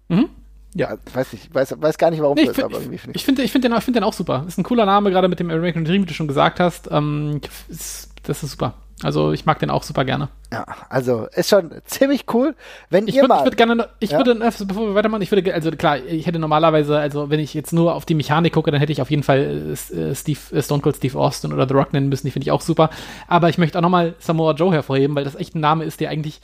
Mhm. 0.09 0.29
Ja, 0.73 0.97
weiß 1.13 1.31
nicht, 1.31 1.53
weiß, 1.53 1.75
weiß 1.81 1.97
gar 1.97 2.11
nicht, 2.11 2.21
warum 2.21 2.35
nee, 2.35 2.45
das, 2.45 2.59
aber 2.59 2.79
irgendwie 2.79 2.97
finde 2.97 3.15
ich. 3.15 3.21
Ich 3.21 3.25
finde 3.25 3.43
ich 3.43 3.51
find 3.51 3.63
den, 3.63 3.79
find 3.79 3.95
den 3.95 4.03
auch 4.03 4.13
super. 4.13 4.43
Ist 4.45 4.57
ein 4.57 4.63
cooler 4.63 4.85
Name, 4.85 5.09
gerade 5.09 5.29
mit 5.29 5.39
dem 5.39 5.49
American 5.49 5.85
Dream, 5.85 6.01
wie 6.01 6.07
du 6.07 6.13
schon 6.13 6.27
gesagt 6.27 6.59
hast. 6.59 6.89
Ähm, 6.91 7.39
ist, 7.69 8.09
das 8.23 8.43
ist 8.43 8.51
super. 8.51 8.73
Also 9.03 9.33
ich 9.33 9.45
mag 9.45 9.59
den 9.59 9.69
auch 9.69 9.83
super 9.83 10.05
gerne. 10.05 10.29
Ja, 10.53 10.65
also 10.87 11.27
ist 11.35 11.49
schon 11.49 11.71
ziemlich 11.83 12.25
cool. 12.33 12.55
Wenn 12.89 13.09
ich 13.09 13.15
ihr 13.15 13.23
würd, 13.23 13.29
mal, 13.29 13.39
ich 13.39 13.43
würde 13.43 13.57
gerne, 13.57 13.89
ich 13.99 14.11
ja? 14.11 14.17
würde, 14.17 14.35
bevor 14.35 14.87
wir 14.87 14.95
weitermachen, 14.95 15.21
ich 15.21 15.31
würde, 15.31 15.53
also 15.53 15.69
klar, 15.71 15.97
ich 15.97 16.25
hätte 16.25 16.39
normalerweise, 16.39 16.97
also 16.97 17.29
wenn 17.29 17.41
ich 17.41 17.53
jetzt 17.53 17.73
nur 17.73 17.93
auf 17.93 18.05
die 18.05 18.13
Mechanik 18.13 18.53
gucke, 18.53 18.71
dann 18.71 18.79
hätte 18.79 18.93
ich 18.93 19.01
auf 19.01 19.11
jeden 19.11 19.23
Fall 19.23 19.73
äh, 19.73 20.15
Steve, 20.15 20.39
äh, 20.53 20.61
Stone 20.61 20.81
Cold 20.81 20.95
Steve 20.95 21.19
Austin 21.19 21.51
oder 21.51 21.67
The 21.67 21.73
Rock 21.73 21.91
nennen 21.91 22.07
müssen. 22.07 22.27
Die 22.27 22.31
finde 22.31 22.45
ich 22.45 22.51
auch 22.51 22.61
super. 22.61 22.89
Aber 23.27 23.49
ich 23.49 23.57
möchte 23.57 23.77
auch 23.77 23.81
nochmal 23.81 24.15
Samoa 24.19 24.53
Joe 24.53 24.73
hervorheben, 24.73 25.15
weil 25.15 25.25
das 25.25 25.35
echt 25.35 25.55
ein 25.55 25.59
Name 25.59 25.83
ist, 25.83 25.99
der 25.99 26.09
eigentlich 26.09 26.39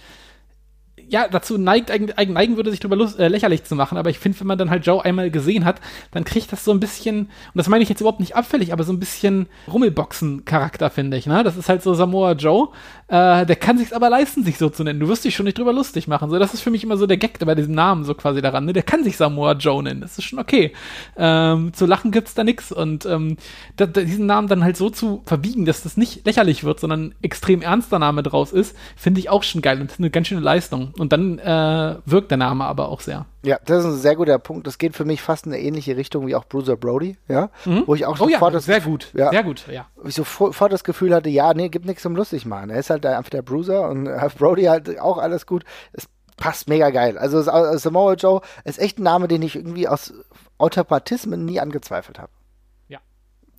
ja, 1.11 1.27
dazu 1.27 1.57
neigt, 1.57 1.89
neigen 1.89 2.55
würde, 2.55 2.71
sich 2.71 2.79
darüber 2.79 2.95
lust, 2.95 3.19
äh, 3.19 3.27
lächerlich 3.27 3.65
zu 3.65 3.75
machen. 3.75 3.97
Aber 3.97 4.09
ich 4.09 4.17
finde, 4.17 4.39
wenn 4.39 4.47
man 4.47 4.57
dann 4.57 4.69
halt 4.69 4.85
Joe 4.85 5.03
einmal 5.03 5.29
gesehen 5.29 5.65
hat, 5.65 5.81
dann 6.11 6.23
kriegt 6.23 6.53
das 6.53 6.63
so 6.63 6.71
ein 6.71 6.79
bisschen, 6.79 7.19
und 7.19 7.29
das 7.55 7.67
meine 7.67 7.83
ich 7.83 7.89
jetzt 7.89 7.99
überhaupt 7.99 8.21
nicht 8.21 8.37
abfällig, 8.37 8.71
aber 8.71 8.85
so 8.85 8.93
ein 8.93 8.99
bisschen 8.99 9.47
Rummelboxen-Charakter, 9.67 10.89
finde 10.89 11.17
ich. 11.17 11.25
Ne? 11.27 11.43
Das 11.43 11.57
ist 11.57 11.67
halt 11.67 11.83
so 11.83 11.93
Samoa 11.93 12.31
Joe. 12.31 12.69
Äh, 13.09 13.45
der 13.45 13.57
kann 13.57 13.77
sich's 13.77 13.91
aber 13.91 14.09
leisten, 14.09 14.45
sich 14.45 14.57
so 14.57 14.69
zu 14.69 14.85
nennen. 14.85 15.01
Du 15.01 15.09
wirst 15.09 15.25
dich 15.25 15.35
schon 15.35 15.43
nicht 15.43 15.57
drüber 15.57 15.73
lustig 15.73 16.07
machen. 16.07 16.29
So, 16.29 16.39
das 16.39 16.53
ist 16.53 16.61
für 16.61 16.71
mich 16.71 16.85
immer 16.85 16.95
so 16.95 17.05
der 17.05 17.17
Gag 17.17 17.39
bei 17.39 17.55
diesem 17.55 17.75
Namen 17.75 18.05
so 18.05 18.13
quasi 18.13 18.41
daran. 18.41 18.63
Ne? 18.63 18.71
Der 18.71 18.83
kann 18.83 19.03
sich 19.03 19.17
Samoa 19.17 19.51
Joe 19.51 19.83
nennen. 19.83 19.99
Das 19.99 20.17
ist 20.17 20.23
schon 20.23 20.39
okay. 20.39 20.71
Ähm, 21.17 21.73
zu 21.73 21.85
lachen 21.85 22.11
gibt's 22.11 22.35
da 22.35 22.45
nix. 22.45 22.71
Und 22.71 23.05
ähm, 23.05 23.35
da, 23.75 23.85
da, 23.85 23.99
diesen 23.99 24.27
Namen 24.27 24.47
dann 24.47 24.63
halt 24.63 24.77
so 24.77 24.89
zu 24.89 25.23
verbiegen, 25.25 25.65
dass 25.65 25.83
das 25.83 25.97
nicht 25.97 26.25
lächerlich 26.25 26.63
wird, 26.63 26.79
sondern 26.79 27.13
extrem 27.21 27.61
ernster 27.61 27.99
Name 27.99 28.23
draus 28.23 28.53
ist, 28.53 28.77
finde 28.95 29.19
ich 29.19 29.29
auch 29.29 29.43
schon 29.43 29.61
geil 29.61 29.81
und 29.81 29.91
eine 29.97 30.09
ganz 30.09 30.29
schöne 30.29 30.39
Leistung. 30.39 30.93
Und 31.01 31.13
dann 31.13 31.39
äh, 31.39 31.95
wirkt 32.05 32.29
der 32.29 32.37
Name 32.37 32.65
aber 32.65 32.89
auch 32.89 33.01
sehr. 33.01 33.25
Ja, 33.41 33.57
das 33.65 33.79
ist 33.79 33.85
ein 33.85 33.97
sehr 33.97 34.15
guter 34.15 34.37
Punkt. 34.37 34.67
Das 34.67 34.77
geht 34.77 34.95
für 34.95 35.03
mich 35.03 35.23
fast 35.23 35.47
in 35.47 35.51
eine 35.51 35.59
ähnliche 35.59 35.97
Richtung 35.97 36.27
wie 36.27 36.35
auch 36.35 36.45
Bruiser 36.45 36.77
Brody, 36.77 37.17
ja. 37.27 37.49
Mhm. 37.65 37.85
Wo 37.87 37.95
ich 37.95 38.05
auch 38.05 38.19
oh, 38.19 38.29
ja, 38.29 38.49
das, 38.51 38.65
sehr 38.65 38.81
gut, 38.81 39.09
ja, 39.15 39.31
sehr 39.31 39.41
gut, 39.41 39.65
ja. 39.67 39.87
Ich 40.03 40.13
sofort 40.13 40.71
das 40.71 40.83
Gefühl 40.83 41.15
hatte, 41.15 41.29
ja, 41.29 41.55
nee, 41.55 41.69
gibt 41.69 41.87
nichts 41.87 42.03
zum 42.03 42.15
lustig 42.15 42.45
machen. 42.45 42.69
Er 42.69 42.77
ist 42.77 42.91
halt 42.91 43.03
einfach 43.03 43.31
der 43.31 43.41
Bruiser 43.41 43.89
und 43.89 44.05
äh, 44.05 44.29
Brody 44.37 44.65
halt 44.65 44.99
auch 44.99 45.17
alles 45.17 45.47
gut. 45.47 45.63
Es 45.91 46.07
passt 46.37 46.69
mega 46.69 46.91
geil. 46.91 47.17
Also 47.17 47.41
Samoa 47.41 48.13
Joe 48.13 48.41
ist 48.63 48.77
echt 48.77 48.99
ein 48.99 49.03
Name, 49.03 49.27
den 49.27 49.41
ich 49.41 49.55
irgendwie 49.55 49.87
aus 49.87 50.13
Automatismen 50.59 51.45
nie 51.45 51.59
angezweifelt 51.59 52.19
habe 52.19 52.29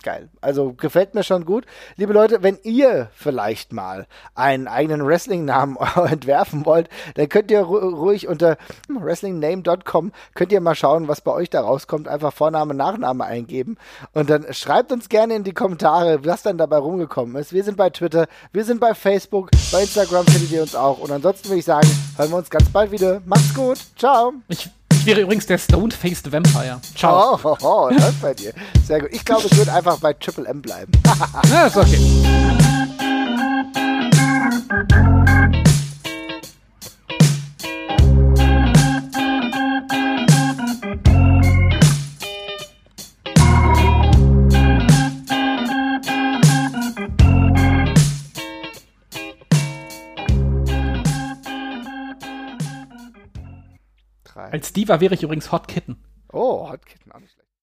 geil. 0.03 0.29
Also 0.41 0.73
gefällt 0.73 1.15
mir 1.15 1.23
schon 1.23 1.45
gut. 1.45 1.65
Liebe 1.95 2.13
Leute, 2.13 2.43
wenn 2.43 2.59
ihr 2.63 3.09
vielleicht 3.13 3.73
mal 3.73 4.05
einen 4.35 4.67
eigenen 4.67 5.05
Wrestling-Namen 5.05 5.77
entwerfen 6.09 6.65
wollt, 6.65 6.89
dann 7.15 7.29
könnt 7.29 7.49
ihr 7.49 7.61
ruhig 7.61 8.27
unter 8.27 8.57
wrestlingname.com 8.87 10.11
könnt 10.35 10.51
ihr 10.51 10.61
mal 10.61 10.75
schauen, 10.75 11.07
was 11.07 11.21
bei 11.21 11.31
euch 11.31 11.49
da 11.49 11.61
rauskommt. 11.61 12.07
Einfach 12.07 12.33
Vorname, 12.33 12.73
Nachname 12.73 13.23
eingeben 13.25 13.77
und 14.13 14.29
dann 14.29 14.51
schreibt 14.53 14.91
uns 14.91 15.09
gerne 15.09 15.35
in 15.35 15.43
die 15.43 15.53
Kommentare, 15.53 16.25
was 16.25 16.43
dann 16.43 16.57
dabei 16.57 16.77
rumgekommen 16.77 17.35
ist. 17.35 17.53
Wir 17.53 17.63
sind 17.63 17.77
bei 17.77 17.89
Twitter, 17.89 18.27
wir 18.51 18.65
sind 18.65 18.79
bei 18.79 18.93
Facebook, 18.93 19.49
bei 19.71 19.81
Instagram 19.81 20.25
findet 20.25 20.51
ihr 20.51 20.61
uns 20.61 20.75
auch. 20.75 20.99
Und 20.99 21.11
ansonsten 21.11 21.49
würde 21.49 21.59
ich 21.59 21.65
sagen, 21.65 21.87
hören 22.17 22.31
wir 22.31 22.37
uns 22.37 22.49
ganz 22.49 22.69
bald 22.69 22.91
wieder. 22.91 23.21
Macht's 23.25 23.53
gut. 23.53 23.79
Ciao. 23.97 24.33
Ich 24.49 24.69
ich 25.03 25.07
wäre 25.07 25.19
übrigens 25.19 25.45
der 25.45 25.57
Stone-Faced 25.57 26.31
Vampire. 26.31 26.79
Ciao. 26.95 27.35
Oh, 27.35 27.39
oh, 27.43 27.57
oh, 27.61 27.89
das 27.89 28.13
bei 28.21 28.33
dir. 28.33 28.53
Sehr 28.87 29.01
gut. 29.01 29.09
Ich 29.11 29.25
glaube, 29.25 29.47
ich 29.51 29.57
würde 29.57 29.73
einfach 29.73 29.99
bei 29.99 30.13
Triple 30.13 30.47
M 30.47 30.61
bleiben. 30.61 30.93
ja, 31.51 31.67
ist 31.67 31.75
okay. 31.75 31.99
Als 54.53 54.71
Diva 54.71 54.99
wäre 54.99 55.15
ich 55.15 55.23
übrigens 55.23 55.51
Hot 55.51 55.67
Kitten. 55.67 55.97
Oh, 56.31 56.69
Hot 56.69 56.85
Kitten. 56.85 57.11